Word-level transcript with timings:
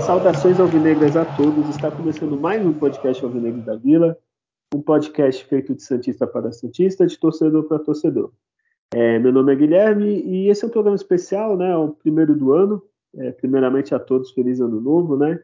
Saudações 0.00 0.58
alvinegras 0.58 1.16
a 1.16 1.24
todos. 1.24 1.68
Está 1.68 1.88
começando 1.90 2.36
mais 2.36 2.66
um 2.66 2.72
podcast 2.72 3.24
Alvinegro 3.24 3.62
da 3.62 3.76
Vila, 3.76 4.18
um 4.74 4.82
podcast 4.82 5.44
feito 5.44 5.74
de 5.74 5.82
Santista 5.82 6.26
para 6.26 6.50
Santista, 6.50 7.06
de 7.06 7.16
torcedor 7.16 7.68
para 7.68 7.78
torcedor. 7.78 8.32
É, 8.94 9.18
meu 9.18 9.32
nome 9.32 9.52
é 9.52 9.56
Guilherme 9.56 10.22
e 10.22 10.48
esse 10.48 10.64
é 10.64 10.66
um 10.66 10.70
programa 10.70 10.96
especial, 10.96 11.56
né? 11.56 11.74
O 11.76 11.92
primeiro 11.92 12.36
do 12.36 12.52
ano. 12.52 12.82
É, 13.14 13.30
primeiramente 13.32 13.94
a 13.94 13.98
todos, 13.98 14.30
feliz 14.30 14.60
ano 14.60 14.80
novo, 14.80 15.16
né? 15.16 15.42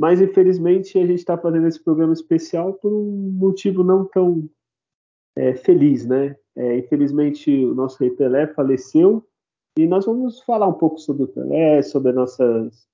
Mas 0.00 0.20
infelizmente 0.20 0.98
a 0.98 1.06
gente 1.06 1.18
está 1.18 1.38
fazendo 1.38 1.66
esse 1.68 1.82
programa 1.82 2.12
especial 2.12 2.74
por 2.74 2.92
um 2.92 3.30
motivo 3.32 3.84
não 3.84 4.04
tão 4.04 4.48
é, 5.36 5.54
feliz, 5.54 6.04
né? 6.06 6.36
É, 6.56 6.78
infelizmente 6.78 7.64
o 7.64 7.74
nosso 7.74 7.98
rei 7.98 8.10
Pelé 8.10 8.48
faleceu 8.48 9.24
e 9.78 9.86
nós 9.86 10.06
vamos 10.06 10.40
falar 10.42 10.66
um 10.66 10.72
pouco 10.72 10.98
sobre 10.98 11.24
o 11.24 11.28
Pelé, 11.28 11.82
sobre 11.82 12.12
nossas 12.12 12.88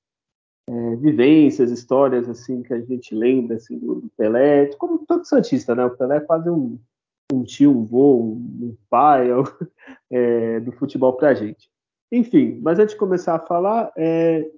é, 0.68 0.96
vivências, 0.96 1.70
histórias 1.70 2.28
assim 2.28 2.62
que 2.62 2.72
a 2.74 2.80
gente 2.80 3.14
lembra 3.14 3.56
assim, 3.56 3.78
do 3.78 4.10
Pelé, 4.16 4.66
como 4.76 4.98
todo 5.06 5.24
santista, 5.24 5.74
né? 5.74 5.84
O 5.84 5.96
Pelé 5.96 6.18
é 6.18 6.20
quase 6.20 6.50
um, 6.50 6.78
um 7.32 7.42
tio, 7.44 7.70
um 7.70 7.84
vô, 7.84 8.16
um, 8.36 8.76
pai 8.88 9.28
é, 10.10 10.60
do 10.60 10.72
futebol 10.72 11.12
para 11.14 11.30
a 11.30 11.34
gente. 11.34 11.70
Enfim, 12.10 12.58
mas 12.62 12.78
antes 12.78 12.94
de 12.94 12.98
começar 12.98 13.36
a 13.36 13.46
falar, 13.46 13.92
é, 13.96 14.50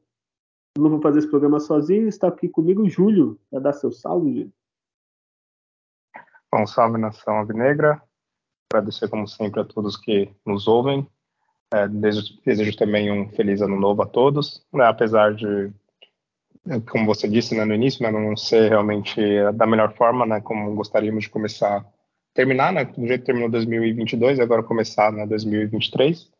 não 0.78 0.90
vou 0.90 1.00
fazer 1.00 1.18
esse 1.18 1.28
programa 1.28 1.60
sozinho, 1.60 2.08
está 2.08 2.28
aqui 2.28 2.48
comigo 2.48 2.82
o 2.82 2.88
Júlio, 2.88 3.38
para 3.50 3.60
dar 3.60 3.72
seu 3.72 3.92
salve, 3.92 4.32
Júlio. 4.32 4.52
Bom, 6.50 6.66
salve 6.66 6.98
nação 6.98 7.36
Alvinegra, 7.36 8.02
agradecer 8.70 9.08
como 9.08 9.26
sempre 9.26 9.60
a 9.60 9.64
todos 9.64 9.96
que 9.96 10.30
nos 10.44 10.66
ouvem, 10.66 11.06
é, 11.72 11.88
desejo, 11.88 12.38
desejo, 12.44 12.76
também 12.76 13.10
um 13.10 13.28
feliz 13.30 13.62
ano 13.62 13.78
novo 13.78 14.02
a 14.02 14.06
todos, 14.06 14.66
né, 14.72 14.84
apesar 14.84 15.34
de 15.34 15.72
como 16.90 17.06
você 17.06 17.28
disse 17.28 17.56
né, 17.56 17.64
no 17.64 17.74
início, 17.74 18.02
né, 18.02 18.10
não 18.10 18.36
ser 18.36 18.68
realmente 18.68 19.20
da 19.54 19.66
melhor 19.66 19.94
forma, 19.94 20.24
né, 20.24 20.40
como 20.40 20.74
gostaríamos 20.74 21.24
de 21.24 21.30
começar, 21.30 21.84
terminar, 22.34 22.72
né, 22.72 22.84
do 22.84 23.06
jeito 23.06 23.20
que 23.20 23.26
terminou 23.26 23.50
2022, 23.50 24.38
e 24.38 24.42
agora 24.42 24.62
começar 24.62 25.12
né, 25.12 25.26
2023, 25.26 26.30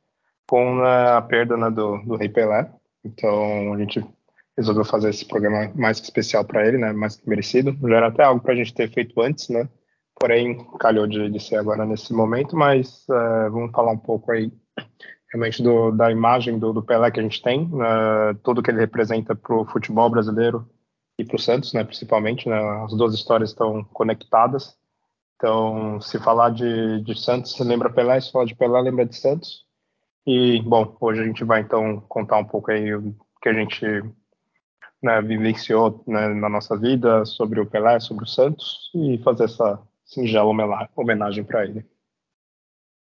com 0.48 0.76
né, 0.76 1.10
a 1.12 1.22
perda 1.22 1.56
né, 1.56 1.70
do, 1.70 1.98
do 1.98 2.16
Rei 2.16 2.28
Pelé. 2.28 2.70
Então 3.04 3.74
a 3.74 3.78
gente 3.78 4.04
resolveu 4.56 4.84
fazer 4.84 5.10
esse 5.10 5.24
programa 5.24 5.72
mais 5.74 5.98
especial 5.98 6.44
para 6.44 6.66
ele, 6.66 6.78
né, 6.78 6.92
mais 6.92 7.16
que 7.16 7.28
merecido. 7.28 7.76
Já 7.88 7.96
era 7.96 8.06
até 8.08 8.24
algo 8.24 8.40
para 8.40 8.52
a 8.52 8.56
gente 8.56 8.74
ter 8.74 8.90
feito 8.90 9.20
antes, 9.20 9.48
né, 9.48 9.68
porém 10.18 10.64
calhou 10.78 11.06
de, 11.06 11.30
de 11.30 11.40
ser 11.40 11.56
agora 11.56 11.84
nesse 11.84 12.12
momento, 12.12 12.56
mas 12.56 13.04
uh, 13.08 13.50
vamos 13.50 13.72
falar 13.72 13.92
um 13.92 13.98
pouco 13.98 14.30
aí 14.32 14.52
realmente 15.32 15.62
do, 15.62 15.90
da 15.90 16.10
imagem 16.10 16.58
do, 16.58 16.72
do, 16.72 16.82
Pelé 16.82 17.10
que 17.10 17.18
a 17.18 17.22
gente 17.22 17.42
tem, 17.42 17.64
uh, 17.64 18.34
tudo 18.42 18.62
que 18.62 18.70
ele 18.70 18.80
representa 18.80 19.34
para 19.34 19.56
o 19.56 19.64
futebol 19.64 20.10
brasileiro 20.10 20.68
e 21.18 21.24
para 21.24 21.36
o 21.36 21.38
Santos, 21.38 21.72
né, 21.72 21.82
principalmente. 21.82 22.48
Né, 22.48 22.56
as 22.84 22.94
duas 22.94 23.14
histórias 23.14 23.50
estão 23.50 23.82
conectadas. 23.84 24.76
Então, 25.42 26.00
se 26.00 26.20
falar 26.20 26.50
de, 26.50 27.00
de 27.00 27.20
Santos, 27.20 27.58
lembra 27.58 27.92
Pelé, 27.92 28.20
se 28.20 28.30
falar 28.30 28.44
de 28.44 28.54
Pelé, 28.54 28.80
lembra 28.80 29.04
de 29.04 29.16
Santos. 29.16 29.66
E, 30.24 30.62
bom, 30.62 30.96
hoje 31.00 31.20
a 31.20 31.24
gente 31.24 31.42
vai 31.42 31.62
então 31.62 31.98
contar 32.02 32.38
um 32.38 32.44
pouco 32.44 32.70
aí 32.70 32.94
o 32.94 33.12
que 33.42 33.48
a 33.48 33.52
gente 33.52 33.84
né, 35.02 35.20
vivenciou 35.20 36.00
né, 36.06 36.28
na 36.28 36.48
nossa 36.48 36.78
vida 36.78 37.24
sobre 37.24 37.58
o 37.58 37.66
Pelé, 37.66 37.98
sobre 37.98 38.22
o 38.22 38.28
Santos 38.28 38.88
e 38.94 39.18
fazer 39.24 39.46
essa 39.46 39.82
singela 40.04 40.48
homenagem 40.94 41.42
para 41.42 41.64
ele. 41.64 41.84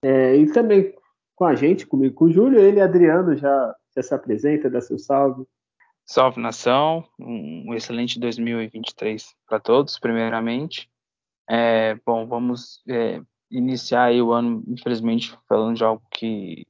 É, 0.03 0.35
e 0.35 0.53
também 0.53 0.93
com 1.37 1.45
a 1.45 1.55
gente, 1.55 1.87
comigo, 1.87 2.17
com 2.17 2.25
o 2.25 2.33
Júlio. 2.33 2.59
Ele, 2.59 2.81
Adriano, 2.81 3.37
já, 3.37 3.77
já 3.95 4.03
se 4.03 4.13
apresenta, 4.13 4.69
dá 4.69 4.81
seu 4.81 4.99
salve. 4.99 5.47
Salve 6.05 6.41
nação, 6.41 7.05
um 7.17 7.73
excelente 7.75 8.19
2023 8.19 9.25
para 9.47 9.61
todos, 9.61 10.01
primeiramente. 10.01 10.93
É, 11.49 11.95
bom, 12.07 12.27
vamos 12.27 12.83
é, 12.89 13.21
iniciar 13.51 14.13
o 14.13 14.33
ano, 14.33 14.63
infelizmente, 14.67 15.39
falando 15.49 15.77
de 15.77 15.85
algo 15.85 16.03
que, 16.11 16.67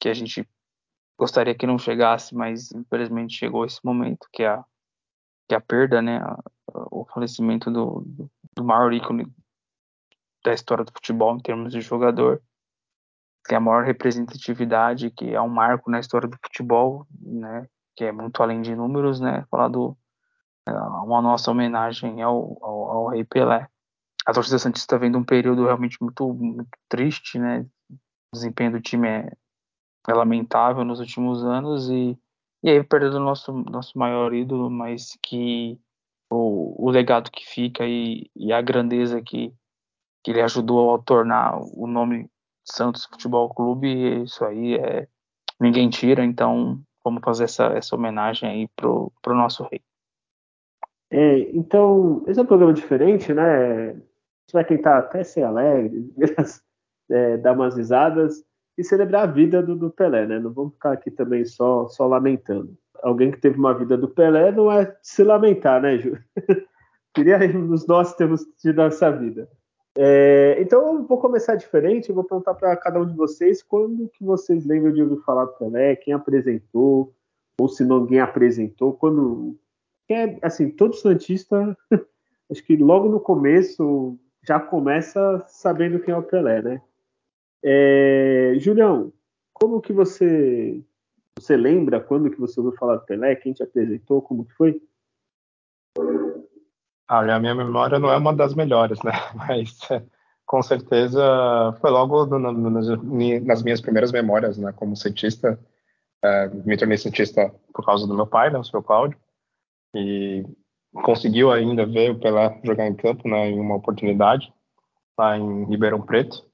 que 0.00 0.08
a 0.08 0.14
gente 0.14 0.48
gostaria 1.18 1.54
que 1.54 1.66
não 1.66 1.78
chegasse, 1.78 2.34
mas 2.34 2.72
infelizmente 2.72 3.36
chegou 3.36 3.64
esse 3.64 3.84
momento, 3.84 4.26
que 4.32 4.42
é 4.42 4.48
a, 4.48 4.64
que 5.48 5.54
é 5.54 5.58
a 5.58 5.60
perda, 5.60 6.00
né, 6.02 6.18
a, 6.18 6.38
o 6.90 7.04
falecimento 7.06 7.70
do, 7.70 8.02
do, 8.06 8.30
do 8.56 8.64
maior 8.64 8.92
ícone 8.92 9.26
da 10.42 10.52
história 10.52 10.84
do 10.84 10.92
futebol 10.92 11.36
em 11.36 11.40
termos 11.40 11.72
de 11.72 11.80
jogador 11.80 12.42
tem 13.46 13.58
a 13.58 13.60
maior 13.60 13.84
representatividade, 13.84 15.10
que 15.10 15.34
é 15.34 15.40
um 15.40 15.48
marco 15.48 15.90
na 15.90 16.00
história 16.00 16.26
do 16.26 16.38
futebol, 16.42 17.06
né, 17.20 17.68
que 17.94 18.04
é 18.04 18.12
muito 18.12 18.42
além 18.42 18.62
de 18.62 18.74
números, 18.74 19.20
né, 19.20 19.44
falar 19.50 19.68
do 19.68 19.96
é, 20.66 20.72
uma 20.72 21.20
nossa 21.20 21.50
homenagem 21.50 22.22
ao, 22.22 22.58
ao, 22.62 22.90
ao 22.90 23.06
Rei 23.08 23.24
Pelé. 23.24 23.68
A 24.26 24.32
torcida 24.32 24.58
santista 24.58 24.98
vem 24.98 25.10
de 25.10 25.16
um 25.16 25.24
período 25.24 25.64
realmente 25.64 25.98
muito, 26.00 26.32
muito 26.32 26.68
triste, 26.88 27.38
né, 27.38 27.66
o 27.90 27.96
desempenho 28.32 28.72
do 28.72 28.80
time 28.80 29.08
é, 29.08 29.32
é 30.08 30.12
lamentável 30.14 30.84
nos 30.84 31.00
últimos 31.00 31.44
anos 31.44 31.88
e 31.90 32.18
e 32.62 32.70
aí 32.70 32.82
perdendo 32.82 33.18
o 33.18 33.20
nosso 33.20 33.52
nosso 33.52 33.98
maior 33.98 34.32
ídolo, 34.32 34.70
mas 34.70 35.18
que 35.22 35.78
o, 36.30 36.86
o 36.86 36.90
legado 36.90 37.30
que 37.30 37.46
fica 37.46 37.84
e, 37.86 38.30
e 38.34 38.54
a 38.54 38.62
grandeza 38.62 39.20
que, 39.20 39.52
que 40.22 40.30
ele 40.30 40.40
ajudou 40.40 40.94
a 40.94 40.98
tornar 40.98 41.58
o 41.60 41.86
nome 41.86 42.30
Santos 42.64 43.04
Futebol 43.04 43.52
Clube, 43.52 44.22
isso 44.22 44.42
aí 44.46 44.76
é 44.76 45.06
ninguém 45.60 45.90
tira, 45.90 46.24
então 46.24 46.80
vamos 47.04 47.22
fazer 47.22 47.44
essa, 47.44 47.66
essa 47.66 47.94
homenagem 47.94 48.48
aí 48.48 48.68
pro, 48.74 49.12
pro 49.20 49.34
nosso 49.36 49.62
rei. 49.70 49.82
É, 51.10 51.40
então, 51.54 52.24
esse 52.26 52.40
é 52.40 52.42
um 52.42 52.46
programa 52.46 52.72
diferente, 52.72 53.32
né? 53.32 53.94
Gente 54.44 54.52
vai 54.52 54.64
tentar 54.64 54.98
até 54.98 55.24
ser 55.24 55.42
alegre, 55.42 56.12
é, 57.10 57.36
dar 57.38 57.52
umas 57.52 57.76
risadas 57.76 58.44
e 58.76 58.84
celebrar 58.84 59.22
a 59.22 59.32
vida 59.32 59.62
do, 59.62 59.76
do, 59.76 59.90
Pelé, 59.90 60.26
né? 60.26 60.38
Não 60.38 60.52
vamos 60.52 60.74
ficar 60.74 60.92
aqui 60.92 61.10
também 61.10 61.44
só, 61.44 61.88
só 61.88 62.06
lamentando. 62.06 62.76
Alguém 63.02 63.30
que 63.30 63.40
teve 63.40 63.58
uma 63.58 63.72
vida 63.72 63.96
do 63.96 64.08
Pelé 64.08 64.52
não 64.52 64.70
é 64.70 64.96
se 65.02 65.22
lamentar, 65.22 65.80
né, 65.80 65.98
Ju? 65.98 66.18
Queria 67.14 67.38
nos 67.52 67.86
nós 67.86 68.14
termos 68.14 68.44
tido 68.58 68.82
essa 68.82 69.10
vida. 69.10 69.48
É, 69.96 70.56
então 70.60 70.96
eu 70.96 71.04
vou 71.04 71.18
começar 71.18 71.54
diferente, 71.54 72.08
eu 72.08 72.14
vou 72.14 72.24
perguntar 72.24 72.54
para 72.54 72.76
cada 72.76 73.00
um 73.00 73.06
de 73.06 73.14
vocês 73.14 73.62
quando 73.62 74.08
que 74.08 74.24
vocês 74.24 74.66
lembram 74.66 74.92
de 74.92 75.00
ouvir 75.00 75.22
falar 75.22 75.44
do 75.44 75.52
Pelé, 75.52 75.94
quem 75.94 76.12
apresentou, 76.12 77.14
ou 77.60 77.68
se 77.68 77.84
ninguém 77.84 78.20
apresentou, 78.20 78.92
quando. 78.94 79.56
É, 80.10 80.36
assim, 80.42 80.68
todo 80.68 80.96
Santista, 80.96 81.76
acho 82.50 82.62
que 82.64 82.76
logo 82.76 83.08
no 83.08 83.20
começo 83.20 84.18
já 84.46 84.60
começa 84.60 85.44
sabendo 85.48 86.00
quem 86.00 86.12
é 86.12 86.16
o 86.16 86.22
Pelé, 86.22 86.62
né? 86.62 86.82
É, 87.62 88.54
Julião, 88.58 89.12
como 89.52 89.80
que 89.80 89.92
você. 89.92 90.82
Você 91.38 91.56
lembra 91.56 92.00
quando 92.00 92.30
que 92.30 92.38
você 92.38 92.60
ouviu 92.60 92.78
falar 92.78 92.96
do 92.96 93.06
Pelé? 93.06 93.34
Quem 93.34 93.52
te 93.52 93.62
apresentou? 93.62 94.22
Como 94.22 94.44
que 94.44 94.52
foi? 94.52 94.80
Olha, 97.10 97.34
a 97.34 97.40
minha 97.40 97.54
memória 97.54 97.98
não 97.98 98.10
é 98.10 98.16
uma 98.16 98.34
das 98.34 98.54
melhores, 98.54 99.02
né? 99.02 99.12
Mas 99.34 99.78
com 100.46 100.62
certeza 100.62 101.22
foi 101.80 101.90
logo 101.90 102.26
no, 102.26 102.38
no, 102.38 102.70
nas 102.70 103.62
minhas 103.62 103.80
primeiras 103.80 104.12
memórias, 104.12 104.58
né? 104.58 104.72
Como 104.72 104.96
cientista, 104.96 105.58
é, 106.22 106.48
me 106.48 106.76
tornei 106.76 106.98
cientista 106.98 107.52
por 107.72 107.84
causa 107.84 108.06
do 108.06 108.14
meu 108.14 108.26
pai, 108.26 108.50
né? 108.50 108.58
O 108.58 108.64
seu 108.64 108.82
Cláudio, 108.82 109.18
e 109.94 110.44
conseguiu 111.02 111.50
ainda 111.50 111.84
ver 111.84 112.12
o 112.12 112.18
Pelé 112.18 112.60
jogar 112.64 112.86
em 112.86 112.94
campo, 112.94 113.28
né? 113.28 113.50
Em 113.50 113.58
uma 113.58 113.76
oportunidade 113.76 114.52
lá 115.18 115.36
em 115.36 115.64
Ribeirão 115.66 116.00
Preto. 116.00 116.44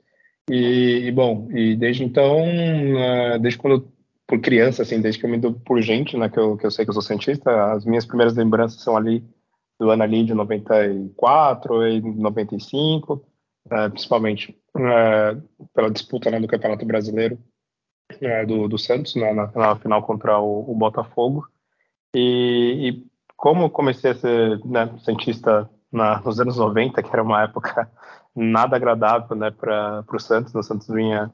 E, 0.51 1.07
e 1.07 1.13
bom, 1.13 1.49
e 1.51 1.77
desde 1.77 2.05
então, 2.05 2.43
uh, 2.43 3.39
desde 3.39 3.59
quando 3.59 3.89
por 4.27 4.41
criança, 4.41 4.83
assim, 4.83 5.01
desde 5.01 5.21
que 5.21 5.27
eu 5.27 5.31
me 5.31 5.39
dou 5.39 5.53
por 5.53 5.81
gente, 5.83 6.17
né? 6.17 6.29
Que 6.29 6.39
eu, 6.39 6.57
que 6.57 6.67
eu 6.67 6.71
sei 6.71 6.85
que 6.85 6.91
eu 6.91 6.95
sou 6.95 7.03
cientista, 7.03 7.73
as 7.73 7.85
minhas 7.85 8.07
primeiras 8.07 8.37
lembranças 8.37 8.83
são 8.83 8.97
ali 8.97 9.25
do 9.79 9.91
ano 9.91 10.03
ali 10.03 10.25
de 10.25 10.35
94 10.35 11.87
e 11.89 12.01
95, 12.01 13.25
é, 13.71 13.89
principalmente 13.89 14.57
é, 14.77 15.37
pela 15.75 15.91
disputa 15.91 16.31
né, 16.31 16.39
do 16.39 16.47
Campeonato 16.47 16.85
Brasileiro 16.85 17.39
é, 18.21 18.45
do, 18.45 18.69
do, 18.69 18.79
Santos, 18.79 19.15
né, 19.15 19.33
na, 19.33 19.51
na, 19.53 19.77
final 19.77 20.03
contra 20.03 20.39
o, 20.39 20.71
o 20.71 20.75
Botafogo. 20.75 21.49
E, 22.15 22.91
e, 22.91 23.10
como 23.41 23.71
comecei 23.71 24.11
a 24.11 24.15
ser 24.15 24.61
né, 24.67 24.95
cientista 24.99 25.69
na, 25.91 26.21
nos 26.21 26.39
anos 26.39 26.59
90, 26.59 27.03
que 27.03 27.09
era 27.11 27.23
uma 27.23 27.43
época 27.43 27.91
nada 28.37 28.77
agradável 28.77 29.35
né, 29.35 29.51
para 29.51 30.05
o 30.13 30.19
Santos, 30.19 30.55
o 30.55 30.63
Santos 30.63 30.87
vinha 30.89 31.33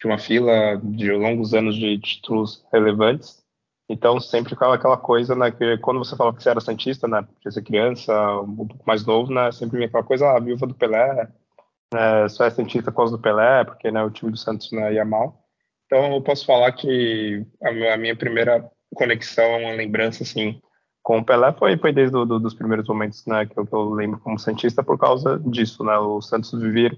de 0.00 0.06
uma 0.06 0.16
fila 0.16 0.80
de 0.82 1.12
longos 1.12 1.52
anos 1.52 1.76
de 1.76 1.98
títulos 1.98 2.64
relevantes. 2.72 3.44
Então, 3.90 4.18
sempre 4.18 4.54
ficava 4.54 4.74
aquela 4.74 4.96
coisa, 4.96 5.34
né, 5.34 5.50
que 5.50 5.76
quando 5.78 5.98
você 5.98 6.16
fala 6.16 6.34
que 6.34 6.42
você 6.42 6.48
era 6.48 6.62
Santista, 6.62 7.06
né, 7.06 7.20
porque 7.20 7.50
você 7.50 7.60
criança, 7.60 8.40
um 8.40 8.66
pouco 8.66 8.82
mais 8.86 9.04
novo, 9.04 9.30
né, 9.30 9.52
sempre 9.52 9.76
vinha 9.76 9.88
aquela 9.88 10.02
coisa, 10.02 10.26
ah, 10.26 10.38
a 10.38 10.40
viúva 10.40 10.66
do 10.66 10.74
Pelé, 10.74 11.28
né, 11.92 12.26
só 12.30 12.46
é 12.46 12.50
Santista 12.50 12.90
por 12.90 12.96
causa 12.96 13.18
do 13.18 13.22
Pelé, 13.22 13.64
porque, 13.64 13.90
né, 13.90 14.02
o 14.02 14.10
time 14.10 14.32
do 14.32 14.38
Santos 14.38 14.72
né, 14.72 14.94
ia 14.94 15.04
mal. 15.04 15.44
Então, 15.84 16.14
eu 16.14 16.22
posso 16.22 16.46
falar 16.46 16.72
que 16.72 17.44
a, 17.62 17.98
minha 17.98 18.16
primeira 18.16 18.66
conexão, 18.94 19.68
a 19.68 19.72
lembrança, 19.72 20.22
assim, 20.22 20.58
com 21.04 21.18
o 21.18 21.24
Pelé 21.24 21.52
foi, 21.52 21.76
foi 21.76 21.92
desde 21.92 22.10
do, 22.10 22.40
dos 22.40 22.54
primeiros 22.54 22.88
momentos, 22.88 23.24
né, 23.26 23.46
que 23.46 23.56
eu, 23.56 23.64
que 23.64 23.72
eu, 23.72 23.90
lembro 23.90 24.18
como 24.18 24.40
Santista 24.40 24.82
por 24.82 24.98
causa 24.98 25.38
disso, 25.38 25.84
né, 25.84 25.96
o 25.98 26.20
Santos 26.20 26.50
vivia 26.60 26.90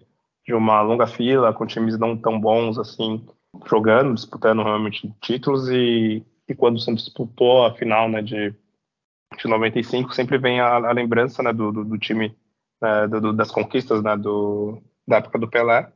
de 0.46 0.54
uma 0.54 0.80
longa 0.80 1.06
fila, 1.06 1.52
com 1.52 1.66
times 1.66 1.98
não 1.98 2.16
tão 2.16 2.40
bons, 2.40 2.78
assim, 2.78 3.26
jogando, 3.68 4.14
disputando 4.14 4.62
realmente 4.62 5.12
títulos 5.20 5.68
e 5.68 6.24
e 6.48 6.54
quando 6.54 6.76
o 6.76 6.78
Santos 6.78 7.04
disputou 7.04 7.64
a 7.64 7.74
final 7.74 8.08
né, 8.08 8.22
de, 8.22 8.50
de 8.50 9.48
95, 9.48 10.14
sempre 10.14 10.38
vem 10.38 10.60
a, 10.60 10.76
a 10.76 10.92
lembrança 10.92 11.42
né, 11.42 11.52
do, 11.52 11.72
do, 11.72 11.84
do 11.84 11.98
time, 11.98 12.36
né, 12.80 13.08
do, 13.08 13.32
das 13.32 13.50
conquistas 13.50 14.02
né, 14.02 14.16
do, 14.16 14.80
da 15.06 15.16
época 15.16 15.38
do 15.38 15.48
Pelé, 15.48 15.90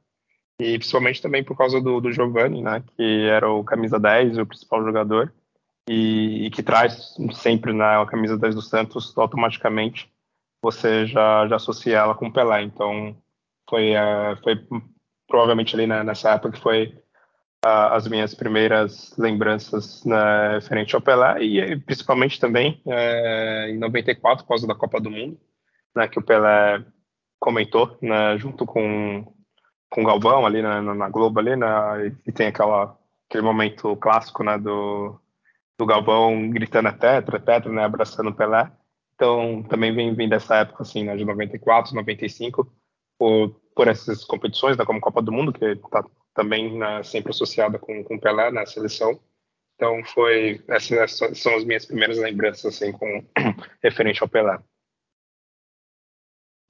e 0.61 0.77
principalmente 0.77 1.23
também 1.23 1.45
por 1.45 1.57
causa 1.57 1.81
do, 1.81 2.01
do 2.01 2.13
Giovanni, 2.13 2.63
né, 2.63 2.83
que 2.97 3.27
era 3.29 3.49
o 3.49 3.65
camisa 3.65 3.99
10, 3.99 4.39
o 4.39 4.47
principal 4.47 4.85
jogador, 4.85 5.33
e, 5.89 6.47
e 6.47 6.51
que 6.51 6.63
traz 6.63 7.17
sempre 7.33 7.73
né, 7.73 8.01
a 8.01 8.07
camisa 8.07 8.39
10 8.39 8.55
do 8.55 8.63
Santos, 8.63 9.17
automaticamente 9.17 10.11
você 10.63 11.07
já, 11.07 11.49
já 11.49 11.57
associa 11.57 11.99
ela 11.99 12.15
com 12.15 12.31
Pelé. 12.31 12.63
Então, 12.63 13.17
foi, 13.69 13.95
uh, 13.95 14.37
foi 14.43 14.61
provavelmente 15.27 15.75
ali 15.75 15.87
né, 15.87 16.03
nessa 16.03 16.31
época 16.31 16.57
que 16.57 16.63
foi 16.63 17.01
as 17.63 18.09
minhas 18.09 18.35
primeiras 18.35 19.15
lembranças 19.19 20.03
né, 20.05 20.55
referente 20.55 20.95
ao 20.95 21.01
Pelé 21.01 21.43
e 21.43 21.77
principalmente 21.81 22.41
também 22.41 22.81
é, 22.87 23.69
em 23.71 23.79
94 23.79 24.45
por 24.45 24.49
causa 24.49 24.67
da 24.67 24.75
Copa 24.75 24.99
do 24.99 25.11
Mundo, 25.11 25.39
né, 25.95 26.09
que 26.09 26.19
o 26.19 26.23
Pelé 26.23 26.83
comentou 27.39 27.99
né, 28.01 28.39
junto 28.39 28.65
com 28.65 29.27
com 29.91 30.03
o 30.03 30.07
Galvão 30.07 30.47
ali 30.47 30.63
na, 30.63 30.81
na 30.81 31.09
Globo 31.09 31.41
ali, 31.41 31.57
né, 31.57 31.67
e 32.25 32.33
tem 32.33 32.47
aquela 32.47 32.97
aquele 33.29 33.43
momento 33.43 33.95
clássico 33.97 34.43
né, 34.43 34.57
do, 34.57 35.20
do 35.81 35.87
Galvão 35.87 36.51
gritando 36.51 36.89
a 36.89 36.93
tetra, 36.93 37.41
tetra, 37.41 37.73
né, 37.73 37.83
abraçando 37.83 38.29
o 38.29 38.35
Pelé. 38.35 38.71
Então 39.15 39.63
também 39.65 39.95
vem, 39.95 40.15
vem 40.15 40.29
dessa 40.29 40.57
época 40.57 40.83
assim, 40.83 41.05
né, 41.05 41.17
de 41.17 41.25
94, 41.25 41.95
95, 41.95 42.71
por, 43.19 43.51
por 43.75 43.89
essas 43.89 44.23
competições, 44.25 44.77
né, 44.77 44.85
como 44.85 45.01
Copa 45.01 45.23
do 45.23 45.33
Mundo, 45.33 45.53
que 45.53 45.65
está 45.65 46.05
também 46.35 46.79
né, 46.79 47.03
sempre 47.03 47.31
associada 47.31 47.79
com, 47.79 48.05
com 48.05 48.19
Pelé 48.19 48.51
na 48.51 48.67
seleção. 48.67 49.19
Então 49.75 50.05
foi 50.05 50.63
essas 50.69 51.19
são 51.39 51.57
as 51.57 51.65
minhas 51.65 51.87
primeiras 51.87 52.19
lembranças 52.19 52.75
assim 52.75 52.93
com 52.93 53.25
referente 53.83 54.23
ao 54.23 54.29
Pelé. 54.29 54.59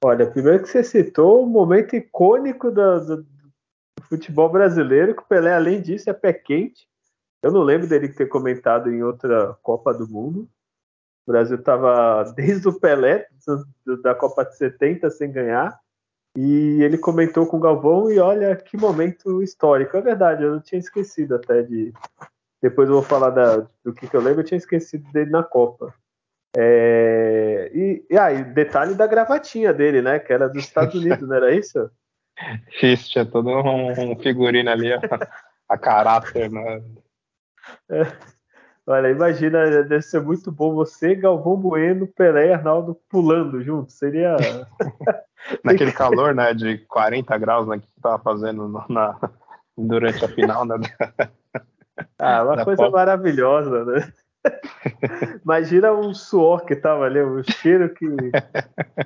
Olha, 0.03 0.25
primeiro 0.25 0.63
que 0.63 0.69
você 0.69 0.83
citou 0.83 1.43
o 1.43 1.49
momento 1.49 1.95
icônico 1.95 2.71
do, 2.71 2.99
do, 3.05 3.23
do, 3.23 4.03
futebol 4.09 4.49
brasileiro, 4.49 5.13
que 5.13 5.21
o 5.21 5.25
Pelé, 5.25 5.53
além 5.53 5.81
disso, 5.81 6.09
é 6.09 6.13
pé 6.13 6.33
quente. 6.33 6.89
Eu 7.41 7.51
não 7.51 7.61
lembro 7.61 7.87
dele 7.87 8.07
ter 8.09 8.27
comentado 8.27 8.91
em 8.91 9.01
outra 9.01 9.57
Copa 9.61 9.93
do 9.93 10.07
Mundo. 10.07 10.47
O 11.25 11.31
Brasil 11.31 11.57
estava 11.57 12.23
desde 12.35 12.67
o 12.67 12.79
Pelé, 12.79 13.27
da 14.03 14.13
Copa 14.13 14.45
de 14.45 14.55
70, 14.55 15.09
sem 15.09 15.31
ganhar. 15.31 15.79
E 16.37 16.81
ele 16.81 16.97
comentou 16.97 17.45
com 17.45 17.57
o 17.57 17.61
Galvão 17.61 18.09
e 18.09 18.17
olha 18.19 18.55
que 18.55 18.77
momento 18.77 19.43
histórico. 19.43 19.97
É 19.97 20.01
verdade, 20.01 20.43
eu 20.43 20.51
não 20.51 20.61
tinha 20.61 20.79
esquecido 20.79 21.35
até 21.35 21.61
de. 21.61 21.91
Depois 22.61 22.87
eu 22.87 22.95
vou 22.95 23.03
falar 23.03 23.31
da, 23.31 23.67
do 23.83 23.93
que, 23.93 24.07
que 24.07 24.15
eu 24.15 24.21
lembro, 24.21 24.41
eu 24.41 24.45
tinha 24.45 24.57
esquecido 24.57 25.11
dele 25.11 25.31
na 25.31 25.43
Copa. 25.43 25.93
É... 26.55 27.71
E, 27.73 28.05
e 28.09 28.17
aí, 28.17 28.37
ah, 28.37 28.43
detalhe 28.43 28.93
da 28.93 29.07
gravatinha 29.07 29.73
dele, 29.73 30.01
né? 30.01 30.19
Que 30.19 30.31
era 30.31 30.47
dos 30.47 30.63
Estados 30.63 30.93
Unidos, 30.99 31.27
não 31.27 31.35
era 31.35 31.53
isso? 31.53 31.89
Isso, 32.81 33.09
tinha 33.09 33.25
todo 33.25 33.49
um, 33.49 34.11
um 34.11 34.19
figurino 34.19 34.69
ali, 34.69 34.93
a, 34.93 34.99
a 35.67 35.77
caráter, 35.77 36.49
né? 36.49 36.81
É. 37.89 38.05
Olha, 38.87 39.09
imagina, 39.09 39.83
deve 39.83 40.01
ser 40.01 40.21
muito 40.21 40.51
bom 40.51 40.73
você, 40.73 41.13
Galvão 41.15 41.55
Bueno, 41.55 42.07
Pelé 42.07 42.47
e 42.47 42.53
Arnaldo 42.53 42.97
pulando 43.09 43.61
junto. 43.61 43.91
Seria. 43.91 44.35
Naquele 45.63 45.91
calor, 45.91 46.35
né, 46.35 46.53
de 46.53 46.79
40 46.87 47.37
graus, 47.37 47.67
né, 47.67 47.79
que 47.79 47.87
tava 48.01 48.21
fazendo 48.21 48.67
na, 48.89 49.17
durante 49.77 50.23
a 50.23 50.27
final, 50.27 50.65
né? 50.65 50.75
Ah, 52.17 52.43
uma 52.43 52.63
coisa 52.63 52.83
Copa. 52.83 52.97
maravilhosa, 52.97 53.85
né? 53.85 54.11
Imagina 55.45 55.93
um 55.93 56.13
suor 56.13 56.65
que 56.65 56.75
tava 56.75 57.05
ali, 57.05 57.21
um 57.21 57.43
cheiro 57.43 57.93
que, 57.93 58.07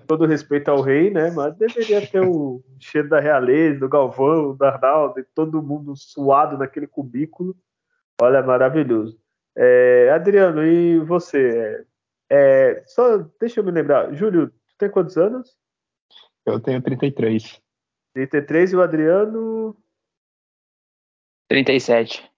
todo 0.07 0.25
respeito 0.25 0.69
ao 0.69 0.81
rei, 0.81 1.09
né? 1.09 1.31
Mas 1.31 1.55
deveria 1.55 2.05
ter 2.07 2.21
o 2.21 2.63
cheiro 2.79 3.09
da 3.09 3.19
realeza, 3.19 3.79
do 3.79 3.89
Galvão, 3.89 4.55
do 4.55 4.63
Arnaldo, 4.63 5.19
e 5.19 5.25
todo 5.35 5.61
mundo 5.61 5.93
suado 5.95 6.57
naquele 6.57 6.87
cubículo. 6.87 7.55
Olha, 8.21 8.41
maravilhoso. 8.41 9.19
É, 9.57 10.09
Adriano, 10.13 10.65
e 10.65 10.99
você? 10.99 11.85
É, 12.29 12.83
só 12.87 13.17
deixa 13.39 13.59
eu 13.59 13.63
me 13.63 13.71
lembrar, 13.71 14.13
Júlio, 14.13 14.49
tu 14.49 14.75
tem 14.77 14.89
quantos 14.89 15.17
anos? 15.17 15.55
Eu 16.45 16.59
tenho 16.59 16.81
33. 16.81 17.61
33 18.13 18.73
e 18.73 18.75
o 18.75 18.81
Adriano? 18.81 19.75
37. 21.49 22.29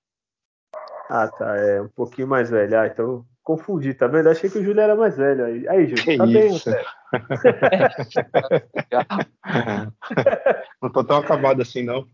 Ah, 1.09 1.27
tá, 1.27 1.55
é 1.55 1.81
um 1.81 1.89
pouquinho 1.89 2.27
mais 2.27 2.49
velho. 2.49 2.79
Ah, 2.79 2.87
então 2.87 3.25
confundi, 3.41 3.93
tá 3.93 4.07
vendo? 4.07 4.29
Achei 4.29 4.49
que 4.49 4.57
o 4.57 4.63
Júlio 4.63 4.81
era 4.81 4.95
mais 4.95 5.15
velho. 5.15 5.45
Aí, 5.45 5.67
aí 5.69 5.87
Júlio, 5.87 6.03
que 6.03 6.17
tá 6.17 6.25
isso? 6.25 6.69
bem, 6.69 6.83
Não 10.81 10.91
tô 10.91 11.03
tão 11.03 11.17
acabado 11.17 11.61
assim, 11.61 11.83
não. 11.83 12.07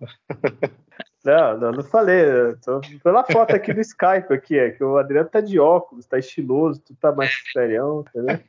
Não, 1.24 1.58
não, 1.58 1.72
não 1.72 1.84
falei. 1.84 2.26
Tô 2.64 2.82
pela 3.02 3.24
foto 3.24 3.56
aqui 3.56 3.74
do 3.74 3.80
Skype 3.82 4.34
aqui, 4.34 4.60
é 4.60 4.72
que 4.72 4.84
o 4.84 4.98
Adriano 4.98 5.30
tá 5.30 5.40
de 5.40 5.58
óculos, 5.60 6.06
tá 6.06 6.20
estiloso, 6.20 6.82
tu 6.82 6.96
tá 6.96 7.12
mais 7.12 7.32
serião, 7.52 8.04
entendeu? 8.08 8.40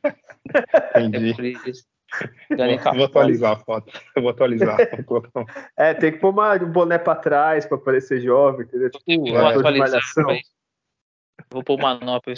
Entendi. 0.95 1.57
É 2.49 2.55
vou, 2.55 2.93
vou 2.95 3.05
atualizar 3.05 3.53
a 3.53 3.55
foto. 3.57 4.01
Eu 4.15 4.21
vou 4.21 4.31
atualizar. 4.31 4.77
é, 5.77 5.93
tem 5.93 6.11
que 6.11 6.19
pôr 6.19 6.29
uma, 6.29 6.53
um 6.55 6.71
boné 6.71 6.97
pra 6.97 7.15
trás 7.15 7.65
pra 7.65 7.77
parecer 7.77 8.21
jovem, 8.21 8.65
entendeu? 8.65 8.89
Tipo, 8.89 9.31
vou 9.31 9.45
atualizar 9.45 10.01
Vou 11.49 11.63
pôr 11.63 11.77
uma 11.79 11.95
nota 11.95 12.33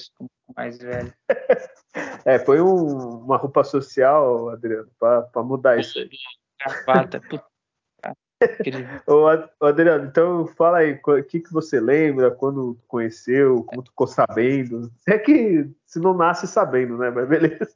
mais 0.55 0.77
velho. 0.77 1.13
É, 2.25 2.37
põe 2.37 2.59
um, 2.61 3.23
uma 3.23 3.37
roupa 3.37 3.63
social, 3.63 4.49
Adriano, 4.49 4.87
pra, 4.99 5.23
pra 5.23 5.41
mudar 5.41 5.79
isso 5.79 5.97
aí. 5.97 6.09
Gravata, 6.59 7.19
puta 7.21 7.43
Ô, 9.07 9.27
Adriano, 9.65 10.05
então 10.05 10.47
fala 10.47 10.79
aí, 10.79 10.93
o 10.93 11.23
que, 11.23 11.39
que 11.39 11.51
você 11.51 11.79
lembra, 11.79 12.31
quando 12.31 12.77
conheceu, 12.87 13.63
como 13.63 13.81
tu 13.81 13.89
ficou 13.89 14.07
sabendo? 14.07 14.91
É 15.07 15.17
que 15.17 15.69
se 15.85 15.99
não 15.99 16.13
nasce 16.13 16.47
sabendo, 16.47 16.97
né? 16.97 17.09
Mas 17.09 17.27
beleza. 17.27 17.75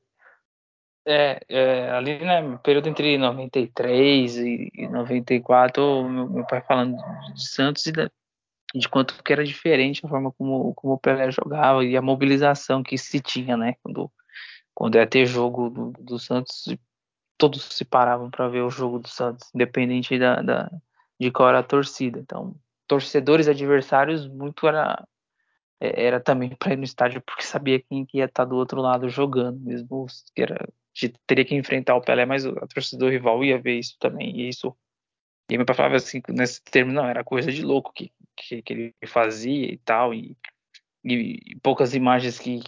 É, 1.06 1.40
é 1.50 1.92
ali, 1.92 2.20
né, 2.20 2.42
no 2.42 2.60
período 2.60 2.88
entre 2.88 3.18
93 3.18 4.38
e 4.38 4.88
94, 4.88 6.08
meu, 6.08 6.30
meu 6.30 6.46
pai 6.46 6.62
falando 6.62 6.96
de 7.34 7.50
Santos 7.50 7.88
e 7.88 7.92
da, 7.92 8.12
de 8.76 8.88
quanto 8.88 9.22
que 9.24 9.34
era 9.34 9.44
diferente 9.44 10.06
a 10.06 10.10
forma 10.10 10.32
como, 10.32 10.76
como 10.76 10.94
o 10.94 11.00
Pelé 11.00 11.32
jogava 11.32 11.84
e 11.84 11.98
a 11.98 12.02
mobilização 12.04 12.84
que 12.84 13.00
se 13.00 13.20
tinha, 13.20 13.58
né, 13.58 13.74
quando, 13.82 14.12
quando 14.76 14.96
ia 14.96 15.08
ter 15.08 15.26
jogo 15.26 15.72
do, 15.72 15.92
do 16.00 16.20
Santos 16.20 16.66
todos 17.42 17.64
se 17.64 17.84
paravam 17.84 18.30
para 18.30 18.48
ver 18.48 18.62
o 18.62 18.70
jogo 18.70 19.00
do 19.00 19.08
Santos, 19.08 19.50
independente 19.56 20.20
da, 20.20 20.44
da, 20.44 20.72
de 21.20 21.32
qual 21.32 21.50
era 21.50 21.58
a 21.60 21.64
torcida. 21.64 22.20
Então, 22.20 22.56
torcedores 22.88 23.48
adversários, 23.48 24.28
muito 24.28 24.68
era 24.68 25.04
é, 25.80 26.06
era 26.06 26.20
também 26.20 26.56
para 26.56 26.74
ir 26.74 26.78
no 26.78 26.84
estádio 26.84 27.20
porque 27.22 27.42
sabia 27.42 27.82
quem 27.82 28.08
ia 28.14 28.26
estar 28.26 28.46
tá 28.46 28.50
do 28.50 28.56
outro 28.56 28.80
lado 28.80 29.10
jogando, 29.10 29.60
mesmo 29.60 30.06
que 30.36 30.44
era 30.44 30.70
teria 31.26 31.44
que 31.44 31.56
enfrentar 31.56 31.96
o 31.96 32.02
Pelé, 32.02 32.28
mas 32.28 32.46
a 32.46 32.68
torcida 32.68 33.04
do 33.04 33.10
rival 33.10 33.44
ia 33.44 33.58
ver 33.58 33.80
isso 33.80 33.96
também, 34.00 34.40
e 34.40 34.50
isso 34.50 34.76
e 35.50 35.58
meu 35.58 35.66
pai 35.66 35.76
falava 35.76 35.96
assim, 35.96 36.22
nesse 36.30 36.62
termo, 36.64 36.94
não, 36.94 37.06
era 37.06 37.24
coisa 37.24 37.52
de 37.52 37.64
louco 37.64 37.92
que, 37.92 38.12
que, 38.38 38.62
que 38.62 38.74
ele 38.74 38.96
fazia 39.08 39.66
e 39.66 39.78
tal, 39.80 40.14
e, 40.14 40.38
e, 41.04 41.58
poucas 41.64 41.96
imagens 41.96 42.38
que, 42.38 42.62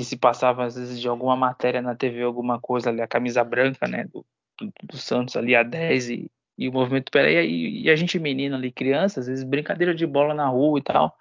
que 0.00 0.04
se 0.04 0.16
passava 0.16 0.64
às 0.64 0.76
vezes 0.76 0.98
de 0.98 1.06
alguma 1.06 1.36
matéria 1.36 1.82
na 1.82 1.94
TV, 1.94 2.22
alguma 2.22 2.58
coisa 2.58 2.88
ali, 2.88 3.02
a 3.02 3.06
camisa 3.06 3.44
branca, 3.44 3.86
né, 3.86 4.04
do, 4.04 4.24
do, 4.58 4.72
do 4.82 4.96
Santos 4.96 5.36
ali 5.36 5.54
a 5.54 5.62
10 5.62 6.08
e, 6.08 6.30
e 6.56 6.70
o 6.70 6.72
movimento 6.72 7.12
Pelé, 7.12 7.44
e, 7.44 7.82
e, 7.82 7.90
a 7.90 7.96
gente 7.96 8.18
menina 8.18 8.56
ali, 8.56 8.72
criança, 8.72 9.20
às 9.20 9.26
vezes 9.26 9.44
brincadeira 9.44 9.94
de 9.94 10.06
bola 10.06 10.32
na 10.32 10.48
rua 10.48 10.78
e 10.78 10.82
tal, 10.82 11.14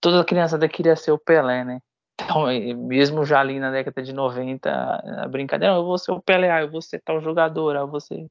toda 0.00 0.24
criança 0.24 0.58
queria 0.66 0.96
ser 0.96 1.10
o 1.12 1.18
Pelé, 1.18 1.62
né, 1.62 1.82
então, 2.18 2.46
mesmo 2.88 3.22
já 3.26 3.40
ali 3.40 3.60
na 3.60 3.70
década 3.70 4.02
de 4.02 4.14
90, 4.14 4.70
a 4.70 5.28
brincadeira, 5.28 5.74
eu 5.74 5.84
vou 5.84 5.98
ser 5.98 6.12
o 6.12 6.22
Pelé, 6.22 6.62
eu 6.62 6.70
vou 6.70 6.80
ser 6.80 7.02
tal 7.04 7.20
jogador, 7.20 7.76
eu 7.76 7.86
vou 7.86 8.00
ser 8.00 8.26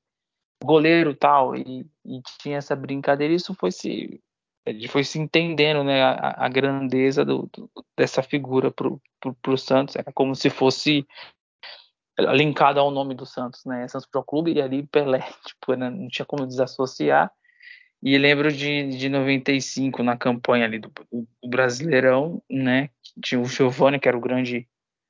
goleiro 0.63 1.13
tal, 1.13 1.55
e, 1.55 1.85
e 2.03 2.21
tinha 2.41 2.57
essa 2.57 2.75
brincadeira, 2.75 3.35
isso 3.35 3.53
foi 3.53 3.71
se 3.71 4.19
ele 4.65 4.87
foi 4.87 5.03
se 5.03 5.19
entendendo, 5.19 5.83
né, 5.83 6.01
a, 6.01 6.45
a 6.45 6.49
grandeza 6.49 7.23
do, 7.23 7.49
do, 7.53 7.69
dessa 7.95 8.23
figura 8.23 8.71
pro, 8.71 8.99
pro 9.41 9.57
Santos. 9.57 9.95
Era 9.95 10.11
como 10.11 10.35
se 10.35 10.49
fosse 10.49 11.05
linkado 12.17 12.79
ao 12.79 12.91
nome 12.91 13.13
do 13.13 13.25
Santos, 13.25 13.65
né? 13.65 13.87
Santos 13.87 14.07
Pro 14.07 14.23
Clube 14.23 14.53
e 14.53 14.61
ali 14.61 14.83
Pelé, 14.87 15.19
tipo, 15.45 15.73
né? 15.75 15.89
não 15.89 16.07
tinha 16.07 16.25
como 16.25 16.47
desassociar. 16.47 17.31
E 18.01 18.17
lembro 18.17 18.51
de, 18.51 18.89
de 18.89 19.09
95 19.09 20.03
na 20.03 20.17
campanha 20.17 20.65
ali 20.65 20.79
do, 20.79 20.91
do, 21.11 21.27
Brasileirão, 21.47 22.41
né? 22.49 22.89
Tinha 23.21 23.39
o 23.39 23.45
Giovani, 23.45 23.99
que 23.99 24.07
era 24.07 24.17
o 24.17 24.21
grande 24.21 24.67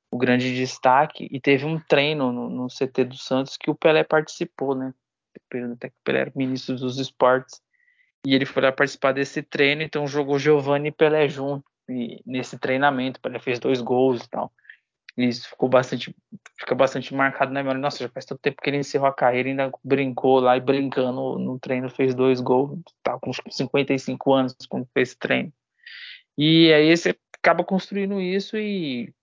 o 0.08 0.18
grande 0.18 0.54
destaque, 0.54 1.28
e 1.30 1.40
teve 1.40 1.64
um 1.66 1.80
treino 1.80 2.32
no, 2.32 2.48
no 2.48 2.68
CT 2.68 3.04
do 3.04 3.16
Santos 3.16 3.56
que 3.56 3.68
o 3.68 3.74
Pelé 3.74 4.04
participou, 4.04 4.74
né? 4.74 4.94
Até 5.74 5.90
que 5.90 5.96
o 5.96 6.04
Pelé 6.04 6.20
era 6.20 6.32
ministro 6.34 6.76
dos 6.76 6.98
esportes. 6.98 7.60
E 8.26 8.34
ele 8.34 8.44
foi 8.44 8.60
lá 8.60 8.72
participar 8.72 9.12
desse 9.12 9.40
treino, 9.40 9.82
então 9.82 10.04
jogou 10.04 10.36
Giovani 10.36 10.88
e 10.88 10.92
Pelé 10.92 11.28
junto. 11.28 11.64
E 11.88 12.20
nesse 12.26 12.58
treinamento, 12.58 13.20
Pelé 13.20 13.38
fez 13.38 13.60
dois 13.60 13.80
gols 13.80 14.24
e 14.24 14.28
tal. 14.28 14.52
E 15.16 15.28
isso 15.28 15.48
ficou 15.48 15.68
bastante, 15.68 16.12
fica 16.58 16.74
bastante 16.74 17.14
marcado 17.14 17.52
na 17.52 17.60
memória. 17.60 17.80
Nossa, 17.80 18.02
já 18.02 18.08
faz 18.08 18.24
tanto 18.24 18.40
tempo 18.40 18.60
que 18.60 18.68
ele 18.68 18.78
encerrou 18.78 19.06
a 19.06 19.14
carreira, 19.14 19.48
ainda 19.48 19.70
brincou 19.84 20.40
lá 20.40 20.56
e 20.56 20.60
brincando 20.60 21.38
no 21.38 21.56
treino, 21.60 21.88
fez 21.88 22.16
dois 22.16 22.40
gols, 22.40 22.80
tá 23.00 23.16
com 23.16 23.30
55 23.32 24.32
anos 24.32 24.56
quando 24.68 24.88
fez 24.92 25.10
esse 25.10 25.18
treino. 25.20 25.52
E 26.36 26.72
aí 26.72 26.96
você 26.96 27.16
acaba 27.32 27.62
construindo 27.62 28.20
isso 28.20 28.56
e 28.56 29.14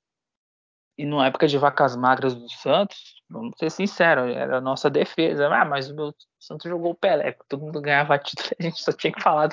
e 0.97 1.05
numa 1.05 1.25
época 1.25 1.47
de 1.47 1.57
vacas 1.57 1.95
magras 1.95 2.35
do 2.35 2.49
Santos, 2.51 3.15
vamos 3.29 3.57
ser 3.57 3.71
sinceros, 3.71 4.35
era 4.35 4.57
a 4.57 4.61
nossa 4.61 4.89
defesa. 4.89 5.47
Ah, 5.47 5.65
mas 5.65 5.89
o 5.89 5.95
meu 5.95 6.13
Santos 6.39 6.69
jogou 6.69 6.91
o 6.91 6.95
Pelé, 6.95 7.35
todo 7.47 7.61
mundo 7.61 7.81
ganhava 7.81 8.17
título, 8.19 8.49
a 8.59 8.63
gente 8.63 8.81
só 8.83 8.91
tinha 8.91 9.11
que 9.11 9.21
falar 9.21 9.49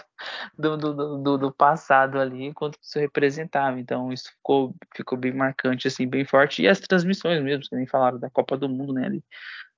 do, 0.59 0.77
do, 0.77 1.19
do, 1.19 1.39
do 1.39 1.53
passado 1.53 2.19
ali, 2.19 2.45
enquanto 2.45 2.79
isso 2.83 2.99
representava. 2.99 3.81
Então 3.81 4.13
isso 4.13 4.31
ficou, 4.33 4.75
ficou 4.95 5.17
bem 5.17 5.33
marcante, 5.33 5.89
assim, 5.89 6.07
bem 6.07 6.25
forte. 6.25 6.63
E 6.63 6.69
as 6.69 6.81
transmissões 6.81 7.43
mesmo, 7.43 7.65
que 7.69 7.77
nem 7.77 7.87
falaram 7.87 8.19
da 8.19 8.29
Copa 8.29 8.57
do 8.57 8.69
Mundo, 8.69 8.93
né? 8.93 9.07
Ali. 9.07 9.25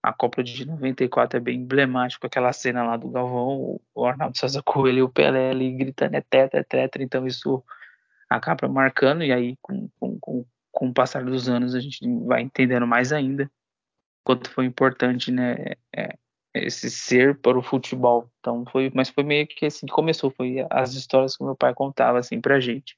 A 0.03 0.13
Copa 0.13 0.43
de 0.43 0.67
94 0.67 1.37
é 1.37 1.41
bem 1.41 1.61
emblemático, 1.61 2.27
aquela 2.27 2.53
cena 2.53 2.83
lá 2.83 2.97
do 2.97 3.09
Galvão, 3.09 3.81
o 3.95 4.05
Arnaldo 4.05 4.37
César 4.37 4.63
Coelho 4.67 4.99
e 4.99 5.03
o 5.03 5.09
Pelé 5.09 5.51
ali 5.51 5.71
gritando 5.71 6.17
é 6.17 6.21
tetra, 6.21 6.59
é 6.61 6.65
tetra, 6.65 7.03
então 7.05 7.25
isso 7.25 7.63
acaba 8.29 8.67
marcando, 8.69 9.23
e 9.23 9.33
aí 9.33 9.57
com, 9.63 9.89
com, 10.01 10.19
com 10.19 10.45
com 10.73 10.89
o 10.89 10.95
passar 10.95 11.25
dos 11.25 11.49
anos 11.49 11.75
a 11.75 11.81
gente 11.81 12.01
vai 12.25 12.43
entendendo 12.43 12.87
mais 12.87 13.13
ainda 13.13 13.51
quanto 14.25 14.51
foi 14.51 14.65
importante, 14.65 15.31
né, 15.31 15.75
é, 15.95 16.17
esse 16.55 16.91
ser 16.91 17.39
para 17.39 17.59
o 17.59 17.63
futebol. 17.63 18.31
Então 18.41 18.65
foi, 18.71 18.91
mas 18.95 19.09
foi 19.09 19.25
meio 19.25 19.47
que 19.47 19.67
assim 19.67 19.87
que 19.87 19.93
começou, 19.93 20.31
foi 20.31 20.65
as 20.71 20.95
histórias 20.95 21.37
que 21.37 21.45
meu 21.45 21.57
pai 21.57 21.75
contava 21.75 22.19
assim 22.19 22.41
pra 22.41 22.61
gente. 22.61 22.97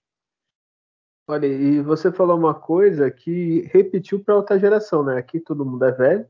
Olha, 1.26 1.46
e 1.46 1.80
você 1.80 2.12
falou 2.12 2.36
uma 2.36 2.54
coisa 2.54 3.10
que 3.10 3.62
repetiu 3.72 4.22
para 4.22 4.36
outra 4.36 4.58
geração, 4.58 5.02
né? 5.02 5.16
Aqui 5.16 5.40
todo 5.40 5.64
mundo 5.64 5.84
é 5.84 5.92
velho. 5.92 6.26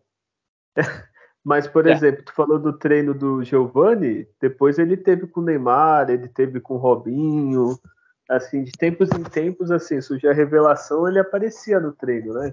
Mas, 1.43 1.67
por 1.67 1.87
é. 1.87 1.93
exemplo, 1.93 2.25
tu 2.25 2.33
falou 2.33 2.59
do 2.59 2.73
treino 2.73 3.13
do 3.13 3.43
Giovani, 3.43 4.27
depois 4.41 4.79
ele 4.79 4.97
teve 4.97 5.27
com 5.27 5.41
o 5.41 5.45
Neymar, 5.45 6.09
ele 6.09 6.29
teve 6.29 6.61
com 6.61 6.75
o 6.75 6.79
Robinho, 6.79 7.79
assim, 8.29 8.63
de 8.63 8.73
tempos 8.73 9.11
em 9.11 9.23
tempos, 9.23 9.71
assim, 9.71 10.01
surgia 10.01 10.31
a 10.31 10.35
revelação, 10.35 11.09
ele 11.09 11.19
aparecia 11.19 11.79
no 11.81 11.93
treino, 11.93 12.35
né? 12.35 12.53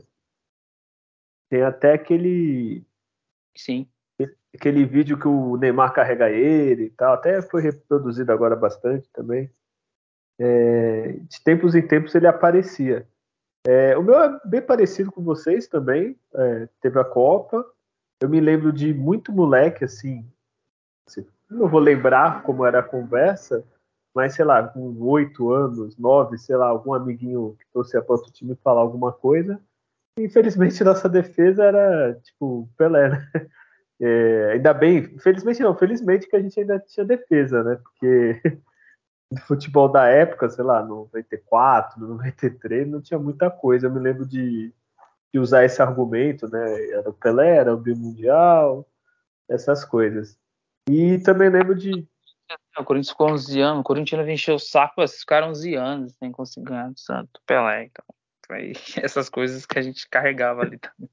Tem 1.49 1.63
até 1.63 1.93
aquele. 1.93 2.85
Sim. 3.55 3.87
Aquele 4.53 4.85
vídeo 4.85 5.17
que 5.17 5.27
o 5.27 5.55
Neymar 5.55 5.93
carrega 5.93 6.29
ele 6.29 6.85
e 6.85 6.89
tal, 6.89 7.13
até 7.13 7.41
foi 7.41 7.61
reproduzido 7.61 8.31
agora 8.31 8.55
bastante 8.55 9.09
também. 9.11 9.49
É, 10.39 11.13
de 11.13 11.41
tempos 11.43 11.73
em 11.73 11.85
tempos 11.85 12.13
ele 12.15 12.27
aparecia. 12.27 13.07
É, 13.65 13.97
o 13.97 14.03
meu 14.03 14.15
é 14.15 14.39
bem 14.43 14.61
parecido 14.61 15.11
com 15.11 15.23
vocês 15.23 15.67
também. 15.67 16.17
É, 16.33 16.67
teve 16.81 16.99
a 16.99 17.05
Copa. 17.05 17.65
Eu 18.19 18.29
me 18.29 18.39
lembro 18.39 18.73
de 18.73 18.93
muito 18.93 19.31
moleque, 19.31 19.85
assim. 19.85 20.25
assim 21.07 21.25
não 21.49 21.67
vou 21.67 21.79
lembrar 21.79 22.43
como 22.43 22.65
era 22.65 22.79
a 22.79 22.83
conversa, 22.83 23.63
mas 24.13 24.35
sei 24.35 24.45
lá, 24.45 24.67
com 24.67 24.95
oito 25.01 25.51
anos, 25.51 25.97
nove, 25.97 26.37
sei 26.37 26.55
lá, 26.55 26.67
algum 26.67 26.93
amiguinho 26.93 27.55
que 27.59 27.65
torcia 27.73 28.01
para 28.01 28.15
outro 28.15 28.31
time 28.31 28.55
falar 28.63 28.81
alguma 28.81 29.11
coisa. 29.11 29.59
Infelizmente, 30.17 30.83
nossa 30.83 31.07
defesa 31.07 31.63
era 31.63 32.13
tipo 32.15 32.69
Pelé, 32.77 33.09
né? 33.09 33.31
É, 34.03 34.53
ainda 34.53 34.73
bem, 34.73 35.15
felizmente 35.19 35.61
não, 35.61 35.77
felizmente 35.77 36.27
que 36.27 36.35
a 36.35 36.41
gente 36.41 36.59
ainda 36.59 36.79
tinha 36.79 37.05
defesa, 37.05 37.63
né? 37.63 37.75
Porque 37.75 38.41
no 39.31 39.39
futebol 39.41 39.87
da 39.87 40.07
época, 40.07 40.49
sei 40.49 40.63
lá, 40.63 40.81
no 40.81 41.07
94, 41.13 42.01
no 42.01 42.07
93, 42.15 42.87
não 42.87 42.99
tinha 42.99 43.19
muita 43.19 43.51
coisa. 43.51 43.85
Eu 43.85 43.91
me 43.91 43.99
lembro 43.99 44.25
de, 44.25 44.73
de 45.31 45.39
usar 45.39 45.65
esse 45.65 45.83
argumento, 45.83 46.49
né? 46.49 46.89
Era 46.89 47.11
o 47.11 47.13
Pelé, 47.13 47.57
era 47.57 47.75
o 47.75 47.77
Bimundial, 47.77 48.87
essas 49.47 49.85
coisas. 49.85 50.35
E 50.89 51.19
também 51.19 51.49
lembro 51.49 51.75
de, 51.75 52.07
o 52.77 52.83
Corinthians 52.83 53.11
ficou 53.11 53.31
11 53.31 53.59
anos, 53.59 53.81
o 53.81 53.83
Corinthians 53.83 54.25
venceu 54.25 54.55
o 54.55 54.59
saco, 54.59 55.01
esses 55.01 55.19
ficaram 55.19 55.49
11 55.49 55.75
anos 55.75 56.13
sem 56.15 56.31
conseguir 56.31 56.67
ganhar 56.67 56.89
do 56.89 56.99
Santo 56.99 57.41
Pelé. 57.45 57.85
Então, 57.85 58.05
foi 58.45 58.73
essas 59.03 59.29
coisas 59.29 59.65
que 59.65 59.77
a 59.77 59.81
gente 59.81 60.07
carregava 60.09 60.61
ali 60.61 60.77
também. 60.77 61.09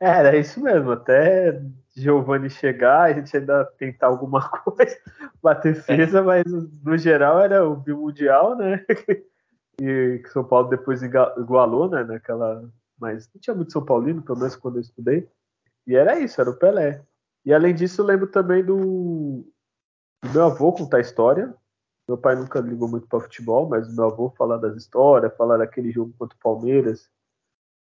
Era 0.00 0.34
isso 0.34 0.62
mesmo, 0.62 0.92
até 0.92 1.60
Giovanni 1.94 2.48
chegar, 2.48 3.02
a 3.02 3.12
gente 3.12 3.36
ainda 3.36 3.66
tentar 3.76 4.06
alguma 4.06 4.48
coisa 4.64 4.96
para 5.42 5.60
defesa, 5.60 6.20
é. 6.20 6.22
mas 6.22 6.44
no 6.82 6.96
geral 6.96 7.40
era 7.40 7.68
o 7.68 7.76
bimundial, 7.76 8.56
né? 8.56 8.82
e 9.78 10.22
São 10.28 10.42
Paulo 10.42 10.68
depois 10.68 11.02
igualou, 11.02 11.90
né? 11.90 12.02
Naquela, 12.02 12.66
mas 12.98 13.28
não 13.34 13.40
tinha 13.40 13.54
muito 13.54 13.72
São 13.72 13.84
Paulino, 13.84 14.22
pelo 14.22 14.38
menos 14.38 14.56
quando 14.56 14.76
eu 14.76 14.80
estudei. 14.80 15.28
E 15.86 15.94
era 15.94 16.18
isso, 16.18 16.40
era 16.40 16.48
o 16.48 16.56
Pelé. 16.56 17.02
E 17.44 17.52
além 17.52 17.74
disso, 17.74 18.00
eu 18.00 18.06
lembro 18.06 18.26
também 18.26 18.64
do 18.64 19.46
meu 20.24 20.44
avô 20.44 20.72
contar 20.72 21.00
história. 21.00 21.54
Meu 22.08 22.18
pai 22.18 22.34
nunca 22.34 22.60
ligou 22.60 22.88
muito 22.88 23.06
para 23.06 23.20
futebol, 23.20 23.68
mas 23.68 23.92
meu 23.94 24.04
avô 24.04 24.30
falar 24.30 24.56
das 24.56 24.76
histórias, 24.76 25.36
falar 25.36 25.58
daquele 25.58 25.92
jogo 25.92 26.12
contra 26.18 26.36
o 26.36 26.40
Palmeiras, 26.40 27.08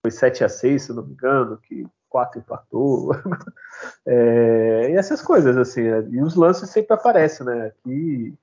foi 0.03 0.11
7 0.11 0.45
a 0.45 0.49
6 0.49 0.83
se 0.83 0.93
não 0.93 1.05
me 1.05 1.13
engano, 1.13 1.57
que 1.59 1.87
4 2.09 2.41
empatou. 2.41 3.13
é, 4.07 4.91
e 4.91 4.97
essas 4.97 5.23
coisas, 5.23 5.57
assim. 5.57 5.83
Né? 5.83 6.09
E 6.11 6.23
os 6.23 6.35
lances 6.35 6.71
sempre 6.71 6.95
aparecem, 6.95 7.47
né? 7.47 7.67
Aqui, 7.67 8.35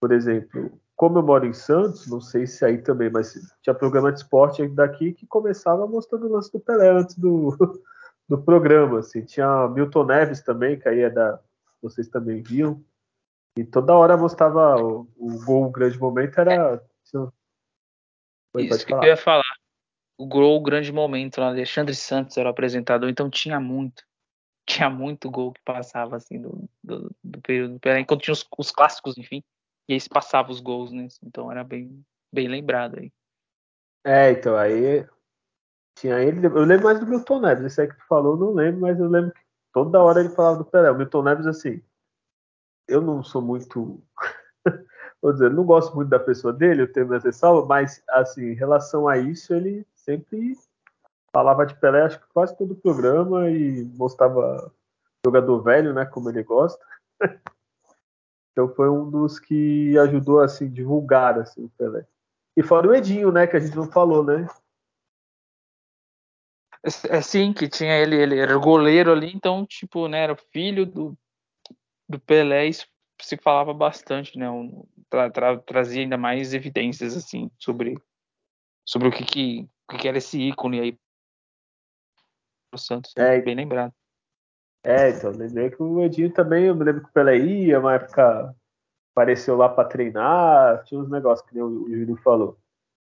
por 0.00 0.12
exemplo, 0.12 0.72
como 0.96 1.18
eu 1.18 1.22
moro 1.22 1.46
em 1.46 1.52
Santos, 1.52 2.06
não 2.08 2.20
sei 2.20 2.46
se 2.46 2.64
aí 2.64 2.78
também, 2.78 3.10
mas 3.10 3.34
tinha 3.62 3.74
programa 3.74 4.10
de 4.10 4.20
esporte 4.20 4.66
daqui 4.68 5.12
que 5.12 5.26
começava 5.26 5.86
mostrando 5.86 6.26
o 6.26 6.32
lance 6.32 6.50
do 6.50 6.58
Pelé 6.58 6.88
antes 6.90 7.18
do, 7.18 7.54
do 8.28 8.42
programa. 8.42 9.00
Assim. 9.00 9.22
Tinha 9.24 9.68
Milton 9.68 10.06
Neves 10.06 10.42
também, 10.42 10.78
que 10.78 10.88
aí 10.88 11.00
é 11.00 11.10
da. 11.10 11.38
Vocês 11.82 12.08
também 12.08 12.42
viam. 12.42 12.82
E 13.56 13.64
toda 13.64 13.94
hora 13.94 14.16
mostrava 14.16 14.76
o, 14.76 15.08
o 15.16 15.44
gol, 15.44 15.64
o 15.64 15.70
grande 15.70 15.98
momento 15.98 16.38
era. 16.38 16.82
Foi, 18.52 18.66
Isso 18.66 18.86
que 18.86 18.92
eu 18.92 19.02
ia 19.02 19.16
falar. 19.16 19.44
O 20.18 20.26
gol, 20.26 20.58
o 20.58 20.62
grande 20.62 20.92
momento, 20.92 21.40
Alexandre 21.40 21.94
Santos 21.94 22.36
era 22.36 22.48
o 22.48 22.52
apresentador, 22.52 23.08
então 23.08 23.30
tinha 23.30 23.58
muito. 23.58 24.02
Tinha 24.68 24.90
muito 24.90 25.30
gol 25.30 25.52
que 25.52 25.60
passava 25.64 26.16
assim 26.16 26.40
do, 26.40 26.68
do, 26.82 27.08
do 27.22 27.40
período. 27.40 27.78
Enquanto 28.00 28.22
tinha 28.22 28.32
os, 28.32 28.44
os, 28.58 28.72
clássicos, 28.72 29.16
enfim. 29.16 29.40
E 29.88 29.94
aí 29.94 30.00
se 30.00 30.08
passava 30.08 30.50
os 30.50 30.58
gols, 30.58 30.90
né? 30.90 31.06
Então 31.22 31.52
era 31.52 31.62
bem, 31.62 32.04
bem 32.32 32.48
lembrado 32.48 32.98
aí. 32.98 33.12
É, 34.04 34.32
então 34.32 34.56
aí 34.56 35.06
tinha 35.96 36.20
ele. 36.20 36.44
Eu 36.44 36.64
lembro 36.64 36.86
mais 36.86 36.98
do 36.98 37.06
Milton 37.06 37.42
Neves. 37.42 37.64
Esse 37.66 37.82
aí 37.82 37.88
que 37.88 37.94
tu 37.94 38.04
falou, 38.08 38.36
não 38.36 38.52
lembro, 38.52 38.80
mas 38.80 38.98
eu 38.98 39.08
lembro 39.08 39.32
que 39.32 39.40
toda 39.72 40.02
hora 40.02 40.18
ele 40.18 40.30
falava 40.30 40.58
do 40.58 40.64
Pelé. 40.64 40.90
O 40.90 40.96
Milton 40.96 41.22
Neves, 41.22 41.46
assim, 41.46 41.80
eu 42.88 43.00
não 43.00 43.22
sou 43.22 43.42
muito. 43.42 44.02
Vou 45.22 45.32
dizer, 45.32 45.50
não 45.50 45.64
gosto 45.64 45.94
muito 45.94 46.08
da 46.08 46.18
pessoa 46.18 46.52
dele, 46.52 46.82
eu 46.82 46.92
tenho 46.92 47.06
minhas 47.06 47.24
ressalvas, 47.24 47.66
mas, 47.66 48.02
assim, 48.08 48.50
em 48.50 48.54
relação 48.54 49.08
a 49.08 49.18
isso, 49.18 49.54
ele 49.54 49.86
sempre 49.94 50.56
falava 51.32 51.66
de 51.66 51.74
Pelé, 51.74 52.02
acho 52.02 52.20
que 52.20 52.26
quase 52.32 52.56
todo 52.56 52.72
o 52.72 52.76
programa 52.76 53.50
e 53.50 53.84
mostrava 53.96 54.72
jogador 55.24 55.62
velho, 55.62 55.92
né, 55.92 56.04
como 56.04 56.30
ele 56.30 56.42
gosta. 56.42 56.84
então 58.52 58.68
foi 58.74 58.88
um 58.88 59.10
dos 59.10 59.38
que 59.38 59.98
ajudou, 59.98 60.40
assim, 60.40 60.68
divulgar, 60.68 61.38
assim, 61.38 61.64
o 61.64 61.70
Pelé. 61.70 62.06
E 62.56 62.62
fora 62.62 62.88
o 62.88 62.94
Edinho, 62.94 63.32
né, 63.32 63.46
que 63.46 63.56
a 63.56 63.60
gente 63.60 63.76
não 63.76 63.90
falou, 63.90 64.22
né? 64.22 64.46
É, 67.08 67.20
sim, 67.20 67.52
que 67.52 67.68
tinha 67.68 67.98
ele, 67.98 68.14
ele 68.16 68.38
era 68.38 68.56
goleiro 68.56 69.10
ali, 69.10 69.32
então, 69.34 69.66
tipo, 69.66 70.06
né, 70.06 70.20
era 70.20 70.36
filho 70.36 70.86
do 70.86 71.18
do 72.08 72.18
Pelé 72.20 72.66
isso 72.66 72.86
se 73.20 73.36
falava 73.36 73.72
bastante, 73.72 74.38
né? 74.38 74.46
Tra, 75.08 75.30
tra, 75.30 75.58
trazia 75.58 76.02
ainda 76.02 76.18
mais 76.18 76.52
evidências 76.52 77.16
assim 77.16 77.50
sobre 77.58 77.96
sobre 78.84 79.08
o 79.08 79.10
que 79.10 79.24
que, 79.24 79.68
o 79.92 79.96
que, 79.96 80.06
era 80.06 80.18
esse 80.18 80.38
ícone 80.40 80.80
aí 80.80 80.98
o 82.72 82.78
Santos, 82.78 83.12
é, 83.16 83.40
bem 83.40 83.54
lembrado. 83.54 83.92
É, 84.84 85.10
então, 85.10 85.30
lembrei 85.32 85.70
que 85.70 85.82
o 85.82 86.02
Edinho 86.04 86.32
também, 86.32 86.66
eu 86.66 86.74
me 86.74 86.84
lembro 86.84 87.02
que 87.02 87.08
o 87.08 87.12
Pelé 87.12 87.38
ia, 87.38 87.80
uma 87.80 87.94
época 87.94 88.54
apareceu 89.12 89.56
lá 89.56 89.68
para 89.68 89.88
treinar, 89.88 90.84
tinha 90.84 91.00
uns 91.00 91.10
negócios 91.10 91.48
que 91.48 91.54
nem 91.54 91.62
o 91.64 91.88
Júlio 91.88 92.16
falou. 92.18 92.58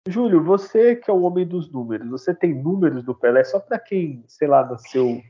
Júlio, 0.08 0.44
você 0.44 0.96
que 0.96 1.10
é 1.10 1.14
o 1.14 1.22
homem 1.22 1.48
dos 1.48 1.72
números, 1.72 2.10
você 2.10 2.34
tem 2.34 2.54
números 2.54 3.04
do 3.04 3.16
Pelé 3.16 3.44
só 3.44 3.60
para 3.60 3.80
quem, 3.80 4.24
sei 4.28 4.48
lá, 4.48 4.66
nasceu 4.66 5.22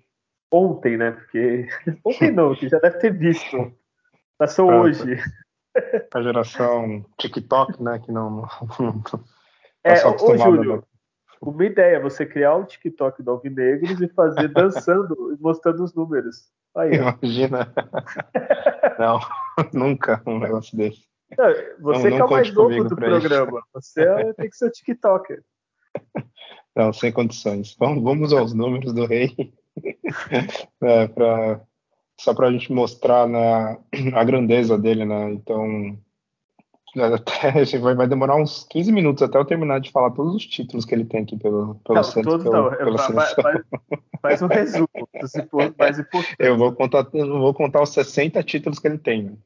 ontem, 0.52 0.98
né? 0.98 1.12
Porque 1.12 1.68
ontem 2.06 2.32
não, 2.32 2.56
que 2.56 2.70
já 2.70 2.80
deve 2.80 2.98
ter 3.00 3.14
visto. 3.14 3.74
Nasceu 4.40 4.68
pra, 4.68 4.82
hoje. 4.82 5.18
A 6.14 6.22
geração 6.22 7.06
TikTok, 7.18 7.82
né? 7.82 8.00
Que 8.00 8.12
não. 8.12 8.48
não, 8.80 9.04
é, 9.84 10.06
ô, 10.06 10.38
Júlio, 10.38 10.78
né? 10.78 10.82
uma 11.42 11.66
ideia, 11.66 12.00
você 12.00 12.26
criar 12.26 12.56
o 12.56 12.66
TikTok 12.66 13.24
do 13.24 13.32
Alvinegros 13.32 14.02
e 14.02 14.08
fazer 14.10 14.48
dançando 14.54 15.34
e 15.34 15.42
mostrando 15.42 15.84
os 15.84 15.94
números. 15.94 16.50
Aí, 16.76 16.96
Imagina. 16.96 17.72
não, 19.00 19.20
nunca 19.74 20.22
um 20.26 20.40
negócio 20.40 20.78
desse. 20.78 21.08
Não, 21.38 21.46
você 21.80 22.10
não, 22.10 22.16
que 22.18 22.22
é 22.22 22.26
o 22.26 22.30
mais 22.30 22.54
novo 22.54 22.84
do 22.84 22.96
programa. 22.96 23.60
Isso. 23.60 23.68
Você 23.74 24.02
é, 24.02 24.34
tem 24.34 24.50
que 24.50 24.56
ser 24.56 24.72
TikToker. 24.72 25.44
Não, 26.76 26.92
sem 26.92 27.12
condições. 27.12 27.76
Vamos, 27.80 28.04
vamos 28.04 28.34
aos 28.34 28.54
números 28.54 28.94
do 28.94 29.06
rei. 29.06 29.54
é, 30.82 31.08
pra, 31.08 31.62
só 32.20 32.34
para 32.34 32.48
a 32.48 32.52
gente 32.52 32.72
mostrar 32.72 33.28
na, 33.28 33.78
a 34.16 34.24
grandeza 34.24 34.78
dele, 34.78 35.06
né? 35.06 35.32
Então, 35.32 35.98
até, 36.98 37.64
vai, 37.80 37.96
vai 37.96 38.08
demorar 38.08 38.36
uns 38.36 38.66
15 38.70 38.92
minutos 38.92 39.22
até 39.22 39.38
eu 39.38 39.46
terminar 39.46 39.80
de 39.80 39.92
falar 39.92 40.12
todos 40.12 40.36
os 40.36 40.46
títulos 40.46 40.86
que 40.86 40.96
ele 40.96 41.06
tem 41.06 41.22
aqui 41.22 41.38
pelo, 41.38 41.76
pelo 41.76 41.96
não. 41.96 42.24
Todos 42.24 42.44
pelo, 42.44 42.56
não, 42.56 42.76
pela 42.76 42.98
faz, 42.98 43.34
faz, 43.34 43.62
faz, 44.22 44.42
um 44.42 44.48
resumo, 44.48 44.90
for. 46.12 46.26
Eu 46.40 46.58
vou 46.58 46.74
contar, 46.74 47.08
eu 47.14 47.40
vou 47.40 47.54
contar 47.54 47.82
os 47.82 47.90
60 47.90 48.42
títulos 48.44 48.80
que 48.80 48.88
ele 48.88 48.98
tem. 48.98 49.38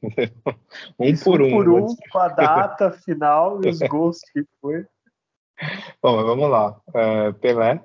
um 0.98 1.04
Isso, 1.04 1.24
por 1.24 1.42
um. 1.42 1.46
Um 1.46 1.50
por 1.50 1.68
um, 1.68 1.96
com 2.10 2.18
a 2.18 2.28
data 2.28 2.90
final 2.90 3.60
e 3.64 3.68
os 3.68 3.78
gols 3.80 4.20
que 4.32 4.44
foi. 4.60 4.86
Bom, 6.02 6.24
vamos 6.24 6.50
lá. 6.50 6.76
É, 6.94 7.32
Pelé, 7.32 7.80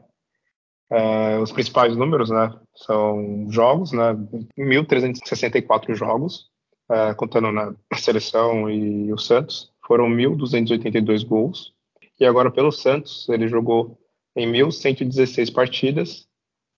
é, 0.92 1.38
os 1.38 1.52
principais 1.52 1.96
números, 1.96 2.30
né, 2.30 2.54
são 2.76 3.46
jogos, 3.50 3.92
né, 3.92 4.14
1.364 4.58 5.94
jogos, 5.94 6.50
é, 6.90 7.14
contando 7.14 7.52
na 7.52 7.76
seleção 7.96 8.70
e 8.70 9.14
o 9.14 9.18
Santos, 9.18 9.72
foram 9.86 10.10
1.282 10.10 11.24
gols. 11.24 11.74
E 12.20 12.26
agora 12.26 12.52
pelo 12.52 12.72
Santos, 12.72 13.30
ele 13.30 13.48
jogou 13.48 13.98
em 14.36 14.52
1.116 14.52 15.54
partidas, 15.54 16.28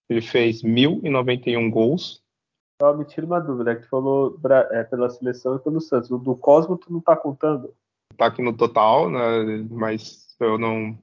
ele 0.09 0.21
fez 0.21 0.61
1.091 0.61 1.69
gols. 1.69 2.21
Só 2.81 2.95
me 2.95 3.05
tira 3.05 3.25
uma 3.25 3.39
dúvida, 3.39 3.75
que 3.75 3.83
tu 3.83 3.89
falou 3.89 4.37
é, 4.71 4.83
pela 4.83 5.09
seleção 5.09 5.55
e 5.55 5.59
pelo 5.59 5.79
Santos. 5.79 6.11
O 6.11 6.17
do 6.17 6.35
Cosmo 6.35 6.77
tu 6.77 6.91
não 6.91 6.99
tá 6.99 7.15
contando? 7.15 7.73
Tá 8.17 8.25
aqui 8.25 8.41
no 8.41 8.55
total, 8.55 9.09
né, 9.09 9.65
mas 9.69 10.35
eu 10.39 10.57
não 10.57 10.97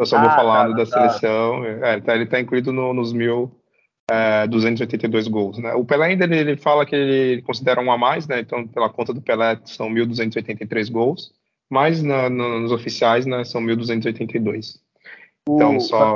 eu 0.00 0.06
só 0.06 0.16
ah, 0.16 0.20
vou 0.22 0.30
falar 0.30 0.68
tá, 0.68 0.72
da 0.72 0.86
tá. 0.86 0.86
seleção. 0.86 1.64
É, 1.64 2.00
tá, 2.00 2.14
ele 2.14 2.24
está 2.24 2.40
incluído 2.40 2.72
no, 2.72 2.94
nos 2.94 3.12
mil 3.12 3.54
é, 4.10 4.46
282 4.46 5.28
gols. 5.28 5.58
Né? 5.58 5.74
O 5.74 5.84
Pelé 5.84 6.06
ainda 6.06 6.24
ele, 6.24 6.38
ele, 6.38 6.56
fala 6.56 6.86
que 6.86 6.96
ele 6.96 7.42
considera 7.42 7.82
um 7.82 7.92
a 7.92 7.98
mais, 7.98 8.26
né? 8.26 8.40
então 8.40 8.66
pela 8.66 8.88
conta 8.88 9.12
do 9.12 9.20
Pelé 9.20 9.60
são 9.66 9.90
1.283 9.90 10.90
gols, 10.90 11.34
mas 11.68 12.02
na, 12.02 12.30
nos 12.30 12.72
oficiais 12.72 13.26
né, 13.26 13.44
são 13.44 13.60
1.282. 13.60 14.80
O, 15.46 15.56
então 15.56 15.78
só. 15.78 16.14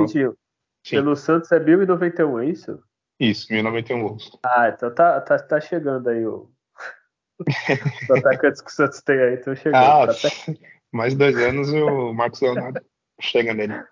Pelo 0.90 1.14
Santos 1.14 1.52
é 1.52 1.60
1.091, 1.60 2.42
é 2.42 2.46
isso? 2.46 2.82
Isso, 3.20 3.48
1.091 3.52 4.00
gols. 4.00 4.38
Ah, 4.44 4.72
então 4.74 4.94
tá, 4.94 5.20
tá, 5.20 5.38
tá 5.38 5.60
chegando 5.60 6.08
aí 6.08 6.26
o. 6.26 6.50
Os 8.08 8.10
atacantes 8.10 8.62
que 8.62 8.70
o 8.70 8.72
Santos 8.72 9.02
tem 9.02 9.18
aí, 9.18 9.34
estão 9.34 9.54
chegando. 9.54 9.76
Ah, 9.76 10.06
tá 10.06 10.14
mais 10.92 11.14
dois 11.14 11.36
anos 11.36 11.68
o 11.70 12.14
Marcos 12.14 12.40
Leonardo 12.40 12.80
chega 13.20 13.54
nele. 13.54 13.74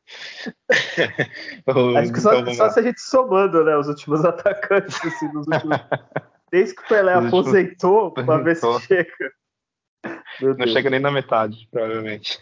Acho 1.98 2.12
que 2.12 2.20
só, 2.20 2.35
então, 2.35 2.54
só 2.54 2.70
se 2.70 2.80
a 2.80 2.82
gente 2.82 3.00
somando, 3.00 3.64
né, 3.64 3.76
os 3.76 3.88
últimos 3.88 4.22
atacantes, 4.24 4.96
assim, 5.04 5.26
últimos... 5.26 5.46
Desde 6.50 6.74
que 6.74 6.82
o 6.82 6.88
Pelé 6.88 7.14
aposentou, 7.14 8.04
últimos... 8.06 8.26
para 8.26 8.42
ver 8.42 8.56
se 8.56 8.80
chega. 8.80 9.32
Não 10.40 10.66
chega 10.66 10.90
nem 10.90 11.00
na 11.00 11.11
metade, 11.11 11.68
provavelmente. 11.70 12.38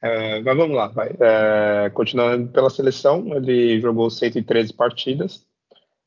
é, 0.00 0.40
mas 0.40 0.56
vamos 0.56 0.74
lá, 0.74 0.88
vai. 0.88 1.10
É, 1.20 1.90
continuando 1.90 2.50
pela 2.50 2.70
seleção, 2.70 3.36
ele 3.36 3.80
jogou 3.80 4.10
113 4.10 4.72
partidas. 4.72 5.46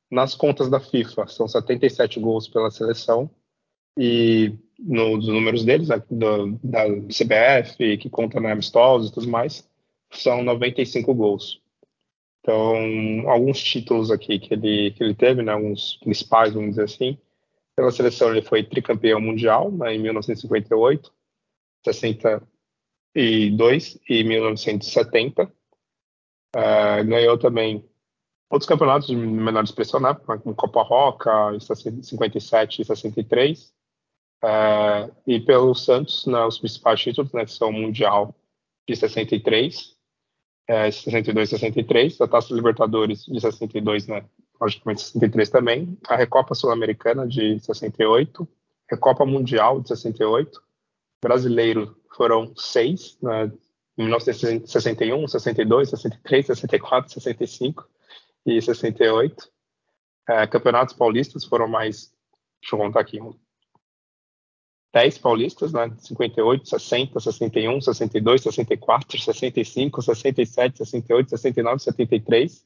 Nas 0.09 0.35
contas 0.35 0.69
da 0.69 0.79
FIFA, 0.79 1.27
são 1.27 1.47
77 1.47 2.19
gols 2.19 2.47
pela 2.47 2.71
seleção. 2.71 3.29
E 3.97 4.53
nos 4.79 5.27
números 5.27 5.63
deles, 5.63 5.87
do, 6.09 6.59
da 6.63 6.85
CBF, 6.85 7.97
que 7.97 8.09
conta 8.09 8.39
na 8.39 8.51
amistosos 8.51 9.09
e 9.09 9.13
tudo 9.13 9.29
mais, 9.29 9.67
são 10.21 10.43
95 10.43 11.13
gols. 11.13 11.61
Então, 12.41 13.29
alguns 13.29 13.63
títulos 13.63 14.11
aqui 14.11 14.37
que 14.37 14.53
ele, 14.53 14.91
que 14.91 15.03
ele 15.03 15.15
teve, 15.15 15.41
né, 15.41 15.51
alguns 15.51 15.97
principais, 15.97 16.53
vamos 16.53 16.71
dizer 16.71 16.83
assim. 16.83 17.17
Pela 17.75 17.91
seleção, 17.91 18.29
ele 18.29 18.43
foi 18.43 18.63
tricampeão 18.63 19.19
mundial 19.19 19.71
né, 19.71 19.95
em 19.95 19.99
1958, 19.99 21.11
62 21.83 23.99
e 24.07 24.23
1970. 24.23 25.51
Uh, 26.55 27.03
ganhou 27.05 27.37
também 27.37 27.83
outros 28.49 28.69
campeonatos 28.69 29.07
de 29.07 29.15
menor 29.15 29.63
expressão, 29.63 29.99
né, 29.99 30.13
como 30.13 30.55
Copa 30.55 30.83
Roca, 30.83 31.53
em 31.53 31.59
57 31.59 32.81
e 32.81 32.85
63. 32.85 33.73
Uh, 34.43 35.11
e 35.25 35.39
pelo 35.39 35.73
Santos, 35.73 36.27
né, 36.27 36.45
os 36.45 36.59
principais 36.59 37.01
títulos 37.01 37.33
né, 37.33 37.47
são 37.47 37.71
Mundial 37.71 38.35
de 38.87 38.95
63, 38.95 39.97
é, 40.67 40.89
62 40.89 41.49
63, 41.49 42.21
a 42.21 42.27
Taça 42.27 42.53
Libertadores 42.53 43.25
de 43.25 43.39
62, 43.39 44.07
né? 44.07 44.25
Logicamente 44.59 45.01
63 45.01 45.49
também, 45.49 45.97
a 46.07 46.15
Recopa 46.15 46.55
Sul-Americana 46.55 47.27
de 47.27 47.59
68, 47.59 48.47
Recopa 48.89 49.25
Mundial 49.25 49.81
de 49.81 49.89
68, 49.89 50.61
brasileiro 51.21 51.95
foram 52.15 52.55
seis, 52.55 53.17
né? 53.21 53.51
1961, 53.97 55.27
62, 55.27 55.89
63, 55.89 56.45
64, 56.45 57.13
65 57.13 57.87
e 58.45 58.61
68. 58.61 59.49
É, 60.27 60.47
campeonatos 60.47 60.95
paulistas 60.95 61.45
foram 61.45 61.67
mais, 61.67 62.11
deixa 62.61 62.75
eu 62.75 62.79
contar 62.79 62.99
aqui, 62.99 63.19
10 64.95 65.17
paulistas, 65.17 65.73
né? 65.73 65.91
58, 65.97 66.69
60, 66.69 67.19
61, 67.19 67.81
62, 67.81 68.41
64, 68.43 69.19
65, 69.19 70.01
67, 70.01 70.77
68, 70.77 71.29
69, 71.31 71.79
73. 71.79 72.65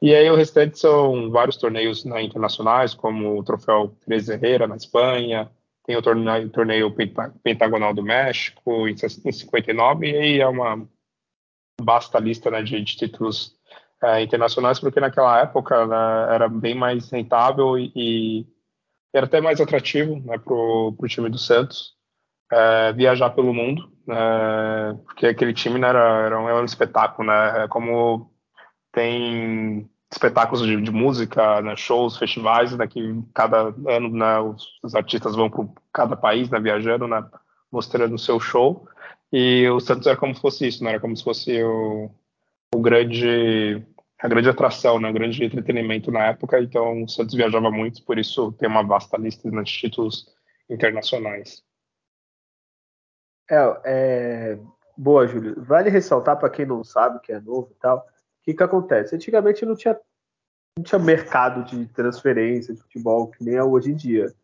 E 0.00 0.14
aí 0.14 0.30
o 0.30 0.36
restante 0.36 0.78
são 0.78 1.28
vários 1.28 1.56
torneios 1.56 2.04
né, 2.04 2.22
internacionais, 2.22 2.94
como 2.94 3.36
o 3.36 3.42
Troféu 3.42 3.96
Teresa 4.04 4.34
Herrera 4.34 4.68
na 4.68 4.76
Espanha, 4.76 5.50
tem 5.84 5.96
o 5.96 6.02
torneio, 6.02 6.48
torneio 6.50 6.94
Pentagonal 7.42 7.92
do 7.92 8.02
México 8.02 8.86
em 8.86 8.96
59, 8.96 10.08
e 10.08 10.16
aí 10.16 10.40
é 10.40 10.46
uma 10.46 10.86
vasta 11.80 12.20
lista 12.20 12.48
né, 12.48 12.62
de, 12.62 12.80
de 12.80 12.96
títulos 12.96 13.56
é, 14.04 14.22
internacionais, 14.22 14.78
porque 14.78 15.00
naquela 15.00 15.40
época 15.40 15.84
né, 15.84 16.32
era 16.32 16.48
bem 16.48 16.76
mais 16.76 17.10
rentável 17.10 17.76
e, 17.76 17.90
e 17.96 18.46
era 19.16 19.26
até 19.26 19.40
mais 19.40 19.60
atrativo 19.60 20.20
né, 20.24 20.38
para 20.38 20.54
o 20.54 20.94
time 21.06 21.30
do 21.30 21.38
Santos 21.38 21.94
é, 22.52 22.92
viajar 22.92 23.30
pelo 23.30 23.54
mundo, 23.54 23.90
é, 24.08 24.94
porque 25.04 25.26
aquele 25.26 25.52
time 25.52 25.78
né, 25.78 25.88
era, 25.88 26.26
era, 26.26 26.40
um, 26.40 26.48
era 26.48 26.60
um 26.60 26.64
espetáculo, 26.64 27.26
né? 27.26 27.64
É 27.64 27.68
como 27.68 28.30
tem 28.92 29.88
espetáculos 30.12 30.64
de, 30.64 30.80
de 30.80 30.90
música, 30.90 31.60
né, 31.62 31.74
shows, 31.76 32.16
festivais, 32.16 32.76
né, 32.76 32.86
que 32.86 33.20
cada 33.34 33.74
ano 33.86 34.10
né, 34.10 34.38
os, 34.38 34.64
os 34.82 34.94
artistas 34.94 35.34
vão 35.34 35.50
para 35.50 35.66
cada 35.92 36.16
país, 36.16 36.48
né, 36.48 36.60
viajando, 36.60 37.08
né, 37.08 37.24
mostrando 37.72 38.14
o 38.14 38.18
seu 38.18 38.38
show. 38.38 38.86
E 39.32 39.68
o 39.68 39.80
Santos 39.80 40.06
era 40.06 40.16
como 40.16 40.34
se 40.34 40.40
fosse 40.40 40.68
isso, 40.68 40.84
né, 40.84 40.90
era 40.90 41.00
como 41.00 41.16
se 41.16 41.24
fosse 41.24 41.62
o, 41.62 42.10
o 42.74 42.80
grande 42.80 43.84
a 44.18 44.28
grande 44.28 44.48
atração, 44.48 44.98
né, 44.98 45.10
o 45.10 45.12
grande 45.12 45.44
entretenimento 45.44 46.10
na 46.10 46.26
época, 46.26 46.60
então 46.60 47.02
o 47.02 47.08
Santos 47.08 47.34
viajava 47.34 47.70
muito, 47.70 48.02
por 48.04 48.18
isso 48.18 48.52
tem 48.52 48.68
uma 48.68 48.82
vasta 48.82 49.16
lista 49.16 49.50
de 49.50 49.64
títulos 49.64 50.26
internacionais. 50.70 51.62
É, 53.50 53.80
é... 53.84 54.58
Boa, 54.96 55.26
Júlio. 55.26 55.62
Vale 55.62 55.90
ressaltar 55.90 56.38
para 56.38 56.48
quem 56.48 56.64
não 56.64 56.82
sabe, 56.82 57.20
que 57.20 57.30
é 57.30 57.38
novo 57.38 57.68
e 57.70 57.74
tal, 57.78 57.98
o 57.98 58.02
que, 58.42 58.54
que 58.54 58.62
acontece? 58.62 59.14
Antigamente 59.14 59.66
não 59.66 59.76
tinha, 59.76 59.98
não 60.78 60.82
tinha 60.82 60.98
mercado 60.98 61.64
de 61.64 61.86
transferência 61.88 62.74
de 62.74 62.80
futebol 62.80 63.30
que 63.30 63.44
nem 63.44 63.56
é 63.56 63.62
hoje 63.62 63.90
em 63.90 63.96
dia. 63.96 64.34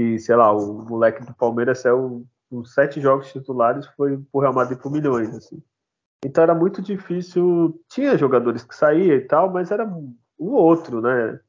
E, 0.00 0.18
sei 0.18 0.34
lá, 0.34 0.50
o 0.50 0.72
moleque 0.72 1.22
do 1.22 1.34
Palmeiras 1.34 1.80
saiu 1.80 2.26
uns 2.50 2.72
sete 2.72 3.00
jogos 3.00 3.30
titulares, 3.30 3.86
foi 3.88 4.18
por 4.32 4.40
Real 4.40 4.54
Madrid 4.54 4.78
por 4.78 4.90
milhões, 4.90 5.34
assim. 5.34 5.62
Então 6.24 6.44
era 6.44 6.54
muito 6.54 6.80
difícil. 6.80 7.80
Tinha 7.88 8.16
jogadores 8.16 8.64
que 8.64 8.74
saíam 8.74 9.16
e 9.16 9.20
tal, 9.20 9.52
mas 9.52 9.70
era 9.70 9.86
um 9.86 10.14
outro, 10.38 11.00
né? 11.00 11.40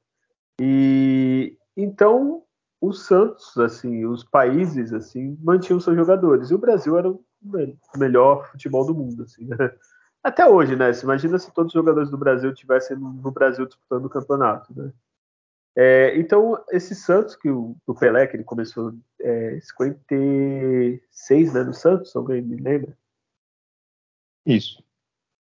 E 0.59 1.57
então 1.75 2.43
o 2.81 2.91
Santos, 2.91 3.57
assim, 3.57 4.05
os 4.05 4.25
países, 4.25 4.91
assim, 4.91 5.37
mantinham 5.41 5.79
seus 5.79 5.95
jogadores. 5.95 6.49
E 6.49 6.55
o 6.55 6.57
Brasil 6.57 6.97
era 6.97 7.09
o 7.09 7.23
melhor 7.97 8.45
futebol 8.51 8.85
do 8.85 8.93
mundo, 8.93 9.23
assim. 9.23 9.47
Até 10.21 10.47
hoje, 10.47 10.75
né? 10.75 10.91
Imagina 11.01 11.39
se 11.39 11.53
todos 11.53 11.69
os 11.69 11.79
jogadores 11.79 12.09
do 12.09 12.17
Brasil 12.17 12.53
tivessem 12.53 12.97
no 12.97 13.31
Brasil 13.31 13.65
disputando 13.65 14.05
o 14.05 14.09
campeonato, 14.09 14.73
né? 14.75 14.91
É, 15.75 16.17
então, 16.17 16.63
esse 16.71 16.93
Santos, 16.93 17.35
que 17.35 17.49
o, 17.49 17.75
Pelé, 17.99 18.27
que 18.27 18.35
ele 18.35 18.43
começou 18.43 18.93
é, 19.19 19.59
56, 19.59 21.53
né, 21.53 21.63
no 21.63 21.73
Santos, 21.73 22.15
alguém 22.15 22.41
me 22.41 22.57
lembra? 22.57 22.95
Isso. 24.45 24.83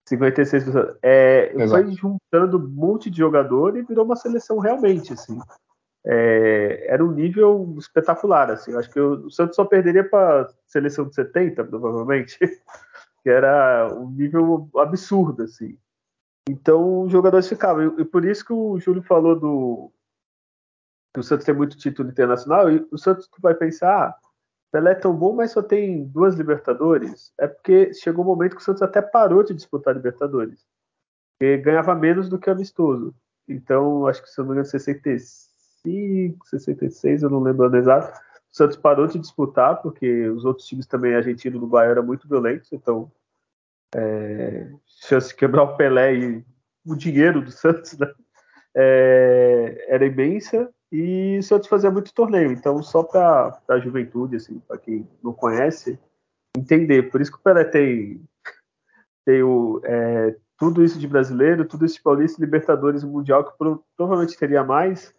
56 0.08 0.66
é, 1.02 1.52
foi 1.68 1.92
juntando 1.94 2.58
um 2.58 2.68
monte 2.68 3.10
de 3.10 3.18
jogador 3.18 3.76
e 3.76 3.82
virou 3.82 4.06
uma 4.06 4.16
seleção 4.16 4.60
realmente, 4.60 5.14
assim 5.14 5.40
é, 6.06 6.86
era 6.88 7.04
um 7.04 7.12
nível 7.12 7.76
espetacular. 7.80 8.52
Assim. 8.52 8.72
Eu 8.72 8.80
acho 8.80 8.90
que 8.92 9.00
o, 9.00 9.30
Santos 9.32 9.56
só 9.56 9.66
perderia 9.66 10.08
para 10.08 10.48
seleção 10.68 11.08
de 11.08 11.16
70, 11.16 11.64
provavelmente, 11.64 12.38
que 13.24 13.30
era 13.30 13.92
um 13.94 14.12
nível 14.12 14.70
absurdo. 14.78 15.44
Assim. 15.44 15.78
Então 16.48 17.02
os 17.02 17.12
jogadores 17.12 17.50
ficavam. 17.50 18.00
E 18.00 18.06
por 18.06 18.24
isso 18.24 18.46
que 18.46 18.54
o 18.54 18.80
Júlio 18.80 19.02
falou 19.02 19.38
do 19.38 19.92
que 21.14 21.20
o 21.22 21.24
Santos 21.24 21.46
tem 21.46 21.56
muito 21.56 21.78
título 21.78 22.10
internacional, 22.10 22.70
e 22.70 22.86
o 22.92 22.98
Santos 22.98 23.30
vai 23.40 23.56
pensar, 23.56 24.10
ah, 24.10 24.16
Pelé 24.72 24.92
é 24.92 24.96
tão 24.96 25.16
bom, 25.16 25.34
mas 25.34 25.52
só 25.52 25.62
tem 25.62 26.06
duas 26.06 26.36
Libertadores. 26.36 27.34
É 27.38 27.48
porque 27.48 27.94
chegou 27.94 28.24
um 28.24 28.28
momento 28.28 28.56
que 28.56 28.62
o 28.62 28.66
Santos 28.66 28.82
até 28.82 29.02
parou 29.02 29.44
de 29.44 29.54
disputar 29.54 29.96
Libertadores. 29.96 30.66
Porque 31.34 31.58
ganhava 31.58 31.96
menos 31.96 32.30
do 32.30 32.40
que 32.40 32.50
amistoso. 32.50 33.14
Então, 33.48 34.08
acho 34.08 34.22
que 34.22 34.30
se 34.30 34.40
eu 34.40 34.44
não 34.44 34.50
me 34.50 34.56
engano, 34.56 34.70
66 34.70 35.56
65, 35.86 36.48
66, 36.48 37.24
eu 37.24 37.30
não 37.30 37.42
lembro 37.42 37.76
exato. 37.76 38.20
O 38.52 38.56
Santos 38.56 38.78
parou 38.78 39.08
de 39.08 39.20
disputar, 39.20 39.82
porque 39.82 40.28
os 40.30 40.46
outros 40.46 40.68
times 40.68 40.88
também, 40.88 41.14
argentino 41.14 41.56
e 41.56 41.60
uruguaio, 41.60 41.92
eram 41.92 42.04
muito 42.04 42.28
violentos, 42.28 42.72
então 42.74 43.12
é, 43.96 44.70
chance 44.86 45.30
de 45.30 45.36
quebrar 45.36 45.64
o 45.64 45.78
Pelé 45.78 46.16
e 46.16 46.46
o 46.86 46.96
dinheiro 46.96 47.42
do 47.42 47.52
Santos 47.52 47.98
né, 47.98 48.12
é, 48.74 49.86
era 49.88 50.06
imensa 50.06 50.70
e 50.98 51.68
fazia 51.68 51.92
muito 51.92 52.14
torneio, 52.14 52.52
então 52.52 52.82
só 52.82 53.04
para 53.04 53.60
a 53.68 53.80
juventude, 53.80 54.36
assim, 54.36 54.60
para 54.60 54.78
quem 54.78 55.08
não 55.24 55.34
conhece, 55.34 56.00
entender. 56.58 57.12
Por 57.12 57.22
isso 57.22 57.32
que 57.32 57.38
o 57.38 57.42
Pelé 57.42 57.64
tem, 57.66 58.24
tem 59.26 59.44
o, 59.44 59.82
é, 59.84 60.36
tudo 60.58 60.84
isso 60.84 60.98
de 60.98 61.08
brasileiro, 61.08 61.68
tudo 61.68 61.86
isso 61.86 61.96
de 61.96 62.04
paulista, 62.04 62.42
Libertadores 62.42 63.04
Mundial, 63.04 63.44
que 63.44 63.58
provavelmente 63.98 64.38
teria 64.38 64.64
mais, 64.64 65.14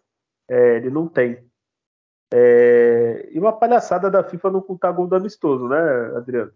é, 0.49 0.77
ele 0.77 0.89
não 0.89 1.07
tem. 1.07 1.45
É, 2.33 3.29
e 3.31 3.39
uma 3.39 3.53
palhaçada 3.53 4.09
da 4.09 4.23
FIFA 4.23 4.51
não 4.51 4.61
contar 4.61 4.91
gol 4.91 5.07
do 5.07 5.15
amistoso, 5.15 5.67
né, 5.67 5.77
Adriano? 6.17 6.51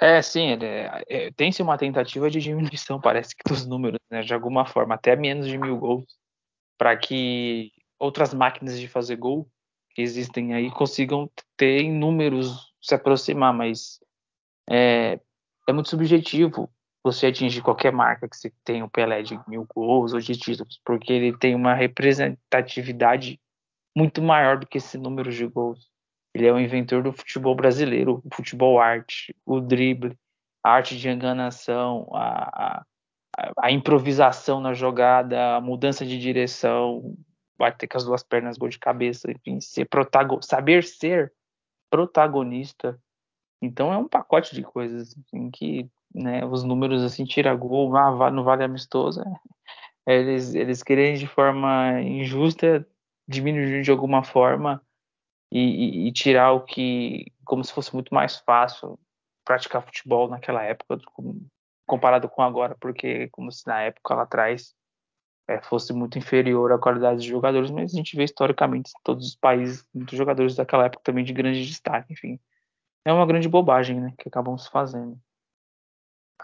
É, 0.00 0.20
sim, 0.20 0.58
é, 0.60 1.02
é, 1.08 1.30
tem-se 1.32 1.62
uma 1.62 1.78
tentativa 1.78 2.28
de 2.28 2.40
diminuição, 2.40 3.00
parece 3.00 3.34
que 3.34 3.48
dos 3.48 3.64
números, 3.66 4.00
né, 4.10 4.22
de 4.22 4.34
alguma 4.34 4.66
forma, 4.66 4.94
até 4.94 5.14
menos 5.14 5.46
de 5.46 5.56
mil 5.56 5.78
gols, 5.78 6.04
para 6.78 6.96
que 6.96 7.72
outras 7.98 8.34
máquinas 8.34 8.78
de 8.78 8.88
fazer 8.88 9.16
gol 9.16 9.48
que 9.90 10.02
existem 10.02 10.54
aí 10.54 10.70
consigam 10.70 11.30
ter 11.56 11.80
em 11.80 11.92
números 11.92 12.72
se 12.82 12.94
aproximar, 12.94 13.54
mas 13.54 14.00
é, 14.68 15.20
é 15.68 15.72
muito 15.72 15.88
subjetivo 15.88 16.68
você 17.02 17.26
atingir 17.26 17.62
qualquer 17.62 17.92
marca 17.92 18.28
que 18.28 18.36
você 18.36 18.52
tenha 18.64 18.84
o 18.84 18.90
Pelé 18.90 19.22
de 19.22 19.38
mil 19.46 19.66
gols 19.74 20.12
ou 20.12 20.20
de 20.20 20.36
títulos, 20.36 20.80
porque 20.84 21.12
ele 21.12 21.36
tem 21.36 21.54
uma 21.54 21.74
representatividade 21.74 23.38
muito 23.96 24.22
maior 24.22 24.58
do 24.58 24.66
que 24.66 24.78
esse 24.78 24.98
número 24.98 25.30
de 25.30 25.46
gols. 25.46 25.90
Ele 26.34 26.46
é 26.46 26.52
o 26.52 26.58
inventor 26.58 27.02
do 27.02 27.12
futebol 27.12 27.54
brasileiro, 27.54 28.20
o 28.24 28.34
futebol 28.34 28.80
arte, 28.80 29.36
o 29.46 29.60
drible, 29.60 30.18
a 30.64 30.70
arte 30.70 30.98
de 30.98 31.08
enganação, 31.08 32.08
a, 32.12 32.78
a, 32.78 32.86
a 33.58 33.70
improvisação 33.70 34.60
na 34.60 34.74
jogada, 34.74 35.56
a 35.56 35.60
mudança 35.60 36.04
de 36.04 36.18
direção, 36.18 37.16
bater 37.58 37.86
com 37.86 37.96
as 37.96 38.04
duas 38.04 38.22
pernas, 38.22 38.58
gol 38.58 38.68
de 38.68 38.78
cabeça, 38.78 39.30
enfim, 39.30 39.60
ser 39.60 39.86
protagon, 39.86 40.40
saber 40.42 40.84
ser 40.84 41.32
protagonista. 41.90 42.98
Então 43.62 43.92
é 43.92 43.96
um 43.96 44.08
pacote 44.08 44.54
de 44.54 44.62
coisas 44.62 45.16
assim, 45.16 45.50
que 45.50 45.88
né, 46.14 46.44
os 46.44 46.62
números 46.62 47.02
assim, 47.02 47.24
tira 47.24 47.54
gol, 47.54 47.96
ah, 47.96 48.30
não 48.30 48.44
vale 48.44 48.62
amistoso, 48.62 49.20
é, 50.06 50.18
eles, 50.18 50.54
eles 50.54 50.82
querem 50.82 51.14
de 51.14 51.26
forma 51.26 52.00
injusta 52.02 52.86
diminuir 53.26 53.82
de 53.82 53.90
alguma 53.90 54.22
forma 54.22 54.82
e, 55.50 55.60
e, 55.60 56.08
e, 56.08 56.12
tirar 56.12 56.52
o 56.52 56.60
que, 56.60 57.32
como 57.44 57.64
se 57.64 57.72
fosse 57.72 57.94
muito 57.94 58.12
mais 58.14 58.36
fácil 58.38 58.98
praticar 59.44 59.82
futebol 59.82 60.28
naquela 60.28 60.62
época 60.62 60.98
comparado 61.86 62.28
com 62.28 62.42
agora, 62.42 62.76
porque 62.80 63.28
como 63.28 63.50
se 63.52 63.66
na 63.66 63.82
época 63.82 64.14
lá 64.14 64.22
atrás 64.22 64.74
é, 65.48 65.60
fosse 65.60 65.92
muito 65.92 66.18
inferior 66.18 66.72
a 66.72 66.78
qualidade 66.78 67.16
dos 67.16 67.24
jogadores, 67.24 67.70
mas 67.70 67.92
a 67.92 67.96
gente 67.96 68.16
vê 68.16 68.24
historicamente 68.24 68.90
em 68.90 69.02
todos 69.02 69.28
os 69.28 69.36
países 69.36 69.86
muitos 69.94 70.16
jogadores 70.16 70.54
daquela 70.54 70.86
época 70.86 71.02
também 71.04 71.24
de 71.24 71.32
grande 71.32 71.64
destaque, 71.66 72.12
enfim. 72.12 72.38
É 73.04 73.12
uma 73.12 73.26
grande 73.26 73.48
bobagem, 73.48 74.00
né, 74.00 74.14
que 74.18 74.28
acabam 74.28 74.56
se 74.56 74.70
fazendo. 74.70 75.18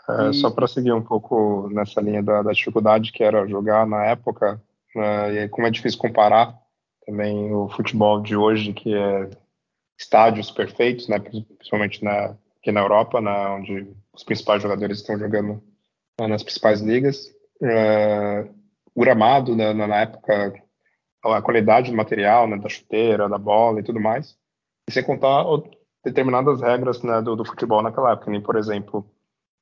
É, 0.08 0.32
Só 0.34 0.50
para 0.50 0.66
seguir 0.66 0.92
um 0.92 1.02
pouco 1.02 1.68
nessa 1.70 2.00
linha 2.00 2.22
da, 2.22 2.42
da, 2.42 2.52
dificuldade 2.52 3.12
que 3.12 3.24
era 3.24 3.46
jogar 3.46 3.86
na 3.86 4.04
época, 4.04 4.62
né, 4.94 5.44
e 5.44 5.48
como 5.48 5.66
é 5.66 5.70
difícil 5.70 5.98
comparar 5.98 6.58
também 7.06 7.52
o 7.52 7.68
futebol 7.68 8.20
de 8.20 8.36
hoje, 8.36 8.72
que 8.72 8.94
é 8.94 9.30
estádios 9.98 10.50
perfeitos, 10.50 11.08
né, 11.08 11.18
principalmente 11.18 12.04
na, 12.04 12.36
aqui 12.58 12.70
na 12.70 12.80
Europa, 12.80 13.20
né, 13.20 13.48
onde 13.48 13.96
os 14.14 14.24
principais 14.24 14.62
jogadores 14.62 14.98
estão 14.98 15.18
jogando 15.18 15.62
nas 16.18 16.42
principais 16.42 16.80
ligas. 16.80 17.26
É, 17.62 18.48
o 18.94 19.00
gramado, 19.00 19.54
né, 19.54 19.72
na 19.72 19.96
época, 19.96 20.54
a 21.22 21.42
qualidade 21.42 21.90
do 21.90 21.96
material, 21.96 22.48
né, 22.48 22.56
da 22.58 22.68
chuteira, 22.68 23.28
da 23.28 23.38
bola 23.38 23.80
e 23.80 23.82
tudo 23.82 24.00
mais. 24.00 24.36
E 24.88 24.92
sem 24.92 25.04
contar 25.04 25.44
determinadas 26.04 26.60
regras 26.60 27.02
né, 27.02 27.20
do, 27.22 27.36
do 27.36 27.44
futebol 27.44 27.82
naquela 27.82 28.12
época, 28.12 28.30
nem, 28.30 28.40
por 28.40 28.56
exemplo, 28.56 29.08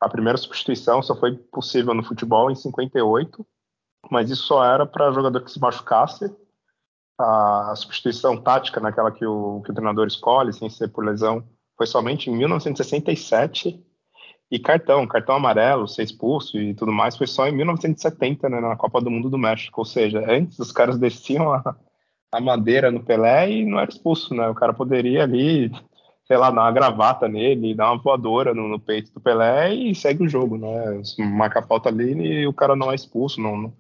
a 0.01 0.09
primeira 0.09 0.39
substituição 0.39 1.03
só 1.03 1.15
foi 1.17 1.37
possível 1.37 1.93
no 1.93 2.05
futebol 2.05 2.51
em 2.51 2.55
58, 2.55 3.45
mas 4.11 4.31
isso 4.31 4.45
só 4.45 4.65
era 4.65 4.87
para 4.87 5.11
jogador 5.11 5.43
que 5.43 5.51
se 5.51 5.61
machucasse. 5.61 6.35
A 7.21 7.75
substituição 7.75 8.41
tática, 8.41 8.79
naquela 8.79 9.11
que 9.11 9.27
o, 9.27 9.61
que 9.63 9.73
o 9.73 9.75
treinador 9.75 10.07
escolhe, 10.07 10.53
sem 10.53 10.71
ser 10.71 10.89
por 10.89 11.05
lesão, 11.05 11.45
foi 11.77 11.85
somente 11.85 12.31
em 12.31 12.37
1967. 12.37 13.85
E 14.51 14.59
cartão, 14.59 15.07
cartão 15.07 15.37
amarelo, 15.37 15.87
ser 15.87 16.03
expulso 16.03 16.59
e 16.59 16.75
tudo 16.75 16.91
mais, 16.91 17.17
foi 17.17 17.27
só 17.27 17.47
em 17.47 17.53
1970, 17.53 18.49
né, 18.49 18.61
na 18.61 18.77
Copa 18.77 19.01
do 19.01 19.11
Mundo 19.11 19.29
do 19.29 19.37
México. 19.37 19.81
Ou 19.81 19.85
seja, 19.85 20.25
antes 20.27 20.59
os 20.59 20.73
caras 20.73 20.97
desciam 20.99 21.53
a, 21.53 21.77
a 22.33 22.41
madeira 22.41 22.91
no 22.91 23.05
Pelé 23.05 23.51
e 23.51 23.65
não 23.67 23.79
era 23.79 23.91
expulso, 23.91 24.35
né? 24.35 24.49
O 24.49 24.55
cara 24.55 24.73
poderia 24.73 25.23
ali 25.23 25.71
sei 26.29 26.37
lá, 26.37 26.51
dar 26.51 26.61
uma 26.61 26.73
gravata 26.73 27.27
nele, 27.27 27.75
dar 27.75 27.91
uma 27.91 28.03
voadora 28.03 28.53
no, 28.53 28.69
no, 28.69 28.79
peito 28.79 29.11
do 29.15 29.21
Pelé 29.21 29.73
e 29.73 29.95
segue 29.95 30.23
o 30.23 30.29
jogo, 30.29 30.59
né? 30.59 31.01
Marca 31.19 31.61
a 31.61 31.67
falta 31.67 31.89
ali 31.89 32.13
e 32.13 32.47
o 32.47 32.53
cara 32.53 32.77
não 32.77 32.93
é 32.93 32.95
expulso, 32.95 33.41
não, 33.41 33.73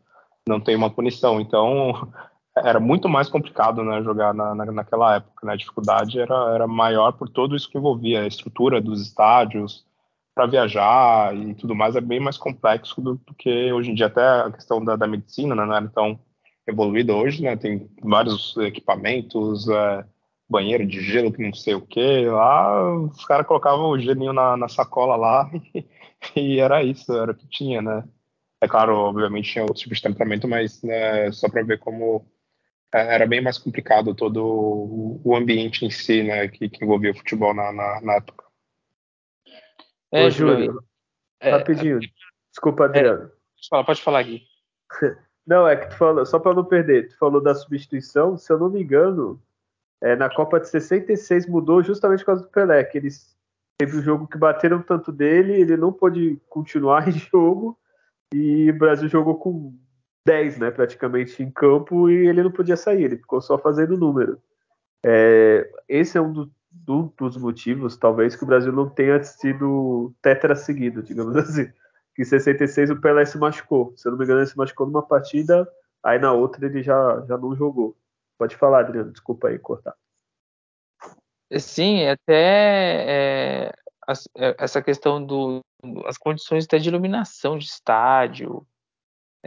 não 0.48 0.58
tem 0.58 0.74
uma 0.74 0.88
punição. 0.88 1.42
Então, 1.42 2.10
era 2.56 2.80
muito 2.80 3.06
mais 3.06 3.28
complicado, 3.28 3.84
né, 3.84 4.02
jogar 4.02 4.32
na, 4.32 4.54
na, 4.54 4.64
naquela 4.72 5.16
época, 5.16 5.46
né? 5.46 5.52
A 5.52 5.56
dificuldade 5.56 6.18
era, 6.18 6.54
era 6.54 6.66
maior 6.66 7.12
por 7.12 7.28
tudo 7.28 7.54
isso 7.54 7.70
que 7.70 7.76
envolvia, 7.76 8.22
a 8.22 8.26
estrutura 8.26 8.80
dos 8.80 9.02
estádios, 9.02 9.84
para 10.38 10.46
viajar 10.46 11.36
e 11.36 11.52
tudo 11.56 11.74
mais, 11.74 11.96
é 11.96 12.00
bem 12.00 12.20
mais 12.20 12.38
complexo 12.38 13.00
do, 13.00 13.16
do, 13.16 13.34
que 13.34 13.72
hoje 13.72 13.90
em 13.90 13.94
dia, 13.94 14.06
até 14.06 14.22
a 14.22 14.52
questão 14.52 14.84
da, 14.84 14.94
da 14.94 15.04
medicina, 15.04 15.52
né, 15.52 15.66
não 15.66 15.74
era 15.74 15.88
tão 15.88 16.20
evoluída 16.64 17.12
hoje, 17.12 17.42
né? 17.42 17.56
Tem 17.56 17.90
vários 18.00 18.56
equipamentos, 18.58 19.68
é, 19.68 20.04
banheiro 20.48 20.86
de 20.86 21.00
gelo 21.00 21.32
que 21.32 21.42
não 21.42 21.52
sei 21.52 21.74
o 21.74 21.80
que 21.80 22.26
lá, 22.26 22.94
os 23.00 23.24
caras 23.24 23.48
colocavam 23.48 23.90
o 23.90 23.98
gelinho 23.98 24.32
na, 24.32 24.56
na 24.56 24.68
sacola 24.68 25.16
lá 25.16 25.50
e, 25.74 25.84
e, 26.36 26.60
era 26.60 26.84
isso, 26.84 27.12
era 27.12 27.32
o 27.32 27.34
que 27.34 27.48
tinha, 27.48 27.82
né? 27.82 28.04
É 28.60 28.68
claro, 28.68 28.94
obviamente 28.94 29.50
tinha 29.50 29.64
outros 29.64 29.80
tipos 29.80 29.98
de 29.98 30.02
tratamento, 30.04 30.46
mas 30.46 30.80
né, 30.84 31.32
só 31.32 31.48
para 31.48 31.64
ver 31.64 31.80
como 31.80 32.24
é, 32.94 33.14
era 33.16 33.26
bem 33.26 33.40
mais 33.40 33.58
complicado 33.58 34.14
todo 34.14 35.20
o 35.24 35.36
ambiente 35.36 35.84
em 35.84 35.90
si, 35.90 36.22
né, 36.22 36.46
que, 36.46 36.68
que 36.68 36.84
envolvia 36.84 37.10
o 37.10 37.16
futebol 37.16 37.52
na, 37.52 37.72
na, 37.72 38.00
na 38.02 38.14
época. 38.14 38.47
É, 40.12 40.26
Ô, 40.26 40.30
Júlio, 40.30 40.82
é, 41.40 41.50
rapidinho, 41.50 42.00
desculpa, 42.50 42.86
Adriano. 42.86 43.24
É, 43.24 43.26
pode 43.26 43.68
falar, 43.68 43.84
pode 43.84 44.02
falar 44.02 44.20
aqui. 44.20 44.42
Não, 45.46 45.66
é 45.66 45.76
que 45.76 45.88
tu 45.88 45.96
falou, 45.96 46.26
só 46.26 46.38
para 46.38 46.54
não 46.54 46.64
perder, 46.64 47.08
tu 47.08 47.16
falou 47.16 47.40
da 47.40 47.54
substituição, 47.54 48.36
se 48.36 48.52
eu 48.52 48.58
não 48.58 48.68
me 48.68 48.82
engano, 48.82 49.42
é, 49.98 50.14
na 50.14 50.28
Copa 50.28 50.60
de 50.60 50.68
66 50.68 51.46
mudou 51.46 51.82
justamente 51.82 52.20
por 52.20 52.26
causa 52.26 52.42
do 52.42 52.50
Pelé, 52.50 52.84
que 52.84 52.98
eles 52.98 53.34
teve 53.78 53.96
um 53.96 54.02
jogo 54.02 54.26
que 54.26 54.36
bateram 54.36 54.82
tanto 54.82 55.10
dele, 55.10 55.54
ele 55.54 55.74
não 55.74 55.90
pôde 55.90 56.38
continuar 56.50 57.08
em 57.08 57.12
jogo 57.12 57.78
e 58.34 58.70
o 58.70 58.78
Brasil 58.78 59.08
jogou 59.08 59.38
com 59.38 59.74
10, 60.26 60.58
né, 60.58 60.70
praticamente 60.70 61.42
em 61.42 61.50
campo 61.50 62.10
e 62.10 62.26
ele 62.26 62.42
não 62.42 62.52
podia 62.52 62.76
sair, 62.76 63.04
ele 63.04 63.16
ficou 63.16 63.40
só 63.40 63.56
fazendo 63.56 63.96
número. 63.96 64.38
É, 65.02 65.70
esse 65.88 66.18
é 66.18 66.20
um, 66.20 66.30
do, 66.30 66.52
um, 66.88 67.10
dos 67.18 67.36
motivos, 67.36 67.96
talvez, 67.96 68.36
que 68.36 68.44
o 68.44 68.46
Brasil 68.46 68.72
não 68.72 68.88
tenha 68.88 69.22
sido 69.22 70.14
tetra 70.22 70.54
seguido, 70.54 71.02
digamos 71.02 71.36
assim. 71.36 71.70
Que 72.14 72.22
em 72.22 72.24
66 72.24 72.90
o 72.90 73.00
Pelé 73.00 73.24
se 73.24 73.38
machucou. 73.38 73.92
Se 73.96 74.08
eu 74.08 74.12
não 74.12 74.18
me 74.18 74.24
engano, 74.24 74.40
ele 74.40 74.46
se 74.46 74.56
machucou 74.56 74.86
numa 74.86 75.02
partida, 75.02 75.68
aí 76.02 76.18
na 76.18 76.32
outra 76.32 76.66
ele 76.66 76.82
já, 76.82 77.24
já 77.26 77.36
não 77.36 77.54
jogou. 77.54 77.96
Pode 78.36 78.56
falar, 78.56 78.80
Adriano, 78.80 79.12
desculpa 79.12 79.48
aí 79.48 79.58
cortar. 79.58 79.94
Sim, 81.58 82.06
até 82.06 83.04
é, 83.08 83.72
essa 84.58 84.82
questão 84.82 85.24
do 85.24 85.60
as 86.06 86.18
condições 86.18 86.64
até 86.64 86.78
de 86.78 86.88
iluminação 86.88 87.56
de 87.56 87.64
estádio, 87.64 88.66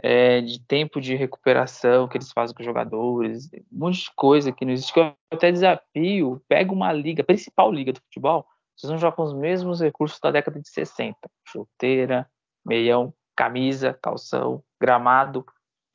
é, 0.00 0.40
de 0.40 0.60
tempo 0.60 1.00
de 1.00 1.14
recuperação 1.14 2.08
que 2.08 2.16
eles 2.16 2.32
fazem 2.32 2.54
com 2.54 2.62
os 2.62 2.66
jogadores, 2.66 3.50
um 3.72 3.78
monte 3.78 4.04
de 4.04 4.10
coisa 4.14 4.52
que 4.52 4.64
não 4.64 4.72
existe. 4.72 4.96
Eu 4.96 5.14
até 5.32 5.50
desafio, 5.50 6.42
pega 6.48 6.72
uma 6.72 6.92
liga, 6.92 7.24
principal 7.24 7.72
liga 7.72 7.92
do 7.92 8.00
futebol, 8.00 8.46
vocês 8.76 8.90
vão 8.90 8.98
jogar 8.98 9.14
com 9.14 9.22
os 9.22 9.34
mesmos 9.34 9.80
recursos 9.80 10.18
da 10.20 10.30
década 10.30 10.60
de 10.60 10.68
60. 10.68 11.16
Chuteira, 11.46 12.28
meião, 12.64 13.14
camisa, 13.36 13.98
calção, 14.02 14.62
gramado, 14.80 15.44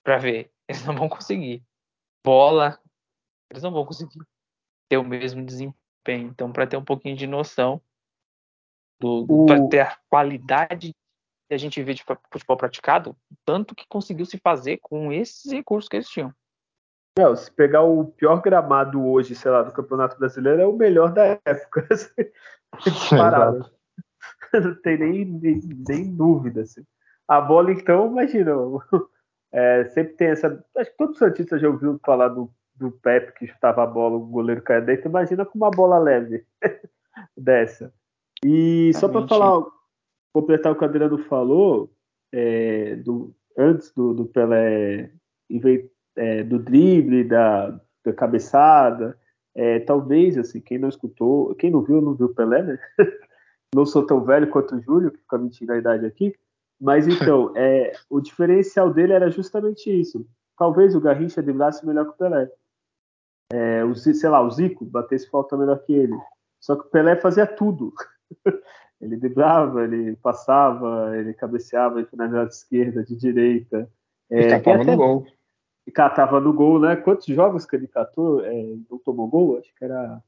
para 0.04 0.18
ver. 0.18 0.52
Eles 0.68 0.86
não 0.86 0.96
vão 0.96 1.10
conseguir. 1.10 1.64
Bola, 2.24 2.80
eles 3.50 3.64
não 3.64 3.72
vão 3.72 3.86
conseguir 3.86 4.20
ter 4.90 4.98
o 4.98 5.04
mesmo 5.04 5.44
desempenho. 5.44 6.30
Então, 6.30 6.52
para 6.52 6.68
ter 6.68 6.78
um 6.78 6.84
pouquinho 6.84 7.16
de 7.16 7.28
noção 7.28 7.82
do, 9.00 9.26
o... 9.28 9.46
para 9.46 9.68
ter 9.68 9.80
a 9.82 9.98
qualidade 10.10 10.96
que 11.48 11.54
a 11.54 11.58
gente 11.58 11.82
vê 11.82 11.94
de 11.94 12.04
futebol 12.32 12.58
praticado, 12.58 13.16
tanto 13.46 13.74
que 13.74 13.86
conseguiu 13.88 14.26
se 14.26 14.38
fazer 14.38 14.78
com 14.82 15.12
esses 15.12 15.52
recursos 15.52 15.88
que 15.88 15.96
eles 15.96 16.10
tinham. 16.10 16.34
Não, 17.18 17.36
se 17.36 17.52
pegar 17.52 17.82
o 17.82 18.06
pior 18.06 18.42
gramado 18.42 19.04
hoje, 19.04 19.34
sei 19.34 19.50
lá, 19.50 19.64
do 19.64 19.72
Campeonato 19.72 20.20
Brasileiro, 20.20 20.62
é 20.62 20.68
o 20.68 20.76
melhor 20.76 21.12
da 21.12 21.40
época. 21.44 21.88
Parado. 23.10 23.72
Não 24.54 24.76
tem 24.82 24.98
nem, 25.00 25.26
nem, 25.26 25.60
nem 25.88 26.16
dúvida. 26.16 26.62
Assim. 26.62 26.84
A 27.28 27.42
bola, 27.42 27.72
então, 27.72 28.08
imagina. 28.08 28.54
É, 29.50 29.86
sempre 29.86 30.14
tem 30.16 30.28
essa. 30.28 30.62
Acho 30.76 30.92
que 30.92 30.98
todo 30.98 31.18
Santista 31.18 31.58
já 31.58 31.70
ouviu 31.70 31.98
falar 32.06 32.28
do, 32.28 32.52
do 32.76 32.92
Pepe 32.92 33.32
que 33.32 33.48
chutava 33.48 33.82
a 33.82 33.88
bola, 33.88 34.18
o 34.18 34.26
goleiro 34.26 34.62
caia 34.62 34.82
dentro. 34.82 35.08
Imagina 35.08 35.46
com 35.46 35.58
uma 35.58 35.72
bola 35.72 35.98
leve 35.98 36.46
dessa. 37.36 37.94
E 38.44 38.92
só 38.94 39.08
para 39.08 39.26
falar, 39.26 39.66
completar 40.34 40.72
o 40.72 40.76
que 40.76 40.84
o 40.84 40.88
Adriano 40.88 41.18
falou, 41.18 41.92
é, 42.32 42.96
do, 42.98 43.34
antes 43.58 43.92
do, 43.94 44.13
do 44.13 44.26
Pelé 44.26 45.12
é, 46.16 46.44
do 46.44 46.60
drible, 46.60 47.24
da, 47.24 47.80
da 48.04 48.13
cabeçada, 48.13 49.18
é, 49.56 49.80
talvez, 49.80 50.38
assim, 50.38 50.62
quem 50.62 50.78
não 50.78 50.90
escutou, 50.90 51.56
quem 51.56 51.72
não 51.72 51.82
viu, 51.82 52.02
não 52.02 52.13
viu 52.13 52.34
Pelé, 52.34 52.62
né? 52.62 52.80
não 53.74 53.86
sou 53.86 54.06
tão 54.06 54.24
velho 54.24 54.50
quanto 54.50 54.76
o 54.76 54.82
Júlio, 54.82 55.12
que 55.12 55.20
fica 55.20 55.38
mentindo 55.38 55.74
a 55.74 55.78
idade 55.78 56.06
aqui, 56.06 56.36
mas 56.80 57.08
então, 57.08 57.52
é, 57.58 57.94
o 58.10 58.22
diferencial 58.22 58.94
dele 58.94 59.13
era 59.13 59.30
justamente 59.32 59.90
isso. 59.90 60.28
Talvez 60.58 60.96
o 60.96 61.02
Garrincha 61.02 61.42
driblasse 61.42 61.86
melhor 61.86 62.06
que 62.06 62.12
o 62.12 62.18
Pelé. 62.18 62.52
É, 63.52 63.84
o, 63.84 63.96
sei 63.96 64.30
lá, 64.30 64.42
o 64.42 64.50
Zico 64.52 64.86
batesse 64.86 65.30
falta 65.30 65.58
melhor 65.58 65.80
que 65.80 65.94
ele. 65.94 66.18
Só 66.60 66.76
que 66.76 66.88
o 66.88 66.90
Pelé 66.90 67.16
fazia 67.16 67.46
tudo. 67.46 67.94
Ele 69.00 69.16
driblava, 69.16 69.84
ele 69.84 70.16
passava, 70.16 71.16
ele 71.18 71.34
cabeceava, 71.34 72.00
ele 72.00 72.08
finalizava 72.08 72.48
de 72.48 72.54
esquerda, 72.54 73.04
de 73.04 73.16
direita. 73.16 73.90
É, 74.30 74.40
e 74.40 74.50
catava 74.50 74.82
até... 74.82 74.92
no 74.92 74.98
gol. 74.98 75.28
E 75.86 75.92
catava 75.92 76.40
no 76.40 76.52
gol, 76.52 76.80
né? 76.80 76.96
Quantos 76.96 77.26
jogos 77.28 77.66
que 77.66 77.76
ele 77.76 77.88
catou? 77.88 78.44
É, 78.44 78.76
não 78.90 78.98
tomou 78.98 79.28
gol? 79.28 79.58
Acho 79.60 79.74
que 79.76 79.86
era. 79.86 80.22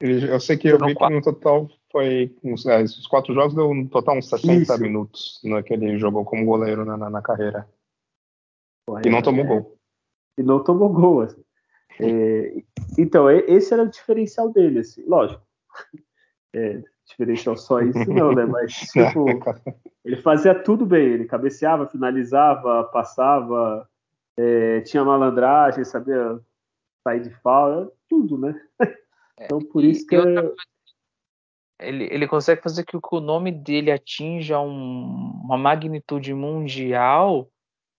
Ele, 0.00 0.30
eu 0.30 0.38
sei 0.38 0.56
que 0.56 0.68
eu 0.68 0.78
vi 0.78 0.94
que 0.94 1.08
no 1.08 1.22
total 1.22 1.68
foi. 1.90 2.36
Uns, 2.44 2.66
é, 2.66 2.82
os 2.82 3.06
quatro 3.06 3.32
jogos 3.32 3.54
deu 3.54 3.72
no 3.72 3.88
total 3.88 4.18
uns 4.18 4.28
60 4.28 4.54
Isso. 4.54 4.80
minutos 4.80 5.40
no 5.42 5.62
que 5.62 5.72
ele 5.72 5.98
jogou 5.98 6.24
como 6.24 6.44
goleiro 6.44 6.84
na, 6.84 6.96
na, 6.96 7.10
na 7.10 7.22
carreira. 7.22 7.66
E 9.04 9.08
não 9.08 9.22
tomou 9.22 9.44
é... 9.44 9.48
gol. 9.48 9.78
E 10.38 10.42
não 10.42 10.62
tomou 10.62 10.92
gol. 10.92 11.22
Assim. 11.22 11.44
É, 12.00 12.62
então, 12.98 13.30
esse 13.30 13.72
era 13.72 13.82
o 13.82 13.88
diferencial 13.88 14.52
dele, 14.52 14.80
assim, 14.80 15.04
lógico. 15.06 15.42
É, 16.56 16.80
diferencial 17.06 17.56
só 17.56 17.80
isso, 17.80 18.10
não, 18.10 18.32
né? 18.32 18.46
Mas, 18.46 18.72
tipo, 18.92 19.26
ele 20.04 20.16
fazia 20.22 20.54
tudo 20.54 20.86
bem. 20.86 21.06
Ele 21.06 21.24
cabeceava, 21.26 21.86
finalizava, 21.86 22.84
passava, 22.84 23.88
é, 24.36 24.80
tinha 24.80 25.04
malandragem, 25.04 25.84
sabia 25.84 26.40
sair 27.02 27.20
de 27.20 27.30
falta, 27.40 27.92
tudo, 28.08 28.38
né? 28.38 28.58
Então, 29.40 29.58
por 29.60 29.84
isso 29.84 30.06
que. 30.06 30.16
Ele, 31.80 32.04
ele 32.04 32.28
consegue 32.28 32.62
fazer 32.62 32.84
que 32.84 32.96
o 32.96 33.20
nome 33.20 33.50
dele 33.50 33.90
atinja 33.90 34.60
um, 34.60 35.40
uma 35.44 35.58
magnitude 35.58 36.32
mundial 36.32 37.50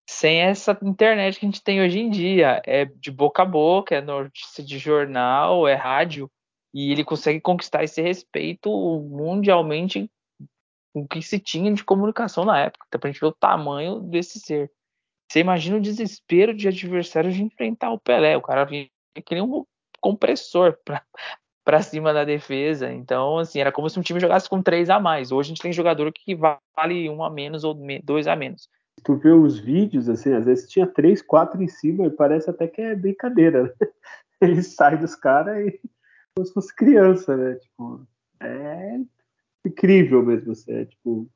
sem 0.08 0.42
essa 0.42 0.78
internet 0.82 1.40
que 1.40 1.46
a 1.46 1.50
gente 1.50 1.64
tem 1.64 1.82
hoje 1.82 2.00
em 2.00 2.10
dia. 2.10 2.62
É 2.66 2.86
de 2.86 3.12
boca 3.12 3.44
a 3.44 3.46
boca, 3.46 3.96
é 3.96 4.02
notícia 4.02 4.64
de 4.64 4.78
jornal, 4.78 5.68
é 5.68 5.74
rádio. 5.74 6.32
E 6.76 6.92
ele 6.92 7.06
consegue 7.06 7.40
conquistar 7.40 7.86
esse 7.86 8.02
respeito 8.02 8.70
mundialmente 9.10 10.12
com 10.94 11.04
o 11.04 11.08
que 11.08 11.22
se 11.22 11.40
tinha 11.40 11.74
de 11.74 11.82
comunicação 11.82 12.44
na 12.44 12.60
época. 12.60 12.86
Então, 12.90 13.00
pra 13.00 13.10
gente 13.10 13.22
ver 13.22 13.28
o 13.28 13.32
tamanho 13.32 14.02
desse 14.02 14.42
ser. 14.42 14.70
Você 15.32 15.40
imagina 15.40 15.78
o 15.78 15.82
desespero 15.82 16.54
de 16.54 16.68
adversários 16.68 17.34
de 17.34 17.44
enfrentar 17.44 17.92
o 17.92 18.00
Pelé. 18.00 18.36
O 18.36 18.42
cara 18.42 18.66
vinha 18.66 18.90
que 19.26 19.34
nem 19.34 19.42
um 19.42 19.66
compressor 20.02 20.78
para 21.64 21.80
cima 21.82 22.14
da 22.14 22.26
defesa. 22.26 22.92
Então, 22.92 23.38
assim, 23.38 23.62
era 23.62 23.72
como 23.72 23.90
se 23.90 23.98
um 23.98 24.04
time 24.04 24.20
jogasse 24.20 24.50
com 24.50 24.62
três 24.62 24.90
a 24.90 25.00
mais. 25.00 25.32
Hoje 25.32 25.48
a 25.48 25.52
gente 25.52 25.62
tem 25.62 25.72
jogador 25.72 26.12
que 26.12 26.36
vale 26.36 27.10
um 27.10 27.24
a 27.24 27.30
menos 27.30 27.64
ou 27.64 27.74
dois 28.04 28.28
a 28.28 28.36
menos. 28.36 28.68
Tu 29.02 29.16
vê 29.16 29.32
os 29.32 29.58
vídeos, 29.58 30.10
assim, 30.10 30.34
às 30.34 30.44
vezes 30.44 30.70
tinha 30.70 30.86
três, 30.86 31.22
quatro 31.22 31.64
em 31.64 31.70
cima 31.70 32.06
e 32.06 32.10
parece 32.10 32.50
até 32.50 32.68
que 32.68 32.82
é 32.82 32.94
brincadeira. 32.96 33.64
Né? 33.64 33.70
Ele 34.42 34.62
sai 34.62 34.98
dos 34.98 35.16
caras 35.16 35.58
e 35.58 35.80
como 36.36 36.46
se 36.46 36.54
fosse 36.54 36.76
criança, 36.76 37.38
né? 37.38 37.56
Tipo, 37.56 38.06
é 38.42 39.00
incrível 39.66 40.24
mesmo, 40.24 40.52
assim, 40.52 40.72
é, 40.72 40.86
tipo, 40.86 41.28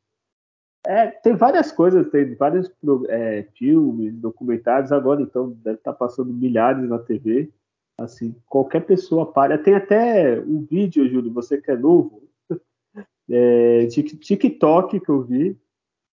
é, 0.86 1.08
tem 1.08 1.36
várias 1.36 1.72
coisas, 1.72 2.10
tem 2.10 2.36
vários 2.36 2.72
é, 3.08 3.44
filmes, 3.58 4.14
documentários 4.16 4.92
agora, 4.92 5.22
então 5.22 5.52
deve 5.64 5.78
estar 5.78 5.94
tá 5.94 5.98
passando 5.98 6.34
milhares 6.34 6.88
na 6.88 7.00
TV. 7.00 7.52
Assim, 7.98 8.34
qualquer 8.46 8.86
pessoa 8.86 9.30
para. 9.32 9.58
Tem 9.58 9.76
até 9.76 10.40
um 10.40 10.66
vídeo, 10.66 11.10
Júlio, 11.10 11.34
você 11.34 11.62
que 11.62 11.70
é 11.70 11.76
novo, 11.76 12.24
é, 13.30 13.88
TikTok 13.88 15.00
que 15.02 15.10
eu 15.10 15.24
vi, 15.24 15.60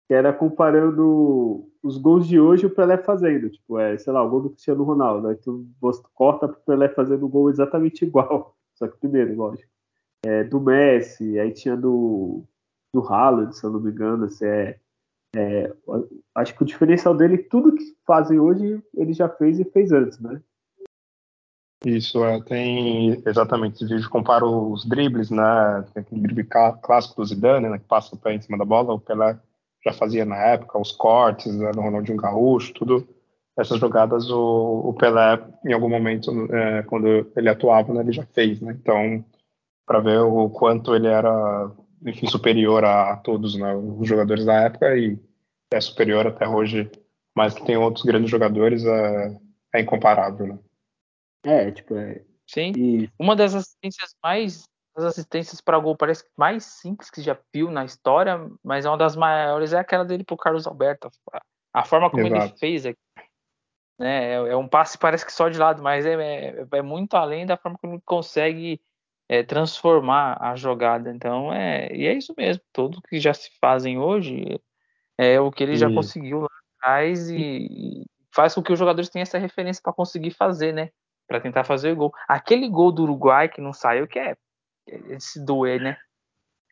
que 0.08 0.14
era 0.14 0.32
comparando 0.32 1.70
os 1.80 1.96
gols 1.96 2.26
de 2.26 2.40
hoje 2.40 2.64
e 2.64 2.66
o 2.66 2.74
Pelé 2.74 2.98
fazendo. 2.98 3.50
Tipo, 3.50 3.78
é, 3.78 3.96
sei 3.98 4.12
lá, 4.12 4.22
o 4.24 4.28
gol 4.28 4.42
do 4.42 4.50
Cristiano 4.50 4.82
Ronaldo. 4.82 5.28
Aí 5.28 5.36
tu 5.36 5.64
corta 6.12 6.48
pro 6.48 6.60
Pelé 6.60 6.88
fazendo 6.88 7.24
o 7.26 7.28
gol 7.28 7.48
exatamente 7.50 8.04
igual. 8.04 8.56
Só 8.76 8.86
que 8.86 8.98
primeiro, 8.98 9.34
lógico. 9.34 9.70
É, 10.24 10.44
do 10.44 10.60
Messi, 10.60 11.38
aí 11.38 11.52
tinha 11.52 11.76
do, 11.76 12.44
do 12.92 13.00
Haaland, 13.00 13.56
se 13.56 13.64
eu 13.64 13.70
não 13.70 13.80
me 13.80 13.90
engano. 13.90 14.24
Assim, 14.24 14.44
é, 14.46 14.78
é, 15.34 15.72
acho 16.34 16.54
que 16.54 16.62
o 16.62 16.66
diferencial 16.66 17.16
dele, 17.16 17.38
tudo 17.38 17.74
que 17.74 17.84
fazem 18.06 18.38
hoje, 18.38 18.82
ele 18.94 19.12
já 19.12 19.28
fez 19.28 19.58
e 19.58 19.64
fez 19.64 19.92
antes, 19.92 20.18
né? 20.18 20.40
Isso, 21.84 22.24
é, 22.24 22.42
tem 22.42 23.22
exatamente 23.26 23.76
esse 23.76 23.94
vídeo 23.94 24.10
compara 24.10 24.44
os 24.44 24.84
dribles, 24.86 25.30
né? 25.30 25.84
Tem 25.92 26.02
aquele 26.02 26.22
drible 26.22 26.48
clássico 26.82 27.20
do 27.20 27.26
Zidane, 27.26 27.68
né, 27.68 27.78
que 27.78 27.84
passa 27.84 28.14
o 28.14 28.18
pé 28.18 28.34
em 28.34 28.40
cima 28.40 28.56
da 28.58 28.64
bola, 28.64 28.94
o 28.94 29.00
Pelé 29.00 29.38
já 29.84 29.92
fazia 29.92 30.24
na 30.24 30.36
época, 30.36 30.80
os 30.80 30.90
cortes 30.90 31.54
né, 31.54 31.70
no 31.74 31.82
Ronaldinho 31.82 32.16
Gaúcho, 32.16 32.72
tudo 32.72 33.06
essas 33.56 33.78
jogadas 33.78 34.30
o, 34.30 34.88
o 34.88 34.94
Pelé, 34.94 35.42
em 35.64 35.72
algum 35.72 35.88
momento, 35.88 36.30
é, 36.52 36.82
quando 36.82 37.30
ele 37.34 37.48
atuava, 37.48 37.92
né, 37.92 38.00
ele 38.00 38.12
já 38.12 38.24
fez, 38.26 38.60
né? 38.60 38.76
Então, 38.78 39.24
para 39.86 40.00
ver 40.00 40.18
o 40.20 40.50
quanto 40.50 40.94
ele 40.94 41.06
era, 41.06 41.70
enfim, 42.04 42.26
superior 42.26 42.84
a, 42.84 43.12
a 43.12 43.16
todos 43.16 43.56
né, 43.56 43.74
os 43.74 44.06
jogadores 44.06 44.44
da 44.44 44.54
época 44.54 44.96
e 44.96 45.18
é 45.72 45.80
superior 45.80 46.26
até 46.26 46.46
hoje, 46.46 46.90
mas 47.34 47.54
que 47.54 47.64
tem 47.64 47.76
outros 47.76 48.04
grandes 48.04 48.30
jogadores, 48.30 48.84
é, 48.84 49.38
é 49.74 49.80
incomparável, 49.80 50.46
né? 50.46 50.58
É, 51.44 51.70
tipo, 51.70 51.96
é... 51.96 52.22
Sim. 52.46 52.72
E... 52.76 53.10
Uma 53.18 53.34
das 53.34 53.54
assistências 53.54 54.14
mais 54.22 54.64
as 54.96 55.04
assistências 55.04 55.60
para 55.60 55.78
gol 55.78 55.94
parece 55.94 56.24
mais 56.36 56.64
simples 56.64 57.10
que 57.10 57.20
já 57.20 57.38
viu 57.52 57.70
na 57.70 57.84
história, 57.84 58.50
mas 58.64 58.86
é 58.86 58.88
uma 58.88 58.96
das 58.96 59.14
maiores 59.14 59.74
é 59.74 59.78
aquela 59.78 60.06
dele 60.06 60.24
pro 60.24 60.38
Carlos 60.38 60.66
Alberto. 60.66 61.10
A 61.72 61.84
forma 61.84 62.10
como 62.10 62.26
Exato. 62.26 62.46
ele 62.46 62.58
fez 62.58 62.86
né? 63.98 64.32
É, 64.32 64.34
é, 64.34 64.56
um 64.56 64.68
passe 64.68 64.98
parece 64.98 65.24
que 65.24 65.32
só 65.32 65.48
de 65.48 65.58
lado, 65.58 65.82
mas 65.82 66.04
é, 66.04 66.14
é, 66.14 66.66
é 66.70 66.82
muito 66.82 67.16
além 67.16 67.46
da 67.46 67.56
forma 67.56 67.78
como 67.78 67.94
ele 67.94 68.02
consegue 68.04 68.80
é, 69.28 69.42
transformar 69.42 70.38
a 70.40 70.54
jogada. 70.54 71.10
Então 71.10 71.52
é 71.52 71.94
e 71.94 72.06
é 72.06 72.12
isso 72.12 72.34
mesmo. 72.36 72.62
Tudo 72.72 73.02
que 73.02 73.18
já 73.18 73.32
se 73.34 73.50
fazem 73.60 73.98
hoje 73.98 74.60
é 75.18 75.40
o 75.40 75.50
que 75.50 75.62
ele 75.62 75.72
e... 75.72 75.76
já 75.76 75.92
conseguiu 75.92 76.40
lá 76.40 76.48
atrás 76.78 77.30
e, 77.30 77.36
e 77.36 78.06
faz 78.34 78.54
com 78.54 78.62
que 78.62 78.72
os 78.72 78.78
jogadores 78.78 79.08
tenham 79.10 79.22
essa 79.22 79.38
referência 79.38 79.82
para 79.82 79.92
conseguir 79.92 80.30
fazer, 80.30 80.72
né? 80.72 80.90
Para 81.26 81.40
tentar 81.40 81.64
fazer 81.64 81.92
o 81.92 81.96
gol. 81.96 82.12
Aquele 82.28 82.68
gol 82.68 82.92
do 82.92 83.02
Uruguai 83.02 83.48
que 83.48 83.60
não 83.60 83.72
saiu, 83.72 84.06
que 84.06 84.18
é 84.18 84.36
esse 84.86 85.44
doer, 85.44 85.80
né? 85.80 85.96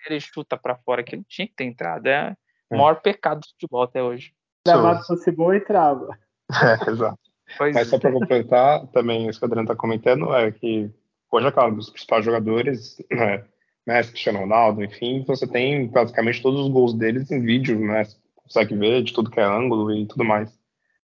Ele 0.06 0.20
chuta 0.20 0.56
para 0.56 0.76
fora 0.76 1.02
que 1.02 1.16
ele 1.16 1.24
tinha 1.26 1.48
que 1.48 1.54
ter 1.54 1.64
entrado. 1.64 2.06
É 2.06 2.36
o 2.70 2.74
é. 2.74 2.78
maior 2.78 3.00
pecado 3.00 3.40
do 3.40 3.48
futebol 3.48 3.82
até 3.82 4.02
hoje. 4.02 4.34
Se 4.66 4.74
o 4.74 5.02
fosse 5.04 5.30
bom, 5.32 5.52
entrava. 5.52 6.16
É, 6.62 6.78
exato. 6.90 7.18
Pois 7.56 7.74
Mas 7.74 7.88
só 7.88 7.98
para 7.98 8.10
é. 8.10 8.12
completar, 8.12 8.86
também 8.88 9.28
isso 9.28 9.38
que 9.38 9.44
o 9.44 9.46
Adriano 9.46 9.66
está 9.66 9.76
comentando 9.76 10.34
é 10.34 10.50
que 10.50 10.90
hoje, 11.30 11.46
é 11.46 11.50
claro, 11.50 11.74
dos 11.74 11.90
principais 11.90 12.24
jogadores, 12.24 12.96
né, 13.10 13.44
Messi, 13.86 14.10
Cristiano 14.10 14.40
Ronaldo, 14.40 14.82
enfim, 14.82 15.24
você 15.26 15.46
tem 15.46 15.88
praticamente 15.88 16.40
todos 16.42 16.60
os 16.60 16.68
gols 16.68 16.94
deles 16.94 17.30
em 17.30 17.40
vídeo, 17.40 17.78
né? 17.78 18.04
Você 18.04 18.16
consegue 18.36 18.76
ver 18.76 19.02
de 19.02 19.12
tudo 19.12 19.30
que 19.30 19.40
é 19.40 19.44
ângulo 19.44 19.92
e 19.92 20.06
tudo 20.06 20.24
mais. 20.24 20.50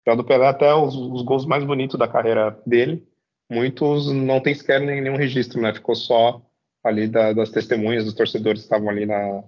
Já 0.06 0.14
do 0.14 0.24
Pelé, 0.24 0.46
até 0.46 0.72
os, 0.74 0.94
os 0.94 1.22
gols 1.22 1.44
mais 1.44 1.64
bonitos 1.64 1.98
da 1.98 2.08
carreira 2.08 2.58
dele, 2.64 3.06
muitos 3.50 4.10
não 4.12 4.40
tem 4.40 4.54
sequer 4.54 4.80
nenhum 4.80 5.16
registro, 5.16 5.60
né? 5.60 5.74
Ficou 5.74 5.94
só 5.94 6.40
ali 6.84 7.08
da, 7.08 7.32
das 7.32 7.50
testemunhas 7.50 8.04
dos 8.04 8.14
torcedores 8.14 8.60
que 8.60 8.66
estavam 8.66 8.88
ali 8.88 9.04
na, 9.04 9.42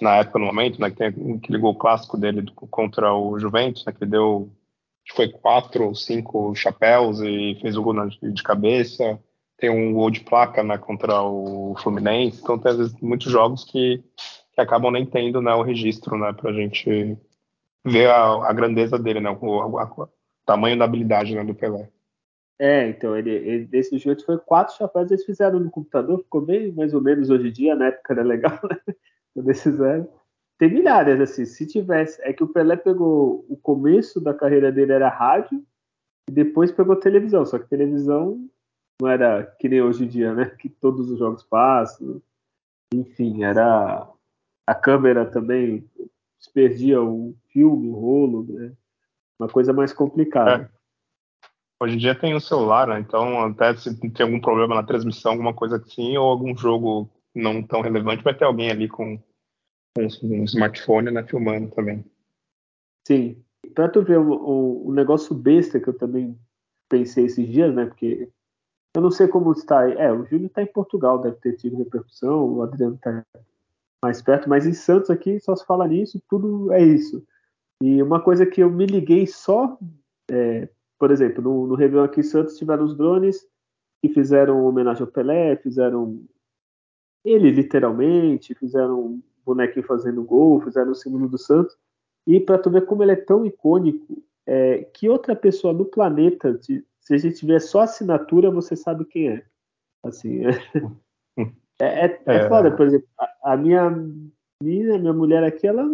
na 0.00 0.16
época, 0.16 0.38
no 0.38 0.46
momento, 0.46 0.80
né? 0.80 0.90
Que 0.90 0.96
tem 0.96 1.36
aquele 1.36 1.58
gol 1.58 1.76
clássico 1.76 2.18
dele 2.18 2.44
contra 2.70 3.14
o 3.14 3.38
Juventus, 3.38 3.84
né? 3.84 3.92
Que 3.92 4.04
deu, 4.04 4.50
foi 5.14 5.28
quatro 5.28 5.84
ou 5.84 5.94
cinco 5.94 6.54
chapéus 6.54 7.20
e 7.20 7.58
fez 7.60 7.76
o 7.76 7.82
gol 7.82 7.94
de 8.08 8.42
cabeça 8.42 9.18
tem 9.62 9.70
um 9.70 9.92
gol 9.92 10.10
de 10.10 10.18
placa 10.18 10.60
né, 10.64 10.76
contra 10.76 11.22
o 11.22 11.76
Fluminense, 11.80 12.40
então 12.42 12.58
tem 12.58 12.72
às 12.72 12.78
vezes 12.78 13.00
muitos 13.00 13.30
jogos 13.30 13.62
que, 13.62 14.02
que 14.52 14.60
acabam 14.60 14.90
nem 14.90 15.06
tendo 15.06 15.40
né, 15.40 15.54
o 15.54 15.62
registro 15.62 16.18
né, 16.18 16.32
para 16.32 16.50
a 16.50 16.52
gente 16.52 17.16
ver 17.84 18.10
a, 18.10 18.48
a, 18.48 18.52
grandeza 18.52 18.98
dele, 18.98 19.20
né, 19.20 19.30
o, 19.40 19.78
a, 19.78 19.84
o, 19.84 20.08
tamanho 20.44 20.76
da 20.76 20.84
habilidade 20.84 21.32
né, 21.32 21.44
do 21.44 21.54
Pelé. 21.54 21.88
É, 22.58 22.88
então, 22.88 23.16
ele, 23.16 23.30
ele 23.30 23.64
desse 23.66 23.96
jeito 23.98 24.26
foi 24.26 24.36
quatro 24.36 24.76
chapéus, 24.76 25.12
eles 25.12 25.24
fizeram 25.24 25.60
no 25.60 25.70
computador, 25.70 26.18
ficou 26.18 26.40
bem 26.40 26.72
mais 26.72 26.92
ou 26.92 27.00
menos 27.00 27.30
hoje 27.30 27.46
em 27.46 27.52
dia, 27.52 27.76
na 27.76 27.86
época 27.86 28.14
era 28.14 28.24
legal, 28.24 28.58
né? 28.68 28.94
Quando 29.32 29.46
eles 29.46 29.62
fizeram. 29.62 30.08
Tem 30.62 30.72
milhares, 30.72 31.20
assim, 31.20 31.44
se 31.44 31.66
tivesse. 31.66 32.22
É 32.22 32.32
que 32.32 32.44
o 32.44 32.46
Pelé 32.46 32.76
pegou. 32.76 33.44
O 33.48 33.56
começo 33.56 34.20
da 34.20 34.32
carreira 34.32 34.70
dele 34.70 34.92
era 34.92 35.08
rádio, 35.08 35.60
e 36.30 36.32
depois 36.32 36.70
pegou 36.70 36.94
televisão, 36.94 37.44
só 37.44 37.58
que 37.58 37.68
televisão 37.68 38.48
não 39.00 39.08
era 39.10 39.42
que 39.58 39.68
nem 39.68 39.82
hoje 39.82 40.04
em 40.04 40.06
dia, 40.06 40.32
né? 40.32 40.44
Que 40.60 40.68
todos 40.68 41.10
os 41.10 41.18
jogos 41.18 41.42
passam. 41.42 42.22
Enfim, 42.94 43.42
era 43.42 44.08
a 44.64 44.72
câmera 44.72 45.28
também 45.28 45.84
perdia 46.54 47.02
o 47.02 47.34
filme, 47.48 47.88
o 47.88 47.94
rolo, 47.94 48.46
né? 48.48 48.72
Uma 49.40 49.48
coisa 49.48 49.72
mais 49.72 49.92
complicada. 49.92 50.70
É. 50.72 51.84
Hoje 51.84 51.96
em 51.96 51.98
dia 51.98 52.14
tem 52.14 52.36
o 52.36 52.40
celular, 52.40 52.86
né? 52.86 53.00
Então 53.00 53.46
até 53.46 53.74
se 53.74 53.98
tem 53.98 54.24
algum 54.24 54.40
problema 54.40 54.76
na 54.76 54.84
transmissão, 54.84 55.32
alguma 55.32 55.52
coisa 55.52 55.78
assim, 55.78 56.16
ou 56.16 56.30
algum 56.30 56.56
jogo 56.56 57.10
não 57.34 57.64
tão 57.64 57.80
relevante, 57.80 58.22
vai 58.22 58.32
ter 58.32 58.44
alguém 58.44 58.70
ali 58.70 58.86
com, 58.86 59.20
com 59.94 60.26
um 60.26 60.44
smartphone, 60.44 61.10
né, 61.10 61.22
filmando 61.24 61.70
também. 61.74 62.04
Sim. 63.06 63.42
Para 63.74 63.88
tu 63.88 64.02
ver 64.02 64.18
o, 64.18 64.86
o, 64.86 64.92
negócio 64.92 65.34
besta 65.34 65.78
que 65.78 65.88
eu 65.88 65.96
também 65.96 66.38
pensei 66.88 67.26
esses 67.26 67.48
dias, 67.48 67.74
né? 67.74 67.86
Porque 67.86 68.28
eu 68.94 69.02
não 69.02 69.10
sei 69.10 69.28
como 69.28 69.52
está. 69.52 69.88
É, 69.88 70.12
o 70.12 70.24
Júnior 70.24 70.46
está 70.46 70.62
em 70.62 70.66
Portugal, 70.66 71.20
deve 71.20 71.36
ter 71.36 71.56
tido 71.56 71.76
repercussão, 71.76 72.44
o 72.44 72.62
Adriano 72.62 72.96
está 72.96 73.24
mais 74.04 74.20
perto, 74.20 74.48
mas 74.48 74.66
em 74.66 74.72
Santos 74.72 75.10
aqui 75.10 75.38
só 75.38 75.54
se 75.54 75.64
fala 75.64 75.86
nisso, 75.86 76.20
tudo 76.28 76.72
é 76.72 76.82
isso. 76.82 77.24
E 77.80 78.02
uma 78.02 78.20
coisa 78.20 78.44
que 78.44 78.60
eu 78.60 78.70
me 78.70 78.84
liguei 78.84 79.26
só, 79.26 79.78
é, 80.30 80.68
por 80.98 81.10
exemplo, 81.10 81.42
no, 81.42 81.66
no 81.68 81.74
Réveillon 81.74 82.04
aqui 82.04 82.20
em 82.20 82.24
Santos 82.24 82.58
tiveram 82.58 82.84
os 82.84 82.96
drones 82.96 83.46
que 84.02 84.12
fizeram 84.12 84.64
homenagem 84.66 85.02
ao 85.02 85.10
Pelé, 85.10 85.56
fizeram 85.56 86.20
ele 87.24 87.50
literalmente, 87.50 88.54
fizeram 88.54 89.00
um 89.00 89.22
bonequinho 89.44 89.86
fazendo 89.86 90.22
gol, 90.22 90.60
fizeram 90.60 90.92
o 90.92 90.94
símbolo 90.94 91.28
do 91.28 91.38
Santos. 91.38 91.76
E 92.26 92.38
para 92.40 92.58
tu 92.58 92.70
ver 92.70 92.86
como 92.86 93.02
ele 93.02 93.12
é 93.12 93.16
tão 93.16 93.44
icônico, 93.44 94.22
é, 94.46 94.84
que 94.92 95.08
outra 95.08 95.34
pessoa 95.36 95.72
no 95.72 95.84
planeta 95.84 96.58
se 97.02 97.14
a 97.14 97.18
gente 97.18 97.36
tiver 97.36 97.60
só 97.60 97.80
assinatura, 97.80 98.50
você 98.50 98.76
sabe 98.76 99.04
quem 99.04 99.28
é. 99.28 99.44
Assim, 100.04 100.44
é, 100.46 100.50
é, 101.80 102.04
é, 102.04 102.22
é 102.26 102.48
foda, 102.48 102.70
por 102.70 102.86
exemplo, 102.86 103.08
a, 103.18 103.52
a, 103.52 103.56
minha 103.56 103.90
minha, 104.62 104.98
minha 104.98 105.12
mulher 105.12 105.42
aqui, 105.42 105.66
ela 105.66 105.84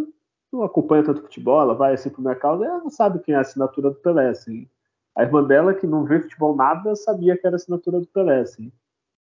não 0.52 0.62
acompanha 0.62 1.04
tanto 1.04 1.22
futebol, 1.22 1.60
ela 1.60 1.74
vai 1.74 1.94
assim 1.94 2.10
pro 2.10 2.22
mercado, 2.22 2.64
ela 2.64 2.78
não 2.78 2.90
sabe 2.90 3.20
quem 3.20 3.34
é 3.34 3.38
a 3.38 3.40
assinatura 3.40 3.90
do 3.90 3.96
Pelé, 3.96 4.28
assim. 4.28 4.68
A 5.16 5.22
irmã 5.22 5.42
dela, 5.42 5.74
que 5.74 5.86
não 5.86 6.04
vê 6.04 6.20
futebol 6.20 6.54
nada, 6.54 6.94
sabia 6.94 7.36
que 7.36 7.46
era 7.46 7.56
a 7.56 7.58
assinatura 7.58 8.00
do 8.00 8.06
Pelé, 8.06 8.40
assim. 8.40 8.70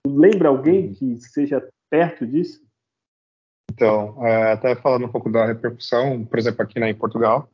Lembra 0.05 0.49
alguém 0.49 0.93
que 0.93 1.17
seja 1.17 1.67
perto 1.89 2.27
disso? 2.27 2.61
Então, 3.71 4.25
é, 4.25 4.53
até 4.53 4.75
falando 4.75 5.05
um 5.05 5.11
pouco 5.11 5.31
da 5.31 5.45
repercussão, 5.45 6.25
por 6.25 6.39
exemplo, 6.39 6.63
aqui 6.63 6.79
né, 6.79 6.89
em 6.89 6.95
Portugal, 6.95 7.49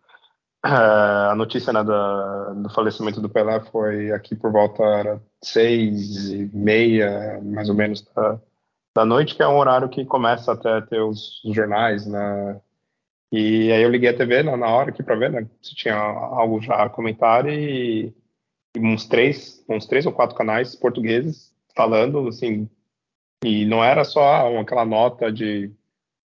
Uh, 0.65 1.29
a 1.29 1.35
notícia 1.35 1.71
né, 1.71 1.83
da, 1.83 2.53
do 2.53 2.69
falecimento 2.71 3.21
do 3.21 3.29
Pelé 3.29 3.59
foi 3.71 4.11
aqui 4.11 4.35
por 4.35 4.51
volta 4.51 5.21
seis 5.39 6.31
e 6.31 6.49
meia, 6.51 7.39
mais 7.43 7.69
ou 7.69 7.75
menos, 7.75 8.01
da, 8.01 8.41
da 8.95 9.05
noite, 9.05 9.35
que 9.35 9.43
é 9.43 9.47
um 9.47 9.59
horário 9.59 9.89
que 9.89 10.03
começa 10.03 10.53
até 10.53 10.81
ter 10.81 10.99
os, 11.01 11.39
jornais, 11.53 12.07
né? 12.07 12.59
E 13.31 13.71
aí 13.71 13.83
eu 13.83 13.91
liguei 13.91 14.09
a 14.09 14.17
TV 14.17 14.41
na, 14.41 14.57
na 14.57 14.67
hora 14.67 14.89
aqui 14.89 15.03
para 15.03 15.15
ver 15.15 15.29
né, 15.29 15.47
se 15.61 15.75
tinha 15.75 15.95
algo 15.95 16.59
já 16.59 16.83
a 16.83 16.89
comentar 16.89 17.47
e, 17.47 18.11
e, 18.75 18.79
uns 18.79 19.05
três, 19.05 19.63
uns 19.69 19.85
três 19.85 20.07
ou 20.07 20.13
quatro 20.13 20.35
canais 20.35 20.75
portugueses 20.75 21.53
falando, 21.75 22.27
assim, 22.27 22.67
e 23.43 23.65
não 23.65 23.83
era 23.83 24.03
só 24.03 24.57
aquela 24.57 24.83
nota 24.83 25.31
de 25.31 25.71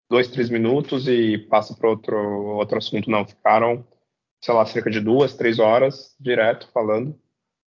dois, 0.09 0.27
três 0.27 0.49
minutos 0.49 1.07
e 1.07 1.37
passa 1.37 1.75
para 1.75 1.89
outro 1.89 2.17
outro 2.17 2.77
assunto, 2.77 3.09
não, 3.09 3.25
ficaram 3.25 3.85
sei 4.41 4.53
lá, 4.53 4.65
cerca 4.65 4.89
de 4.89 4.99
duas, 4.99 5.35
três 5.35 5.59
horas 5.59 6.15
direto 6.19 6.69
falando 6.73 7.15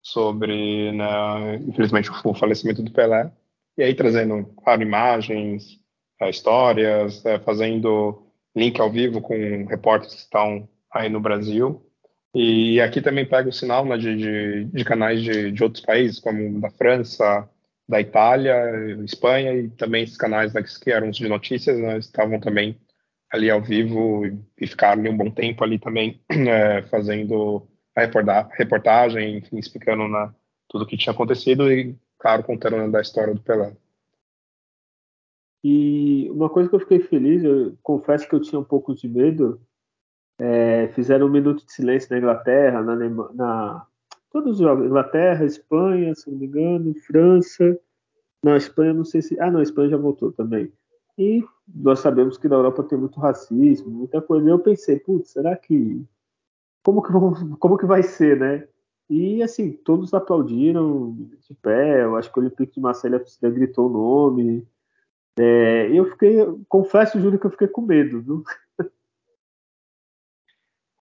sobre, 0.02 0.92
né, 0.92 1.56
infelizmente, 1.68 2.10
o 2.24 2.34
falecimento 2.34 2.84
do 2.84 2.92
Pelé. 2.92 3.32
E 3.78 3.84
aí 3.84 3.94
trazendo, 3.94 4.46
claro, 4.64 4.82
imagens, 4.82 5.80
eh, 6.22 6.30
histórias, 6.30 7.26
é, 7.26 7.40
fazendo 7.40 8.24
link 8.56 8.80
ao 8.80 8.92
vivo 8.92 9.22
com 9.22 9.66
repórteres 9.66 10.16
que 10.16 10.22
estão 10.22 10.70
aí 10.92 11.10
no 11.10 11.20
Brasil. 11.20 11.82
E 12.34 12.80
aqui 12.82 13.02
também 13.02 13.26
pega 13.26 13.50
o 13.50 13.54
sinal 13.54 13.86
né, 13.86 13.98
de, 13.98 14.16
de, 14.16 14.66
de, 14.66 14.86
canais 14.86 15.22
de, 15.24 15.52
de, 15.52 15.64
outros 15.64 15.84
países, 15.84 16.20
como 16.20 16.60
da 16.60 16.70
França, 16.70 17.50
da 17.88 18.02
Itália, 18.02 18.56
Espanha, 19.04 19.54
e 19.54 19.70
também 19.70 20.04
esses 20.04 20.18
canais 20.18 20.54
né, 20.54 20.64
que 20.64 20.92
eram 20.92 21.12
de 21.12 21.28
notícias 21.28 21.78
né, 21.80 21.98
estavam 21.98 22.40
também 22.40 22.80
ali 23.32 23.50
ao 23.50 23.62
vivo 23.62 24.26
e 24.60 24.68
ficaram 24.68 25.04
um 25.04 25.18
bom 25.18 25.30
tempo 25.30 25.64
ali 25.64 25.78
também 25.78 26.22
é, 26.30 26.82
fazendo 26.84 27.68
a 27.96 28.50
reportagem, 28.54 29.38
enfim, 29.38 29.58
explicando 29.58 30.08
na, 30.08 30.34
tudo 30.68 30.84
o 30.84 30.88
que 30.88 30.98
tinha 30.98 31.14
acontecido 31.14 31.72
e, 31.72 31.96
claro, 32.18 32.44
contando 32.44 32.92
da 32.92 33.02
história 33.02 33.34
do 33.34 33.42
Pelé. 33.42 33.76
E 35.64 36.30
uma 36.30 36.50
coisa 36.50 36.70
que 36.70 36.76
eu 36.76 36.80
fiquei 36.80 37.00
feliz, 37.00 37.44
eu 37.44 37.78
confesso 37.82 38.28
que 38.28 38.36
eu 38.36 38.42
tinha 38.42 38.60
um 38.60 38.64
pouco 38.64 38.94
de 38.94 39.08
medo, 39.08 39.60
é, 40.40 40.90
fizeram 40.90 41.28
um 41.28 41.32
minuto 41.32 41.66
de 41.66 41.72
silêncio 41.72 42.10
na 42.12 42.18
Inglaterra, 42.18 42.82
na, 42.82 42.96
na 43.34 43.88
todos 44.36 44.60
os 44.60 44.66
jogos, 44.66 44.86
Inglaterra, 44.86 45.46
Espanha, 45.46 46.14
se 46.14 46.30
não 46.30 46.38
me 46.38 46.46
engano, 46.46 46.94
França, 47.08 47.80
não, 48.44 48.58
Espanha 48.58 48.94
não 48.94 49.06
sei 49.06 49.22
se, 49.22 49.40
ah 49.40 49.50
não, 49.50 49.62
Espanha 49.62 49.92
já 49.92 49.98
voltou 49.98 50.30
também. 50.30 50.70
E 51.18 51.42
nós 51.74 52.00
sabemos 52.00 52.38
que 52.38 52.50
na 52.50 52.58
Europa 52.58 52.84
tem 52.84 53.00
muito 53.00 53.18
racismo, 53.18 53.90
muita 53.90 54.22
coisa. 54.22 54.46
E 54.46 54.52
eu 54.52 54.60
pensei, 54.60 55.00
putz, 55.00 55.30
será 55.30 55.56
que. 55.56 56.06
Como 56.84 57.02
que, 57.02 57.14
como 57.58 57.78
que 57.78 57.86
vai 57.86 58.04
ser, 58.04 58.38
né? 58.38 58.68
E 59.10 59.42
assim, 59.42 59.72
todos 59.72 60.14
aplaudiram 60.14 61.16
de 61.48 61.56
pé. 61.62 62.04
Eu 62.04 62.18
acho 62.18 62.30
que 62.30 62.38
o 62.38 62.42
Olympique 62.42 62.74
de 62.74 62.82
Marseille 62.82 63.18
gritou 63.42 63.88
o 63.88 63.94
nome. 63.94 64.68
É, 65.40 65.90
eu 65.98 66.06
fiquei, 66.12 66.40
confesso, 66.68 67.22
Júlio, 67.22 67.40
que 67.40 67.46
eu 67.46 67.52
fiquei 67.52 67.70
com 67.70 67.82
medo, 67.82 68.22
viu? 68.22 68.44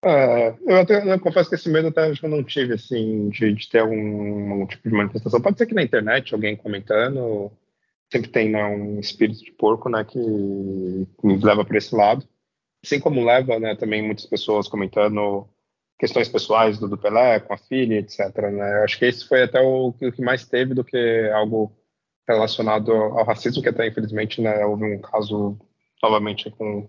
É, 0.04 0.54
eu 0.66 0.76
até 0.76 1.12
eu 1.12 1.18
confesso 1.18 1.48
que 1.48 1.54
esse 1.54 1.68
medo 1.68 1.88
até 1.88 2.10
eu 2.10 2.28
não 2.28 2.44
tive, 2.44 2.74
assim, 2.74 3.30
de, 3.30 3.54
de 3.54 3.68
ter 3.70 3.78
algum, 3.78 4.52
algum, 4.52 4.66
tipo 4.66 4.86
de 4.88 4.94
manifestação. 4.94 5.40
Pode 5.40 5.56
ser 5.56 5.66
que 5.66 5.74
na 5.74 5.82
internet 5.82 6.34
alguém 6.34 6.54
comentando, 6.54 7.50
sempre 8.12 8.30
tem 8.30 8.50
né, 8.50 8.62
um 8.64 9.00
espírito 9.00 9.42
de 9.42 9.52
porco, 9.52 9.88
né, 9.88 10.04
que 10.04 10.18
nos 11.22 11.42
leva 11.42 11.64
para 11.64 11.78
esse 11.78 11.94
lado. 11.94 12.28
Assim 12.84 13.00
como 13.00 13.24
leva, 13.24 13.58
né, 13.58 13.74
também 13.76 14.02
muitas 14.02 14.26
pessoas 14.26 14.68
comentando 14.68 15.48
questões 15.98 16.28
pessoais 16.28 16.78
do, 16.78 16.86
do 16.86 16.98
Pelé 16.98 17.40
com 17.40 17.54
a 17.54 17.58
filha, 17.58 17.98
etc. 17.98 18.18
Né? 18.52 18.80
Eu 18.80 18.84
acho 18.84 18.98
que 18.98 19.06
esse 19.06 19.26
foi 19.26 19.42
até 19.42 19.60
o, 19.60 19.88
o, 19.88 20.12
que 20.12 20.20
mais 20.20 20.44
teve 20.44 20.74
do 20.74 20.84
que 20.84 21.30
algo 21.34 21.72
relacionado 22.28 22.92
ao 22.92 23.24
racismo, 23.24 23.62
que 23.62 23.70
até 23.70 23.86
infelizmente 23.86 24.42
né, 24.42 24.66
houve 24.66 24.84
um 24.84 25.00
caso 25.00 25.58
novamente 26.02 26.50
com 26.50 26.88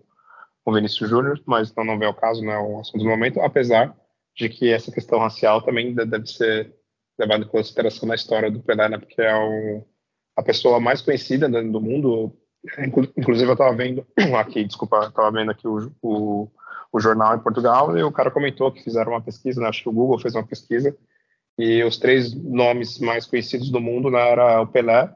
o 0.65 0.73
Vinícius 0.73 1.09
Júnior, 1.09 1.39
mas 1.45 1.73
não, 1.75 1.85
não 1.85 1.99
vem 1.99 2.07
ao 2.07 2.13
caso, 2.13 2.41
né, 2.41 2.57
o 2.57 2.79
assunto 2.79 3.03
do 3.03 3.09
momento, 3.09 3.39
apesar 3.39 3.95
de 4.35 4.49
que 4.49 4.71
essa 4.71 4.91
questão 4.91 5.19
racial 5.19 5.61
também 5.61 5.93
deve 5.93 6.27
ser 6.27 6.73
levada 7.17 7.45
em 7.45 7.47
consideração 7.47 8.07
na 8.07 8.15
história 8.15 8.51
do 8.51 8.59
Pelé, 8.61 8.89
né? 8.89 8.97
Porque 8.97 9.21
é 9.21 9.35
um, 9.35 9.85
a 10.35 10.43
pessoa 10.43 10.79
mais 10.79 11.01
conhecida 11.01 11.47
né, 11.47 11.61
do 11.61 11.79
mundo. 11.79 12.35
Inclusive, 13.15 13.49
eu 13.49 13.53
estava 13.53 13.75
vendo 13.75 14.05
aqui, 14.37 14.63
desculpa, 14.65 15.07
estava 15.07 15.31
vendo 15.31 15.51
aqui 15.51 15.67
o, 15.67 15.91
o, 16.01 16.51
o, 16.91 16.99
jornal 16.99 17.35
em 17.35 17.39
Portugal 17.39 17.97
e 17.97 18.03
o 18.03 18.11
cara 18.11 18.31
comentou 18.31 18.71
que 18.71 18.83
fizeram 18.83 19.13
uma 19.13 19.21
pesquisa, 19.21 19.61
né, 19.61 19.69
acho 19.69 19.83
que 19.83 19.89
o 19.89 19.93
Google 19.93 20.19
fez 20.19 20.35
uma 20.35 20.45
pesquisa, 20.45 20.97
e 21.57 21.83
os 21.83 21.97
três 21.97 22.33
nomes 22.33 22.99
mais 22.99 23.25
conhecidos 23.25 23.69
do 23.69 23.79
mundo 23.79 24.09
né, 24.09 24.29
era 24.29 24.61
o 24.61 24.67
Pelé, 24.67 25.13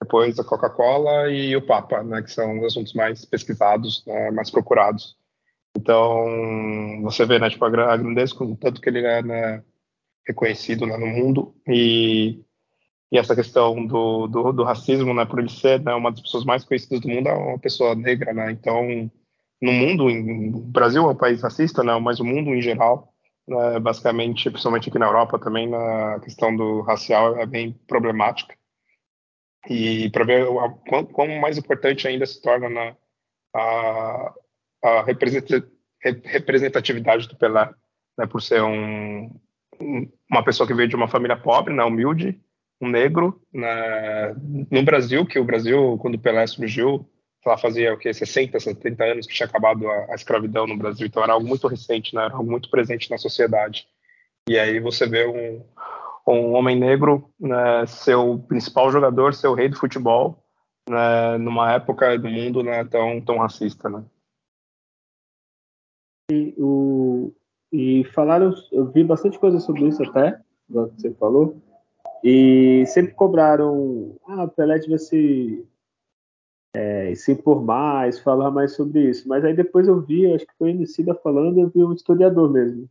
depois 0.00 0.38
a 0.38 0.44
Coca-Cola 0.44 1.30
e 1.30 1.56
o 1.56 1.66
Papa, 1.66 2.02
né, 2.02 2.22
que 2.22 2.30
são 2.30 2.60
os 2.60 2.66
assuntos 2.66 2.94
mais 2.94 3.24
pesquisados, 3.24 4.04
né, 4.06 4.30
mais 4.30 4.50
procurados. 4.50 5.16
Então, 5.76 7.02
você 7.02 7.26
vê, 7.26 7.38
né, 7.38 7.50
tipo, 7.50 7.64
a 7.64 7.70
grandeza, 7.70 8.34
tanto 8.60 8.80
que 8.80 8.88
ele 8.88 9.04
é 9.04 9.22
né, 9.22 9.62
reconhecido 10.26 10.86
né, 10.86 10.96
no 10.96 11.06
mundo, 11.06 11.54
e, 11.66 12.40
e 13.10 13.18
essa 13.18 13.34
questão 13.34 13.86
do, 13.86 14.26
do, 14.28 14.52
do, 14.52 14.64
racismo, 14.64 15.12
né, 15.12 15.24
por 15.24 15.40
ele 15.40 15.50
ser 15.50 15.80
né, 15.80 15.94
uma 15.94 16.10
das 16.10 16.20
pessoas 16.20 16.44
mais 16.44 16.64
conhecidas 16.64 17.00
do 17.00 17.08
mundo, 17.08 17.28
é 17.28 17.34
uma 17.34 17.58
pessoa 17.58 17.94
negra, 17.94 18.32
né, 18.32 18.52
então, 18.52 19.10
no 19.60 19.72
mundo, 19.72 20.08
em, 20.08 20.54
o 20.54 20.58
Brasil 20.58 21.02
é 21.02 21.08
um 21.08 21.16
país 21.16 21.42
racista, 21.42 21.82
né, 21.82 21.98
mas 21.98 22.20
o 22.20 22.24
mundo 22.24 22.54
em 22.54 22.62
geral, 22.62 23.12
né, 23.46 23.80
basicamente, 23.80 24.48
principalmente 24.50 24.88
aqui 24.88 24.98
na 24.98 25.06
Europa 25.06 25.38
também, 25.38 25.68
na 25.68 26.20
questão 26.20 26.54
do 26.54 26.82
racial 26.82 27.36
é 27.36 27.46
bem 27.46 27.72
problemática, 27.86 28.54
e 29.68 30.08
para 30.10 30.24
ver 30.24 30.44
o 30.44 30.70
quão, 31.12 31.40
mais 31.40 31.58
importante 31.58 32.08
ainda 32.08 32.24
se 32.24 32.40
torna 32.40 32.68
na, 32.68 32.96
a, 33.54 34.32
a 34.82 35.02
representatividade 35.02 37.28
do 37.28 37.36
Pelé, 37.36 37.70
né, 38.16 38.26
por 38.26 38.40
ser 38.40 38.62
um, 38.62 39.30
uma 40.30 40.42
pessoa 40.42 40.66
que 40.66 40.74
veio 40.74 40.88
de 40.88 40.96
uma 40.96 41.08
família 41.08 41.36
pobre, 41.36 41.74
né, 41.74 41.84
humilde, 41.84 42.40
um 42.80 42.88
negro, 42.88 43.42
né, 43.52 44.34
no 44.70 44.82
Brasil, 44.82 45.26
que 45.26 45.38
o 45.38 45.44
Brasil, 45.44 45.98
quando 46.00 46.14
o 46.14 46.20
Pelé 46.20 46.46
surgiu, 46.46 47.06
ela 47.44 47.58
fazia 47.58 47.94
o 47.94 47.98
que 47.98 48.12
60, 48.12 48.58
70 48.58 49.04
anos 49.04 49.26
que 49.26 49.34
tinha 49.34 49.46
acabado 49.46 49.88
a, 49.88 50.12
a, 50.12 50.14
escravidão 50.14 50.66
no 50.66 50.76
Brasil, 50.76 51.06
então 51.06 51.22
era 51.22 51.32
algo 51.32 51.46
muito 51.46 51.66
recente, 51.66 52.14
né, 52.14 52.24
era 52.24 52.34
algo 52.34 52.50
muito 52.50 52.70
presente 52.70 53.10
na 53.10 53.18
sociedade. 53.18 53.86
E 54.48 54.58
aí 54.58 54.80
você 54.80 55.06
vê 55.06 55.26
um, 55.26 55.62
um 56.34 56.54
homem 56.54 56.78
negro 56.78 57.30
né, 57.38 57.86
ser 57.86 58.14
o 58.14 58.38
principal 58.38 58.90
jogador, 58.90 59.34
ser 59.34 59.48
o 59.48 59.54
rei 59.54 59.68
do 59.68 59.76
futebol, 59.76 60.42
né, 60.88 61.38
numa 61.38 61.72
época 61.72 62.18
do 62.18 62.28
mundo 62.28 62.62
né, 62.62 62.84
tão, 62.84 63.20
tão 63.20 63.38
racista. 63.38 63.88
Né? 63.88 64.04
E, 66.30 66.54
o, 66.58 67.32
e 67.72 68.04
falaram, 68.14 68.52
eu 68.72 68.86
vi 68.90 69.04
bastante 69.04 69.38
coisa 69.38 69.58
sobre 69.60 69.86
isso 69.86 70.02
até, 70.02 70.40
do 70.68 70.88
que 70.90 71.00
você 71.00 71.14
falou, 71.14 71.56
e 72.22 72.84
sempre 72.86 73.14
cobraram, 73.14 74.16
ah, 74.26 74.44
o 74.44 74.48
Pelé 74.48 74.78
devia 74.78 74.98
se, 74.98 75.66
é, 76.74 77.14
se 77.14 77.32
impor 77.32 77.62
mais, 77.62 78.18
falar 78.18 78.50
mais 78.50 78.74
sobre 78.74 79.08
isso. 79.08 79.28
Mas 79.28 79.44
aí 79.44 79.54
depois 79.54 79.86
eu 79.86 80.00
vi, 80.00 80.32
acho 80.32 80.46
que 80.46 80.56
foi 80.58 80.70
Emicida 80.70 81.14
falando, 81.14 81.58
eu 81.58 81.68
vi 81.68 81.84
um 81.84 81.92
historiador 81.92 82.50
mesmo, 82.50 82.88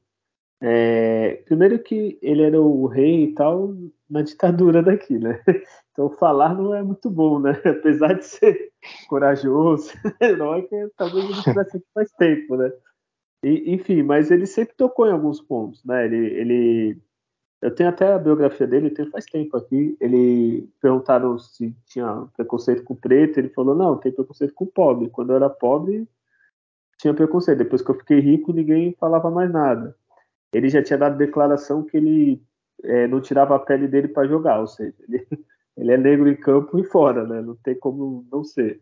é, 0.62 1.36
primeiro 1.46 1.78
que 1.80 2.18
ele 2.22 2.42
era 2.42 2.60
o 2.60 2.88
rei 2.88 3.26
e 3.26 3.34
tal 3.34 3.76
na 4.10 4.22
ditadura 4.22 4.82
daqui, 4.82 5.18
né? 5.18 5.42
Então 5.92 6.12
falar 6.12 6.54
não 6.54 6.76
é 6.76 6.84
muito 6.84 7.10
bom, 7.10 7.40
né? 7.40 7.54
Apesar 7.66 8.14
de 8.14 8.24
ser 8.24 8.72
corajoso, 9.10 9.92
heróico, 10.22 10.70
talvez 10.96 11.26
ele 11.26 11.42
tivesse 11.42 11.78
aqui 11.78 11.86
faz 11.92 12.12
tempo, 12.12 12.56
né? 12.56 12.72
E, 13.44 13.74
enfim, 13.74 14.04
mas 14.04 14.30
ele 14.30 14.46
sempre 14.46 14.76
tocou 14.76 15.08
em 15.08 15.12
alguns 15.12 15.42
pontos, 15.42 15.84
né? 15.84 16.06
Ele, 16.06 16.18
ele, 16.18 17.02
eu 17.64 17.74
tenho 17.74 17.90
até 17.90 18.14
a 18.14 18.20
biografia 18.20 18.68
dele, 18.68 18.92
tem 18.92 19.10
faz 19.10 19.26
tempo 19.26 19.58
aqui. 19.58 19.98
Ele 20.00 20.70
perguntaram 20.80 21.40
se 21.40 21.76
tinha 21.88 22.28
preconceito 22.36 22.84
com 22.84 22.96
preto, 22.96 23.40
ele 23.40 23.50
falou 23.50 23.74
não, 23.74 23.98
tem 23.98 24.12
preconceito 24.12 24.54
com 24.54 24.68
pobre. 24.68 25.10
Quando 25.10 25.32
eu 25.32 25.38
era 25.38 25.50
pobre 25.50 26.08
tinha 27.00 27.14
preconceito. 27.14 27.58
Depois 27.58 27.82
que 27.82 27.90
eu 27.90 27.96
fiquei 27.96 28.20
rico, 28.20 28.54
ninguém 28.54 28.96
falava 29.00 29.32
mais 29.32 29.52
nada 29.52 29.96
ele 30.54 30.70
já 30.70 30.82
tinha 30.82 30.98
dado 30.98 31.18
declaração 31.18 31.84
que 31.84 31.98
ele 31.98 32.42
é, 32.84 33.08
não 33.08 33.22
tirava 33.22 33.56
a 33.56 33.60
pele 33.60 33.88
dele 33.88 34.08
para 34.08 34.28
jogar, 34.28 34.60
ou 34.60 34.68
seja, 34.68 34.96
ele, 35.08 35.28
ele, 35.78 35.92
é 35.92 35.98
negro 35.98 36.30
em 36.30 36.36
campo 36.36 36.80
e 36.80 36.84
fora, 36.84 37.26
né? 37.26 37.42
Não 37.42 37.56
tem 37.56 37.76
como 37.76 38.26
não 38.32 38.44
ser. 38.44 38.82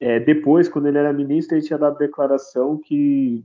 É, 0.00 0.18
depois, 0.18 0.68
quando 0.68 0.88
ele 0.88 0.98
era 0.98 1.12
ministro, 1.12 1.56
ele 1.56 1.64
tinha 1.64 1.78
dado 1.78 1.98
declaração 1.98 2.78
que 2.78 3.44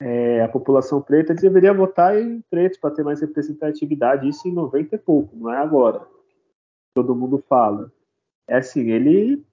é, 0.00 0.42
a 0.42 0.48
população 0.48 1.00
preta 1.00 1.34
deveria 1.34 1.72
votar 1.72 2.18
em 2.18 2.40
pretos 2.50 2.78
para 2.78 2.94
ter 2.94 3.04
mais 3.04 3.20
representatividade, 3.20 4.28
isso 4.28 4.48
em 4.48 4.52
90 4.52 4.96
e 4.96 4.98
pouco, 4.98 5.36
não 5.36 5.52
é 5.52 5.58
agora. 5.58 6.06
Todo 6.94 7.14
mundo 7.14 7.38
fala. 7.48 7.92
É 8.48 8.56
assim, 8.56 8.90
ele, 8.90 9.44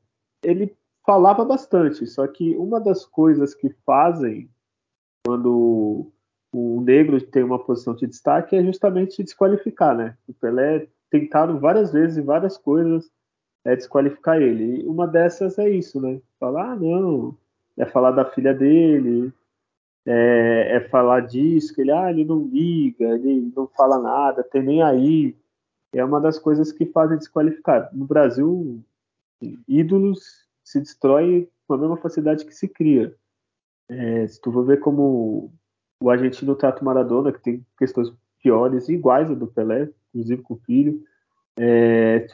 ele 0.43 0.75
falava 1.05 1.45
bastante, 1.45 2.05
só 2.07 2.27
que 2.27 2.55
uma 2.57 2.79
das 2.79 3.05
coisas 3.05 3.53
que 3.53 3.69
fazem 3.85 4.49
quando 5.25 6.11
o 6.51 6.81
negro 6.81 7.21
tem 7.21 7.43
uma 7.43 7.59
posição 7.59 7.93
de 7.95 8.07
destaque 8.07 8.55
é 8.55 8.63
justamente 8.63 9.23
desqualificar, 9.23 9.95
né? 9.95 10.17
O 10.27 10.33
Pelé 10.33 10.87
tentaram 11.09 11.59
várias 11.59 11.91
vezes 11.91 12.23
várias 12.23 12.57
coisas 12.57 13.09
é 13.63 13.75
desqualificar 13.75 14.41
ele. 14.41 14.81
E 14.81 14.87
uma 14.87 15.07
dessas 15.07 15.57
é 15.59 15.69
isso, 15.69 16.01
né? 16.01 16.21
Falar, 16.39 16.71
ah, 16.71 16.75
não, 16.75 17.37
é 17.77 17.85
falar 17.85 18.11
da 18.11 18.25
filha 18.25 18.53
dele, 18.53 19.31
é, 20.05 20.77
é, 20.77 20.79
falar 20.89 21.21
disso, 21.21 21.73
que 21.73 21.81
ele, 21.81 21.91
ah, 21.91 22.09
ele 22.09 22.25
não 22.25 22.47
liga, 22.47 23.05
ele 23.15 23.51
não 23.55 23.67
fala 23.67 23.99
nada, 23.99 24.43
tem 24.43 24.63
nem 24.63 24.81
aí. 24.81 25.35
É 25.93 26.03
uma 26.03 26.19
das 26.21 26.39
coisas 26.39 26.71
que 26.71 26.85
fazem 26.85 27.17
desqualificar. 27.17 27.89
No 27.93 28.05
Brasil, 28.05 28.83
ídolos 29.67 30.47
se 30.63 30.79
destrói 30.79 31.49
com 31.67 31.73
a 31.73 31.77
mesma 31.77 31.97
facilidade 31.97 32.45
que 32.45 32.53
se 32.53 32.67
cria. 32.67 33.15
É, 33.87 34.27
se 34.27 34.39
tu 34.39 34.51
for 34.51 34.65
ver 34.65 34.79
como 34.79 35.51
o 36.01 36.09
argentino 36.09 36.55
trata 36.55 36.81
o 36.81 36.85
Maradona, 36.85 37.31
que 37.31 37.41
tem 37.41 37.65
questões 37.77 38.11
piores, 38.41 38.87
iguais 38.89 39.29
a 39.29 39.33
do 39.33 39.47
Pelé, 39.47 39.89
inclusive 40.13 40.41
com 40.41 40.53
o 40.53 40.59
filho. 40.59 41.03
É, 41.57 42.25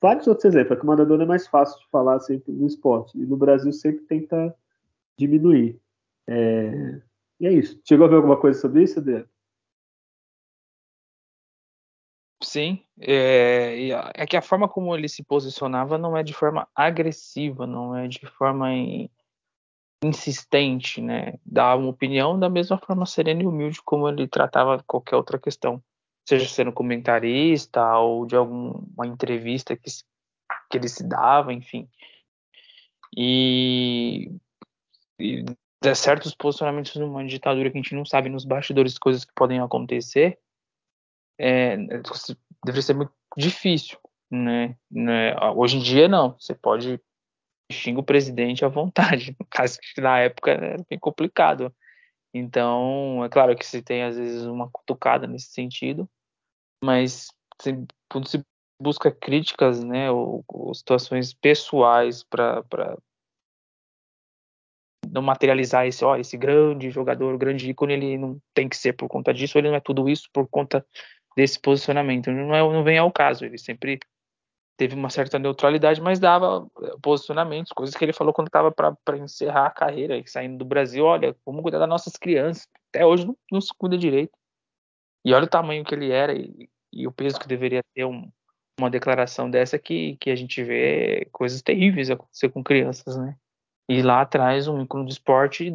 vários 0.00 0.26
outros 0.26 0.44
exemplos, 0.44 0.72
é 0.72 0.76
que 0.76 0.84
o 0.84 0.86
Maradona 0.86 1.22
é 1.22 1.26
mais 1.26 1.46
fácil 1.46 1.78
de 1.80 1.88
falar 1.90 2.18
sempre 2.20 2.52
no 2.52 2.66
esporte, 2.66 3.16
e 3.16 3.24
no 3.24 3.36
Brasil 3.36 3.72
sempre 3.72 4.04
tenta 4.06 4.54
diminuir. 5.16 5.80
É, 6.26 7.00
e 7.40 7.46
é 7.46 7.52
isso. 7.52 7.80
Chegou 7.84 8.06
a 8.06 8.08
ver 8.08 8.16
alguma 8.16 8.38
coisa 8.38 8.60
sobre 8.60 8.82
isso, 8.82 8.98
Adriano? 8.98 9.28
Sim, 12.42 12.84
é, 13.00 13.90
é, 14.14 14.26
que 14.26 14.36
a 14.36 14.42
forma 14.42 14.68
como 14.68 14.94
ele 14.94 15.08
se 15.08 15.24
posicionava 15.24 15.98
não 15.98 16.16
é 16.16 16.22
de 16.22 16.32
forma 16.32 16.68
agressiva, 16.74 17.66
não 17.66 17.96
é 17.96 18.06
de 18.06 18.24
forma 18.26 18.72
em, 18.72 19.10
insistente, 20.02 21.00
né? 21.00 21.34
Dar 21.44 21.76
uma 21.76 21.88
opinião 21.88 22.38
da 22.38 22.48
mesma 22.48 22.78
forma 22.78 23.06
serena 23.06 23.42
e 23.42 23.46
humilde 23.46 23.82
como 23.82 24.08
ele 24.08 24.28
tratava 24.28 24.82
qualquer 24.86 25.16
outra 25.16 25.38
questão, 25.38 25.82
seja 26.28 26.48
sendo 26.48 26.72
comentarista 26.72 27.96
ou 27.98 28.26
de 28.26 28.36
alguma 28.36 29.06
entrevista 29.06 29.76
que, 29.76 29.90
que 30.70 30.78
ele 30.78 30.88
se 30.88 31.06
dava, 31.06 31.52
enfim. 31.52 31.88
E, 33.16 34.30
e 35.18 35.44
certos 35.94 36.34
posicionamentos 36.34 36.94
numa 36.96 37.24
ditadura 37.24 37.70
que 37.70 37.78
a 37.78 37.82
gente 37.82 37.94
não 37.94 38.04
sabe 38.04 38.28
nos 38.28 38.44
bastidores 38.44 38.98
coisas 38.98 39.24
que 39.24 39.32
podem 39.34 39.58
acontecer, 39.60 40.38
é, 41.38 41.76
deveria 41.76 42.82
ser 42.82 42.94
muito 42.94 43.12
difícil, 43.36 43.98
né? 44.30 44.76
né? 44.90 45.34
Hoje 45.54 45.76
em 45.76 45.80
dia 45.80 46.08
não, 46.08 46.36
você 46.38 46.54
pode 46.54 47.00
xinga 47.70 48.00
o 48.00 48.04
presidente 48.04 48.64
à 48.64 48.68
vontade. 48.68 49.36
No 49.38 49.46
caso 49.46 49.78
que 49.80 50.00
na 50.00 50.18
época 50.20 50.50
era 50.50 50.76
bem 50.88 50.98
complicado. 50.98 51.74
Então, 52.32 53.24
é 53.24 53.28
claro 53.28 53.56
que 53.56 53.66
se 53.66 53.82
tem 53.82 54.04
às 54.04 54.16
vezes 54.16 54.44
uma 54.44 54.70
cutucada 54.70 55.26
nesse 55.26 55.48
sentido, 55.48 56.08
mas 56.82 57.28
se, 57.60 57.86
quando 58.10 58.28
se 58.28 58.42
busca 58.80 59.10
críticas, 59.10 59.82
né, 59.82 60.10
ou, 60.10 60.44
ou 60.46 60.74
situações 60.74 61.34
pessoais 61.34 62.22
para 62.22 62.62
não 65.10 65.22
materializar 65.22 65.86
esse, 65.86 66.04
ó, 66.04 66.16
esse 66.16 66.36
grande 66.36 66.90
jogador, 66.90 67.36
grande 67.38 67.70
ícone, 67.70 67.94
ele 67.94 68.18
não 68.18 68.38
tem 68.54 68.68
que 68.68 68.76
ser 68.76 68.92
por 68.92 69.08
conta 69.08 69.32
disso, 69.32 69.58
ele 69.58 69.68
não 69.68 69.76
é 69.76 69.80
tudo 69.80 70.08
isso 70.08 70.28
por 70.32 70.46
conta 70.48 70.86
desse 71.36 71.58
posicionamento. 71.58 72.30
Não, 72.30 72.54
é, 72.54 72.60
não 72.60 72.84
vem 72.84 72.98
ao 72.98 73.10
caso, 73.10 73.44
ele 73.44 73.58
sempre 73.58 73.98
teve 74.78 74.94
uma 74.94 75.10
certa 75.10 75.40
neutralidade, 75.40 76.00
mas 76.00 76.20
dava 76.20 76.66
eh, 76.82 76.94
posicionamentos, 77.02 77.72
coisas 77.72 77.96
que 77.96 78.04
ele 78.04 78.12
falou 78.12 78.32
quando 78.32 78.46
estava 78.46 78.70
para 78.70 79.18
encerrar 79.18 79.66
a 79.66 79.70
carreira, 79.70 80.22
saindo 80.24 80.58
do 80.58 80.64
Brasil, 80.64 81.04
olha, 81.04 81.36
vamos 81.44 81.62
cuidar 81.62 81.80
das 81.80 81.88
nossas 81.88 82.14
crianças. 82.14 82.68
Até 82.90 83.04
hoje 83.04 83.26
não, 83.26 83.36
não, 83.50 83.60
se 83.60 83.74
cuida 83.76 83.98
direito. 83.98 84.32
E 85.24 85.34
olha 85.34 85.44
o 85.44 85.48
tamanho 85.48 85.84
que 85.84 85.94
ele 85.94 86.12
era 86.12 86.32
e, 86.32 86.70
e 86.92 87.06
o 87.08 87.12
peso 87.12 87.40
que 87.40 87.48
deveria 87.48 87.82
ter 87.92 88.04
um, 88.04 88.30
uma 88.78 88.88
declaração 88.88 89.50
dessa 89.50 89.78
que, 89.80 90.16
que 90.18 90.30
a 90.30 90.36
gente 90.36 90.62
vê 90.62 91.28
coisas 91.32 91.60
terríveis 91.60 92.08
acontecer 92.08 92.48
com 92.48 92.62
crianças, 92.62 93.16
né? 93.16 93.36
E 93.88 94.00
lá 94.00 94.20
atrás 94.20 94.68
um 94.68 94.80
ícone 94.80 95.06
do 95.06 95.10
esporte 95.10 95.74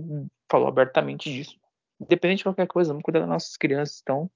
falou 0.49 0.67
abertamente 0.67 1.29
disso. 1.31 1.57
independente 1.99 2.39
de 2.39 2.43
qualquer 2.45 2.67
coisa, 2.67 2.93
vamos 2.93 3.03
cuidar 3.03 3.19
das 3.19 3.29
nossas 3.29 3.57
crianças. 3.57 3.99
Então, 4.01 4.31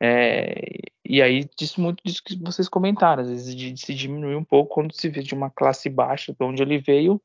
é, 0.00 0.62
e 1.08 1.22
aí 1.22 1.48
diz 1.56 1.76
muito 1.76 2.02
disso 2.04 2.22
que 2.24 2.36
vocês 2.42 2.68
comentaram, 2.68 3.22
às 3.22 3.28
vezes 3.28 3.54
de, 3.54 3.72
de, 3.72 3.80
se 3.80 3.94
diminuir 3.94 4.36
um 4.36 4.44
pouco 4.44 4.74
quando 4.74 4.92
se 4.92 5.08
vê 5.08 5.22
de 5.22 5.34
uma 5.34 5.50
classe 5.50 5.88
baixa, 5.88 6.32
de 6.32 6.44
onde 6.44 6.62
ele 6.62 6.78
veio, 6.78 7.20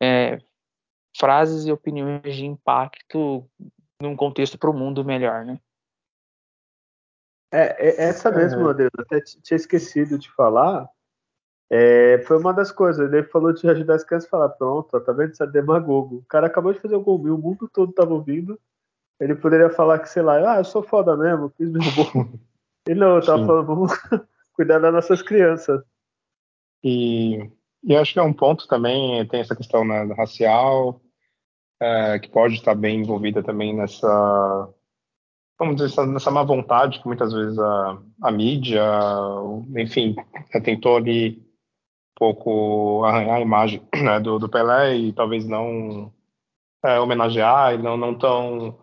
é, 0.00 0.38
frases 1.16 1.66
e 1.66 1.72
opiniões 1.72 2.34
de 2.34 2.44
impacto 2.46 3.48
num 4.00 4.16
contexto 4.16 4.58
para 4.58 4.70
o 4.70 4.74
mundo 4.74 5.04
melhor, 5.04 5.44
né? 5.44 5.58
É, 7.52 7.86
é 7.86 8.08
essa 8.08 8.30
mesmo, 8.30 8.66
Adriano, 8.68 8.90
até 8.98 9.20
tinha 9.20 9.56
esquecido 9.56 10.18
de 10.18 10.30
falar. 10.30 10.88
É, 11.70 12.22
foi 12.26 12.38
uma 12.38 12.52
das 12.52 12.72
coisas. 12.72 13.12
Ele 13.12 13.24
falou 13.24 13.52
de 13.52 13.68
ajudar 13.68 13.94
as 13.94 14.04
crianças 14.04 14.26
a 14.26 14.30
falar: 14.30 14.48
pronto, 14.50 14.98
tá 15.00 15.12
vendo? 15.12 15.32
Isso 15.32 15.42
é 15.42 15.46
demagogo. 15.46 16.16
O 16.16 16.24
cara 16.24 16.46
acabou 16.46 16.72
de 16.72 16.80
fazer 16.80 16.96
o 16.96 17.02
gol 17.02 17.20
o 17.20 17.38
mundo 17.38 17.68
todo 17.68 17.92
tava 17.92 18.14
ouvindo. 18.14 18.58
Ele 19.20 19.34
poderia 19.34 19.70
falar 19.70 19.98
que, 19.98 20.08
sei 20.08 20.22
lá, 20.22 20.54
ah, 20.54 20.58
eu 20.58 20.64
sou 20.64 20.82
foda 20.82 21.16
mesmo, 21.16 21.52
fiz 21.56 21.70
meu 21.70 21.80
gol. 21.94 22.40
Ele 22.86 23.00
não, 23.00 23.16
eu 23.16 23.24
tava 23.24 23.38
Sim. 23.38 23.46
falando, 23.46 23.66
vamos 23.66 23.92
cuidar 24.54 24.78
das 24.78 24.92
nossas 24.92 25.22
crianças. 25.22 25.82
E, 26.82 27.50
e 27.84 27.96
acho 27.96 28.12
que 28.12 28.18
é 28.18 28.22
um 28.22 28.32
ponto 28.32 28.66
também, 28.66 29.26
tem 29.28 29.40
essa 29.40 29.54
questão 29.54 29.84
né, 29.84 30.02
racial, 30.14 31.00
é, 31.80 32.18
que 32.18 32.28
pode 32.28 32.54
estar 32.54 32.74
bem 32.74 33.00
envolvida 33.00 33.42
também 33.42 33.74
nessa, 33.74 34.68
vamos 35.58 35.76
dizer, 35.76 36.06
nessa 36.06 36.30
má 36.30 36.42
vontade 36.42 37.00
que 37.00 37.06
muitas 37.06 37.32
vezes 37.32 37.58
a, 37.58 37.98
a 38.22 38.30
mídia, 38.30 38.84
enfim, 39.76 40.16
tentou 40.64 40.96
ali 40.96 41.38
um 41.38 42.14
pouco 42.16 43.04
arranhar 43.04 43.36
a 43.36 43.40
imagem 43.40 43.82
né, 43.94 44.18
do, 44.20 44.38
do 44.38 44.48
Pelé 44.48 44.96
e 44.96 45.12
talvez 45.12 45.46
não 45.46 46.12
é, 46.84 46.98
homenagear 46.98 47.74
e 47.74 47.78
não, 47.78 47.96
não 47.96 48.16
tão 48.16 48.78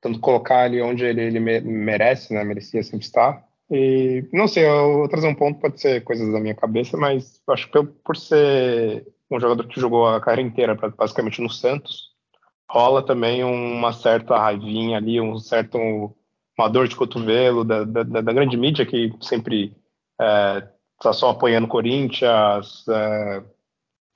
tanto 0.00 0.20
colocar 0.20 0.66
ele 0.66 0.82
onde 0.82 1.04
ele, 1.04 1.22
ele 1.22 1.40
merece, 1.40 2.32
né, 2.32 2.44
merecia 2.44 2.82
sempre 2.82 3.06
estar. 3.06 3.44
E 3.70 4.24
não 4.32 4.46
sei, 4.46 4.64
eu 4.64 4.98
vou 4.98 5.08
trazer 5.08 5.26
um 5.26 5.34
ponto, 5.34 5.60
pode 5.60 5.80
ser 5.80 6.04
coisas 6.04 6.32
da 6.32 6.38
minha 6.38 6.54
cabeça, 6.54 6.96
mas 6.96 7.40
acho 7.48 7.70
que 7.70 7.82
por 7.82 8.16
ser 8.16 9.06
um 9.30 9.40
jogador 9.40 9.66
que 9.66 9.80
jogou 9.80 10.06
a 10.06 10.20
carreira 10.20 10.48
inteira 10.48 10.74
basicamente 10.96 11.42
no 11.42 11.50
Santos, 11.50 12.10
rola 12.70 13.04
também 13.04 13.42
uma 13.42 13.92
certa 13.92 14.38
raivinha 14.38 14.98
ali, 14.98 15.20
um 15.20 15.38
certo 15.38 16.14
uma 16.58 16.68
dor 16.68 16.88
de 16.88 16.96
cotovelo 16.96 17.64
da, 17.64 17.84
da, 17.84 18.02
da 18.02 18.32
grande 18.32 18.56
mídia 18.56 18.86
que 18.86 19.12
sempre 19.20 19.76
está 20.18 21.10
é, 21.10 21.12
só 21.12 21.30
apoiando 21.30 21.68
Corinthians, 21.68 22.84
é, 22.88 23.42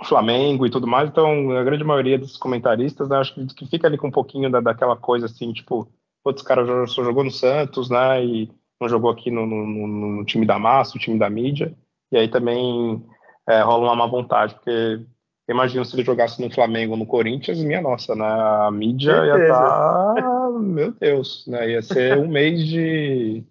Flamengo 0.05 0.67
e 0.67 0.71
tudo 0.71 0.87
mais. 0.87 1.09
Então, 1.09 1.51
a 1.53 1.65
grande 1.65 1.85
maioria 1.85 2.19
dos 2.19 2.37
comentaristas, 2.37 3.09
né, 3.09 3.17
acho 3.17 3.35
que, 3.55 3.67
fica 3.67 3.87
ali 3.87 3.99
com 3.99 4.09
um 4.09 4.13
pouquinho 4.13 4.51
da, 4.51 4.61
daquela 4.61 4.97
coisa 4.97 5.27
assim, 5.27 5.53
tipo, 5.53 5.89
outros 6.25 6.45
caras 6.45 6.91
só 6.93 7.03
jogou 7.03 7.25
no 7.25 7.31
Santos, 7.31 7.91
né, 7.91 8.25
e 8.25 8.51
não 8.81 8.89
jogou 8.89 9.11
aqui 9.11 9.31
no, 9.31 9.47
no, 9.47 9.67
no 9.67 10.25
time 10.25 10.47
da 10.47 10.59
massa, 10.59 10.97
o 10.97 11.01
time 11.01 11.19
da 11.19 11.29
mídia. 11.29 11.75
E 12.13 12.17
aí 12.17 12.29
também 12.29 13.05
é, 13.49 13.61
rola 13.63 13.85
uma 13.85 13.97
má 13.97 14.07
vontade, 14.07 14.55
porque 14.55 15.05
Imagina 15.51 15.85
se 15.85 15.97
ele 15.97 16.05
jogasse 16.05 16.41
no 16.41 16.49
Flamengo 16.49 16.93
ou 16.93 16.99
no 16.99 17.05
Corinthians, 17.05 17.59
minha 17.59 17.83
nossa, 17.83 18.15
né? 18.15 18.25
A 18.25 18.71
mídia 18.71 19.15
Certeza. 19.15 19.37
ia 19.37 19.43
estar. 19.43 20.15
Tá, 20.15 20.51
meu 20.61 20.93
Deus, 20.93 21.45
né? 21.49 21.71
Ia 21.71 21.83
ser 21.83 22.19
um 22.19 22.29
mês 22.29 22.65
de, 22.65 23.43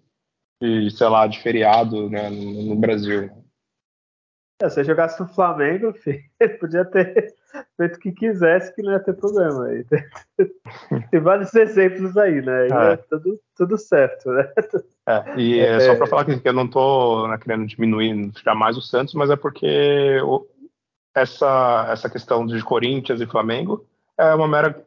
de, 0.62 0.90
sei 0.92 1.08
lá, 1.08 1.26
de 1.26 1.38
feriado 1.40 2.08
né, 2.08 2.30
no, 2.30 2.62
no 2.62 2.76
Brasil. 2.76 3.30
É, 4.60 4.68
se 4.68 4.80
ele 4.80 4.88
jogasse 4.88 5.18
no 5.20 5.28
Flamengo, 5.28 5.92
filho, 5.98 6.22
podia 6.58 6.84
ter 6.84 7.34
feito 7.76 7.96
o 7.96 7.98
que 7.98 8.12
quisesse, 8.12 8.74
que 8.74 8.82
não 8.82 8.92
ia 8.92 9.00
ter 9.00 9.14
problema. 9.14 9.66
Aí. 9.66 9.84
Tem 11.10 11.20
vários 11.20 11.54
exemplos 11.54 12.16
aí, 12.16 12.42
né? 12.42 12.68
É. 12.68 12.92
é 12.92 12.96
tudo, 12.96 13.40
tudo 13.56 13.78
certo, 13.78 14.30
né? 14.30 14.52
É, 15.08 15.40
e 15.40 15.58
é, 15.60 15.80
só 15.80 15.96
para 15.96 16.06
falar 16.06 16.24
que 16.26 16.46
eu 16.46 16.52
não 16.52 16.66
estou 16.66 17.26
né, 17.28 17.38
querendo 17.38 17.66
diminuir 17.66 18.30
jamais 18.44 18.76
o 18.76 18.82
Santos, 18.82 19.14
mas 19.14 19.30
é 19.30 19.36
porque 19.36 20.18
essa, 21.14 21.88
essa 21.90 22.10
questão 22.10 22.46
de 22.46 22.62
Corinthians 22.62 23.20
e 23.20 23.26
Flamengo 23.26 23.86
é 24.18 24.34
uma 24.34 24.46
mera 24.46 24.84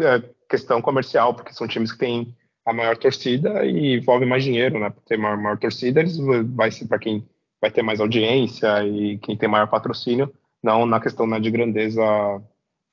é, 0.00 0.22
questão 0.48 0.82
comercial, 0.82 1.34
porque 1.34 1.54
são 1.54 1.66
times 1.66 1.90
que 1.90 1.98
têm 1.98 2.36
a 2.66 2.72
maior 2.72 2.96
torcida 2.96 3.64
e 3.64 3.96
envolve 3.96 4.26
mais 4.26 4.44
dinheiro, 4.44 4.78
né? 4.78 4.90
Por 4.90 5.02
ter 5.04 5.16
maior, 5.16 5.38
maior 5.38 5.56
torcida, 5.56 6.00
eles 6.00 6.18
vai 6.54 6.70
ser 6.70 6.86
para 6.86 6.98
quem 6.98 7.26
vai 7.66 7.70
ter 7.70 7.82
mais 7.82 8.00
audiência 8.00 8.84
e 8.86 9.18
quem 9.18 9.36
tem 9.36 9.48
maior 9.48 9.66
patrocínio, 9.66 10.32
não 10.62 10.86
na 10.86 11.00
questão 11.00 11.26
né, 11.26 11.40
de 11.40 11.50
grandeza 11.50 12.02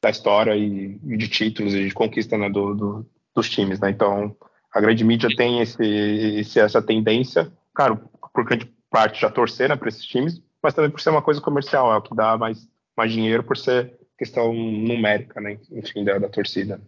da 0.02 0.10
história 0.10 0.56
e, 0.56 1.00
e, 1.04 1.18
de 1.18 1.28
títulos 1.28 1.74
e 1.74 1.88
de 1.88 1.94
conquista 1.94 2.38
né, 2.38 2.50
do, 2.50 2.74
do, 2.74 3.06
dos 3.36 3.50
times, 3.50 3.80
né? 3.80 3.92
Então, 3.92 4.36
a 4.74 4.82
grande 4.82 5.04
mídia 5.04 5.30
tem 5.36 5.62
esse, 5.62 5.86
esse, 5.86 6.60
essa 6.60 6.82
tendência, 6.82 7.52
claro, 7.74 8.00
por 8.34 8.44
grande 8.44 8.66
parte 8.90 9.22
já 9.22 9.30
torcer 9.30 9.70
né, 9.70 9.76
para 9.76 9.90
esses 9.90 10.06
times, 10.06 10.42
mas 10.62 10.74
também 10.74 10.90
por 10.90 11.00
ser 11.00 11.12
uma 11.12 11.22
coisa 11.22 11.40
comercial, 11.40 11.94
é 11.94 11.98
o 11.98 12.02
que 12.02 12.16
dá 12.16 12.38
mais, 12.38 12.68
mais 12.98 13.12
dinheiro 13.12 13.44
por 13.44 13.56
ser 13.56 13.94
questão 14.18 14.54
numérica, 14.54 15.40
né? 15.40 15.60
Enfim, 15.72 16.04
da, 16.04 16.18
da 16.18 16.30
torcida. 16.30 16.82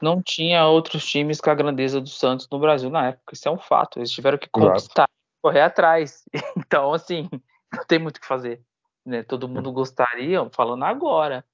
Não 0.00 0.20
tinha 0.20 0.66
outros 0.66 1.06
times 1.06 1.40
com 1.40 1.50
a 1.50 1.54
grandeza 1.54 2.00
do 2.00 2.08
Santos 2.08 2.48
no 2.50 2.58
Brasil 2.58 2.90
na 2.90 3.08
época, 3.08 3.34
isso 3.34 3.48
é 3.48 3.52
um 3.52 3.58
fato. 3.58 3.98
Eles 3.98 4.10
tiveram 4.10 4.38
que 4.38 4.48
conquistar, 4.48 5.02
Exato. 5.02 5.21
Correr 5.42 5.60
atrás. 5.60 6.24
Então, 6.56 6.94
assim, 6.94 7.28
não 7.72 7.84
tem 7.84 7.98
muito 7.98 8.16
o 8.16 8.20
que 8.20 8.26
fazer. 8.26 8.62
Né? 9.04 9.22
Todo 9.22 9.48
mundo 9.48 9.72
gostaria, 9.72 10.48
falando 10.50 10.84
agora. 10.84 11.44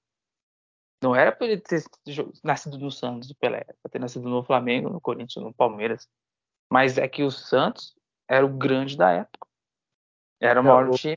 Não 1.02 1.14
era 1.14 1.32
para 1.32 1.46
ele 1.46 1.60
ter 1.60 1.82
nascido 2.44 2.76
no 2.76 2.90
Santos, 2.90 3.28
do 3.28 3.34
Pelé, 3.36 3.64
para 3.64 3.90
ter 3.90 3.98
nascido 4.00 4.28
no 4.28 4.42
Flamengo, 4.44 4.90
no 4.90 5.00
Corinthians, 5.00 5.44
no 5.44 5.54
Palmeiras. 5.54 6.08
Mas 6.70 6.98
é 6.98 7.08
que 7.08 7.22
o 7.22 7.30
Santos 7.30 7.96
era 8.28 8.44
o 8.44 8.48
grande 8.48 8.96
da 8.96 9.10
época. 9.12 9.46
Era 10.40 10.60
o 10.60 10.64
maior 10.64 10.90
time, 10.94 11.16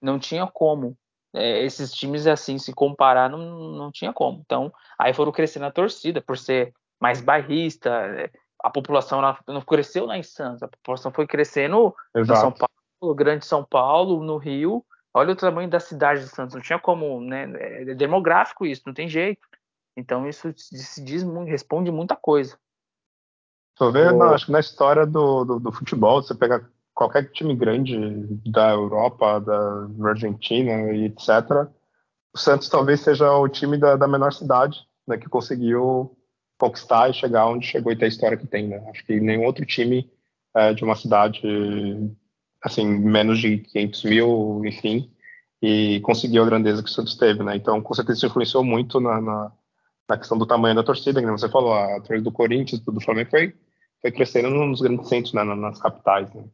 não 0.00 0.18
tinha 0.18 0.46
como. 0.46 0.96
É, 1.34 1.62
esses 1.64 1.92
times, 1.92 2.26
assim, 2.26 2.58
se 2.58 2.74
comparar, 2.74 3.28
não, 3.28 3.38
não 3.72 3.90
tinha 3.90 4.12
como. 4.12 4.40
Então, 4.44 4.72
aí 4.98 5.14
foram 5.14 5.32
crescendo 5.32 5.64
a 5.64 5.72
torcida, 5.72 6.20
por 6.20 6.36
ser 6.36 6.74
mais 7.00 7.20
bairrista, 7.20 7.90
é, 7.90 8.30
a 8.62 8.70
população 8.70 9.20
não 9.46 9.60
cresceu 9.60 10.06
lá 10.06 10.16
em 10.16 10.22
Santos, 10.22 10.62
a 10.62 10.68
população 10.68 11.10
foi 11.10 11.26
crescendo 11.26 11.94
Exato. 12.14 12.40
São 12.40 12.52
Paulo, 12.52 13.14
Grande 13.14 13.44
São 13.44 13.64
Paulo, 13.64 14.22
no 14.22 14.36
Rio. 14.36 14.84
Olha 15.12 15.32
o 15.32 15.36
tamanho 15.36 15.68
da 15.68 15.80
cidade 15.80 16.20
de 16.20 16.28
Santos, 16.28 16.54
não 16.54 16.62
tinha 16.62 16.78
como, 16.78 17.20
né? 17.20 17.50
É 17.82 17.94
demográfico 17.94 18.64
isso, 18.64 18.82
não 18.86 18.94
tem 18.94 19.08
jeito. 19.08 19.46
Então 19.96 20.26
isso 20.26 20.52
se 20.56 21.04
diz, 21.04 21.22
responde 21.46 21.90
muita 21.90 22.16
coisa. 22.16 22.56
Tô 23.76 23.90
vendo, 23.90 24.22
acho 24.22 24.46
que 24.46 24.52
na 24.52 24.60
história 24.60 25.04
do, 25.04 25.44
do, 25.44 25.60
do 25.60 25.72
futebol, 25.72 26.22
você 26.22 26.34
pega 26.34 26.68
qualquer 26.94 27.30
time 27.30 27.54
grande 27.54 27.96
da 28.50 28.70
Europa, 28.70 29.40
da 29.40 29.88
Argentina 30.08 30.92
e 30.92 31.06
etc. 31.06 31.68
O 32.34 32.38
Santos 32.38 32.68
talvez 32.68 33.00
seja 33.00 33.30
o 33.32 33.48
time 33.48 33.76
da, 33.76 33.96
da 33.96 34.06
menor 34.06 34.32
cidade 34.32 34.78
né, 35.06 35.18
que 35.18 35.28
conseguiu 35.28 36.16
conquistar 36.62 37.10
e 37.10 37.14
chegar 37.14 37.48
onde 37.48 37.66
chegou 37.66 37.90
e 37.90 37.96
ter 37.96 38.04
a 38.04 38.08
história 38.08 38.36
que 38.36 38.46
tem. 38.46 38.68
Né? 38.68 38.80
Acho 38.88 39.04
que 39.04 39.18
nenhum 39.18 39.44
outro 39.44 39.66
time 39.66 40.08
é, 40.54 40.72
de 40.72 40.84
uma 40.84 40.94
cidade 40.94 41.42
assim 42.62 42.86
menos 42.86 43.40
de 43.40 43.58
500 43.58 44.04
mil, 44.04 44.62
enfim, 44.64 45.10
e 45.60 46.00
conseguiu 46.02 46.44
a 46.44 46.46
grandeza 46.46 46.80
que 46.80 46.88
o 46.88 46.92
Santos 46.92 47.16
teve. 47.16 47.42
Né? 47.42 47.56
Então, 47.56 47.82
com 47.82 47.92
certeza, 47.92 48.18
isso 48.18 48.26
influenciou 48.26 48.62
muito 48.62 49.00
na, 49.00 49.20
na, 49.20 49.52
na 50.08 50.16
questão 50.16 50.38
do 50.38 50.46
tamanho 50.46 50.76
da 50.76 50.84
torcida, 50.84 51.20
que 51.20 51.26
você 51.26 51.48
falou, 51.48 51.74
a 51.74 51.96
torcida 51.96 52.22
do 52.22 52.30
Corinthians, 52.30 52.80
do 52.80 53.00
Flamengo 53.00 53.30
foi, 53.30 53.52
foi 54.00 54.12
crescendo 54.12 54.50
nos 54.50 54.80
grandes 54.80 55.08
centros, 55.08 55.34
né, 55.34 55.42
nas 55.42 55.80
capitais. 55.80 56.32
Né? 56.32 56.44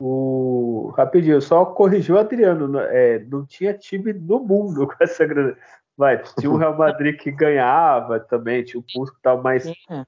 O, 0.00 0.90
rapidinho, 0.96 1.42
só 1.42 1.66
corrigiu 1.66 2.14
o 2.14 2.18
Adriano. 2.18 2.66
Né? 2.66 2.86
É, 2.90 3.18
não 3.18 3.44
tinha 3.44 3.74
time 3.74 4.14
no 4.14 4.40
mundo 4.40 4.86
com 4.88 5.04
essa 5.04 5.26
grana. 5.26 5.54
Vai, 5.98 6.22
tinha 6.38 6.48
o 6.48 6.56
Real 6.56 6.78
Madrid 6.78 7.18
que 7.20 7.32
ganhava 7.32 8.20
também, 8.20 8.62
tinha 8.62 8.78
o 8.78 8.84
Cusco 8.84 9.16
que 9.16 9.18
estava 9.18 9.42
mais. 9.42 9.64
Tinha. 9.64 10.06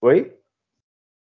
Oi? 0.00 0.38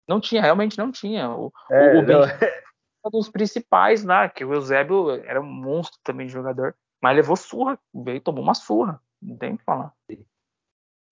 Não 0.07 0.21
tinha, 0.21 0.41
realmente 0.41 0.77
não 0.77 0.89
tinha. 0.89 1.29
O, 1.31 1.51
é, 1.69 1.97
o, 1.97 2.05
o 2.05 2.23
é 2.23 2.63
um 3.05 3.09
dos 3.09 3.27
principais 3.27 4.05
lá, 4.05 4.29
que 4.29 4.45
o 4.45 4.53
Eusébio 4.53 5.11
era 5.25 5.41
um 5.41 5.45
monstro 5.45 5.99
também 6.01 6.27
de 6.27 6.31
jogador, 6.31 6.73
mas 7.01 7.13
levou 7.13 7.35
surra, 7.35 7.77
veio 7.93 8.21
tomou 8.21 8.41
uma 8.41 8.53
surra, 8.53 9.01
não 9.21 9.35
tem 9.35 9.55
o 9.55 9.57
que 9.57 9.65
falar. 9.65 9.93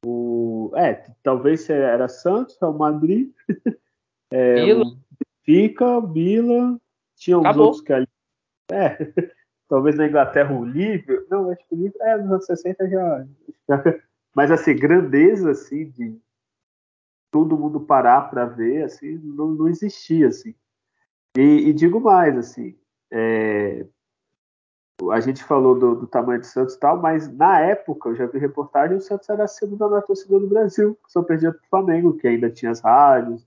O, 0.05 0.71
é, 0.75 0.93
talvez 1.21 1.69
era 1.69 2.07
Santos, 2.07 2.57
Real 2.61 2.73
Madrid. 2.73 3.33
É, 4.33 4.55
Fica, 5.43 6.01
Bila, 6.01 6.81
tinha 7.15 7.37
uns 7.37 7.45
Acabou. 7.45 7.65
outros 7.67 7.83
que 7.83 7.93
ali. 7.93 8.07
É, 8.71 8.97
talvez 9.67 9.95
na 9.95 10.07
Inglaterra 10.07 10.53
o 10.53 10.65
Liverpool. 10.65 11.27
Não, 11.29 11.49
acho 11.51 11.67
que 11.67 11.75
o 11.75 11.77
Liverpool. 11.77 12.07
É, 12.07 12.17
nos 12.17 12.31
anos 12.31 12.45
60 12.45 12.89
já, 12.89 13.27
já. 13.67 13.83
Mas 14.35 14.51
assim, 14.51 14.75
grandeza 14.75 15.51
assim 15.51 15.89
de 15.89 16.19
todo 17.31 17.57
mundo 17.57 17.81
parar 17.81 18.29
para 18.29 18.45
ver, 18.45 18.83
assim, 18.83 19.17
não, 19.17 19.49
não 19.49 19.67
existia 19.67 20.27
assim. 20.27 20.55
E, 21.37 21.69
e 21.69 21.73
digo 21.73 21.99
mais, 21.99 22.37
assim, 22.37 22.77
é, 23.11 23.85
a 25.11 25.19
gente 25.19 25.43
falou 25.43 25.77
do, 25.77 25.95
do, 25.95 26.07
tamanho 26.07 26.39
do 26.39 26.45
Santos 26.45 26.75
e 26.75 26.79
tal, 26.79 27.01
mas 27.01 27.29
na 27.35 27.59
época, 27.59 28.09
eu 28.09 28.15
já 28.15 28.25
vi 28.25 28.39
reportagem, 28.39 28.95
o 28.95 29.01
Santos 29.01 29.29
era 29.29 29.43
a 29.43 29.47
segunda 29.47 29.87
maior 29.89 30.03
torcida 30.03 30.39
do 30.39 30.47
Brasil, 30.47 30.97
só 31.07 31.21
perdia 31.21 31.51
para 31.51 31.61
o 31.61 31.69
Flamengo, 31.69 32.17
que 32.17 32.27
ainda 32.27 32.49
tinha 32.49 32.71
as 32.71 32.79
rádios, 32.79 33.45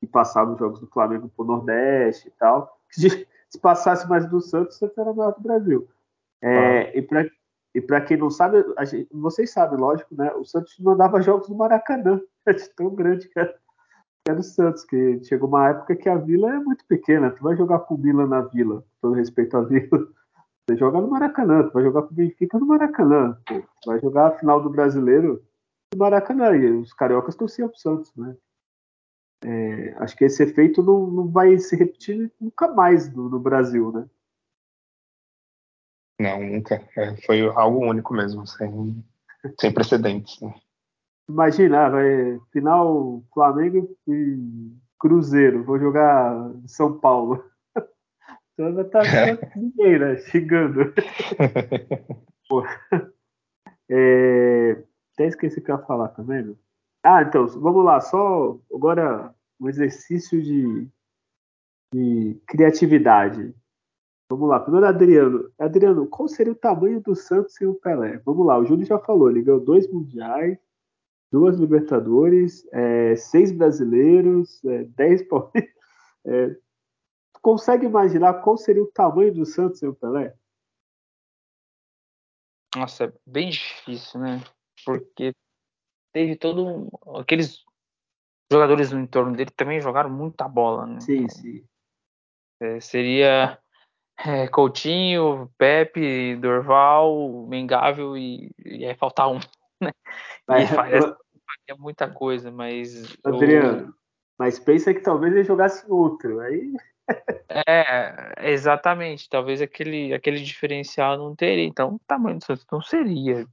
e 0.00 0.06
passava 0.06 0.52
os 0.52 0.58
jogos 0.58 0.80
do 0.80 0.86
Flamengo 0.86 1.28
para 1.28 1.44
o 1.44 1.46
Nordeste 1.46 2.28
e 2.28 2.30
tal. 2.32 2.78
Se 3.50 3.60
passasse 3.60 4.08
mais 4.08 4.28
do 4.28 4.40
Santos, 4.40 4.76
Santos 4.76 4.98
era 4.98 5.12
maior 5.12 5.32
do 5.32 5.42
Brasil. 5.42 5.88
É, 6.42 6.92
ah. 6.92 7.28
E 7.76 7.80
para 7.82 8.00
quem 8.00 8.16
não 8.16 8.30
sabe, 8.30 8.64
gente, 8.86 9.06
vocês 9.12 9.52
sabem, 9.52 9.78
lógico, 9.78 10.14
né? 10.16 10.32
O 10.32 10.46
Santos 10.46 10.74
mandava 10.78 11.20
jogos 11.20 11.46
no 11.50 11.56
Maracanã, 11.56 12.18
é 12.46 12.54
tão 12.74 12.94
grande 12.94 13.28
que 13.28 13.38
era, 13.38 13.52
que 13.52 14.30
era 14.30 14.40
o 14.40 14.42
Santos, 14.42 14.82
que 14.82 15.22
chegou 15.24 15.46
uma 15.46 15.68
época 15.68 15.94
que 15.94 16.08
a 16.08 16.16
Vila 16.16 16.54
é 16.54 16.58
muito 16.58 16.86
pequena. 16.86 17.30
Tu 17.32 17.42
vai 17.42 17.54
jogar 17.54 17.80
com 17.80 17.92
o 17.92 17.98
Vila 17.98 18.26
na 18.26 18.40
Vila, 18.40 18.76
com 18.80 19.08
todo 19.08 19.14
respeito 19.14 19.58
à 19.58 19.60
Vila. 19.60 19.88
Você 20.66 20.76
joga 20.78 21.02
no 21.02 21.08
Maracanã, 21.08 21.64
tu 21.64 21.74
vai 21.74 21.82
jogar 21.84 22.02
com 22.02 22.12
o 22.12 22.16
Benfica 22.16 22.58
no 22.58 22.66
Maracanã. 22.66 23.38
Tu 23.46 23.62
vai 23.84 24.00
jogar 24.00 24.28
a 24.28 24.38
final 24.38 24.60
do 24.60 24.70
Brasileiro 24.70 25.44
no 25.92 25.98
Maracanã. 25.98 26.56
E 26.56 26.70
os 26.70 26.94
cariocas 26.94 27.36
torciam 27.36 27.68
pro 27.68 27.78
Santos, 27.78 28.10
né? 28.16 28.34
É, 29.44 29.94
acho 29.98 30.16
que 30.16 30.24
esse 30.24 30.42
efeito 30.42 30.82
não, 30.82 31.06
não 31.06 31.28
vai 31.28 31.58
se 31.58 31.76
repetir 31.76 32.32
nunca 32.40 32.68
mais 32.68 33.12
no, 33.14 33.28
no 33.28 33.38
Brasil, 33.38 33.92
né? 33.92 34.08
Não, 36.18 36.42
nunca. 36.42 36.82
É, 36.96 37.14
foi 37.22 37.42
algo 37.42 37.84
único 37.84 38.14
mesmo, 38.14 38.46
sem, 38.46 39.04
sem 39.60 39.72
precedentes. 39.72 40.40
Né? 40.40 40.54
Imagina, 41.28 41.90
vai 41.90 42.40
final 42.52 43.22
Flamengo 43.32 43.96
e 44.08 44.72
Cruzeiro. 44.98 45.64
Vou 45.64 45.78
jogar 45.78 46.34
São 46.66 46.98
Paulo. 46.98 47.44
Então 48.58 48.72
vai 48.72 48.86
estar 48.86 49.02
tá 49.02 49.50
ninguém, 49.54 49.98
né? 49.98 50.16
Xingando. 50.16 50.80
é, 53.90 54.82
até 55.12 55.26
esqueci 55.26 55.58
o 55.58 55.62
que 55.62 55.70
eu 55.70 55.76
ia 55.76 55.82
falar 55.82 56.08
também, 56.08 56.42
né? 56.42 56.54
Ah, 57.08 57.22
então, 57.22 57.46
vamos 57.46 57.84
lá, 57.84 58.00
só 58.00 58.58
agora 58.74 59.32
um 59.60 59.68
exercício 59.68 60.42
de, 60.42 60.88
de 61.94 62.36
criatividade. 62.48 63.54
Vamos 64.28 64.48
lá, 64.48 64.58
primeiro 64.58 64.88
Adriano. 64.88 65.52
Adriano, 65.56 66.08
qual 66.08 66.26
seria 66.26 66.52
o 66.52 66.56
tamanho 66.56 67.00
do 67.00 67.14
Santos 67.14 67.54
sem 67.54 67.64
o 67.64 67.74
Pelé? 67.74 68.18
Vamos 68.24 68.44
lá, 68.44 68.58
o 68.58 68.64
Júlio 68.64 68.84
já 68.84 68.98
falou, 68.98 69.30
ele 69.30 69.42
ganhou 69.42 69.60
dois 69.60 69.88
mundiais, 69.88 70.58
duas 71.30 71.56
Libertadores, 71.56 72.66
é, 72.72 73.14
seis 73.14 73.52
brasileiros, 73.52 74.60
é, 74.64 74.82
dez 74.82 75.22
é, 76.26 76.56
consegue 77.40 77.86
imaginar 77.86 78.42
qual 78.42 78.56
seria 78.56 78.82
o 78.82 78.90
tamanho 78.90 79.32
do 79.32 79.46
Santos 79.46 79.78
sem 79.78 79.88
o 79.88 79.94
Pelé? 79.94 80.34
Nossa, 82.74 83.04
é 83.04 83.12
bem 83.24 83.50
difícil, 83.50 84.18
né? 84.18 84.42
Porque 84.84 85.32
teve 86.16 86.34
todo 86.34 86.66
um, 86.66 86.88
aqueles 87.20 87.62
jogadores 88.50 88.90
no 88.90 88.98
entorno 88.98 89.36
dele 89.36 89.50
também 89.50 89.82
jogaram 89.82 90.08
muita 90.08 90.48
bola, 90.48 90.86
né? 90.86 90.98
Sim, 91.00 91.28
sim. 91.28 91.62
É, 92.58 92.80
seria 92.80 93.58
é, 94.24 94.48
Coutinho, 94.48 95.52
Pepe, 95.58 96.34
Dorval, 96.36 97.46
Mengável 97.46 98.16
e, 98.16 98.50
e 98.64 98.86
aí 98.86 98.94
faltar 98.94 99.30
um, 99.30 99.38
né? 99.78 99.92
E 100.48 100.66
faria, 100.68 101.00
faria 101.02 101.76
muita 101.78 102.10
coisa, 102.10 102.50
mas 102.50 103.14
Adriano, 103.22 103.88
eu... 103.88 103.94
mas 104.38 104.58
pensa 104.58 104.94
que 104.94 105.00
talvez 105.00 105.34
ele 105.34 105.44
jogasse 105.44 105.84
outro, 105.86 106.40
aí 106.40 106.72
é, 107.68 108.50
exatamente. 108.52 109.28
Talvez 109.28 109.60
aquele, 109.60 110.14
aquele 110.14 110.40
diferencial 110.40 111.18
não 111.18 111.36
teria. 111.36 111.66
Então, 111.66 111.96
o 111.96 112.00
tamanho 112.06 112.38
do 112.38 112.44
Santos 112.44 112.66
não 112.72 112.80
seria. 112.80 113.46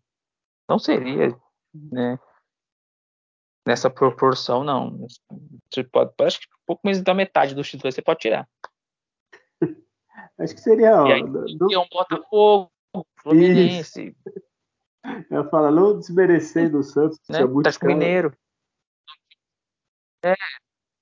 Não 0.68 0.80
seria, 0.80 1.38
né? 1.76 2.18
Nessa 3.66 3.89
proporção, 3.89 4.64
não. 4.64 5.07
Você 5.72 5.84
pode, 5.84 6.11
acho 6.22 6.41
que 6.41 6.47
um 6.47 6.66
pouco 6.66 6.82
menos 6.84 7.01
da 7.01 7.14
metade 7.14 7.55
dos 7.55 7.70
títulos 7.70 7.95
você 7.95 8.01
pode 8.01 8.20
tirar. 8.20 8.47
Acho 10.38 10.53
que 10.53 10.61
seria. 10.61 11.01
Ó, 11.01 11.07
e 11.07 11.14
aí, 11.14 11.24
do, 11.24 11.68
um 11.80 11.88
Botafogo, 11.91 12.72
Fluminense. 13.22 14.16
Eu 15.30 15.49
falo, 15.49 15.70
não 15.70 15.97
desmerecendo 15.97 16.80
o 16.80 16.84
Santos, 16.84 17.20
né? 17.30 17.43
Atlético 17.43 17.86
Mineiro. 17.88 18.38
É, 20.24 20.34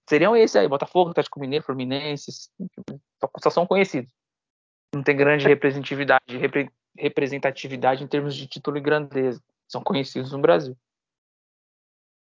seriam 0.10 0.36
esses 0.36 0.56
aí, 0.56 0.68
Botafogo, 0.68 1.12
Atlético 1.12 1.40
Mineiro, 1.40 1.64
Fluminense, 1.64 2.50
só, 3.40 3.50
são 3.52 3.68
conhecidos. 3.68 4.12
Não 4.94 5.04
tem 5.04 5.16
grande 5.16 5.48
representatividade, 5.48 6.36
repre, 6.36 6.72
representatividade 6.98 8.04
em 8.04 8.08
termos 8.08 8.36
de 8.36 8.48
título 8.48 8.78
e 8.78 8.82
grandeza. 8.82 9.42
São 9.68 9.84
conhecidos 9.84 10.32
no 10.32 10.40
Brasil. 10.40 10.76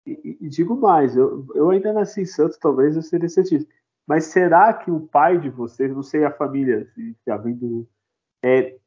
E, 0.06 0.38
e 0.40 0.48
digo 0.48 0.76
mais, 0.76 1.16
eu, 1.16 1.46
eu 1.54 1.70
ainda 1.70 1.92
nasci 1.92 2.22
em 2.22 2.26
Santos, 2.26 2.56
talvez 2.56 2.96
eu 2.96 3.02
seria 3.02 3.28
santista. 3.28 3.70
Mas 4.06 4.24
será 4.24 4.72
que 4.72 4.90
o 4.90 5.06
pai 5.06 5.38
de 5.38 5.48
vocês, 5.48 5.92
não 5.94 6.02
sei 6.02 6.24
a 6.24 6.32
família, 6.32 6.84
se 6.94 7.16
já 7.26 7.36
vem 7.36 7.54
do. 7.54 7.88
É, 8.42 8.78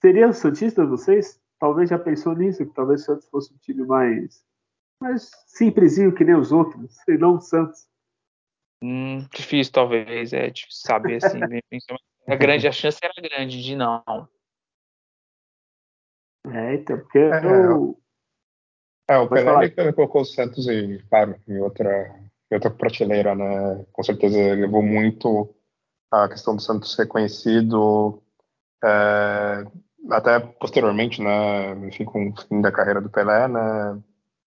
seriam 0.00 0.32
santistas 0.32 0.88
vocês? 0.88 1.40
Talvez 1.58 1.90
já 1.90 1.98
pensou 1.98 2.34
nisso, 2.34 2.66
que 2.66 2.74
talvez 2.74 3.02
o 3.02 3.04
Santos 3.04 3.28
fosse 3.28 3.54
um 3.54 3.58
time 3.58 3.86
mais, 3.86 4.44
mais 5.00 5.30
simplesinho 5.46 6.14
que 6.14 6.24
nem 6.24 6.34
os 6.34 6.50
outros, 6.50 6.96
e 7.06 7.16
não 7.16 7.36
o 7.36 7.40
Santos. 7.40 7.86
Hum, 8.82 9.18
difícil, 9.32 9.72
talvez. 9.72 10.32
É 10.32 10.50
difícil 10.50 10.82
saber 10.84 11.24
assim. 11.24 11.38
a 12.26 12.34
grande 12.34 12.66
a 12.66 12.72
chance 12.72 12.98
era 13.00 13.14
grande 13.22 13.62
de 13.62 13.76
não. 13.76 14.02
É, 16.46 16.74
então, 16.74 16.98
porque 16.98 17.18
é, 17.18 17.46
eu... 17.46 17.96
é, 19.12 19.18
o 19.18 19.28
Pelé 19.28 19.92
colocou 19.92 20.22
o 20.22 20.24
Santos 20.24 20.66
em, 20.68 20.98
claro, 21.08 21.36
em 21.46 21.58
outra, 21.58 22.14
em 22.50 22.54
outra 22.54 22.70
prateleira, 22.70 23.34
né? 23.34 23.84
Com 23.92 24.02
certeza 24.02 24.36
levou 24.54 24.82
muito 24.82 25.54
a 26.10 26.28
questão 26.28 26.56
do 26.56 26.62
Santos 26.62 26.94
reconhecido, 26.94 28.22
é, 28.84 29.64
até 30.10 30.40
posteriormente, 30.40 31.22
né? 31.22 31.72
Enfim, 31.86 32.04
com 32.04 32.30
o 32.30 32.36
fim 32.36 32.60
da 32.60 32.72
carreira 32.72 33.00
do 33.00 33.10
Pelé, 33.10 33.48
né? 33.48 34.00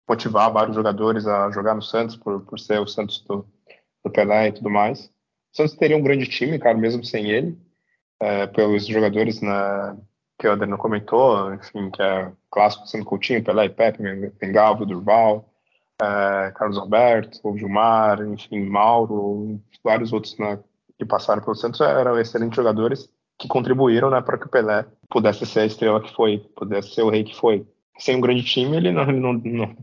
Motivar 0.08 0.52
vários 0.52 0.76
jogadores 0.76 1.26
a 1.26 1.52
jogar 1.52 1.76
no 1.76 1.82
Santos 1.82 2.16
por, 2.16 2.42
por 2.42 2.60
ser 2.60 2.80
o 2.80 2.88
Santos 2.88 3.22
do, 3.22 3.46
do 4.04 4.12
Pelé 4.12 4.48
e 4.48 4.52
tudo 4.52 4.70
mais. 4.70 5.06
O 5.54 5.58
Santos 5.58 5.76
teria 5.76 5.98
um 5.98 6.04
grande 6.04 6.28
time, 6.28 6.60
cara, 6.60 6.78
mesmo 6.78 7.04
sem 7.04 7.30
ele, 7.30 7.58
é, 8.20 8.48
pelos 8.48 8.86
jogadores 8.86 9.42
na, 9.42 9.98
que 10.42 10.48
o 10.48 10.54
Adriano 10.54 10.76
comentou, 10.76 11.54
enfim, 11.54 11.92
que 11.92 12.02
é 12.02 12.32
clássico 12.50 12.88
sendo 12.88 13.06
Coutinho, 13.06 13.44
Pelé 13.44 13.66
e 13.66 13.70
Pepe, 13.70 14.02
Mengalvo, 14.42 14.88
Durval, 14.88 15.46
é, 16.02 16.52
Carlos 16.56 16.80
Alberto, 16.80 17.56
Gilmar, 17.56 18.20
enfim, 18.24 18.66
Mauro, 18.66 19.62
vários 19.84 20.12
outros 20.12 20.36
né, 20.40 20.60
que 20.98 21.06
passaram 21.06 21.44
pelo 21.44 21.56
Santos 21.56 21.80
eram 21.80 22.20
excelentes 22.20 22.56
jogadores 22.56 23.08
que 23.38 23.48
contribuíram 23.48 24.10
né, 24.10 24.20
para 24.20 24.40
que 24.40 24.48
o 24.48 24.50
Pelé 24.50 24.84
pudesse 25.08 25.46
ser 25.46 25.60
a 25.60 25.66
estrela 25.68 26.02
que 26.02 26.12
foi, 26.12 26.40
pudesse 26.56 26.96
ser 26.96 27.04
o 27.04 27.10
rei 27.12 27.24
que 27.24 27.36
foi. 27.36 27.64
Sem 28.00 28.16
um 28.16 28.22
grande 28.22 28.44
time, 28.44 28.78
ele 28.78 28.92
não, 28.92 29.06
não, 29.06 29.34
não, 29.34 29.78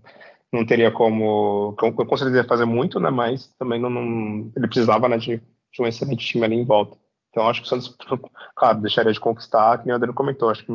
não 0.52 0.66
teria 0.66 0.90
como. 0.90 1.76
Eu 1.80 2.18
certeza 2.18 2.42
fazer 2.48 2.64
muito, 2.64 2.98
né? 2.98 3.10
Mas 3.10 3.46
também 3.56 3.80
não, 3.80 3.88
não 3.88 4.50
ele 4.56 4.66
precisava 4.66 5.08
né, 5.08 5.18
de, 5.18 5.36
de, 5.36 5.82
um 5.82 5.86
excelente 5.86 6.26
time 6.26 6.44
ali 6.44 6.56
em 6.56 6.64
volta. 6.64 6.96
Então 7.38 7.48
acho 7.48 7.60
que 7.60 7.66
o 7.66 7.68
Santos, 7.68 7.96
claro, 8.56 8.80
deixaria 8.80 9.12
de 9.12 9.20
conquistar, 9.20 9.78
que 9.78 9.88
o 9.88 9.94
Adriano 9.94 10.12
comentou, 10.12 10.50
acho 10.50 10.66
que 10.66 10.72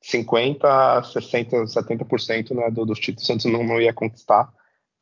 50, 0.00 1.02
60, 1.02 1.64
70% 1.64 2.54
né, 2.54 2.70
do, 2.70 2.86
dos 2.86 2.98
títulos 2.98 3.24
o 3.24 3.26
Santos 3.26 3.44
não, 3.44 3.62
não 3.62 3.78
ia 3.78 3.92
conquistar, 3.92 4.50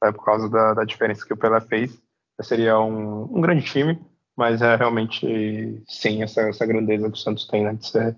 né, 0.02 0.10
por 0.10 0.24
causa 0.24 0.50
da, 0.50 0.74
da, 0.74 0.84
diferença 0.84 1.24
que 1.24 1.32
o 1.32 1.36
Pelé 1.36 1.60
fez. 1.60 1.96
Seria 2.42 2.80
um, 2.80 3.22
um 3.36 3.40
grande 3.40 3.64
time, 3.64 4.04
mas 4.36 4.62
é 4.62 4.74
realmente 4.74 5.80
sim 5.86 6.24
essa, 6.24 6.40
essa 6.40 6.66
grandeza 6.66 7.08
que 7.08 7.16
o 7.16 7.20
Santos 7.20 7.46
tem, 7.46 7.62
né, 7.62 7.74
de 7.74 7.86
ser 7.86 8.16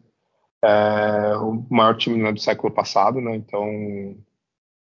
é, 0.65 1.37
o 1.37 1.67
maior 1.71 1.95
time 1.99 2.23
né, 2.23 2.33
do 2.33 2.41
século 2.41 2.73
passado, 2.73 3.21
né? 3.21 3.37
Então 3.37 3.67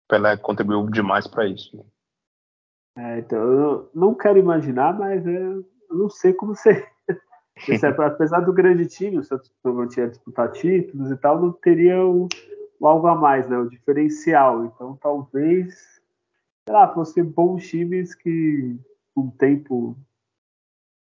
Pelé 0.07 0.37
contribuiu 0.37 0.89
demais 0.89 1.27
para 1.27 1.45
isso. 1.45 1.75
Né? 1.75 1.83
É, 2.97 3.19
então, 3.19 3.37
eu 3.37 3.91
não 3.93 4.15
quero 4.15 4.39
imaginar, 4.39 4.97
mas 4.97 5.27
é, 5.27 5.37
eu 5.37 5.65
não 5.89 6.07
sei 6.07 6.31
como 6.31 6.55
ser. 6.55 6.94
Apesar 8.05 8.41
do 8.41 8.53
grande 8.53 8.85
time, 8.85 9.17
o 9.17 9.23
Santos 9.23 9.51
tinha 9.89 10.09
disputar 10.09 10.51
títulos 10.51 11.11
e 11.11 11.17
tal, 11.17 11.41
não 11.41 11.51
teria 11.51 12.03
o, 12.03 12.27
o, 12.79 12.87
algo 12.87 13.07
a 13.07 13.15
mais, 13.15 13.47
né? 13.47 13.57
O 13.57 13.69
diferencial. 13.69 14.65
Então, 14.65 14.97
talvez, 14.97 15.73
sei 16.67 16.73
lá, 16.73 16.93
fossem 16.93 17.23
bons 17.23 17.67
times 17.67 18.13
que, 18.13 18.77
com 19.13 19.21
o 19.21 19.31
tempo, 19.31 19.97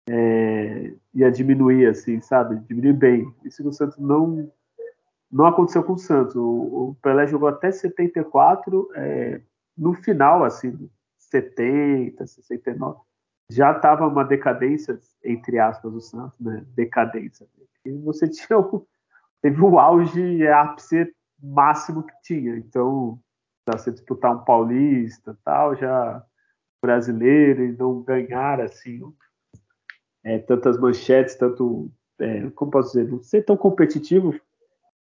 é, 0.09 0.94
ia 1.12 1.30
diminuir, 1.30 1.86
assim, 1.86 2.20
sabe? 2.20 2.57
Diminuir 2.68 2.94
bem. 2.94 3.34
Isso 3.44 3.62
que 3.62 3.68
o 3.68 3.72
Santos 3.72 3.98
não 3.98 4.50
não 5.34 5.46
aconteceu 5.46 5.82
com 5.82 5.94
o 5.94 5.98
Santos. 5.98 6.36
O, 6.36 6.90
o 6.90 6.96
Pelé 7.02 7.26
jogou 7.26 7.48
até 7.48 7.72
74, 7.72 8.88
é, 8.94 9.40
no 9.76 9.92
final, 9.92 10.44
assim, 10.44 10.88
70, 11.18 12.24
69, 12.24 13.00
já 13.51 13.72
estava 13.72 14.07
uma 14.07 14.24
decadência, 14.24 14.99
entre 15.22 15.59
aspas, 15.59 15.92
do 15.92 16.01
Santos, 16.01 16.38
né? 16.40 16.64
Decadência. 16.74 17.47
E 17.84 17.92
você 17.92 18.26
tinha 18.28 18.59
o 18.59 18.86
teve 19.42 19.61
o 19.61 19.78
auge 19.78 20.47
ápice 20.49 21.14
máximo 21.42 22.03
que 22.03 22.14
tinha. 22.22 22.57
Então, 22.57 23.18
para 23.64 23.78
você 23.78 23.90
disputar 23.90 24.34
um 24.34 24.45
paulista 24.45 25.38
tal, 25.45 25.76
já 25.76 26.24
brasileiro 26.82 27.64
e 27.64 27.72
não 27.72 28.03
ganhar 28.03 28.61
assim 28.61 29.01
é, 30.22 30.38
tantas 30.38 30.78
manchetes, 30.78 31.34
tanto 31.34 31.90
é, 32.18 32.49
como 32.51 32.70
posso 32.70 32.92
dizer, 32.92 33.11
não 33.11 33.22
ser 33.22 33.42
tão 33.42 33.57
competitivo, 33.57 34.34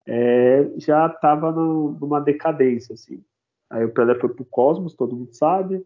é, 0.06 0.68
já 0.76 1.06
estava 1.06 1.52
numa 1.52 2.20
decadência 2.20 2.94
assim. 2.94 3.22
Aí 3.70 3.84
o 3.84 3.92
Pelé 3.92 4.14
foi 4.16 4.28
pro 4.28 4.44
Cosmos, 4.44 4.94
todo 4.94 5.16
mundo 5.16 5.32
sabe. 5.34 5.84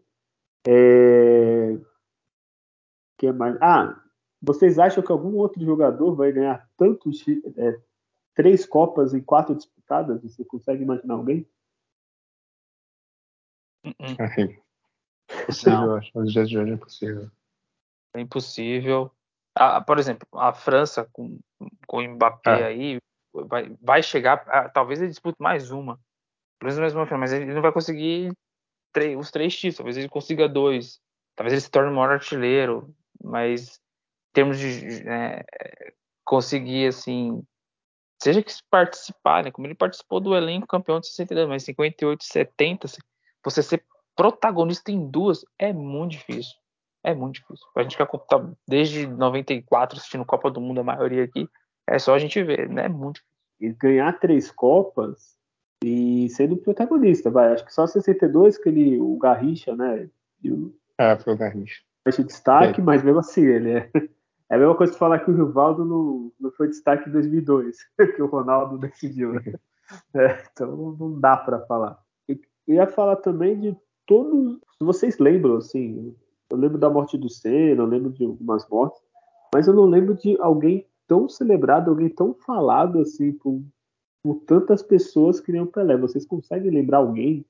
É... 0.67 1.77
Que 3.21 3.31
mais? 3.31 3.55
Ah, 3.61 4.01
vocês 4.41 4.79
acham 4.79 5.03
que 5.03 5.11
algum 5.11 5.35
outro 5.35 5.63
jogador 5.63 6.15
vai 6.15 6.31
ganhar 6.31 6.67
tantos 6.75 7.23
é, 7.55 7.79
três 8.33 8.65
Copas 8.65 9.13
em 9.13 9.21
quatro 9.21 9.53
disputadas? 9.53 10.23
Você 10.23 10.43
consegue 10.43 10.81
imaginar 10.81 11.13
alguém? 11.13 11.47
É 15.29 15.43
impossível, 15.43 15.95
acho. 15.95 16.11
Nos 16.15 16.33
dias 16.33 16.49
de 16.49 16.57
hoje 16.57 16.71
é 16.71 16.73
impossível. 16.73 17.31
É 18.15 18.21
impossível. 18.21 19.11
Ah, 19.53 19.79
por 19.81 19.99
exemplo, 19.99 20.27
a 20.33 20.51
França 20.51 21.07
com, 21.13 21.39
com 21.85 21.97
o 21.97 22.01
Mbappé 22.01 22.61
é. 22.61 22.65
aí 22.65 22.97
vai, 23.31 23.71
vai 23.79 24.01
chegar. 24.01 24.43
Ah, 24.47 24.67
talvez 24.67 24.99
ele 24.99 25.11
dispute 25.11 25.37
mais 25.39 25.69
uma. 25.69 25.99
Pelo 26.57 26.73
menos 26.73 26.95
mesmo, 26.95 27.19
mas 27.19 27.31
ele 27.31 27.53
não 27.53 27.61
vai 27.61 27.71
conseguir 27.71 28.35
três, 28.91 29.15
os 29.15 29.29
três 29.29 29.55
títulos. 29.55 29.77
Talvez 29.77 29.97
ele 29.97 30.09
consiga 30.09 30.49
dois. 30.49 30.99
Talvez 31.35 31.53
ele 31.53 31.61
se 31.61 31.69
torne 31.69 31.91
o 31.91 31.95
maior 31.95 32.13
artilheiro. 32.13 32.91
Mas 33.23 33.75
em 33.75 34.33
termos 34.33 34.57
de 34.57 35.07
é, 35.07 35.43
conseguir 36.23 36.87
assim 36.87 37.43
seja 38.21 38.43
que 38.43 38.51
participar, 38.69 39.43
né? 39.43 39.51
Como 39.51 39.65
ele 39.65 39.75
participou 39.75 40.19
do 40.19 40.35
elenco 40.35 40.67
campeão 40.67 40.99
de 40.99 41.07
62, 41.07 41.47
mas 41.49 41.63
58, 41.63 42.23
70, 42.23 42.87
você 43.43 43.63
ser 43.63 43.83
protagonista 44.15 44.91
em 44.91 45.09
duas 45.09 45.43
é 45.57 45.73
muito 45.73 46.11
difícil. 46.11 46.53
É 47.03 47.15
muito 47.15 47.35
difícil. 47.35 47.65
A 47.75 47.81
gente 47.81 47.97
que 47.97 48.27
tá 48.27 48.47
desde 48.67 49.07
94 49.07 49.97
assistindo 49.97 50.23
Copa 50.23 50.51
do 50.51 50.61
Mundo, 50.61 50.81
a 50.81 50.83
maioria 50.83 51.23
aqui, 51.23 51.49
é 51.87 51.97
só 51.97 52.13
a 52.13 52.19
gente 52.19 52.41
ver, 52.43 52.69
né? 52.69 52.85
É 52.85 52.89
muito 52.89 53.15
difícil. 53.15 53.31
E 53.59 53.73
ganhar 53.73 54.19
três 54.19 54.51
Copas 54.51 55.35
e 55.83 56.29
sendo 56.29 56.57
protagonista, 56.57 57.31
vai. 57.31 57.51
Acho 57.53 57.65
que 57.65 57.73
só 57.73 57.87
62 57.87 58.57
que 58.57 58.69
ele, 58.69 58.99
o 58.99 59.17
Garrincha, 59.17 59.75
né? 59.75 60.07
O... 60.45 60.71
É, 60.97 61.17
foi 61.17 61.33
o 61.33 61.37
Garrincha. 61.37 61.81
Foi 62.03 62.23
destaque, 62.23 62.81
mas 62.81 63.03
mesmo 63.03 63.19
assim, 63.19 63.41
ele 63.41 63.71
é. 63.71 63.91
É 64.49 64.55
a 64.55 64.57
mesma 64.57 64.75
coisa 64.75 64.91
que 64.91 64.99
falar 64.99 65.19
que 65.19 65.31
o 65.31 65.35
Rivaldo 65.35 65.85
não, 65.85 66.31
não 66.37 66.51
foi 66.51 66.67
destaque 66.67 67.07
em 67.07 67.11
2002, 67.13 67.77
que 68.15 68.21
o 68.21 68.25
Ronaldo 68.25 68.77
decidiu. 68.77 69.33
Né? 69.33 69.53
É, 70.13 70.43
então 70.51 70.95
não 70.99 71.19
dá 71.19 71.37
para 71.37 71.61
falar. 71.61 71.97
Eu 72.27 72.37
ia 72.67 72.87
falar 72.87 73.15
também 73.17 73.57
de 73.59 73.77
todos. 74.05 74.59
Se 74.77 74.83
vocês 74.83 75.19
lembram, 75.19 75.55
assim, 75.55 76.15
eu 76.49 76.57
lembro 76.57 76.77
da 76.77 76.89
morte 76.89 77.17
do 77.17 77.29
Senna, 77.29 77.81
eu 77.81 77.85
lembro 77.85 78.11
de 78.11 78.25
algumas 78.25 78.67
mortes, 78.67 79.01
mas 79.53 79.67
eu 79.67 79.73
não 79.73 79.85
lembro 79.85 80.15
de 80.15 80.37
alguém 80.41 80.85
tão 81.07 81.29
celebrado, 81.29 81.89
alguém 81.89 82.09
tão 82.09 82.33
falado 82.33 82.99
assim 82.99 83.31
por, 83.33 83.61
por 84.23 84.35
tantas 84.45 84.83
pessoas 84.83 85.39
que 85.39 85.51
nem 85.51 85.61
o 85.61 85.67
Pelé. 85.67 85.95
Vocês 85.97 86.25
conseguem 86.25 86.71
lembrar 86.71 86.97
alguém? 86.97 87.45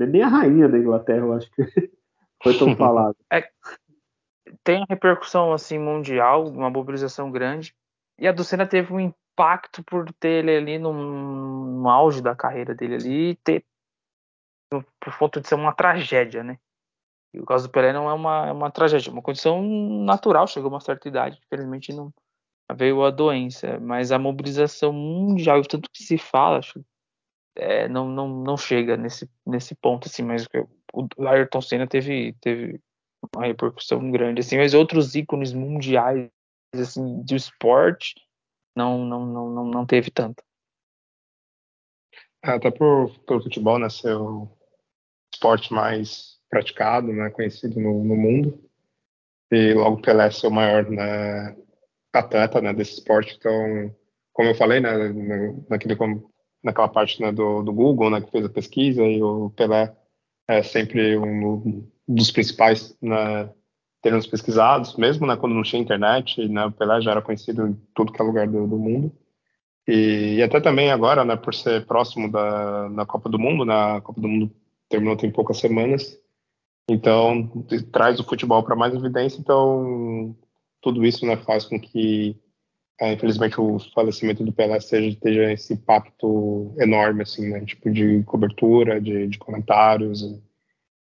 É 0.00 0.06
nem 0.06 0.22
a 0.22 0.28
rainha 0.28 0.68
da 0.68 0.78
Inglaterra, 0.78 1.26
eu 1.26 1.32
acho 1.32 1.50
que 1.52 1.62
foi 2.42 2.56
tão 2.56 2.74
falado. 2.76 3.16
É, 3.30 3.46
tem 4.64 4.84
repercussão 4.88 5.52
assim 5.52 5.78
mundial, 5.78 6.46
uma 6.46 6.70
mobilização 6.70 7.30
grande. 7.30 7.74
E 8.18 8.26
a 8.26 8.32
do 8.32 8.44
Senna 8.44 8.66
teve 8.66 8.92
um 8.92 9.00
impacto 9.00 9.82
por 9.84 10.12
ter 10.14 10.44
ele 10.44 10.56
ali 10.56 10.78
no, 10.78 10.92
no 10.92 11.88
auge 11.88 12.20
da 12.20 12.34
carreira 12.34 12.74
dele 12.74 12.94
ali, 12.96 13.34
ter 13.36 13.64
por 14.70 15.18
conta 15.18 15.40
de 15.40 15.48
ser 15.48 15.54
uma 15.54 15.72
tragédia, 15.72 16.42
né? 16.42 16.58
E 17.32 17.40
o 17.40 17.44
caso 17.44 17.68
do 17.68 17.72
Pelé 17.72 17.92
não 17.92 18.08
é 18.08 18.12
uma, 18.12 18.46
é 18.48 18.52
uma 18.52 18.70
tragédia, 18.70 19.10
é 19.10 19.12
uma 19.12 19.22
condição 19.22 19.62
natural, 19.62 20.46
chegou 20.46 20.68
a 20.68 20.74
uma 20.74 20.80
certa 20.80 21.08
idade, 21.08 21.40
infelizmente 21.44 21.92
não 21.92 22.12
veio 22.74 23.02
a 23.02 23.10
doença, 23.10 23.78
mas 23.80 24.12
a 24.12 24.18
mobilização 24.18 24.92
mundial, 24.92 25.62
tanto 25.62 25.88
que 25.90 26.02
se 26.02 26.18
fala, 26.18 26.58
acho, 26.58 26.84
é, 27.56 27.88
não, 27.88 28.08
não, 28.08 28.28
não 28.28 28.56
chega 28.56 28.96
nesse, 28.96 29.28
nesse 29.46 29.74
ponto, 29.74 30.06
assim, 30.06 30.22
mas 30.22 30.46
o 30.92 31.26
Ayrton 31.26 31.60
Senna 31.60 31.86
teve, 31.86 32.34
teve 32.40 32.80
uma 33.34 33.46
repercussão 33.46 34.10
grande, 34.10 34.40
assim, 34.40 34.56
mas 34.56 34.74
outros 34.74 35.14
ícones 35.14 35.52
mundiais, 35.52 36.30
assim, 36.74 37.22
do 37.22 37.34
esporte, 37.34 38.14
não, 38.76 39.04
não, 39.04 39.26
não, 39.26 39.64
não, 39.64 39.86
teve 39.86 40.10
tanto. 40.10 40.42
É, 42.44 42.50
até 42.50 42.70
por, 42.70 43.18
pelo 43.26 43.42
futebol, 43.42 43.78
né, 43.78 43.88
ser 43.88 44.14
o 44.14 44.48
esporte 45.32 45.72
mais 45.72 46.38
praticado, 46.48 47.12
né, 47.12 47.30
conhecido 47.30 47.80
no, 47.80 48.04
no 48.04 48.16
mundo, 48.16 48.62
e 49.50 49.74
logo 49.74 50.02
Pelé 50.02 50.30
ser 50.30 50.46
o 50.46 50.50
maior 50.50 50.88
né, 50.88 51.56
atleta 52.12 52.60
né, 52.60 52.72
desse 52.72 52.94
esporte, 52.94 53.36
então, 53.36 53.94
como 54.32 54.48
eu 54.48 54.54
falei, 54.54 54.80
né, 54.80 54.90
naquele, 55.68 55.96
naquela 56.62 56.88
parte 56.88 57.20
né, 57.20 57.32
do, 57.32 57.62
do 57.62 57.72
Google, 57.72 58.10
né, 58.10 58.20
que 58.20 58.30
fez 58.30 58.44
a 58.44 58.50
pesquisa, 58.50 59.02
e 59.02 59.22
o 59.22 59.50
Pelé 59.50 59.94
é 60.46 60.62
sempre 60.62 61.16
um 61.18 61.86
dos 62.08 62.30
principais 62.30 62.96
né, 63.02 63.50
termos 64.00 64.26
pesquisados, 64.26 64.96
mesmo 64.96 65.26
né, 65.26 65.36
quando 65.36 65.54
não 65.54 65.62
tinha 65.62 65.82
internet, 65.82 66.48
né, 66.48 66.64
o 66.64 66.72
Pelé 66.72 67.00
já 67.02 67.10
era 67.10 67.22
conhecido 67.22 67.66
em 67.66 67.74
tudo 67.94 68.12
que 68.12 68.20
é 68.20 68.24
lugar 68.24 68.48
do, 68.48 68.66
do 68.66 68.78
mundo. 68.78 69.12
E, 69.86 70.36
e, 70.36 70.42
até 70.42 70.60
também 70.60 70.90
agora, 70.90 71.24
né, 71.24 71.36
por 71.36 71.54
ser 71.54 71.86
próximo 71.86 72.30
da, 72.30 73.06
Copa 73.06 73.28
do 73.28 73.38
Mundo, 73.38 73.64
na 73.64 73.94
né, 73.94 74.00
Copa 74.00 74.20
do 74.20 74.28
Mundo 74.28 74.50
terminou 74.88 75.16
tem 75.16 75.30
poucas 75.30 75.58
semanas, 75.58 76.18
então 76.88 77.46
traz 77.92 78.18
o 78.18 78.24
futebol 78.24 78.62
para 78.62 78.76
mais 78.76 78.94
evidência, 78.94 79.38
então 79.38 80.34
tudo 80.80 81.04
isso 81.04 81.26
né, 81.26 81.36
faz 81.36 81.64
com 81.64 81.78
que, 81.78 82.36
é, 83.00 83.12
infelizmente, 83.12 83.60
o 83.60 83.78
falecimento 83.94 84.44
do 84.44 84.52
Pelé 84.52 84.80
seja, 84.80 85.08
esteja 85.08 85.52
esse 85.52 85.74
impacto 85.74 86.74
enorme, 86.78 87.22
assim, 87.22 87.50
né, 87.50 87.64
tipo 87.64 87.90
de 87.90 88.22
cobertura, 88.24 89.00
de, 89.00 89.26
de 89.26 89.38
comentários, 89.38 90.22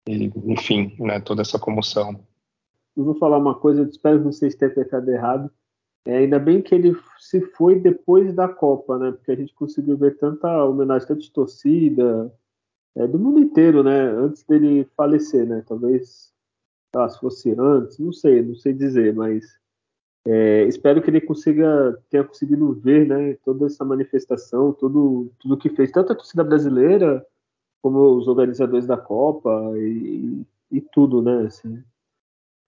e, 0.07 0.31
enfim, 0.45 0.95
né, 0.99 1.19
toda 1.19 1.41
essa 1.41 1.59
comoção. 1.59 2.19
Eu 2.95 3.03
vou 3.03 3.15
falar 3.15 3.37
uma 3.37 3.55
coisa, 3.55 3.81
eu 3.81 3.87
espero 3.87 4.23
não 4.23 4.31
ser 4.31 4.47
interpretado 4.47 5.09
errado. 5.11 5.51
É, 6.05 6.17
ainda 6.17 6.39
bem 6.39 6.61
que 6.61 6.73
ele 6.73 6.95
se 7.19 7.41
foi 7.41 7.79
depois 7.79 8.33
da 8.33 8.47
Copa, 8.47 8.97
né? 8.97 9.11
Porque 9.11 9.31
a 9.31 9.35
gente 9.35 9.53
conseguiu 9.53 9.97
ver 9.97 10.17
tanta 10.17 10.63
homenagem, 10.63 11.07
tanta 11.07 11.25
torcida, 11.33 12.33
é, 12.95 13.05
do 13.05 13.19
mundo 13.19 13.39
inteiro, 13.39 13.83
né? 13.83 14.07
Antes 14.07 14.43
dele 14.43 14.87
falecer, 14.95 15.45
né? 15.45 15.63
Talvez 15.67 16.33
ah, 16.95 17.09
se 17.09 17.19
fosse 17.19 17.53
antes, 17.59 17.99
não 17.99 18.13
sei, 18.13 18.41
não 18.41 18.55
sei 18.55 18.73
dizer, 18.73 19.13
mas 19.13 19.59
é, 20.25 20.63
espero 20.63 21.01
que 21.01 21.09
ele 21.09 21.21
consiga 21.21 21.97
tenha 22.09 22.23
conseguido 22.23 22.73
ver, 22.73 23.05
né? 23.05 23.35
Toda 23.43 23.65
essa 23.65 23.85
manifestação, 23.85 24.73
tudo 24.73 25.31
tudo 25.39 25.57
que 25.57 25.69
fez 25.69 25.91
tanto 25.91 26.13
a 26.13 26.15
torcida 26.15 26.43
brasileira 26.43 27.25
como 27.87 28.17
os 28.17 28.27
organizadores 28.27 28.85
da 28.85 28.97
Copa 28.97 29.49
e, 29.77 30.45
e 30.69 30.81
tudo, 30.81 31.21
né? 31.21 31.45
Assim, 31.45 31.81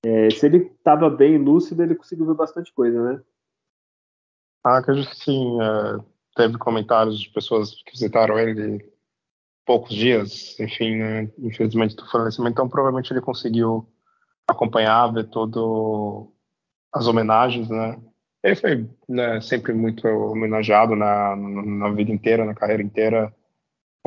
é, 0.06 0.30
se 0.30 0.46
ele 0.46 0.58
estava 0.60 1.10
bem 1.10 1.38
lúcido, 1.38 1.84
ele 1.84 1.94
conseguiu 1.96 2.26
ver 2.26 2.36
bastante 2.36 2.74
coisa, 2.74 3.04
né? 3.04 3.22
Ah, 4.64 4.78
acredito 4.78 5.10
que 5.10 5.18
sim. 5.18 5.62
É, 5.62 6.00
teve 6.36 6.58
comentários 6.58 7.20
de 7.20 7.30
pessoas 7.30 7.76
que 7.84 7.92
visitaram 7.92 8.40
ele 8.40 8.90
poucos 9.66 9.94
dias, 9.94 10.58
enfim, 10.60 10.96
né, 10.96 11.32
infelizmente 11.38 11.96
do 11.96 12.10
falecimento, 12.10 12.54
então 12.54 12.70
provavelmente 12.70 13.14
ele 13.14 13.22
conseguiu 13.22 13.88
acompanhar, 14.48 15.14
ver 15.14 15.30
todo 15.30 16.32
as 16.92 17.06
homenagens, 17.06 17.70
né? 17.70 18.02
Ele 18.42 18.56
foi 18.56 18.90
né, 19.08 19.42
sempre 19.42 19.74
muito 19.74 20.08
homenageado 20.08 20.96
na, 20.96 21.36
na 21.36 21.92
vida 21.92 22.10
inteira, 22.10 22.46
na 22.46 22.56
carreira 22.56 22.82
inteira, 22.82 23.36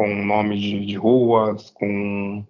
com 0.02 0.24
nomes 0.24 0.60
de, 0.60 0.84
de 0.84 0.96
ruas, 0.96 1.70
com 1.70 2.44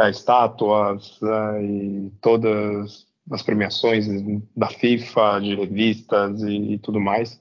é, 0.00 0.10
estátuas 0.10 1.20
né, 1.22 1.64
e 1.64 2.12
todas 2.20 3.06
as 3.30 3.42
premiações 3.42 4.06
da 4.56 4.66
FIFA, 4.68 5.38
de 5.40 5.54
revistas 5.54 6.42
e, 6.42 6.72
e 6.72 6.78
tudo 6.78 6.98
mais. 6.98 7.40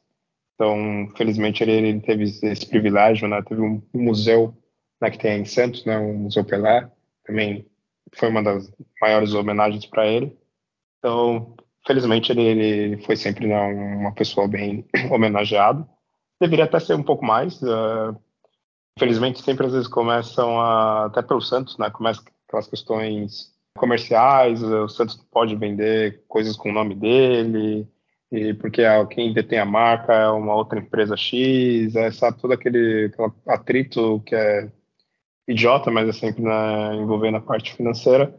Então, 0.53 1.11
felizmente, 1.15 1.63
ele, 1.63 1.71
ele, 1.71 1.99
teve 2.01 2.25
esse 2.25 2.67
privilégio, 2.67 3.27
né? 3.27 3.41
Teve 3.41 3.61
um, 3.61 3.81
um 3.93 4.03
museu 4.03 4.55
né, 5.01 5.09
que 5.09 5.17
tem 5.17 5.41
em 5.41 5.45
Santos, 5.45 5.85
né, 5.85 5.97
o 5.97 6.13
Museu 6.13 6.43
Pelé, 6.43 6.89
também 7.23 7.65
foi 8.15 8.29
uma 8.29 8.43
das 8.43 8.71
maiores 9.01 9.33
homenagens 9.33 9.85
para 9.87 10.05
ele. 10.05 10.37
Então, 10.99 11.55
felizmente, 11.85 12.31
ele, 12.31 12.43
ele 12.43 13.03
foi 13.03 13.15
sempre 13.15 13.47
né, 13.47 13.59
uma 13.59 14.13
pessoa 14.13 14.47
bem 14.47 14.85
homenageada. 15.11 15.87
Deveria 16.39 16.65
até 16.65 16.79
ser 16.79 16.93
um 16.93 17.03
pouco 17.03 17.25
mais, 17.25 17.59
uh, 17.61 18.15
infelizmente 18.97 19.43
sempre 19.43 19.67
às 19.67 19.73
vezes 19.73 19.87
começam 19.87 20.59
a, 20.59 21.05
até 21.05 21.21
pelo 21.21 21.39
Santos, 21.39 21.77
né, 21.77 21.89
começa 21.91 22.21
aquelas 22.47 22.67
questões 22.67 23.53
comerciais, 23.77 24.63
o 24.63 24.89
Santos 24.89 25.15
pode 25.31 25.55
vender 25.55 26.23
coisas 26.27 26.55
com 26.55 26.69
o 26.69 26.73
nome 26.73 26.95
dele, 26.95 27.87
e 28.31 28.55
porque 28.55 28.81
é 28.81 29.05
quem 29.05 29.31
detém 29.31 29.59
a 29.59 29.65
marca 29.65 30.13
é 30.13 30.29
uma 30.29 30.55
outra 30.55 30.79
empresa 30.79 31.15
X, 31.15 31.95
é, 31.95 32.09
sabe, 32.09 32.41
todo 32.41 32.53
aquele, 32.53 33.11
atrito 33.47 34.21
que 34.25 34.35
é 34.35 34.71
idiota, 35.47 35.91
mas 35.91 36.09
é 36.09 36.13
sempre 36.13 36.43
envolvendo 36.95 37.37
a 37.37 37.41
parte 37.41 37.75
financeira. 37.75 38.35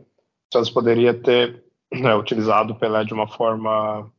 O 0.51 0.55
Santos 0.55 0.71
poderia 0.71 1.15
ter 1.15 1.63
né, 1.93 2.15
utilizado 2.17 2.73
o 2.73 2.77
Pelé 2.77 3.05
de 3.05 3.15
uma 3.15 3.29
forma 3.29 4.11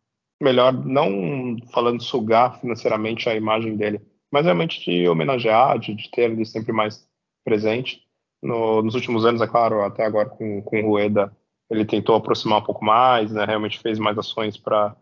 melhor, 0.42 0.74
não 0.74 1.58
falando 1.74 2.02
sugar 2.02 2.60
financeiramente 2.62 3.28
a 3.28 3.36
imagem 3.36 3.76
dele, 3.76 4.02
mas 4.32 4.46
realmente 4.46 4.84
de 4.84 5.08
homenagear, 5.08 5.80
de, 5.80 5.94
de 5.94 6.10
ter 6.12 6.32
ele 6.32 6.46
sempre 6.46 6.72
mais 6.72 7.08
presente. 7.44 8.04
No, 8.42 8.82
nos 8.82 8.96
últimos 8.96 9.26
anos, 9.26 9.42
é 9.42 9.48
claro, 9.48 9.82
até 9.82 10.06
agora 10.06 10.30
com, 10.30 10.62
com 10.62 10.82
o 10.82 10.88
Rueda, 10.88 11.36
ele 11.70 11.86
tentou 11.86 12.16
aproximar 12.16 12.60
um 12.60 12.64
pouco 12.64 12.84
mais, 12.84 13.32
né, 13.32 13.46
realmente 13.46 13.80
fez 13.80 14.00
mais 14.00 14.18
ações 14.18 14.58
para 14.58 14.96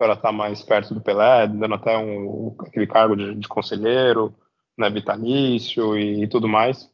estar 0.00 0.32
mais 0.32 0.62
perto 0.62 0.94
do 0.94 1.00
Pelé, 1.00 1.46
dando 1.46 1.74
até 1.74 1.96
um, 1.96 2.54
aquele 2.60 2.86
cargo 2.86 3.16
de, 3.16 3.34
de 3.34 3.48
conselheiro, 3.48 4.34
né, 4.76 4.90
vitalício 4.90 5.96
e, 5.96 6.24
e, 6.24 6.28
tudo 6.28 6.48
mais. 6.48 6.90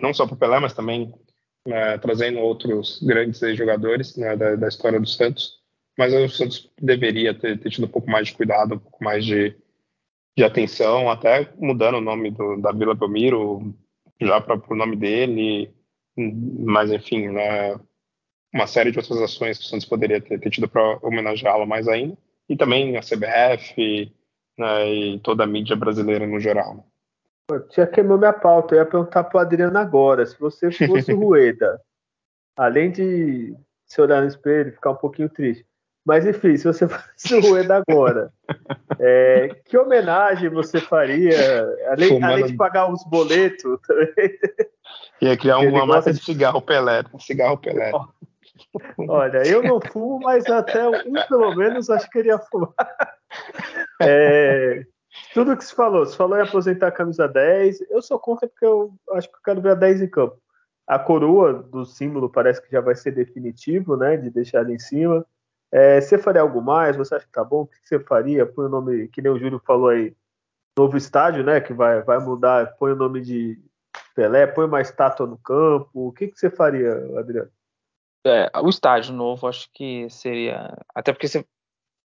Não 0.00 0.14
só 0.14 0.26
para 0.26 0.34
o 0.34 0.38
Pelé, 0.38 0.60
mas 0.60 0.72
também 0.72 1.12
né, 1.66 1.98
trazendo 1.98 2.38
outros 2.38 3.00
grandes 3.02 3.40
jogadores 3.56 4.16
né, 4.16 4.36
da, 4.36 4.56
da, 4.56 4.68
história 4.68 5.00
do 5.00 5.06
Santos. 5.06 5.60
Mas 5.96 6.12
o 6.14 6.28
Santos 6.28 6.70
deveria 6.80 7.34
ter, 7.34 7.58
ter, 7.58 7.70
tido 7.70 7.84
um 7.84 7.90
pouco 7.90 8.10
mais 8.10 8.28
de 8.28 8.34
cuidado, 8.34 8.74
um 8.74 8.78
pouco 8.78 9.04
mais 9.04 9.24
de, 9.24 9.54
de 10.36 10.44
atenção, 10.44 11.10
até 11.10 11.52
mudando 11.58 11.96
o 11.96 12.00
nome 12.00 12.30
do, 12.30 12.56
da 12.60 12.72
Vila 12.72 12.94
Belmiro 12.94 13.74
já 14.20 14.40
para 14.40 14.60
o 14.68 14.76
nome 14.76 14.96
dele. 14.96 15.74
Mas, 16.16 16.90
enfim, 16.90 17.28
né, 17.28 17.78
uma 18.52 18.66
série 18.66 18.90
de 18.90 18.98
outras 18.98 19.20
ações 19.20 19.58
que 19.58 19.64
o 19.64 19.66
Santos 19.66 19.86
poderia 19.86 20.20
ter, 20.20 20.38
ter 20.38 20.50
tido 20.50 20.68
para 20.68 20.98
homenageá-lo 21.02 21.66
mais 21.66 21.88
ainda, 21.88 22.16
e 22.48 22.56
também 22.56 22.96
a 22.96 23.00
CBF 23.00 24.12
né, 24.58 24.92
e 24.92 25.20
toda 25.20 25.44
a 25.44 25.46
mídia 25.46 25.74
brasileira 25.74 26.26
no 26.26 26.38
geral. 26.38 26.86
Pô, 27.46 27.58
tinha 27.60 27.86
queimou 27.86 28.18
minha 28.18 28.32
pauta, 28.32 28.74
eu 28.74 28.80
ia 28.80 28.86
perguntar 28.86 29.24
para 29.24 29.38
o 29.38 29.40
Adriano 29.40 29.78
agora, 29.78 30.24
se 30.26 30.38
você 30.38 30.70
fosse 30.70 31.12
o 31.12 31.18
Rueda, 31.18 31.80
além 32.56 32.90
de 32.90 33.56
se 33.86 34.00
olhar 34.00 34.20
no 34.20 34.28
espelho 34.28 34.68
e 34.68 34.72
ficar 34.72 34.90
um 34.90 34.96
pouquinho 34.96 35.28
triste, 35.28 35.66
mas 36.04 36.26
enfim, 36.26 36.56
se 36.56 36.64
você 36.64 36.86
fosse 36.88 37.34
o 37.34 37.40
Rueda 37.40 37.82
agora, 37.86 38.32
é, 38.98 39.48
que 39.64 39.78
homenagem 39.78 40.50
você 40.50 40.80
faria, 40.80 41.38
além, 41.88 42.22
além 42.22 42.46
de 42.46 42.56
pagar 42.56 42.92
os 42.92 43.04
boletos 43.04 43.78
também? 43.86 44.38
Ia 45.20 45.36
criar 45.36 45.58
uma 45.58 45.86
massa 45.86 46.12
de 46.12 46.22
cigarro 46.22 46.60
Pelé, 46.60 47.04
cigarro 47.20 47.56
Pelé. 47.56 47.92
Olha, 49.08 49.46
eu 49.46 49.62
não 49.62 49.80
fumo, 49.80 50.20
mas 50.20 50.46
até 50.46 50.88
um 50.88 51.14
pelo 51.28 51.54
menos 51.54 51.90
acho 51.90 52.06
que 52.06 52.18
queria 52.18 52.38
fumar. 52.38 52.74
É, 54.00 54.84
tudo 55.32 55.56
que 55.56 55.64
se 55.64 55.74
falou, 55.74 56.04
se 56.06 56.16
falou 56.16 56.38
em 56.38 56.42
aposentar 56.42 56.88
a 56.88 56.92
camisa 56.92 57.28
10, 57.28 57.90
eu 57.90 58.02
sou 58.02 58.18
contra 58.18 58.48
porque 58.48 58.64
eu 58.64 58.92
acho 59.12 59.28
que 59.28 59.36
eu 59.36 59.40
quero 59.44 59.60
ver 59.60 59.72
a 59.72 59.74
10 59.74 60.02
em 60.02 60.08
campo. 60.08 60.36
A 60.86 60.98
coroa 60.98 61.54
do 61.54 61.84
símbolo 61.84 62.28
parece 62.28 62.60
que 62.60 62.70
já 62.70 62.80
vai 62.80 62.94
ser 62.94 63.12
definitivo, 63.12 63.96
né? 63.96 64.16
De 64.16 64.30
deixar 64.30 64.60
ali 64.60 64.74
em 64.74 64.78
cima. 64.78 65.24
É, 65.72 66.00
você 66.00 66.18
faria 66.18 66.42
algo 66.42 66.60
mais? 66.60 66.96
Você 66.96 67.14
acha 67.14 67.24
que 67.24 67.32
tá 67.32 67.42
bom? 67.42 67.62
O 67.62 67.66
que 67.66 67.76
você 67.82 67.98
faria? 67.98 68.44
Põe 68.44 68.66
o 68.66 68.68
nome, 68.68 69.08
que 69.08 69.22
nem 69.22 69.32
o 69.32 69.38
Júlio 69.38 69.58
falou 69.66 69.88
aí, 69.88 70.14
novo 70.76 70.98
estádio, 70.98 71.42
né? 71.42 71.60
Que 71.62 71.72
vai, 71.72 72.02
vai 72.02 72.18
mudar, 72.18 72.76
põe 72.76 72.92
o 72.92 72.96
nome 72.96 73.22
de 73.22 73.58
Pelé, 74.14 74.46
põe 74.46 74.66
uma 74.66 74.82
estátua 74.82 75.26
no 75.26 75.38
campo. 75.38 75.88
O 75.94 76.12
que, 76.12 76.28
que 76.28 76.38
você 76.38 76.50
faria, 76.50 76.92
Adriano? 77.18 77.50
É, 78.26 78.50
o 78.60 78.68
estádio 78.68 79.14
novo, 79.14 79.48
acho 79.48 79.68
que 79.72 80.08
seria. 80.10 80.76
Até 80.94 81.12
porque 81.12 81.26
você 81.26 81.44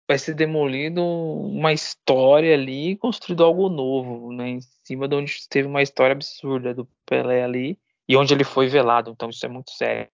vai 0.07 0.17
ser 0.17 0.33
demolido 0.33 1.03
uma 1.03 1.73
história 1.73 2.53
ali 2.53 2.91
e 2.91 2.97
construído 2.97 3.43
algo 3.43 3.67
novo, 3.67 4.31
né? 4.31 4.47
Em 4.47 4.61
cima 4.61 5.07
de 5.07 5.15
onde 5.15 5.47
teve 5.49 5.67
uma 5.67 5.81
história 5.81 6.13
absurda 6.13 6.73
do 6.73 6.87
Pelé 7.05 7.43
ali 7.43 7.77
e 8.07 8.15
onde 8.15 8.33
ele 8.33 8.45
foi 8.45 8.67
velado. 8.67 9.11
Então 9.11 9.29
isso 9.29 9.45
é 9.45 9.49
muito 9.49 9.71
sério, 9.71 10.09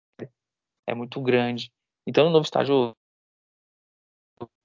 é 0.87 0.95
muito 0.95 1.21
grande. 1.21 1.71
Então 2.07 2.27
o 2.27 2.31
novo 2.31 2.43
estádio 2.43 2.95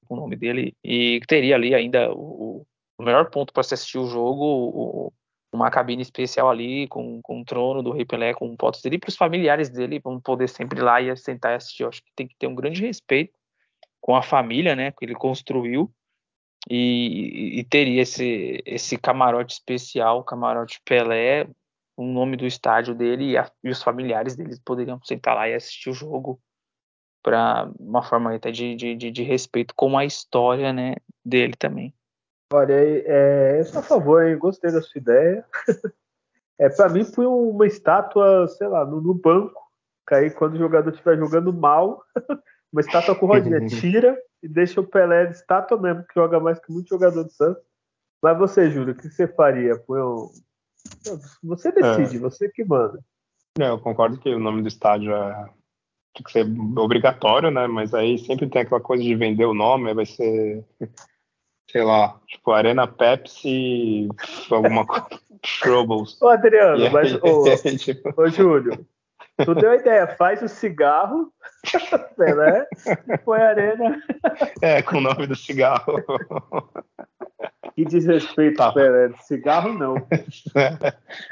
o 0.09 0.17
nome 0.17 0.37
dele 0.37 0.75
e 0.83 1.21
teria 1.27 1.55
ali 1.55 1.75
ainda 1.75 2.13
o, 2.13 2.67
o 2.99 3.03
melhor 3.03 3.31
ponto 3.31 3.53
para 3.53 3.61
assistir 3.61 3.99
o 3.99 4.07
jogo, 4.07 4.45
o, 4.45 5.13
uma 5.53 5.71
cabine 5.71 6.03
especial 6.03 6.51
ali 6.51 6.87
com, 6.89 7.21
com 7.23 7.41
o 7.41 7.45
trono 7.45 7.83
do 7.83 7.93
Rei 7.93 8.05
Pelé, 8.05 8.35
com 8.35 8.55
fotos 8.59 8.83
dele, 8.83 8.99
para 8.99 9.09
os 9.09 9.17
familiares 9.17 9.71
dele 9.71 9.99
vão 9.99 10.21
poder 10.21 10.49
sempre 10.49 10.79
ir 10.79 10.83
lá 10.83 11.01
e 11.01 11.17
sentar 11.17 11.53
e 11.53 11.55
assistir. 11.57 11.83
Eu 11.83 11.89
acho 11.89 12.03
que 12.03 12.13
tem 12.15 12.27
que 12.27 12.37
ter 12.39 12.47
um 12.47 12.55
grande 12.55 12.83
respeito 12.83 13.33
com 14.01 14.15
a 14.15 14.23
família, 14.23 14.77
né, 14.77 14.93
que 14.93 15.05
ele 15.05 15.15
construiu 15.15 15.91
e, 16.71 17.59
e 17.59 17.65
teria 17.65 18.03
esse, 18.03 18.63
esse 18.65 18.97
camarote 18.97 19.55
especial, 19.55 20.25
camarote 20.25 20.81
Pelé, 20.85 21.49
o 21.97 22.05
nome 22.05 22.37
do 22.37 22.47
estádio 22.47 22.95
dele 22.95 23.33
e, 23.33 23.39
a, 23.39 23.51
e 23.65 23.71
os 23.71 23.83
familiares 23.83 24.37
dele 24.37 24.57
poderiam 24.65 25.01
sentar 25.03 25.35
lá 25.35 25.49
e 25.49 25.55
assistir 25.55 25.91
o 25.91 25.95
jogo 25.95 26.41
para 27.23 27.71
uma 27.79 28.03
forma 28.03 28.35
até 28.35 28.51
de, 28.51 28.75
de, 28.75 28.95
de, 28.95 29.11
de 29.11 29.23
respeito 29.23 29.75
com 29.75 29.97
a 29.99 30.05
história, 30.05 30.73
né, 30.73 30.97
dele 31.25 31.55
também. 31.59 31.95
Olha, 32.53 32.73
é, 32.75 33.61
eu 33.61 33.64
sou 33.64 33.81
a 33.81 33.83
favor, 33.83 34.25
hein? 34.25 34.39
gostei 34.39 34.73
da 34.73 34.81
sua 34.81 34.99
ideia. 34.99 35.45
É, 36.61 36.69
para 36.69 36.89
mim 36.89 37.05
foi 37.05 37.25
uma 37.25 37.66
estátua, 37.66 38.49
sei 38.49 38.66
lá, 38.66 38.85
no, 38.85 39.01
no 39.01 39.14
banco. 39.14 39.62
Que 40.09 40.14
aí 40.14 40.31
quando 40.31 40.55
o 40.55 40.59
jogador 40.59 40.91
estiver 40.91 41.16
jogando 41.16 41.53
mal, 41.53 42.03
uma 42.73 42.81
estátua 42.81 43.14
com 43.14 43.27
rodinha, 43.27 43.64
tira 43.69 44.21
e 44.43 44.49
deixa 44.49 44.81
o 44.81 44.87
Pelé 44.87 45.27
de 45.27 45.37
estátua 45.37 45.81
mesmo, 45.81 46.05
que 46.05 46.14
joga 46.14 46.41
mais 46.41 46.59
que 46.59 46.73
muito 46.73 46.89
jogador 46.89 47.23
do 47.23 47.31
Santos. 47.31 47.62
Mas 48.21 48.37
você, 48.37 48.71
Júlio, 48.71 48.93
o 48.93 48.97
que 48.97 49.09
você 49.09 49.29
faria? 49.29 49.79
Põe 49.79 50.01
um... 50.01 50.31
Você 51.45 51.71
decide, 51.71 52.16
é. 52.16 52.21
você 52.21 52.49
que 52.49 52.64
manda. 52.64 52.99
Não, 53.57 53.66
eu 53.66 53.79
concordo 53.79 54.19
que 54.19 54.35
o 54.35 54.41
nome 54.41 54.62
do 54.62 54.69
estádio 54.69 55.14
é... 55.14 55.51
tem 56.19 56.25
que 56.25 56.33
ser 56.33 56.47
obrigatório, 56.79 57.51
né? 57.51 57.66
Mas 57.66 57.95
aí 57.95 58.19
sempre 58.19 58.49
tem 58.49 58.62
aquela 58.62 58.81
coisa 58.81 59.03
de 59.03 59.14
vender 59.14 59.45
o 59.45 59.55
nome, 59.55 59.95
vai 59.95 60.07
ser 60.07 60.64
sei 61.71 61.83
lá, 61.83 62.19
tipo, 62.27 62.51
Arena 62.51 62.87
Pepsi, 62.87 64.09
alguma 64.51 64.87
coisa, 64.87 65.09
Troubles. 65.62 66.21
Ô, 66.21 66.29
Adriano, 66.29 66.85
aí, 66.85 66.91
mas, 66.91 67.14
ô, 67.23 67.45
tipo... 67.79 68.21
ô, 68.21 68.29
Júlio, 68.29 68.87
tu 69.45 69.55
deu 69.55 69.71
a 69.71 69.77
ideia, 69.77 70.07
faz 70.07 70.43
o 70.43 70.49
cigarro, 70.49 71.33
né? 72.16 72.66
E 73.09 73.19
põe 73.19 73.41
a 73.41 73.49
arena. 73.51 74.03
É, 74.62 74.83
com 74.83 74.97
o 74.97 75.01
nome 75.01 75.27
do 75.27 75.37
cigarro. 75.37 76.03
Que 77.75 77.85
desrespeito, 77.85 78.57
tá. 78.57 78.73
Pelé. 78.73 79.12
Cigarro 79.23 79.73
não. 79.73 79.95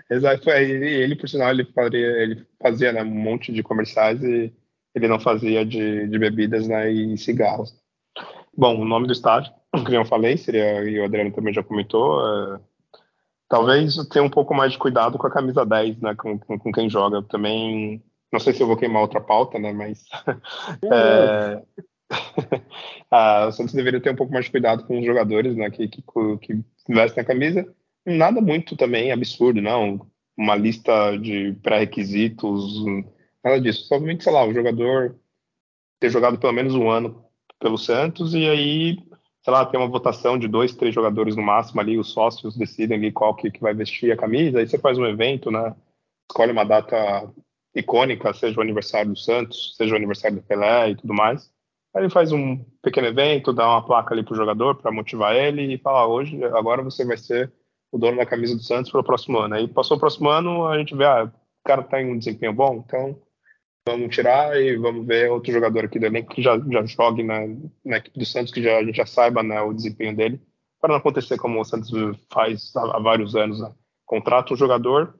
Exato. 0.08 0.50
Ele, 0.50 0.86
ele, 0.86 1.16
por 1.16 1.28
sinal, 1.28 1.50
ele, 1.50 1.64
faria, 1.64 2.06
ele 2.22 2.46
fazia 2.62 2.92
né, 2.92 3.02
um 3.02 3.06
monte 3.06 3.52
de 3.52 3.64
comerciais 3.64 4.22
e 4.22 4.54
ele 4.96 5.08
não 5.08 5.20
fazia 5.20 5.64
de, 5.64 6.08
de 6.08 6.18
bebidas 6.18 6.66
né, 6.66 6.90
e 6.90 7.18
cigarros. 7.18 7.78
Bom, 8.56 8.80
o 8.80 8.84
nome 8.84 9.06
do 9.06 9.12
estádio 9.12 9.52
que 9.86 9.94
eu 9.94 10.06
falei, 10.06 10.38
seria, 10.38 10.82
e 10.84 10.98
o 10.98 11.04
Adriano 11.04 11.30
também 11.30 11.52
já 11.52 11.62
comentou, 11.62 12.18
é, 12.26 12.60
talvez 13.46 13.94
tenha 14.08 14.24
um 14.24 14.30
pouco 14.30 14.54
mais 14.54 14.72
de 14.72 14.78
cuidado 14.78 15.18
com 15.18 15.26
a 15.26 15.30
camisa 15.30 15.66
10, 15.66 16.00
né, 16.00 16.14
com, 16.14 16.38
com, 16.38 16.58
com, 16.58 16.72
quem 16.72 16.88
joga. 16.88 17.22
também, 17.22 18.02
não 18.32 18.40
sei 18.40 18.54
se 18.54 18.62
eu 18.62 18.66
vou 18.66 18.76
queimar 18.76 19.02
outra 19.02 19.20
pauta, 19.20 19.58
né, 19.58 19.70
mas 19.70 20.02
é, 20.90 21.62
a, 23.10 23.46
o 23.48 23.52
Santos 23.52 23.74
deveria 23.74 24.00
ter 24.00 24.10
um 24.10 24.16
pouco 24.16 24.32
mais 24.32 24.46
de 24.46 24.50
cuidado 24.50 24.84
com 24.84 24.98
os 24.98 25.04
jogadores, 25.04 25.54
né, 25.54 25.70
que, 25.70 25.88
que, 25.88 26.02
que 26.40 26.64
vestem 26.88 27.22
a 27.22 27.26
camisa. 27.26 27.68
Nada 28.06 28.40
muito 28.40 28.76
também 28.76 29.12
absurdo, 29.12 29.60
não. 29.60 30.06
Uma 30.38 30.54
lista 30.54 31.16
de 31.18 31.54
pré-requisitos, 31.62 32.84
nada 33.50 33.60
disso. 33.60 33.86
Somente, 33.86 34.24
sei 34.24 34.32
lá, 34.32 34.44
o 34.44 34.52
jogador 34.52 35.18
ter 36.00 36.10
jogado 36.10 36.38
pelo 36.38 36.52
menos 36.52 36.74
um 36.74 36.90
ano 36.90 37.24
pelo 37.58 37.78
Santos 37.78 38.34
e 38.34 38.48
aí 38.48 38.98
sei 39.46 39.52
lá, 39.52 39.64
tem 39.64 39.78
uma 39.78 39.88
votação 39.88 40.36
de 40.36 40.48
dois, 40.48 40.74
três 40.74 40.92
jogadores 40.92 41.36
no 41.36 41.42
máximo 41.42 41.80
ali, 41.80 41.96
os 41.96 42.10
sócios 42.10 42.56
decidem 42.56 42.98
ali 42.98 43.12
qual 43.12 43.32
que, 43.32 43.48
que 43.48 43.60
vai 43.60 43.72
vestir 43.72 44.10
a 44.10 44.16
camisa, 44.16 44.58
aí 44.58 44.66
você 44.66 44.76
faz 44.76 44.98
um 44.98 45.06
evento, 45.06 45.52
né? 45.52 45.72
Escolhe 46.28 46.50
uma 46.50 46.64
data 46.64 47.32
icônica, 47.72 48.34
seja 48.34 48.58
o 48.58 48.60
aniversário 48.60 49.12
do 49.12 49.16
Santos, 49.16 49.76
seja 49.76 49.94
o 49.94 49.96
aniversário 49.96 50.38
do 50.38 50.42
Pelé 50.42 50.90
e 50.90 50.96
tudo 50.96 51.14
mais. 51.14 51.48
Aí 51.94 52.02
ele 52.02 52.10
faz 52.10 52.32
um 52.32 52.58
pequeno 52.82 53.06
evento, 53.06 53.52
dá 53.52 53.68
uma 53.68 53.86
placa 53.86 54.12
ali 54.12 54.24
pro 54.24 54.34
jogador 54.34 54.74
para 54.74 54.90
motivar 54.90 55.36
ele 55.36 55.74
e 55.74 55.78
fala: 55.78 56.00
ah, 56.00 56.08
hoje, 56.08 56.42
agora 56.46 56.82
você 56.82 57.04
vai 57.04 57.16
ser 57.16 57.52
o 57.92 57.98
dono 57.98 58.16
da 58.16 58.26
camisa 58.26 58.56
do 58.56 58.62
Santos 58.64 58.90
para 58.90 59.00
o 59.00 59.04
próximo 59.04 59.38
ano. 59.38 59.54
Aí 59.54 59.68
passou 59.68 59.96
o 59.96 60.00
próximo 60.00 60.28
ano, 60.28 60.66
a 60.66 60.76
gente 60.76 60.92
vê, 60.96 61.04
ah, 61.04 61.24
o 61.24 61.68
cara 61.68 61.84
tá 61.84 62.02
em 62.02 62.10
um 62.10 62.18
desempenho 62.18 62.52
bom, 62.52 62.82
então 62.84 63.16
vamos 63.88 64.14
tirar 64.14 64.60
e 64.60 64.76
vamos 64.76 65.06
ver 65.06 65.30
outro 65.30 65.52
jogador 65.52 65.84
aqui 65.84 65.98
do 65.98 66.06
elenco 66.06 66.34
que 66.34 66.42
já, 66.42 66.58
já 66.58 66.84
jogue 66.84 67.22
na, 67.22 67.40
na 67.84 67.98
equipe 67.98 68.18
do 68.18 68.26
Santos, 68.26 68.52
que 68.52 68.62
já, 68.62 68.78
a 68.78 68.84
gente 68.84 68.96
já 68.96 69.06
saiba 69.06 69.42
né, 69.42 69.60
o 69.62 69.72
desempenho 69.72 70.14
dele, 70.16 70.40
para 70.80 70.90
não 70.90 70.96
acontecer 70.96 71.38
como 71.38 71.60
o 71.60 71.64
Santos 71.64 71.90
faz 72.30 72.74
há, 72.74 72.96
há 72.96 73.00
vários 73.00 73.36
anos. 73.36 73.60
Né? 73.60 73.72
Contrata 74.04 74.52
um 74.52 74.56
jogador 74.56 75.14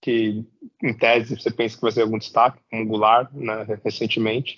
que 0.00 0.46
em 0.82 0.94
tese 0.94 1.38
você 1.38 1.50
pensa 1.50 1.76
que 1.76 1.82
vai 1.82 1.92
ser 1.92 2.02
algum 2.02 2.16
destaque, 2.16 2.58
como 2.70 2.84
o 2.84 2.86
Goulart, 2.86 3.30
né, 3.34 3.66
recentemente. 3.84 4.56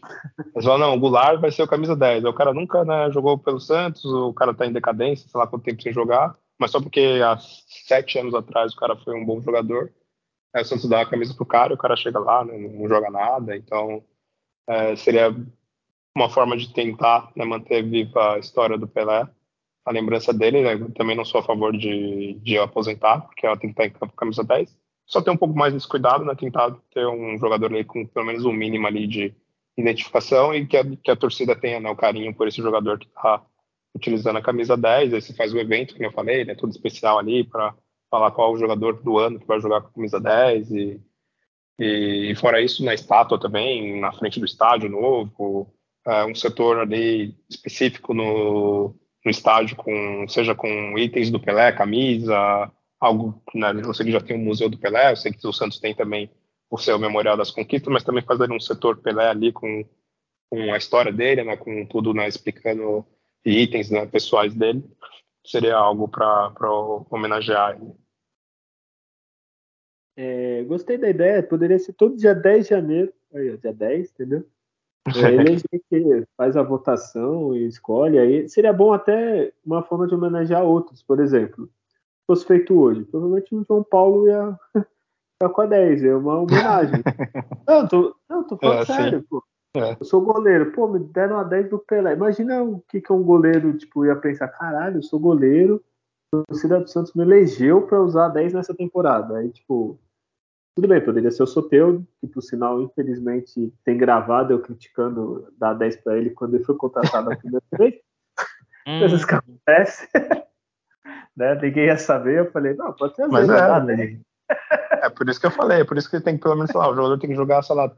Mas 0.55 0.65
fala, 0.65 0.79
não, 0.79 0.95
o 0.95 1.01
Goulart 1.01 1.41
vai 1.41 1.51
ser 1.51 1.63
o 1.63 1.69
camisa 1.69 1.97
10. 1.97 2.25
O 2.25 2.33
cara 2.33 2.55
nunca 2.55 2.85
né, 2.85 3.11
jogou 3.11 3.37
pelo 3.39 3.59
Santos, 3.59 4.05
o 4.05 4.33
cara 4.33 4.55
tá 4.55 4.67
em 4.67 4.73
decadência, 4.73 5.29
sei 5.29 5.41
lá 5.41 5.47
quanto 5.47 5.65
tempo 5.65 5.83
sem 5.83 5.93
jogar, 5.93 6.37
mas 6.59 6.71
só 6.71 6.81
porque 6.81 7.21
há 7.25 7.37
sete 7.39 8.19
anos 8.19 8.35
atrás 8.35 8.73
o 8.73 8.77
cara 8.77 8.95
foi 8.97 9.15
um 9.15 9.25
bom 9.25 9.41
jogador, 9.41 9.91
aí 10.55 10.63
o 10.63 10.65
Santos 10.65 10.89
dá 10.89 11.03
a 11.03 11.09
camisa 11.09 11.35
pro 11.35 11.47
cara 11.47 11.75
o 11.75 11.79
cara 11.79 11.97
chega 11.97 12.19
lá, 12.19 12.45
né, 12.45 12.57
não 12.57 12.89
joga 12.89 13.11
nada, 13.11 13.57
então 13.57 14.03
é, 14.69 14.97
seria 14.97 15.35
uma 16.17 16.29
forma 16.29 16.57
de 16.57 16.73
tentar 16.73 17.31
né, 17.35 17.45
manter 17.45 17.83
viva 17.83 18.35
a 18.35 18.39
história 18.39 18.77
do 18.79 18.87
Pelé, 18.87 19.27
a 19.85 19.91
lembrança 19.91 20.33
dele, 20.33 20.63
né, 20.63 20.89
também 20.95 21.17
não 21.17 21.25
sou 21.25 21.41
a 21.41 21.45
favor 21.45 21.77
de, 21.77 22.35
de 22.35 22.59
aposentar, 22.59 23.23
porque 23.23 23.47
ela 23.47 23.57
tem 23.57 23.73
que 23.73 23.81
estar 23.81 23.87
em 23.87 23.99
campo 23.99 24.15
camisa 24.15 24.45
10, 24.45 24.77
só 25.07 25.21
ter 25.21 25.31
um 25.31 25.37
pouco 25.37 25.55
mais 25.57 25.75
desse 25.75 25.87
cuidado, 25.87 26.25
né? 26.25 26.35
Tentar 26.35 26.75
ter 26.93 27.07
um 27.07 27.39
jogador 27.39 27.67
ali 27.67 27.85
com 27.85 28.07
pelo 28.07 28.27
menos 28.27 28.45
um 28.47 28.53
mínimo 28.53 28.87
ali 28.87 29.07
de 29.07 29.35
identificação 29.77 30.55
e 30.55 30.67
que 30.67 30.77
a, 30.77 30.85
que 30.97 31.11
a 31.11 31.17
torcida 31.17 31.55
tenha 31.55 31.81
né, 31.81 31.91
o 31.91 31.97
carinho 31.97 32.35
por 32.35 32.49
esse 32.49 32.63
jogador 32.63 32.99
que 32.99 33.07
está 33.07 33.45
utilizando 33.95 34.39
a 34.39 34.43
camisa 34.43 34.77
10. 34.77 35.13
Aí 35.13 35.21
você 35.21 35.35
faz 35.35 35.53
o 35.53 35.59
evento, 35.59 35.95
como 35.95 36.07
eu 36.07 36.13
falei, 36.13 36.45
né? 36.45 36.55
Tudo 36.55 36.71
especial 36.71 37.19
ali 37.19 37.45
para 37.45 37.75
falar 38.13 38.31
qual 38.33 38.53
o 38.53 38.59
jogador 38.59 39.03
do 39.03 39.19
ano 39.19 39.41
que 39.41 39.47
vai 39.47 39.59
jogar 39.59 39.81
com 39.81 39.89
a 39.89 39.93
camisa 39.93 40.21
10 40.21 40.71
e, 40.71 41.01
e, 41.79 42.35
fora 42.37 42.61
isso, 42.61 42.85
na 42.85 42.93
estátua 42.93 43.41
também, 43.41 43.99
na 43.99 44.13
frente 44.13 44.39
do 44.39 44.45
estádio 44.45 44.91
novo, 44.91 45.73
é, 46.07 46.23
um 46.27 46.35
setor 46.35 46.81
ali 46.81 47.35
específico 47.49 48.13
no, 48.13 48.95
no 49.25 49.31
estádio, 49.31 49.77
com, 49.77 50.27
seja 50.29 50.55
com 50.55 50.99
itens 50.99 51.31
do 51.31 51.41
Pelé, 51.41 51.73
camisa, 51.73 52.71
algo, 53.01 53.43
né, 53.55 53.73
eu 53.83 53.95
sei 53.95 54.05
que 54.05 54.13
já 54.13 54.21
tem 54.21 54.37
o 54.37 54.45
Museu 54.45 54.69
do 54.69 54.77
Pelé, 54.77 55.13
eu 55.13 55.17
sei 55.17 55.33
que 55.33 55.47
o 55.47 55.53
Santos 55.53 55.81
tem 55.81 55.95
também 55.95 56.31
o 56.71 56.77
seu 56.77 56.99
Memorial 56.99 57.37
das 57.37 57.51
Conquistas, 57.51 57.91
mas 57.91 58.05
também 58.05 58.23
fazer 58.23 58.53
um 58.53 58.61
setor 58.61 58.99
Pelé 58.99 59.29
ali 59.29 59.53
com, 59.53 59.87
com 60.51 60.75
a 60.75 60.77
história 60.77 61.11
dele, 61.11 61.45
né, 61.45 61.57
com 61.57 61.87
tudo 61.87 62.13
né, 62.13 62.29
explicando 62.29 63.07
itens 63.43 63.91
né, 63.91 64.05
pessoais 64.05 64.55
dele, 64.55 64.85
seria 65.45 65.77
algo 65.77 66.09
para 66.09 66.53
homenagear 67.11 67.77
ele. 67.77 67.93
É, 70.17 70.65
gostei 70.65 70.99
da 70.99 71.09
ideia, 71.09 71.43
poderia 71.43 71.79
ser 71.79 71.95
todo 71.95 72.17
dia 72.17 72.35
10 72.35 72.65
de 72.65 72.71
janeiro, 72.71 73.13
aí, 73.35 73.57
dia 73.57 73.73
10, 73.73 74.11
entendeu? 74.11 74.47
É, 75.09 75.35
ele 75.35 75.57
que 75.89 76.27
faz 76.37 76.57
a 76.57 76.63
votação 76.63 77.57
e 77.57 77.67
escolhe, 77.67 78.19
aí 78.19 78.49
seria 78.49 78.73
bom 78.73 78.93
até 78.93 79.53
uma 79.65 79.83
forma 79.83 80.07
de 80.07 80.15
homenagear 80.15 80.65
outros, 80.65 81.03
por 81.03 81.19
exemplo 81.21 81.69
fosse 82.27 82.47
feito 82.47 82.79
hoje. 82.79 83.05
Provavelmente 83.05 83.55
o 83.55 83.65
João 83.65 83.83
Paulo 83.83 84.27
ia 84.27 84.59
ficar 85.35 85.53
com 85.53 85.61
a 85.61 85.67
10, 85.67 86.05
é 86.05 86.15
uma 86.15 86.41
homenagem. 86.41 87.03
não, 87.67 87.87
tô, 87.87 88.17
não, 88.29 88.45
tô 88.45 88.57
falando 88.57 88.83
é, 88.83 88.87
sério, 88.87 89.21
sim. 89.21 89.27
pô. 89.29 89.45
É. 89.75 89.97
Eu 89.99 90.05
sou 90.05 90.21
goleiro, 90.21 90.71
pô, 90.73 90.87
me 90.87 90.99
deram 90.99 91.39
a 91.39 91.45
10 91.45 91.71
do 91.71 91.79
Pelé. 91.79 92.13
Imagina 92.13 92.63
o 92.63 92.81
que, 92.89 93.01
que 93.01 93.11
é 93.11 93.15
um 93.15 93.23
goleiro, 93.23 93.77
tipo, 93.77 94.05
ia 94.05 94.15
pensar, 94.15 94.49
caralho, 94.49 94.99
eu 94.99 95.03
sou 95.03 95.19
goleiro, 95.19 95.83
o 96.35 96.43
torcida 96.47 96.79
do 96.79 96.89
Santos 96.89 97.15
me 97.15 97.23
elegeu 97.23 97.87
para 97.87 98.01
usar 98.01 98.27
a 98.27 98.29
10 98.29 98.53
nessa 98.53 98.75
temporada. 98.75 99.39
Aí, 99.39 99.51
tipo, 99.51 99.99
tudo 100.77 100.89
bem, 100.89 101.03
poderia 101.03 101.31
ser 101.31 101.43
o 101.43 101.47
Soteudo, 101.47 102.07
que 102.21 102.27
por 102.27 102.43
sinal, 102.43 102.83
infelizmente, 102.83 103.73
tem 103.85 103.97
gravado 103.97 104.53
eu 104.53 104.61
criticando 104.61 105.51
dar 105.59 105.73
10 105.73 105.97
para 105.97 106.19
ele 106.19 106.31
quando 106.31 106.55
ele 106.55 106.65
foi 106.65 106.77
contratado 106.77 107.33
a 107.33 107.37
primeira 107.37 107.65
vez. 107.73 107.95
Hum. 108.87 108.99
Coisas 108.99 109.25
que 109.25 109.35
acontecem 109.35 110.09
né? 111.37 111.55
Ninguém 111.55 111.87
ia 111.87 111.97
saber, 111.97 112.39
eu 112.39 112.51
falei, 112.51 112.75
não, 112.75 112.93
pode 112.93 113.15
ser 113.15 113.27
Mas 113.29 113.49
é, 113.49 113.81
né? 113.85 114.21
é 115.03 115.09
por 115.09 115.29
isso 115.29 115.41
que 115.41 115.47
eu 115.47 115.51
falei, 115.51 115.81
é 115.81 115.85
por 115.85 115.97
isso 115.97 116.11
que 116.11 116.21
tem 116.21 116.37
que, 116.37 116.43
pelo 116.43 116.57
menos, 116.57 116.71
sei 116.71 116.79
lá, 116.79 116.91
o 116.91 116.95
jogador 116.95 117.19
tem 117.19 117.31
que 117.31 117.37
jogar, 117.37 117.63
sei 117.63 117.77
lá, 117.77 117.95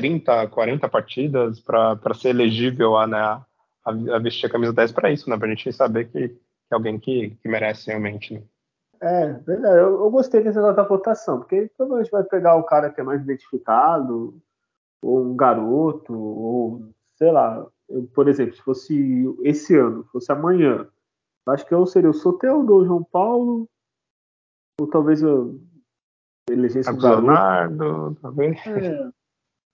30, 0.00 0.48
40 0.48 0.88
partidas 0.88 1.60
para 1.60 2.14
ser 2.14 2.30
elegível 2.30 2.96
a, 2.96 3.06
né, 3.06 3.18
a, 3.18 3.44
a, 3.84 4.18
vestir 4.18 4.46
a 4.46 4.50
camisa 4.50 4.72
10 4.72 4.92
para 4.92 5.10
isso, 5.10 5.28
né? 5.28 5.36
Pra 5.36 5.48
gente 5.48 5.72
saber 5.72 6.06
que, 6.06 6.28
que 6.28 6.38
é 6.70 6.74
alguém 6.74 6.98
que, 6.98 7.30
que 7.42 7.48
merece 7.48 7.88
realmente, 7.88 8.34
né? 8.34 8.42
É, 9.00 9.32
verdade. 9.32 9.78
Eu, 9.78 10.00
eu 10.00 10.10
gostei 10.10 10.42
desse 10.42 10.56
negócio 10.56 10.76
da 10.76 10.82
votação, 10.82 11.38
porque 11.38 11.70
provavelmente 11.76 12.10
vai 12.10 12.24
pegar 12.24 12.56
o 12.56 12.64
cara 12.64 12.90
que 12.90 13.00
é 13.00 13.04
mais 13.04 13.22
identificado, 13.22 14.40
ou 15.02 15.24
um 15.24 15.36
garoto, 15.36 16.12
ou 16.12 16.92
sei 17.16 17.30
lá, 17.32 17.66
eu, 17.88 18.08
por 18.14 18.28
exemplo, 18.28 18.54
se 18.54 18.62
fosse 18.62 19.24
esse 19.42 19.76
ano, 19.76 20.04
fosse 20.12 20.30
amanhã, 20.30 20.88
Acho 21.48 21.66
que 21.66 21.74
eu 21.74 21.86
seria 21.86 22.10
o 22.10 22.14
Soteldo 22.14 22.74
ou 22.74 22.84
João 22.84 23.02
Paulo, 23.02 23.68
ou 24.78 24.86
talvez 24.86 25.22
eu 25.22 25.58
elegesse 26.50 26.90
o 26.90 27.00
Leonardo, 27.00 28.14
talvez. 28.20 28.58
É, 28.66 29.10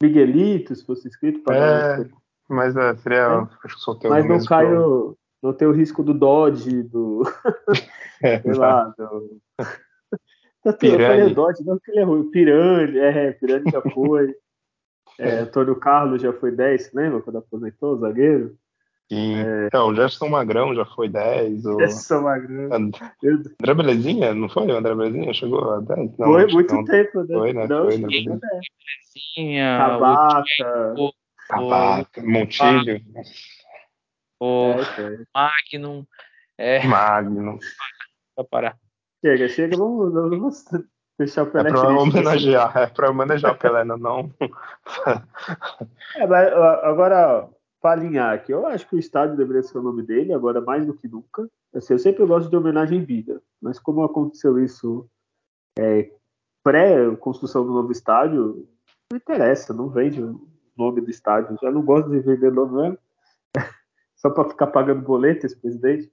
Miguelito, 0.02 0.74
se 0.74 0.84
fosse 0.84 1.08
inscrito. 1.08 1.40
É, 1.52 2.08
mas 2.48 2.76
é, 2.76 2.94
seria, 2.96 3.18
é. 3.18 3.26
acho 3.26 3.58
que 3.58 3.66
o 3.66 3.78
Soteldo 3.78 4.16
Mas 4.16 4.28
não 4.28 4.44
caio, 4.44 5.16
não 5.42 5.52
tem 5.52 5.68
o 5.68 5.72
risco 5.72 6.02
do 6.02 6.14
Dodge, 6.14 6.82
do... 6.82 7.22
É, 8.22 8.40
sei 8.40 8.54
lá, 8.54 8.84
do... 8.96 9.40
Eu 10.64 10.72
falei 10.72 11.34
Dodge, 11.34 11.62
não 11.62 11.78
que 11.78 11.90
ele 11.90 12.00
é 12.00 12.04
ruim. 12.04 12.30
Pirani, 12.30 12.98
é, 12.98 13.32
Pirani 13.32 13.70
já 13.70 13.82
foi. 13.82 14.34
É, 15.16 15.38
Antônio 15.40 15.76
Carlos 15.76 16.20
já 16.20 16.32
foi 16.32 16.50
10, 16.50 16.92
lembra 16.92 17.20
quando 17.22 17.36
aposentou 17.36 17.94
o 17.94 17.98
zagueiro? 17.98 18.58
Sim. 19.14 19.36
É... 19.36 19.66
Então, 19.66 19.88
o 19.88 19.94
Jefferson 19.94 20.28
Magrão 20.28 20.74
já 20.74 20.84
foi 20.84 21.08
10. 21.08 21.64
O... 21.66 21.72
Jefferson 21.80 22.22
Magrão. 22.22 22.72
André 22.72 23.74
Belezinha, 23.74 24.34
não 24.34 24.48
foi? 24.48 24.66
O 24.66 24.76
André 24.76 24.94
Belezinha 24.94 25.32
chegou 25.32 25.72
a 25.72 25.80
10? 25.80 26.18
Não, 26.18 26.26
foi 26.32 26.46
muito 26.48 26.74
não... 26.74 26.84
tempo, 26.84 27.20
né? 27.20 27.26
Foi, 27.38 27.52
né? 27.52 27.66
Não, 27.66 27.84
foi, 27.84 27.98
né? 27.98 28.08
Belezinha. 28.08 29.78
Tabaca. 29.78 30.94
O, 30.98 31.12
Tabaca, 31.48 32.22
Montilho. 32.22 33.00
O 34.40 34.74
é, 34.98 35.24
Magnum. 35.34 36.04
É... 36.58 36.86
Magnum. 36.86 37.58
Pra 38.34 38.44
parar. 38.44 38.78
Chega, 39.24 39.48
chega, 39.48 39.76
vamos, 39.76 40.12
vamos 40.12 40.64
deixar 41.18 41.44
o 41.44 41.46
Pelé. 41.46 41.70
É 41.70 41.72
pra 41.72 41.88
homenagear, 41.88 42.76
é 42.76 42.86
pra 42.88 43.10
homenagear 43.10 43.52
o 43.52 43.56
Pelé, 43.56 43.84
não. 43.84 44.30
é, 46.16 46.26
mas 46.26 46.52
agora, 46.82 47.48
para 47.48 47.48
alinhar 47.92 48.34
aqui, 48.34 48.52
eu 48.52 48.66
acho 48.66 48.88
que 48.88 48.96
o 48.96 48.98
estádio 48.98 49.36
deveria 49.36 49.62
ser 49.62 49.78
o 49.78 49.82
nome 49.82 50.02
dele, 50.02 50.32
agora 50.32 50.60
mais 50.60 50.86
do 50.86 50.94
que 50.94 51.08
nunca. 51.08 51.48
Assim, 51.74 51.94
eu 51.94 51.98
sempre 51.98 52.24
gosto 52.24 52.48
de 52.48 52.56
homenagem 52.56 52.98
em 52.98 53.04
vida, 53.04 53.42
mas 53.60 53.78
como 53.78 54.02
aconteceu 54.02 54.62
isso 54.62 55.08
é, 55.78 56.10
pré-construção 56.62 57.64
do 57.64 57.72
novo 57.72 57.92
estádio, 57.92 58.68
não 59.10 59.18
interessa, 59.18 59.74
não 59.74 59.88
vende 59.88 60.22
o 60.22 60.48
nome 60.76 61.00
do 61.00 61.10
estádio. 61.10 61.58
Já 61.60 61.70
não 61.70 61.82
gosto 61.82 62.10
de 62.10 62.20
vender 62.20 62.52
nome 62.52 62.80
mesmo, 62.80 62.98
só 64.16 64.30
para 64.30 64.48
ficar 64.48 64.68
pagando 64.68 65.02
boleto 65.02 65.46
esse 65.46 65.56
presidente. 65.56 66.10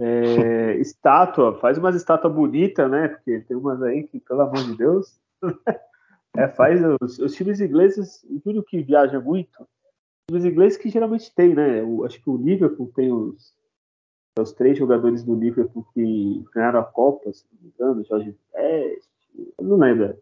É, 0.00 0.76
estátua, 0.80 1.58
faz 1.58 1.76
umas 1.76 1.94
estátuas 1.94 2.32
bonitas, 2.32 2.90
né? 2.90 3.08
Porque 3.08 3.40
tem 3.40 3.56
umas 3.56 3.82
aí 3.82 4.04
que, 4.04 4.20
pelo 4.20 4.42
amor 4.42 4.64
de 4.64 4.76
Deus, 4.76 5.20
é, 6.36 6.48
faz 6.48 6.80
os, 7.00 7.18
os 7.18 7.34
times 7.34 7.60
ingleses, 7.60 8.24
juro 8.44 8.62
que 8.62 8.82
viaja 8.82 9.20
muito 9.20 9.66
os 10.32 10.44
ingleses 10.44 10.78
que 10.78 10.88
geralmente 10.88 11.34
tem, 11.34 11.54
né? 11.54 11.80
Acho 12.04 12.22
que 12.22 12.30
o 12.30 12.36
Liverpool 12.36 12.90
tem 12.94 13.12
os, 13.12 13.54
os 14.38 14.52
três 14.52 14.78
jogadores 14.78 15.22
do 15.22 15.34
Liverpool 15.34 15.86
que 15.94 16.44
ganharam 16.54 16.80
a 16.80 16.84
Copa, 16.84 17.32
se 17.32 17.44
não 17.52 17.62
me 17.62 17.72
engano, 17.74 18.04
Jorge 18.04 18.36
Best, 18.52 19.08
não 19.60 19.76
lembro. 19.76 20.16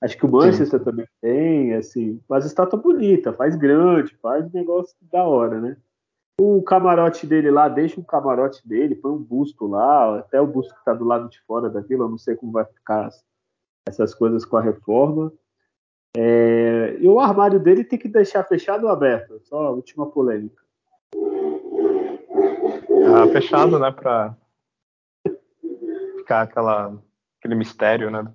Acho 0.00 0.16
que 0.18 0.26
o 0.26 0.30
Manchester 0.30 0.78
Sim. 0.78 0.84
também 0.84 1.08
tem, 1.20 1.74
assim, 1.74 2.20
faz 2.28 2.44
estátua 2.44 2.78
bonita, 2.78 3.32
faz 3.32 3.56
grande, 3.56 4.14
faz 4.16 4.50
negócio 4.52 4.96
da 5.10 5.24
hora, 5.24 5.60
né? 5.60 5.76
O 6.38 6.62
camarote 6.62 7.26
dele 7.26 7.50
lá, 7.50 7.66
deixa 7.66 7.98
o 7.98 8.04
camarote 8.04 8.66
dele, 8.68 8.94
põe 8.94 9.12
um 9.12 9.22
busto 9.22 9.66
lá, 9.66 10.18
até 10.18 10.38
o 10.38 10.46
busto 10.46 10.74
que 10.74 10.84
tá 10.84 10.92
do 10.92 11.04
lado 11.04 11.30
de 11.30 11.40
fora 11.40 11.70
da 11.70 11.80
vila, 11.80 12.04
eu 12.04 12.10
não 12.10 12.18
sei 12.18 12.36
como 12.36 12.52
vai 12.52 12.66
ficar 12.66 13.08
essas 13.88 14.14
coisas 14.14 14.44
com 14.44 14.58
a 14.58 14.60
reforma. 14.60 15.32
É, 16.18 16.96
e 16.98 17.06
o 17.06 17.20
armário 17.20 17.60
dele 17.60 17.84
tem 17.84 17.98
que 17.98 18.08
deixar 18.08 18.42
fechado 18.44 18.84
ou 18.84 18.90
aberto? 18.90 19.38
Só 19.44 19.66
a 19.66 19.70
última 19.70 20.10
polêmica. 20.10 20.62
Ah, 23.14 23.30
fechado, 23.30 23.78
né? 23.78 23.92
Pra 23.92 24.34
ficar 26.16 26.42
aquela, 26.42 26.98
aquele 27.38 27.54
mistério, 27.54 28.10
né? 28.10 28.32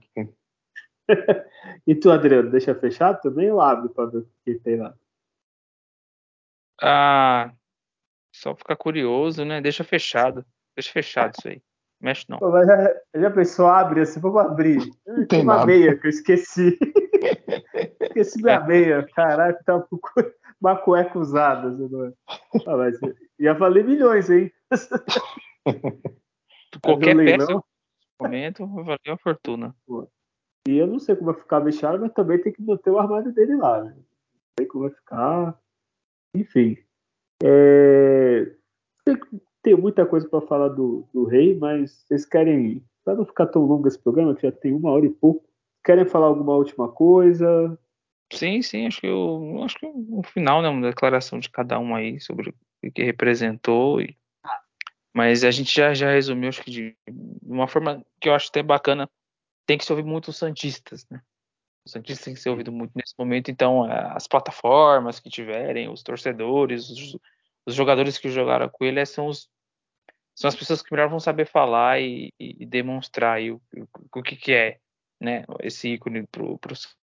e 1.88 1.96
tu, 1.96 2.12
Adriano, 2.12 2.52
deixa 2.52 2.76
fechado 2.76 3.20
também 3.20 3.52
ou 3.52 3.60
abre 3.60 3.90
para 3.90 4.12
ver 4.12 4.18
o 4.20 4.28
que 4.46 4.60
tem 4.60 4.78
lá? 4.78 4.94
Ah, 6.80 7.52
só 8.32 8.56
ficar 8.56 8.76
curioso, 8.76 9.44
né? 9.44 9.60
Deixa 9.60 9.84
fechado. 9.84 10.46
Deixa 10.76 10.92
fechado 10.92 11.34
isso 11.36 11.48
aí. 11.48 11.60
Mexe 12.00 12.26
não. 12.30 12.38
Pô, 12.38 12.52
mas 12.52 12.68
já, 12.68 13.02
já 13.16 13.32
pensou, 13.32 13.68
abre 13.68 14.02
assim, 14.02 14.20
vamos 14.20 14.40
abrir. 14.40 14.88
Tem 15.28 15.42
uma 15.42 15.66
meia 15.66 15.98
que 15.98 16.06
eu 16.06 16.12
esqueci. 16.12 16.78
esqueci 18.20 18.42
minha 18.42 18.60
meia. 18.62 19.08
Caraca, 19.16 19.64
tá 19.64 19.86
uma 20.62 20.76
cueca 20.76 21.20
usada. 21.20 21.70
Assim, 21.70 21.90
ah, 22.68 22.78
mas 22.78 23.00
ia 23.40 23.54
valer 23.54 23.84
milhões, 23.84 24.30
hein? 24.30 24.52
Qualquer 26.82 27.16
peça 27.16 27.62
momento 28.22 28.68
vai 28.68 28.84
valer 28.84 29.00
uma 29.08 29.18
fortuna. 29.18 29.76
Pô. 29.86 30.08
E 30.68 30.78
eu 30.78 30.86
não 30.86 31.00
sei 31.00 31.16
como 31.16 31.32
vai 31.32 31.42
ficar 31.42 31.58
a 31.58 31.62
vestiário, 31.62 32.00
mas 32.00 32.14
também 32.14 32.40
tem 32.40 32.54
que 32.54 32.62
manter 32.62 32.92
o 32.92 33.00
armário 33.00 33.34
dele 33.34 33.56
lá, 33.56 33.84
né? 33.84 33.96
Não 33.96 34.04
sei 34.60 34.68
como 34.68 34.84
vai 34.84 34.94
ficar. 34.94 35.60
Enfim. 36.36 36.78
É... 37.44 38.56
Tem, 39.04 39.18
tem 39.64 39.76
muita 39.76 40.06
coisa 40.06 40.30
para 40.30 40.42
falar 40.42 40.70
do, 40.70 41.08
do 41.14 41.26
rei, 41.26 41.58
mas 41.58 42.06
vocês 42.06 42.26
querem. 42.26 42.86
Para 43.04 43.16
não 43.16 43.26
ficar 43.26 43.48
tão 43.48 43.66
longo 43.66 43.88
esse 43.88 43.98
programa, 43.98 44.36
que 44.36 44.44
já 44.44 44.52
tem 44.52 44.76
uma 44.76 44.92
hora 44.92 45.08
e 45.08 45.10
pouco, 45.10 45.44
querem 45.84 46.06
falar 46.06 46.28
alguma 46.28 46.56
última 46.56 46.88
coisa? 46.88 47.76
Sim, 48.32 48.62
sim, 48.62 48.88
acho 48.88 49.02
que 49.02 49.08
eu 49.08 49.62
acho 49.64 49.78
que 49.78 49.86
o 49.86 50.24
final, 50.24 50.62
né, 50.62 50.70
uma 50.70 50.88
declaração 50.90 51.40
de 51.40 51.50
cada 51.50 51.78
um 51.80 51.94
aí 51.94 52.20
sobre 52.20 52.50
o 52.84 52.92
que 52.92 53.04
representou 53.04 54.02
e 54.02 54.18
mas 55.14 55.44
a 55.44 55.52
gente 55.52 55.76
já, 55.76 55.94
já 55.94 56.10
resumiu, 56.10 56.50
acho 56.50 56.64
que 56.64 56.72
de 56.72 56.98
uma 57.44 57.68
forma 57.68 58.06
que 58.20 58.30
eu 58.30 58.34
acho 58.34 58.48
até 58.48 58.64
bacana, 58.64 59.10
tem 59.66 59.78
que 59.78 59.84
se 59.84 59.92
ouvir 59.92 60.06
muito 60.06 60.30
os 60.30 60.38
Santistas, 60.38 61.06
né? 61.10 61.22
Os 61.86 61.92
Santistas 61.92 62.24
tem 62.24 62.34
que 62.34 62.40
ser 62.40 62.50
ouvido 62.50 62.72
muito 62.72 62.94
nesse 62.96 63.14
momento, 63.20 63.52
então 63.52 63.84
as 63.84 64.28
plataformas 64.28 65.20
que 65.20 65.30
tiverem, 65.30 65.90
os 65.90 66.02
torcedores, 66.02 66.90
os, 66.90 67.18
os 67.66 67.76
jogadores 67.76 68.18
que 68.18 68.30
jogaram 68.30 68.70
com 68.70 68.86
ele 68.86 69.06
são, 69.06 69.28
os, 69.28 69.50
são 70.34 70.48
as 70.48 70.56
pessoas 70.56 70.82
que 70.82 70.94
melhor 70.94 71.10
vão 71.10 71.20
saber 71.20 71.46
falar 71.46 72.00
e, 72.00 72.32
e 72.40 72.66
demonstrar 72.66 73.38
aí 73.38 73.52
o, 73.52 73.62
o, 73.76 74.20
o, 74.20 74.24
que, 74.24 74.38
que 74.38 74.54
é 74.54 74.80
né, 75.20 75.44
esse 75.60 75.90
ícone 75.90 76.26
para 76.28 76.44
o 76.44 76.60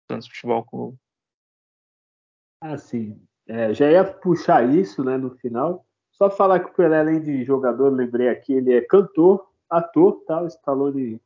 Santos 0.10 0.28
Futebol 0.28 0.98
Clube. 2.60 2.74
Ah, 2.74 2.78
sim. 2.78 3.20
É, 3.48 3.74
já 3.74 3.90
ia 3.90 4.04
puxar 4.04 4.68
isso 4.68 5.04
né, 5.04 5.18
no 5.18 5.32
final. 5.32 5.86
Só 6.12 6.30
falar 6.30 6.60
que 6.60 6.72
o 6.72 6.74
Pelé, 6.74 7.00
além 7.00 7.22
de 7.22 7.44
jogador, 7.44 7.90
lembrei 7.90 8.30
aqui, 8.30 8.54
ele 8.54 8.74
é 8.74 8.82
cantor, 8.82 9.48
ator, 9.70 10.24
tá? 10.26 10.42
O 10.42 10.48
Stallone 10.48 11.22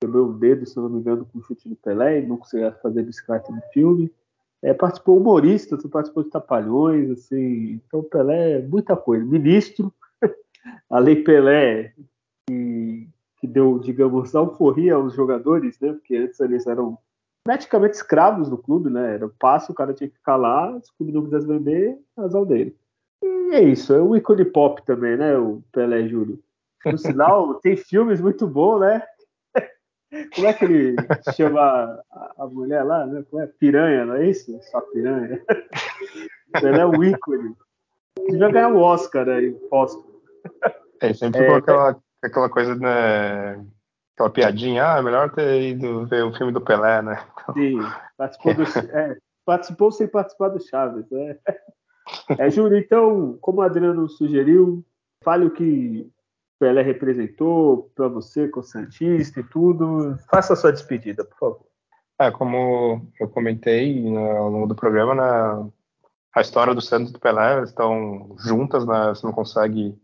quebrou 0.00 0.28
o 0.28 0.32
dedo, 0.32 0.66
se 0.66 0.76
não 0.76 0.88
me 0.88 0.98
engano, 0.98 1.24
com 1.24 1.38
o 1.38 1.42
chute 1.42 1.68
do 1.68 1.76
Pelé, 1.76 2.20
e 2.20 2.26
não 2.26 2.36
conseguia 2.36 2.72
fazer 2.82 3.02
bicicleta 3.02 3.52
no 3.52 3.62
filme. 3.72 4.12
É, 4.60 4.74
participou 4.74 5.18
humorista, 5.18 5.78
participou 5.88 6.24
de 6.24 6.30
Tapalhões, 6.30 7.10
assim. 7.10 7.80
Então, 7.86 8.02
Pelé, 8.02 8.60
muita 8.60 8.96
coisa. 8.96 9.24
Ministro, 9.24 9.92
a 10.90 10.98
Lei 10.98 11.22
Pelé, 11.22 11.94
que, 12.48 13.08
que 13.40 13.46
deu, 13.46 13.78
digamos, 13.78 14.34
alforria 14.34 14.96
aos 14.96 15.14
jogadores, 15.14 15.78
né? 15.80 15.92
Porque 15.92 16.16
antes 16.16 16.40
eles 16.40 16.66
eram 16.66 16.98
praticamente 17.44 17.96
escravos 17.96 18.48
do 18.48 18.58
clube, 18.58 18.90
né? 18.90 19.14
Era 19.14 19.26
o 19.26 19.30
passe, 19.30 19.70
o 19.70 19.74
cara 19.74 19.94
tinha 19.94 20.08
que 20.08 20.16
ficar 20.16 20.36
lá, 20.36 20.78
se 20.82 20.90
o 20.90 20.96
clube 20.96 21.12
não 21.12 21.24
quisesse 21.24 21.46
vender, 21.46 21.98
azar 22.16 22.44
dele. 22.44 22.76
E 23.22 23.54
é 23.54 23.62
isso, 23.62 23.94
é 23.94 24.00
o 24.00 24.14
ícone 24.16 24.44
pop 24.44 24.84
também, 24.84 25.16
né? 25.16 25.36
O 25.36 25.62
Pelé 25.72 26.06
Júlio. 26.06 26.38
No 26.84 26.98
sinal, 26.98 27.54
tem 27.54 27.76
filmes 27.76 28.20
muito 28.20 28.46
bons, 28.46 28.80
né? 28.80 29.02
Como 30.34 30.46
é 30.46 30.54
que 30.54 30.64
ele 30.64 30.96
chama 31.34 32.02
a, 32.38 32.46
mulher 32.46 32.82
lá, 32.82 33.06
né? 33.06 33.22
Como 33.28 33.42
é? 33.42 33.46
Piranha, 33.46 34.06
não 34.06 34.14
é 34.14 34.26
isso? 34.26 34.58
Só 34.62 34.80
piranha. 34.80 35.42
Pelé 36.60 36.80
é 36.80 36.86
um 36.86 37.04
ícone. 37.04 37.54
Devia 38.26 38.50
ganhar 38.50 38.68
o 38.68 38.76
um 38.76 38.80
Oscar 38.80 39.28
aí, 39.28 39.50
né, 39.50 39.58
posto. 39.70 40.04
É, 41.00 41.12
sempre 41.12 41.44
é, 41.44 41.54
aquela, 41.54 41.96
aquela 42.22 42.48
coisa, 42.48 42.74
né? 42.74 43.64
Aquela 44.18 44.30
piadinha, 44.30 44.94
ah, 44.94 44.98
é 44.98 45.02
melhor 45.02 45.30
ter 45.30 45.62
ido 45.62 46.04
ver 46.06 46.24
o 46.24 46.34
filme 46.34 46.50
do 46.50 46.60
Pelé, 46.60 47.00
né? 47.00 47.24
Sim, 47.54 47.78
participou, 48.16 48.52
do, 48.52 48.62
é, 48.90 49.16
participou 49.46 49.92
sem 49.92 50.08
participar 50.08 50.48
do 50.48 50.60
Chaves, 50.60 51.08
né? 51.08 51.38
É, 52.36 52.50
Júlio, 52.50 52.76
então, 52.76 53.38
como 53.40 53.60
o 53.60 53.62
Adriano 53.62 54.08
sugeriu, 54.08 54.84
fale 55.22 55.46
o 55.46 55.52
que 55.52 56.10
Pelé 56.58 56.82
representou 56.82 57.92
para 57.94 58.08
você, 58.08 58.48
com 58.48 58.58
o 58.58 58.62
Santista 58.64 59.38
e 59.38 59.44
tudo. 59.44 60.18
Faça 60.28 60.54
a 60.54 60.56
sua 60.56 60.72
despedida, 60.72 61.24
por 61.24 61.38
favor. 61.38 61.66
É, 62.20 62.28
como 62.32 63.06
eu 63.20 63.28
comentei 63.28 64.02
né, 64.02 64.36
ao 64.36 64.48
longo 64.48 64.66
do 64.66 64.74
programa, 64.74 65.14
né, 65.14 65.70
a 66.34 66.40
história 66.40 66.74
do 66.74 66.80
Santos 66.80 67.10
e 67.10 67.12
do 67.12 67.20
Pelé 67.20 67.62
estão 67.62 68.34
juntas, 68.36 68.84
né, 68.84 69.10
você 69.10 69.24
não 69.24 69.32
consegue 69.32 69.96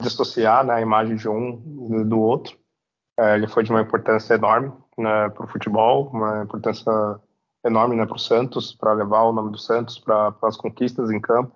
dissociar 0.00 0.64
né, 0.64 0.74
a 0.74 0.80
imagem 0.80 1.16
de 1.16 1.28
um 1.28 2.06
do 2.06 2.20
outro. 2.20 2.56
É, 3.18 3.34
ele 3.34 3.48
foi 3.48 3.64
de 3.64 3.70
uma 3.70 3.82
importância 3.82 4.34
enorme 4.34 4.72
né, 4.96 5.28
para 5.30 5.44
o 5.44 5.48
futebol, 5.48 6.08
uma 6.12 6.44
importância 6.44 6.92
enorme 7.64 7.96
né, 7.96 8.06
para 8.06 8.14
o 8.14 8.18
Santos, 8.18 8.72
para 8.72 8.92
levar 8.92 9.22
o 9.22 9.32
nome 9.32 9.50
do 9.50 9.58
Santos 9.58 9.98
para 9.98 10.32
as 10.42 10.56
conquistas 10.56 11.10
em 11.10 11.20
campo. 11.20 11.52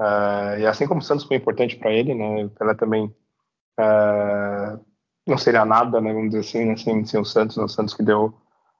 Uh, 0.00 0.58
e 0.58 0.66
assim 0.66 0.86
como 0.86 1.00
o 1.00 1.04
Santos 1.04 1.24
foi 1.24 1.36
importante 1.36 1.76
para 1.76 1.92
ele, 1.92 2.14
né, 2.14 2.44
o 2.44 2.50
Pelé 2.50 2.74
também 2.74 3.14
uh, 3.78 4.80
não 5.26 5.36
seria 5.36 5.64
nada, 5.66 6.00
né, 6.00 6.12
vamos 6.12 6.30
dizer 6.30 6.40
assim, 6.40 6.64
né, 6.64 6.76
sem, 6.76 7.04
sem 7.04 7.20
o 7.20 7.24
Santos, 7.24 7.58
né, 7.58 7.64
o 7.64 7.68
Santos 7.68 7.92
que 7.92 8.02
deu 8.02 8.34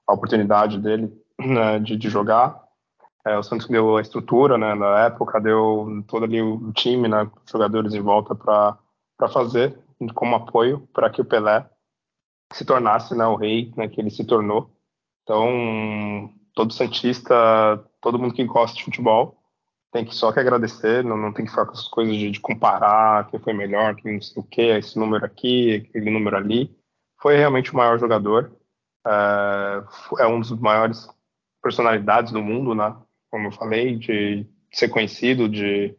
a 0.06 0.14
oportunidade 0.14 0.78
dele 0.78 1.12
né, 1.38 1.78
de, 1.78 1.96
de, 1.96 2.08
jogar, 2.08 2.64
o 3.26 3.42
Santos 3.42 3.66
que 3.66 3.72
deu 3.72 3.96
a 3.96 4.00
estrutura 4.00 4.56
né, 4.56 4.74
na 4.74 5.06
época, 5.06 5.40
deu 5.40 6.04
todo 6.06 6.24
ali 6.24 6.40
o 6.40 6.72
time, 6.72 7.08
né, 7.08 7.28
jogadores 7.50 7.92
em 7.92 8.00
volta 8.00 8.34
para 8.34 8.78
fazer 9.28 9.76
como 10.14 10.36
apoio 10.36 10.88
para 10.92 11.10
que 11.10 11.20
o 11.20 11.24
Pelé 11.24 11.66
se 12.52 12.64
tornasse 12.64 13.14
né, 13.14 13.26
o 13.26 13.36
rei 13.36 13.72
né, 13.76 13.88
que 13.88 14.00
ele 14.00 14.10
se 14.10 14.24
tornou. 14.24 14.70
Então, 15.22 16.30
todo 16.54 16.72
Santista, 16.72 17.34
todo 18.00 18.18
mundo 18.18 18.34
que 18.34 18.44
gosta 18.44 18.76
de 18.76 18.84
futebol, 18.84 19.36
tem 19.92 20.04
que 20.04 20.14
só 20.14 20.32
que 20.32 20.40
agradecer, 20.40 21.02
não, 21.04 21.16
não 21.16 21.32
tem 21.32 21.44
que 21.44 21.50
ficar 21.50 21.66
com 21.66 21.72
essas 21.72 21.88
coisas 21.88 22.14
de, 22.14 22.30
de 22.30 22.40
comparar 22.40 23.28
quem 23.28 23.40
foi 23.40 23.52
melhor, 23.52 23.94
quem 23.96 24.14
não 24.14 24.22
sei 24.22 24.42
o 24.42 24.46
que, 24.46 24.62
esse 24.62 24.98
número 24.98 25.24
aqui, 25.24 25.86
aquele 25.88 26.10
número 26.10 26.36
ali. 26.36 26.76
Foi 27.20 27.36
realmente 27.36 27.72
o 27.72 27.76
maior 27.76 27.98
jogador, 27.98 28.52
é, 29.06 29.84
é 30.20 30.26
um 30.26 30.40
dos 30.40 30.50
maiores 30.50 31.08
personalidades 31.62 32.32
do 32.32 32.42
mundo, 32.42 32.74
né? 32.74 32.94
Como 33.30 33.48
eu 33.48 33.52
falei, 33.52 33.96
de 33.96 34.46
ser 34.72 34.88
conhecido, 34.88 35.48
de 35.48 35.96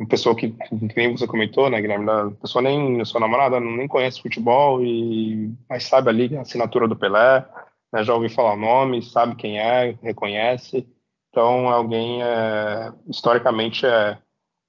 uma 0.00 0.08
pessoa 0.08 0.34
que, 0.34 0.56
nem 0.96 1.14
você 1.14 1.26
comentou, 1.26 1.68
né, 1.68 1.78
Guilherme? 1.78 2.08
A 2.08 2.30
pessoa 2.40 2.62
nem, 2.62 3.04
sua 3.04 3.20
namorada 3.20 3.60
nem 3.60 3.86
conhece 3.86 4.22
futebol, 4.22 4.82
e, 4.82 5.52
mas 5.68 5.84
sabe 5.84 6.08
ali 6.08 6.36
a 6.36 6.40
assinatura 6.40 6.88
do 6.88 6.96
Pelé, 6.96 7.46
né, 7.92 8.02
já 8.02 8.14
ouvi 8.14 8.30
falar 8.30 8.54
o 8.54 8.56
nome, 8.56 9.02
sabe 9.02 9.36
quem 9.36 9.60
é, 9.60 9.94
reconhece. 10.02 10.88
Então, 11.28 11.68
alguém, 11.68 12.22
é, 12.22 12.90
historicamente, 13.08 13.84
é, 13.84 14.16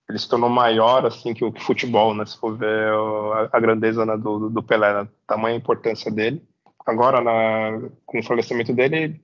ele 0.10 0.20
se 0.20 0.28
tornou 0.28 0.50
maior 0.50 1.06
assim 1.06 1.34
que 1.34 1.46
o 1.46 1.52
que 1.52 1.64
futebol, 1.64 2.14
né? 2.14 2.26
Se 2.26 2.38
for 2.38 2.58
ver 2.58 2.92
a, 2.94 3.50
a 3.54 3.60
grandeza 3.60 4.06
né, 4.06 4.18
do, 4.18 4.50
do 4.50 4.62
Pelé, 4.62 4.94
né, 4.94 5.10
tamanha 5.26 5.56
importância 5.56 6.12
dele. 6.12 6.44
Agora, 6.86 7.22
na, 7.22 7.90
com 8.06 8.20
o 8.20 8.24
falecimento 8.24 8.74
dele, 8.74 9.22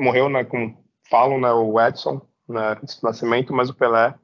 morreu, 0.00 0.30
né? 0.30 0.42
Com 0.42 0.74
falam, 1.10 1.38
né? 1.38 1.52
O 1.52 1.78
Edson, 1.78 2.22
né? 2.48 2.78
Nascimento, 3.02 3.52
mas 3.52 3.68
o 3.68 3.74
Pelé 3.74 4.14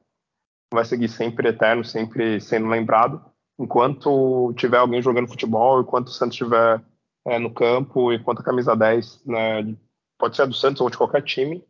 vai 0.73 0.85
seguir 0.85 1.07
sempre 1.09 1.49
eterno, 1.49 1.83
sempre 1.83 2.39
sendo 2.41 2.67
lembrado. 2.67 3.23
Enquanto 3.59 4.53
tiver 4.55 4.77
alguém 4.77 5.01
jogando 5.01 5.29
futebol, 5.29 5.81
enquanto 5.81 6.07
o 6.07 6.11
Santos 6.11 6.35
estiver 6.35 6.81
é, 7.25 7.39
no 7.39 7.53
campo, 7.53 8.13
enquanto 8.13 8.39
a 8.39 8.43
camisa 8.43 8.75
10, 8.75 9.25
né, 9.25 9.75
pode 10.17 10.35
ser 10.35 10.47
do 10.47 10.53
Santos 10.53 10.81
ou 10.81 10.89
de 10.89 10.97
qualquer 10.97 11.23
time, 11.23 11.63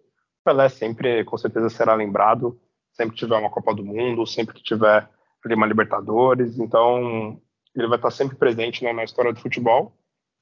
Pelé 0.43 0.69
sempre, 0.69 1.23
com 1.26 1.38
certeza, 1.38 1.69
será 1.69 1.93
lembrado, 1.93 2.59
sempre 2.93 3.13
que 3.13 3.19
tiver 3.19 3.38
uma 3.38 3.49
Copa 3.49 3.73
do 3.73 3.84
Mundo, 3.84 4.26
sempre 4.26 4.55
que 4.55 4.63
tiver 4.63 5.09
uma 5.45 5.65
Libertadores, 5.65 6.59
então 6.59 7.39
ele 7.73 7.88
vai 7.88 7.97
estar 7.97 8.11
sempre 8.11 8.35
presente 8.35 8.84
né, 8.84 8.91
na 8.91 9.05
história 9.05 9.31
do 9.31 9.39
futebol. 9.39 9.95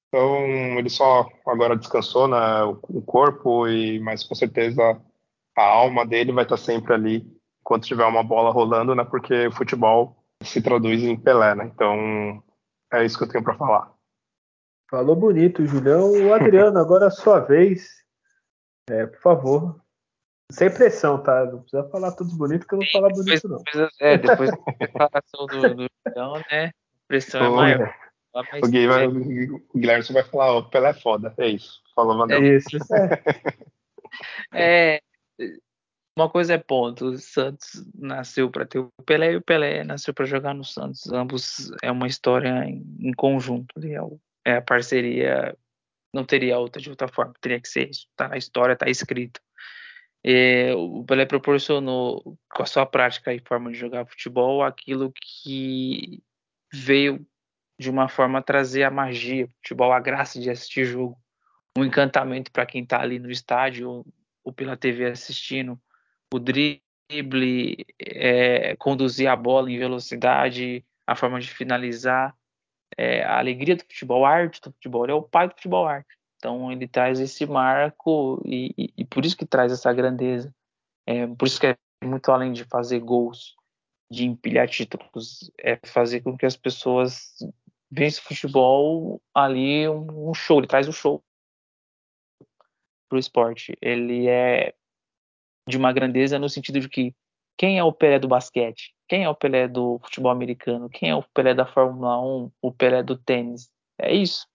Então 0.07 0.45
ele 0.79 0.89
só 0.89 1.27
agora 1.45 1.75
descansou 1.75 2.27
né, 2.27 2.63
o 2.63 3.01
corpo, 3.01 3.67
e 3.67 3.99
mas 3.99 4.23
com 4.23 4.33
certeza 4.33 4.99
a 5.55 5.63
alma 5.63 6.05
dele 6.05 6.31
vai 6.31 6.43
estar 6.43 6.57
sempre 6.57 6.93
ali 6.93 7.34
enquanto 7.65 7.87
tiver 7.87 8.05
uma 8.05 8.23
bola 8.23 8.51
rolando, 8.51 8.93
né, 8.93 9.03
porque 9.03 9.47
o 9.47 9.51
futebol 9.51 10.15
se 10.43 10.61
traduz 10.61 11.01
em 11.01 11.17
Pelé. 11.17 11.55
Né, 11.55 11.65
então 11.73 12.43
é 12.93 13.03
isso 13.03 13.17
que 13.17 13.23
eu 13.23 13.29
tenho 13.29 13.43
para 13.43 13.55
falar. 13.55 13.91
Falou 14.89 15.15
bonito, 15.15 15.65
Julião. 15.65 16.11
O 16.11 16.33
Adriano, 16.33 16.77
agora 16.77 17.05
é 17.05 17.07
a 17.07 17.11
sua 17.11 17.39
vez. 17.39 17.89
É, 18.87 19.07
por 19.07 19.19
favor. 19.19 19.81
Sem 20.51 20.71
pressão, 20.71 21.23
tá? 21.23 21.43
Não 21.45 21.61
precisa 21.61 21.89
falar 21.89 22.11
tudo 22.11 22.37
bonito 22.37 22.67
que 22.67 22.75
eu 22.75 22.77
vou 22.77 22.87
falar 22.91 23.09
bonito, 23.09 23.47
não. 23.49 23.63
é, 23.99 24.15
depois 24.15 24.51
da 24.51 24.57
declaração 24.79 25.47
do, 25.47 25.75
do 25.75 25.87
Julião, 26.07 26.33
né? 26.51 26.67
A 26.67 27.07
pressão 27.07 27.43
é 27.43 27.49
maior. 27.49 27.95
O 28.61 28.67
Guilherme, 28.67 29.49
o 29.73 29.79
Guilherme 29.79 30.05
vai 30.11 30.23
falar, 30.23 30.53
ó, 30.53 30.59
o 30.59 30.69
Pelé 30.69 30.89
é 30.89 30.93
foda. 30.93 31.33
É 31.37 31.47
isso. 31.47 31.81
Falou, 31.95 32.15
Vandal. 32.15 32.43
É 32.43 32.47
isso. 32.57 32.77
É. 34.53 35.01
Uma 36.17 36.29
coisa 36.29 36.53
é 36.53 36.57
ponto, 36.57 37.07
o 37.07 37.17
Santos 37.17 37.85
nasceu 37.93 38.49
para 38.49 38.65
ter 38.65 38.79
o 38.79 38.89
Pelé 39.05 39.33
e 39.33 39.35
o 39.35 39.41
Pelé 39.41 39.83
nasceu 39.83 40.13
para 40.13 40.25
jogar 40.25 40.53
no 40.53 40.63
Santos. 40.63 41.11
Ambos 41.11 41.71
é 41.83 41.91
uma 41.91 42.07
história 42.07 42.63
em, 42.65 42.85
em 42.99 43.11
conjunto. 43.13 43.75
É 43.85 44.01
o 44.01 44.19
é, 44.45 44.57
a 44.57 44.61
parceria 44.61 45.57
não 46.13 46.23
teria 46.23 46.59
outra 46.59 46.81
de 46.81 46.89
outra 46.89 47.07
forma, 47.07 47.33
teria 47.41 47.59
que 47.59 47.67
ser 47.67 47.89
isso, 47.89 48.07
tá 48.15 48.27
na 48.27 48.37
história, 48.37 48.75
tá 48.75 48.87
escrito. 48.87 49.41
É, 50.23 50.73
o 50.75 51.03
Pelé 51.03 51.25
proporcionou 51.25 52.37
com 52.49 52.63
a 52.63 52.65
sua 52.65 52.85
prática 52.85 53.33
e 53.33 53.41
forma 53.45 53.71
de 53.71 53.77
jogar 53.77 54.05
futebol 54.05 54.63
aquilo 54.63 55.11
que 55.11 56.23
veio 56.71 57.25
de 57.77 57.89
uma 57.89 58.07
forma 58.07 58.41
trazer 58.41 58.83
a 58.83 58.91
magia, 58.91 59.47
futebol, 59.57 59.91
a 59.91 59.99
graça 59.99 60.39
de 60.39 60.49
assistir 60.49 60.85
jogo. 60.85 61.17
um 61.77 61.83
encantamento 61.83 62.51
para 62.51 62.65
quem 62.65 62.83
está 62.83 63.01
ali 63.01 63.19
no 63.19 63.29
estádio 63.29 63.89
ou, 63.89 64.07
ou, 64.43 64.53
pela 64.53 64.77
TV 64.77 65.05
assistindo. 65.07 65.79
O 66.35 66.39
drible, 66.39 67.85
é, 67.97 68.75
conduzir 68.75 69.29
a 69.29 69.37
bola 69.37 69.71
em 69.71 69.79
velocidade, 69.79 70.85
a 71.07 71.15
forma 71.15 71.39
de 71.39 71.47
finalizar, 71.47 72.35
é, 72.97 73.23
a 73.23 73.39
alegria 73.39 73.77
do 73.77 73.83
futebol, 73.83 74.25
a 74.25 74.31
arte 74.31 74.59
do 74.59 74.73
futebol. 74.73 75.05
Ele 75.05 75.13
é 75.13 75.15
o 75.15 75.23
pai 75.23 75.47
do 75.47 75.55
futebol 75.55 75.87
arte. 75.87 76.13
Então 76.35 76.69
ele 76.69 76.89
traz 76.89 77.21
esse 77.21 77.45
marco 77.45 78.41
e, 78.43 78.73
e, 78.77 78.93
e 78.97 79.05
por 79.05 79.23
isso 79.23 79.37
que 79.37 79.45
traz 79.45 79.71
essa 79.71 79.93
grandeza. 79.93 80.53
É, 81.07 81.25
por 81.25 81.47
isso 81.47 81.57
que 81.57 81.67
é 81.67 81.77
muito 82.03 82.29
além 82.29 82.51
de 82.51 82.65
fazer 82.65 82.99
gols, 82.99 83.55
de 84.11 84.25
empilhar 84.25 84.67
títulos, 84.67 85.49
é 85.57 85.79
fazer 85.85 86.19
com 86.19 86.37
que 86.37 86.45
as 86.45 86.57
pessoas 86.57 87.33
vejam 87.89 88.19
o 88.19 88.27
futebol 88.27 89.21
ali 89.33 89.87
um, 89.87 90.31
um 90.31 90.33
show. 90.33 90.57
Ele 90.57 90.67
traz 90.67 90.85
o 90.85 90.89
um 90.89 90.93
show 90.93 91.23
para 93.07 93.15
o 93.15 93.19
esporte. 93.19 93.73
Ele 93.81 94.27
é 94.27 94.75
de 95.67 95.77
uma 95.77 95.91
grandeza 95.91 96.37
no 96.37 96.49
sentido 96.49 96.79
de 96.79 96.89
que 96.89 97.15
quem 97.57 97.79
é 97.79 97.83
o 97.83 97.93
Pelé 97.93 98.19
do 98.19 98.27
basquete? 98.27 98.93
Quem 99.07 99.23
é 99.23 99.29
o 99.29 99.35
Pelé 99.35 99.67
do 99.67 99.99
futebol 100.03 100.31
americano? 100.31 100.89
Quem 100.89 101.09
é 101.09 101.15
o 101.15 101.23
Pelé 101.23 101.53
da 101.53 101.65
Fórmula 101.65 102.19
1? 102.21 102.51
O 102.61 102.71
Pelé 102.71 103.01
do 103.01 103.17
tênis? 103.17 103.69
É 103.97 104.13
isso. 104.13 104.45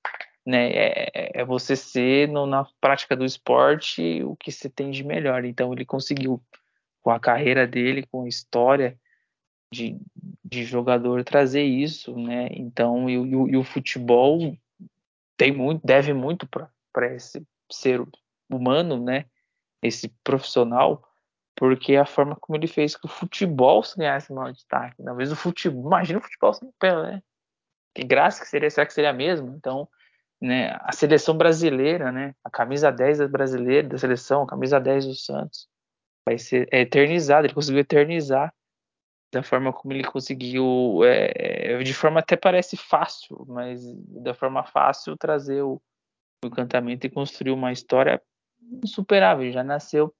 Né? 0.44 0.70
É, 0.70 1.40
é 1.40 1.44
você 1.44 1.74
ser 1.76 2.28
no, 2.28 2.46
na 2.46 2.66
prática 2.80 3.16
do 3.16 3.24
esporte 3.24 4.22
o 4.22 4.36
que 4.36 4.52
você 4.52 4.68
tem 4.68 4.90
de 4.90 5.02
melhor. 5.02 5.44
Então 5.44 5.72
ele 5.72 5.84
conseguiu, 5.84 6.42
com 7.00 7.10
a 7.10 7.18
carreira 7.18 7.66
dele, 7.66 8.06
com 8.10 8.24
a 8.24 8.28
história 8.28 8.98
de, 9.72 9.96
de 10.44 10.64
jogador, 10.64 11.24
trazer 11.24 11.62
isso. 11.62 12.14
Né? 12.14 12.48
Então, 12.52 13.08
e, 13.08 13.14
e, 13.14 13.52
e 13.52 13.56
o 13.56 13.64
futebol 13.64 14.54
tem 15.38 15.52
muito, 15.52 15.86
deve 15.86 16.12
muito 16.12 16.46
para 16.46 17.14
esse 17.14 17.42
ser 17.70 18.06
humano, 18.50 19.02
né? 19.02 19.24
Esse 19.82 20.08
profissional, 20.22 21.02
porque 21.56 21.96
a 21.96 22.06
forma 22.06 22.36
como 22.36 22.56
ele 22.56 22.66
fez 22.66 22.96
que 22.96 23.06
o 23.06 23.08
futebol 23.08 23.82
se 23.82 23.96
ganhasse 23.96 24.32
maior 24.32 24.52
destaque. 24.52 25.02
Talvez 25.02 25.30
o 25.32 25.36
futebol, 25.36 25.86
imagina 25.86 26.18
o 26.18 26.22
futebol 26.22 26.54
sem 26.54 26.70
Pelé, 26.78 27.12
né? 27.12 27.22
Que 27.94 28.04
graça 28.04 28.42
que 28.42 28.48
seria, 28.48 28.70
será 28.70 28.86
que 28.86 28.92
seria 28.92 29.12
mesmo? 29.12 29.54
Então, 29.56 29.88
né, 30.40 30.76
a 30.80 30.92
seleção 30.92 31.36
brasileira, 31.36 32.10
né, 32.10 32.34
a 32.42 32.50
camisa 32.50 32.90
10 32.90 33.28
brasileira 33.30 33.88
da 33.88 33.98
seleção, 33.98 34.42
a 34.42 34.46
camisa 34.46 34.80
10 34.80 35.06
do 35.06 35.14
Santos, 35.14 35.68
vai 36.24 36.38
ser 36.38 36.68
é 36.72 36.80
eternizada, 36.80 37.46
ele 37.46 37.54
conseguiu 37.54 37.80
eternizar 37.80 38.54
da 39.32 39.42
forma 39.42 39.72
como 39.72 39.92
ele 39.92 40.02
conseguiu, 40.02 41.02
é, 41.04 41.82
de 41.82 41.94
forma 41.94 42.20
até 42.20 42.36
parece 42.36 42.76
fácil, 42.76 43.44
mas 43.46 43.80
da 44.08 44.34
forma 44.34 44.64
fácil 44.64 45.16
trazer 45.16 45.62
o, 45.62 45.80
o 46.44 46.46
encantamento 46.46 47.06
e 47.06 47.10
construir 47.10 47.52
uma 47.52 47.70
história 47.70 48.20
insuperável, 48.84 49.50
já 49.52 49.64
nasceu 49.64 50.14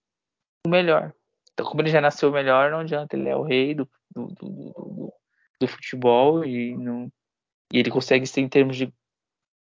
o 0.67 0.69
melhor. 0.69 1.15
Então, 1.53 1.67
como 1.67 1.83
ele 1.83 1.91
já 1.91 2.01
nasceu 2.01 2.31
o 2.31 2.33
melhor, 2.33 2.71
não 2.71 2.81
adianta, 2.81 3.17
ele 3.17 3.29
é 3.29 3.37
o 3.37 3.43
rei 3.43 3.75
do, 3.75 3.89
do, 4.11 4.27
do, 4.29 4.49
do, 4.49 5.15
do 5.61 5.69
futebol 5.69 6.45
e, 6.45 6.77
não, 6.77 7.11
e 7.73 7.79
ele 7.79 7.91
consegue 7.91 8.27
ser, 8.27 8.41
em 8.41 8.49
termos 8.49 8.77
de 8.77 8.93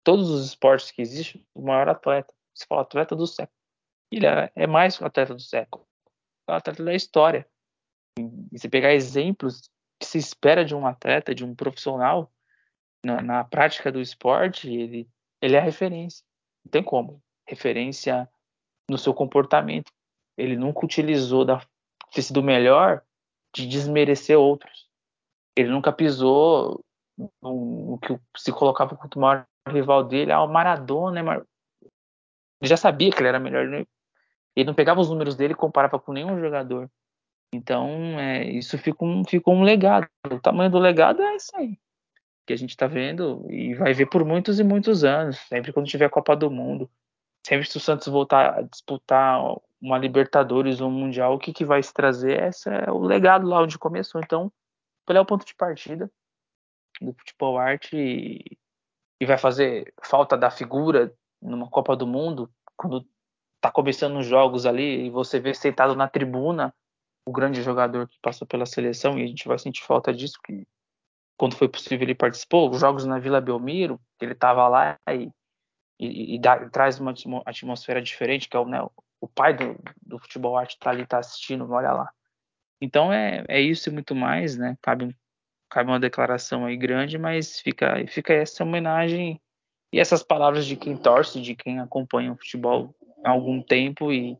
todos 0.04 0.30
os 0.30 0.46
esportes 0.46 0.90
que 0.90 1.02
existem, 1.02 1.46
o 1.54 1.62
maior 1.62 1.88
atleta. 1.88 2.32
Você 2.54 2.66
fala 2.66 2.82
atleta 2.82 3.14
do 3.14 3.26
século. 3.26 3.56
Ele 4.10 4.26
é, 4.26 4.50
é 4.54 4.66
mais 4.66 5.00
o 5.00 5.04
atleta 5.04 5.34
do 5.34 5.40
século. 5.40 5.86
É 6.48 6.52
o 6.52 6.54
atleta 6.54 6.82
da 6.84 6.94
história. 6.94 7.48
E 8.18 8.58
você 8.58 8.68
pegar 8.68 8.92
exemplos 8.92 9.70
que 9.98 10.06
se 10.06 10.18
espera 10.18 10.64
de 10.64 10.74
um 10.74 10.86
atleta, 10.86 11.34
de 11.34 11.44
um 11.44 11.54
profissional, 11.54 12.32
na, 13.04 13.22
na 13.22 13.44
prática 13.44 13.90
do 13.90 14.00
esporte, 14.00 14.70
ele, 14.70 15.08
ele 15.40 15.56
é 15.56 15.60
referência. 15.60 16.24
Não 16.64 16.70
tem 16.70 16.82
como. 16.82 17.22
Referência 17.46 18.28
no 18.88 18.98
seu 18.98 19.14
comportamento. 19.14 19.90
Ele 20.36 20.56
nunca 20.56 20.84
utilizou 20.84 21.44
da 21.44 21.60
ter 22.12 22.22
sido 22.22 22.42
melhor 22.42 23.02
de 23.54 23.66
desmerecer 23.66 24.38
outros. 24.38 24.88
Ele 25.56 25.68
nunca 25.68 25.92
pisou 25.92 26.84
no, 27.42 27.98
que 27.98 28.18
se 28.36 28.52
colocava 28.52 28.96
como 28.96 29.10
o 29.16 29.18
maior 29.20 29.46
rival 29.68 30.04
dele, 30.04 30.32
ah, 30.32 30.42
o 30.42 30.48
Maradona, 30.48 31.22
né? 31.22 31.42
Ele 32.60 32.68
já 32.68 32.76
sabia 32.76 33.10
que 33.10 33.18
ele 33.20 33.28
era 33.28 33.40
melhor. 33.40 33.66
Né? 33.66 33.84
Ele 34.54 34.66
não 34.66 34.74
pegava 34.74 35.00
os 35.00 35.08
números 35.08 35.36
dele 35.36 35.52
e 35.52 35.56
comparava 35.56 35.98
com 35.98 36.12
nenhum 36.12 36.38
jogador. 36.38 36.90
Então, 37.54 38.18
é, 38.18 38.44
isso 38.44 38.78
fica 38.78 39.04
um, 39.04 39.24
ficou 39.24 39.54
um 39.54 39.62
legado. 39.62 40.08
O 40.30 40.40
tamanho 40.40 40.70
do 40.70 40.78
legado 40.78 41.22
é 41.22 41.36
isso 41.36 41.54
aí. 41.54 41.78
Que 42.46 42.52
a 42.52 42.56
gente 42.56 42.70
está 42.70 42.86
vendo 42.86 43.46
e 43.50 43.74
vai 43.74 43.92
ver 43.92 44.06
por 44.06 44.24
muitos 44.24 44.58
e 44.58 44.64
muitos 44.64 45.04
anos. 45.04 45.38
Sempre 45.48 45.72
quando 45.72 45.86
tiver 45.86 46.06
a 46.06 46.10
Copa 46.10 46.34
do 46.34 46.50
Mundo 46.50 46.90
se 47.44 47.76
o 47.76 47.80
Santos 47.80 48.06
voltar 48.06 48.58
a 48.58 48.62
disputar 48.62 49.42
uma 49.80 49.98
Libertadores 49.98 50.80
ou 50.80 50.88
um 50.88 50.92
Mundial, 50.92 51.34
o 51.34 51.38
que, 51.38 51.52
que 51.52 51.64
vai 51.64 51.82
se 51.82 51.92
trazer? 51.92 52.40
Esse 52.42 52.68
é 52.68 52.90
o 52.90 52.98
legado 52.98 53.46
lá 53.46 53.60
onde 53.60 53.78
começou. 53.78 54.20
Então, 54.20 54.52
ele 55.08 55.18
é 55.18 55.20
o 55.20 55.26
ponto 55.26 55.44
de 55.44 55.54
partida 55.54 56.10
do 57.00 57.12
futebol 57.12 57.58
arte 57.58 57.96
e, 57.96 58.58
e 59.20 59.26
vai 59.26 59.36
fazer 59.36 59.92
falta 60.02 60.36
da 60.36 60.50
figura 60.50 61.12
numa 61.40 61.68
Copa 61.68 61.96
do 61.96 62.06
Mundo, 62.06 62.48
quando 62.76 63.04
tá 63.60 63.70
começando 63.70 64.18
os 64.18 64.26
jogos 64.26 64.64
ali 64.64 65.06
e 65.06 65.10
você 65.10 65.40
vê 65.40 65.52
sentado 65.52 65.96
na 65.96 66.08
tribuna 66.08 66.74
o 67.26 67.32
grande 67.32 67.62
jogador 67.62 68.08
que 68.08 68.18
passou 68.20 68.46
pela 68.46 68.66
seleção 68.66 69.18
e 69.18 69.22
a 69.22 69.26
gente 69.26 69.46
vai 69.46 69.58
sentir 69.58 69.84
falta 69.84 70.12
disso 70.12 70.38
que 70.44 70.66
quando 71.36 71.56
foi 71.56 71.68
possível 71.68 72.02
ele 72.02 72.14
participou, 72.14 72.70
os 72.70 72.80
jogos 72.80 73.04
na 73.04 73.18
Vila 73.18 73.40
Belmiro, 73.40 74.00
ele 74.20 74.32
estava 74.32 74.68
lá 74.68 74.96
e 75.10 75.30
e, 76.06 76.34
e 76.34 76.38
dá, 76.38 76.68
traz 76.68 76.98
uma 76.98 77.14
atmosfera 77.46 78.02
diferente, 78.02 78.48
que 78.48 78.56
é 78.56 78.60
o, 78.60 78.66
né, 78.66 78.84
o 79.20 79.28
pai 79.28 79.54
do, 79.54 79.78
do 80.04 80.18
futebol 80.18 80.56
arte 80.56 80.78
tá 80.78 80.90
ali, 80.90 81.06
tá 81.06 81.18
assistindo, 81.18 81.70
olha 81.70 81.92
lá. 81.92 82.10
Então 82.80 83.12
é, 83.12 83.44
é 83.48 83.60
isso 83.60 83.88
e 83.88 83.92
muito 83.92 84.14
mais, 84.14 84.56
né? 84.56 84.76
Cabe, 84.82 85.16
cabe 85.70 85.90
uma 85.90 86.00
declaração 86.00 86.66
aí 86.66 86.76
grande, 86.76 87.16
mas 87.16 87.60
fica, 87.60 88.04
fica 88.08 88.32
essa 88.32 88.64
homenagem 88.64 89.40
e 89.92 90.00
essas 90.00 90.22
palavras 90.24 90.66
de 90.66 90.74
quem 90.74 90.96
torce, 90.96 91.40
de 91.40 91.54
quem 91.54 91.78
acompanha 91.78 92.32
o 92.32 92.36
futebol 92.36 92.94
há 93.24 93.30
algum 93.30 93.62
tempo 93.62 94.12
e, 94.12 94.36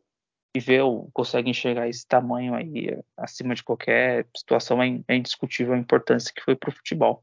e 0.57 0.59
vê 0.59 0.79
consegue 1.13 1.51
enxergar 1.51 1.89
esse 1.89 2.07
tamanho 2.07 2.55
aí 2.55 2.99
acima 3.17 3.55
de 3.55 3.63
qualquer 3.63 4.27
situação, 4.37 4.83
é, 4.83 5.01
é 5.07 5.15
indiscutível 5.15 5.75
a 5.75 5.79
importância 5.79 6.33
que 6.35 6.43
foi 6.43 6.57
para 6.57 6.71
o 6.71 6.75
futebol. 6.75 7.23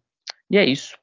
E 0.50 0.58
é 0.58 0.66
isso. 0.66 0.98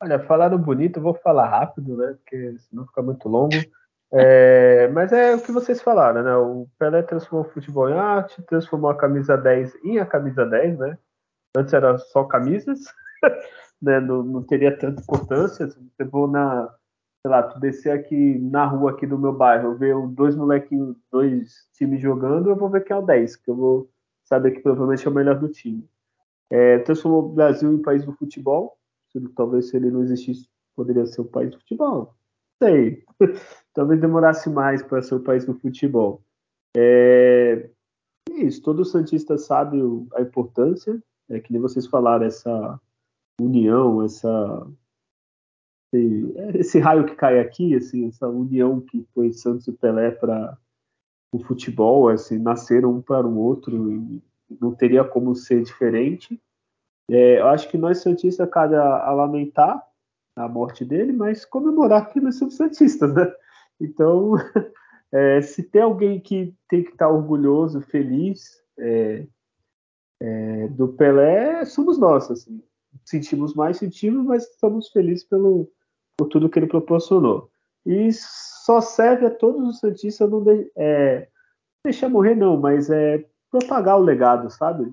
Olha, 0.00 0.18
falaram 0.20 0.58
bonito, 0.58 1.00
vou 1.00 1.14
falar 1.14 1.48
rápido, 1.48 1.96
né? 1.96 2.16
Porque 2.18 2.58
senão 2.58 2.86
fica 2.86 3.02
muito 3.02 3.28
longo. 3.28 3.56
É, 4.12 4.88
mas 4.88 5.12
é 5.12 5.34
o 5.34 5.40
que 5.40 5.50
vocês 5.50 5.80
falaram, 5.80 6.22
né? 6.22 6.36
O 6.36 6.68
Pelé 6.78 7.02
transformou 7.02 7.46
o 7.46 7.52
futebol 7.52 7.88
em 7.88 7.94
arte, 7.94 8.42
transformou 8.42 8.90
a 8.90 8.96
camisa 8.96 9.36
10 9.36 9.74
em 9.84 9.98
a 9.98 10.06
camisa 10.06 10.44
10, 10.44 10.78
né? 10.78 10.98
Antes 11.56 11.72
era 11.72 11.96
só 11.98 12.24
camisas, 12.24 12.80
né? 13.80 13.98
Não, 14.00 14.22
não 14.22 14.42
teria 14.42 14.76
tanta 14.76 15.00
importância. 15.00 15.68
Se 15.68 15.78
você 15.78 16.08
for 16.10 16.30
na, 16.30 16.72
sei 17.22 17.30
lá, 17.30 17.42
tu 17.42 17.58
descer 17.58 17.92
aqui 17.92 18.38
na 18.38 18.64
rua 18.66 18.92
aqui 18.92 19.06
do 19.06 19.18
meu 19.18 19.32
bairro, 19.32 19.76
ver 19.76 19.96
dois 20.08 20.36
molequinhos, 20.36 20.96
dois 21.10 21.66
times 21.74 22.00
jogando, 22.00 22.50
eu 22.50 22.56
vou 22.56 22.68
ver 22.68 22.84
quem 22.84 22.94
é 22.94 23.00
o 23.00 23.02
10, 23.02 23.36
que 23.36 23.50
eu 23.50 23.56
vou 23.56 23.90
saber 24.24 24.52
que 24.52 24.60
provavelmente 24.60 25.06
é 25.06 25.10
o 25.10 25.14
melhor 25.14 25.38
do 25.38 25.48
time. 25.48 25.88
É, 26.50 26.78
transformou 26.80 27.24
o 27.24 27.28
Brasil 27.30 27.72
em 27.72 27.82
país 27.82 28.04
do 28.04 28.12
futebol, 28.12 28.76
talvez 29.34 29.68
se 29.68 29.76
ele 29.76 29.90
não 29.90 30.02
existisse, 30.02 30.48
poderia 30.74 31.06
ser 31.06 31.20
o 31.20 31.24
país 31.24 31.50
do 31.50 31.58
futebol. 31.58 32.14
Não 32.60 32.68
sei. 32.68 33.04
talvez 33.74 34.00
demorasse 34.00 34.48
mais 34.48 34.82
para 34.82 35.02
ser 35.02 35.14
o 35.14 35.22
país 35.22 35.44
do 35.44 35.54
futebol. 35.54 36.22
É, 36.76 37.70
é 38.30 38.34
isso, 38.34 38.62
todo 38.62 38.84
Santista 38.84 39.38
sabe 39.38 39.78
a 40.14 40.22
importância, 40.22 41.02
é 41.28 41.40
que 41.40 41.52
nem 41.52 41.60
vocês 41.60 41.86
falaram, 41.86 42.26
essa 42.26 42.80
união, 43.40 44.02
essa 44.02 44.66
esse, 46.54 46.78
raio 46.78 47.06
que 47.06 47.14
cai 47.14 47.38
aqui, 47.38 47.74
assim, 47.74 48.08
essa 48.08 48.28
união 48.28 48.80
que 48.80 49.06
foi 49.14 49.32
Santos 49.32 49.66
e 49.68 49.72
Pelé 49.72 50.10
para 50.10 50.58
o 51.32 51.38
futebol, 51.38 52.08
assim, 52.08 52.38
nasceram 52.38 52.96
um 52.96 53.02
para 53.02 53.26
o 53.26 53.38
outro 53.38 53.92
e 53.92 54.22
não 54.60 54.74
teria 54.74 55.04
como 55.04 55.34
ser 55.34 55.62
diferente. 55.62 56.40
É, 57.10 57.38
eu 57.38 57.46
acho 57.48 57.68
que 57.68 57.78
nós 57.78 57.98
Santistas 57.98 58.48
cabe 58.50 58.74
a, 58.74 59.12
lamentar 59.12 59.82
a 60.34 60.48
morte 60.48 60.84
dele, 60.84 61.12
mas 61.12 61.44
comemorar 61.44 62.10
que 62.10 62.20
nós 62.20 62.36
somos 62.36 62.56
Santistas, 62.56 63.14
né? 63.14 63.32
Então, 63.80 64.34
é, 65.12 65.40
se 65.40 65.62
tem 65.62 65.82
alguém 65.82 66.20
que 66.20 66.54
tem 66.68 66.82
que 66.82 66.90
estar 66.90 67.08
orgulhoso, 67.08 67.80
feliz 67.82 68.60
é, 68.78 69.26
é, 70.20 70.68
do 70.68 70.88
Pelé, 70.88 71.64
somos 71.64 71.98
nós. 71.98 72.30
Assim. 72.30 72.62
Sentimos 73.04 73.54
mais, 73.54 73.78
sentimos, 73.78 74.24
mas 74.24 74.44
estamos 74.44 74.88
felizes 74.88 75.24
pelo, 75.24 75.70
por 76.16 76.28
tudo 76.28 76.48
que 76.48 76.58
ele 76.58 76.66
proporcionou. 76.66 77.50
E 77.84 78.10
só 78.12 78.80
serve 78.80 79.26
a 79.26 79.30
todos 79.30 79.68
os 79.68 79.78
Santistas 79.78 80.28
não 80.28 80.42
de, 80.42 80.70
é, 80.76 81.28
deixar 81.84 82.08
morrer, 82.08 82.34
não, 82.34 82.56
mas 82.56 82.90
é 82.90 83.24
propagar 83.50 83.96
o 83.96 84.02
legado, 84.02 84.50
sabe? 84.50 84.92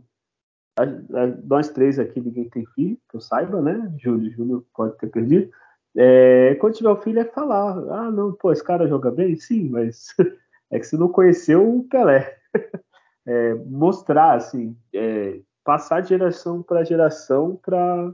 Nós 1.43 1.69
três 1.69 1.99
aqui, 1.99 2.19
ninguém 2.19 2.49
tem 2.49 2.65
filho, 2.73 2.97
que 3.09 3.15
eu 3.15 3.21
saiba, 3.21 3.61
né? 3.61 3.93
Júlio, 3.97 4.31
Júlio 4.31 4.65
pode 4.73 4.97
ter 4.97 5.07
perdido. 5.07 5.51
É, 5.95 6.55
quando 6.55 6.73
tiver 6.73 6.89
o 6.89 7.01
filho 7.01 7.19
é 7.19 7.25
falar, 7.25 7.77
ah, 7.91 8.11
não, 8.11 8.33
pô, 8.33 8.51
esse 8.51 8.63
cara 8.63 8.87
joga 8.87 9.11
bem? 9.11 9.35
Sim, 9.35 9.69
mas 9.69 10.07
é 10.71 10.79
que 10.79 10.85
você 10.85 10.97
não 10.97 11.09
conheceu 11.09 11.77
o 11.77 11.83
Pelé. 11.87 12.37
É, 13.25 13.53
mostrar, 13.53 14.35
assim, 14.35 14.75
é, 14.93 15.39
passar 15.63 16.01
de 16.01 16.09
geração 16.09 16.61
para 16.61 16.83
geração 16.83 17.55
para 17.55 18.13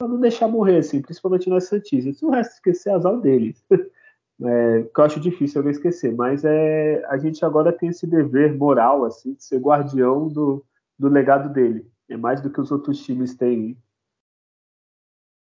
não 0.00 0.18
deixar 0.18 0.48
morrer, 0.48 0.78
assim, 0.78 1.00
principalmente 1.00 1.48
nas 1.48 1.68
Santistas. 1.68 2.18
Se 2.18 2.24
o 2.24 2.30
resto 2.30 2.54
esquecer, 2.54 2.90
azar 2.90 3.16
deles. 3.20 3.64
É, 4.42 4.82
que 4.94 4.98
eu 4.98 5.04
acho 5.04 5.20
difícil 5.20 5.58
alguém 5.58 5.72
esquecer, 5.72 6.14
mas 6.14 6.46
é, 6.46 7.04
a 7.08 7.18
gente 7.18 7.44
agora 7.44 7.70
tem 7.70 7.90
esse 7.90 8.06
dever 8.06 8.56
moral, 8.56 9.04
assim, 9.04 9.34
de 9.34 9.44
ser 9.44 9.58
guardião 9.58 10.28
do, 10.28 10.64
do 11.00 11.08
legado 11.08 11.50
dele. 11.50 11.90
É 12.10 12.16
mais 12.16 12.42
do 12.42 12.50
que 12.50 12.60
os 12.60 12.70
outros 12.70 13.02
times 13.02 13.34
têm 13.34 13.82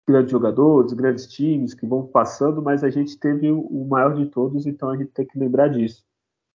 grandes 0.07 0.31
jogadores, 0.31 0.93
grandes 0.93 1.25
times 1.27 1.73
que 1.73 1.85
vão 1.85 2.05
passando, 2.05 2.61
mas 2.61 2.83
a 2.83 2.89
gente 2.89 3.17
teve 3.19 3.51
o 3.51 3.85
maior 3.85 4.13
de 4.15 4.27
todos, 4.27 4.67
então 4.67 4.89
a 4.89 4.95
gente 4.95 5.11
tem 5.11 5.25
que 5.25 5.37
lembrar 5.37 5.69
disso. 5.69 6.05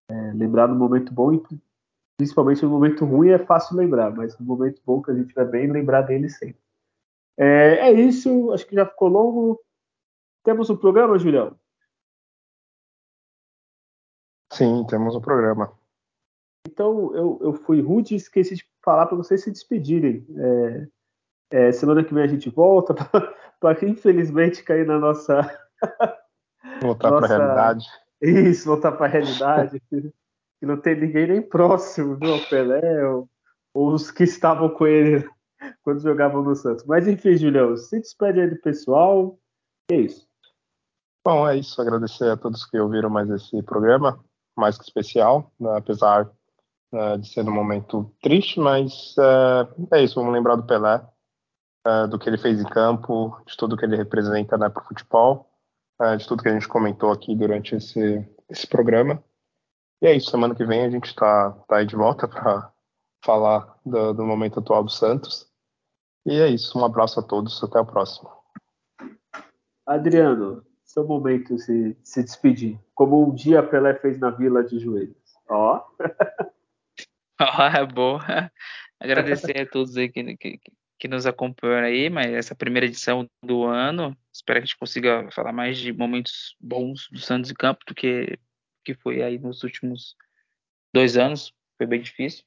É, 0.07 0.33
lembrar 0.33 0.67
no 0.67 0.75
momento 0.75 1.11
bom 1.11 1.33
e 1.33 1.41
principalmente 2.17 2.63
no 2.63 2.69
momento 2.69 3.03
ruim 3.03 3.29
é 3.29 3.39
fácil 3.39 3.75
lembrar, 3.75 4.15
mas 4.15 4.37
no 4.37 4.45
momento 4.45 4.79
bom 4.85 5.01
que 5.01 5.09
a 5.09 5.15
gente 5.15 5.33
vai 5.33 5.45
bem, 5.45 5.71
lembrar 5.71 6.03
dele 6.03 6.29
sempre. 6.29 6.61
É, 7.37 7.89
é 7.89 7.91
isso, 7.91 8.51
acho 8.51 8.67
que 8.67 8.75
já 8.75 8.85
ficou 8.85 9.07
longo. 9.07 9.59
Temos 10.43 10.69
um 10.69 10.77
programa, 10.77 11.17
Julião? 11.17 11.57
Sim, 14.53 14.85
temos 14.87 15.15
um 15.15 15.21
programa. 15.21 15.73
Então, 16.71 17.13
eu, 17.15 17.39
eu 17.41 17.53
fui 17.53 17.81
rude 17.81 18.13
e 18.13 18.17
esqueci 18.17 18.55
de 18.55 18.65
falar 18.83 19.05
para 19.05 19.17
vocês 19.17 19.43
se 19.43 19.51
despedirem. 19.51 20.25
É, 20.37 20.87
é, 21.51 21.71
semana 21.71 22.03
que 22.03 22.13
vem 22.13 22.23
a 22.23 22.27
gente 22.27 22.49
volta, 22.49 22.93
para 23.59 23.85
infelizmente 23.85 24.63
cair 24.63 24.85
na 24.85 24.97
nossa. 24.97 25.41
Voltar 26.81 27.09
para 27.09 27.25
a 27.25 27.27
realidade. 27.27 27.85
Isso, 28.21 28.67
voltar 28.67 28.91
para 28.91 29.07
a 29.07 29.09
realidade. 29.09 29.81
que 29.89 30.65
não 30.65 30.77
tem 30.77 30.99
ninguém 30.99 31.27
nem 31.27 31.41
próximo, 31.41 32.15
viu? 32.17 32.35
O 32.35 32.49
Pelé, 32.49 33.07
ou, 33.07 33.27
ou, 33.73 33.93
os 33.93 34.11
que 34.11 34.23
estavam 34.23 34.69
com 34.69 34.85
ele 34.85 35.27
quando 35.83 36.01
jogavam 36.01 36.43
no 36.43 36.55
Santos. 36.55 36.85
Mas 36.85 37.07
enfim, 37.07 37.35
Julião, 37.35 37.75
se 37.75 37.99
despede 37.99 38.41
aí 38.41 38.49
do 38.49 38.61
pessoal. 38.61 39.39
É 39.91 39.95
isso. 39.95 40.27
Bom, 41.25 41.49
é 41.49 41.57
isso. 41.57 41.81
Agradecer 41.81 42.29
a 42.29 42.37
todos 42.37 42.65
que 42.65 42.79
ouviram 42.79 43.09
mais 43.09 43.29
esse 43.29 43.61
programa 43.63 44.23
mais 44.55 44.77
que 44.77 44.83
especial, 44.83 45.51
né, 45.59 45.77
apesar 45.77 46.29
uh, 46.93 47.17
de 47.17 47.27
ser 47.27 47.47
um 47.47 47.53
momento 47.53 48.11
triste, 48.21 48.59
mas 48.59 49.15
uh, 49.17 49.87
é 49.93 50.03
isso, 50.03 50.15
vamos 50.15 50.33
lembrar 50.33 50.55
do 50.55 50.65
Pelé, 50.65 50.97
uh, 51.87 52.07
do 52.07 52.19
que 52.19 52.29
ele 52.29 52.37
fez 52.37 52.59
em 52.59 52.65
campo, 52.65 53.37
de 53.45 53.55
tudo 53.57 53.77
que 53.77 53.85
ele 53.85 53.95
representa 53.95 54.57
né, 54.57 54.69
para 54.69 54.83
o 54.83 54.85
futebol, 54.85 55.47
de 56.17 56.27
tudo 56.27 56.41
que 56.41 56.49
a 56.49 56.53
gente 56.53 56.67
comentou 56.67 57.11
aqui 57.11 57.35
durante 57.35 57.75
esse, 57.75 58.27
esse 58.49 58.65
programa. 58.65 59.23
E 60.01 60.07
é 60.07 60.15
isso, 60.15 60.31
semana 60.31 60.55
que 60.55 60.65
vem 60.65 60.83
a 60.83 60.89
gente 60.89 61.05
está 61.05 61.51
tá 61.67 61.77
aí 61.77 61.85
de 61.85 61.95
volta 61.95 62.27
para 62.27 62.71
falar 63.23 63.77
do, 63.85 64.11
do 64.11 64.25
momento 64.25 64.59
atual 64.59 64.83
do 64.83 64.89
Santos. 64.89 65.47
E 66.25 66.39
é 66.39 66.47
isso, 66.47 66.79
um 66.79 66.83
abraço 66.83 67.19
a 67.19 67.23
todos, 67.23 67.63
até 67.63 67.77
a 67.77 67.85
próxima. 67.85 68.31
Adriano, 69.85 70.65
seu 70.83 71.05
momento 71.05 71.57
se, 71.57 71.95
se 72.03 72.23
despedir, 72.23 72.79
como 72.93 73.23
um 73.23 73.33
dia 73.33 73.63
Pelé 73.63 73.93
fez 73.95 74.19
na 74.19 74.29
Vila 74.29 74.63
de 74.63 74.79
Joelhos. 74.79 75.15
Ó. 75.47 75.83
Ó, 77.41 77.63
é 77.63 77.85
boa. 77.85 78.19
Agradecer 78.99 79.59
a 79.59 79.65
todos 79.65 79.97
aí 79.97 80.09
que, 80.09 80.37
que, 80.37 80.59
que 80.99 81.07
nos 81.07 81.25
acompanham 81.25 81.85
aí, 81.85 82.09
mas 82.09 82.31
essa 82.31 82.53
primeira 82.53 82.85
edição 82.85 83.27
do 83.43 83.63
ano, 83.63 84.15
espero 84.31 84.59
que 84.59 84.63
a 84.63 84.65
gente 84.67 84.77
consiga 84.77 85.27
falar 85.31 85.51
mais 85.51 85.79
de 85.79 85.91
momentos 85.91 86.55
bons 86.59 87.07
do 87.11 87.19
Santos 87.19 87.49
em 87.49 87.55
campo 87.55 87.83
do 87.87 87.95
que 87.95 88.37
que 88.83 88.93
foi 88.95 89.21
aí 89.21 89.37
nos 89.37 89.63
últimos 89.63 90.15
dois 90.93 91.17
anos, 91.17 91.53
foi 91.77 91.87
bem 91.87 92.01
difícil. 92.01 92.43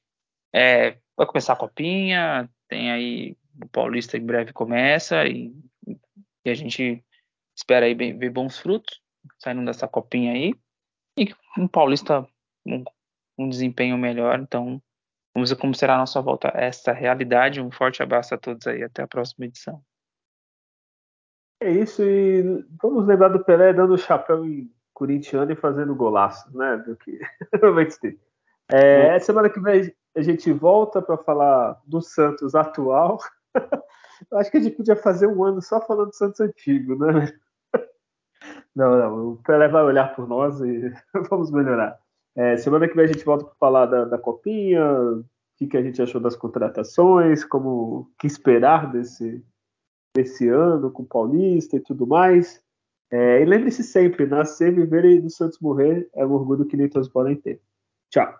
É, 0.53 0.97
vai 1.15 1.25
começar 1.25 1.53
a 1.53 1.57
copinha, 1.57 2.49
tem 2.67 2.91
aí 2.91 3.37
o 3.61 3.67
Paulista 3.69 4.17
em 4.17 4.25
breve 4.25 4.51
começa 4.51 5.25
e, 5.25 5.53
e 6.45 6.49
a 6.49 6.53
gente 6.53 7.03
espera 7.55 7.85
aí 7.85 7.93
ver 7.93 8.29
bons 8.29 8.57
frutos 8.57 9.01
saindo 9.39 9.65
dessa 9.65 9.87
copinha 9.87 10.33
aí. 10.33 10.53
E 11.17 11.33
um 11.57 11.67
Paulista 11.67 12.27
um, 12.65 12.83
um 13.37 13.49
desempenho 13.49 13.97
melhor. 13.97 14.39
Então, 14.39 14.81
vamos 15.33 15.49
ver 15.49 15.57
como 15.57 15.75
será 15.75 15.95
a 15.95 15.99
nossa 15.99 16.21
volta 16.21 16.51
a 16.53 16.61
essa 16.61 16.91
realidade. 16.91 17.61
Um 17.61 17.71
forte 17.71 18.01
abraço 18.01 18.33
a 18.33 18.37
todos 18.37 18.65
aí. 18.67 18.83
Até 18.83 19.03
a 19.03 19.07
próxima 19.07 19.45
edição. 19.45 19.81
É 21.61 21.71
isso. 21.71 22.03
E 22.03 22.43
vamos 22.81 23.05
lembrar 23.07 23.29
do 23.29 23.43
Pelé 23.43 23.73
dando 23.73 23.97
chapéu 23.97 24.45
em 24.45 24.71
corintiano 24.93 25.51
e 25.51 25.55
fazendo 25.55 25.95
golaço, 25.95 26.55
né? 26.55 26.77
Do 26.77 26.95
que 26.95 27.19
é, 28.71 29.19
semana 29.19 29.49
que 29.49 29.59
vem 29.59 29.93
a 30.15 30.21
gente 30.21 30.51
volta 30.51 31.01
para 31.01 31.17
falar 31.17 31.79
do 31.85 32.01
Santos 32.01 32.55
atual. 32.55 33.19
Acho 34.33 34.49
que 34.49 34.57
a 34.57 34.61
gente 34.61 34.77
podia 34.77 34.95
fazer 34.95 35.27
um 35.27 35.43
ano 35.43 35.61
só 35.61 35.81
falando 35.81 36.09
do 36.09 36.15
Santos 36.15 36.39
antigo, 36.39 36.95
né? 36.95 37.31
Não, 38.75 38.97
não. 38.97 39.29
O 39.31 39.37
Pelé 39.37 39.69
vai 39.69 39.83
olhar 39.83 40.13
por 40.13 40.27
nós 40.27 40.59
e 40.59 40.93
vamos 41.29 41.49
melhorar. 41.49 41.97
É, 42.35 42.57
semana 42.57 42.87
que 42.87 42.95
vem 42.95 43.05
a 43.05 43.07
gente 43.07 43.23
volta 43.23 43.45
para 43.45 43.55
falar 43.55 43.85
da, 43.85 44.05
da 44.05 44.17
copinha, 44.17 44.83
o 44.83 45.23
que, 45.57 45.67
que 45.67 45.77
a 45.77 45.81
gente 45.81 46.01
achou 46.01 46.19
das 46.19 46.35
contratações, 46.35 47.45
como 47.45 48.11
que 48.19 48.27
esperar 48.27 48.91
desse, 48.91 49.41
desse 50.13 50.49
ano 50.49 50.91
com 50.91 51.03
o 51.03 51.07
Paulista 51.07 51.77
e 51.77 51.79
tudo 51.79 52.05
mais. 52.05 52.61
É, 53.09 53.41
e 53.41 53.45
lembre-se 53.45 53.83
sempre, 53.83 54.25
nascer, 54.25 54.73
viver 54.73 55.05
e 55.05 55.21
do 55.21 55.29
Santos 55.29 55.59
morrer 55.59 56.09
é 56.13 56.25
um 56.25 56.33
orgulho 56.33 56.65
que 56.65 56.75
nem 56.75 56.89
todos 56.89 57.07
podem 57.07 57.35
ter. 57.35 57.61
Tchau. 58.11 58.35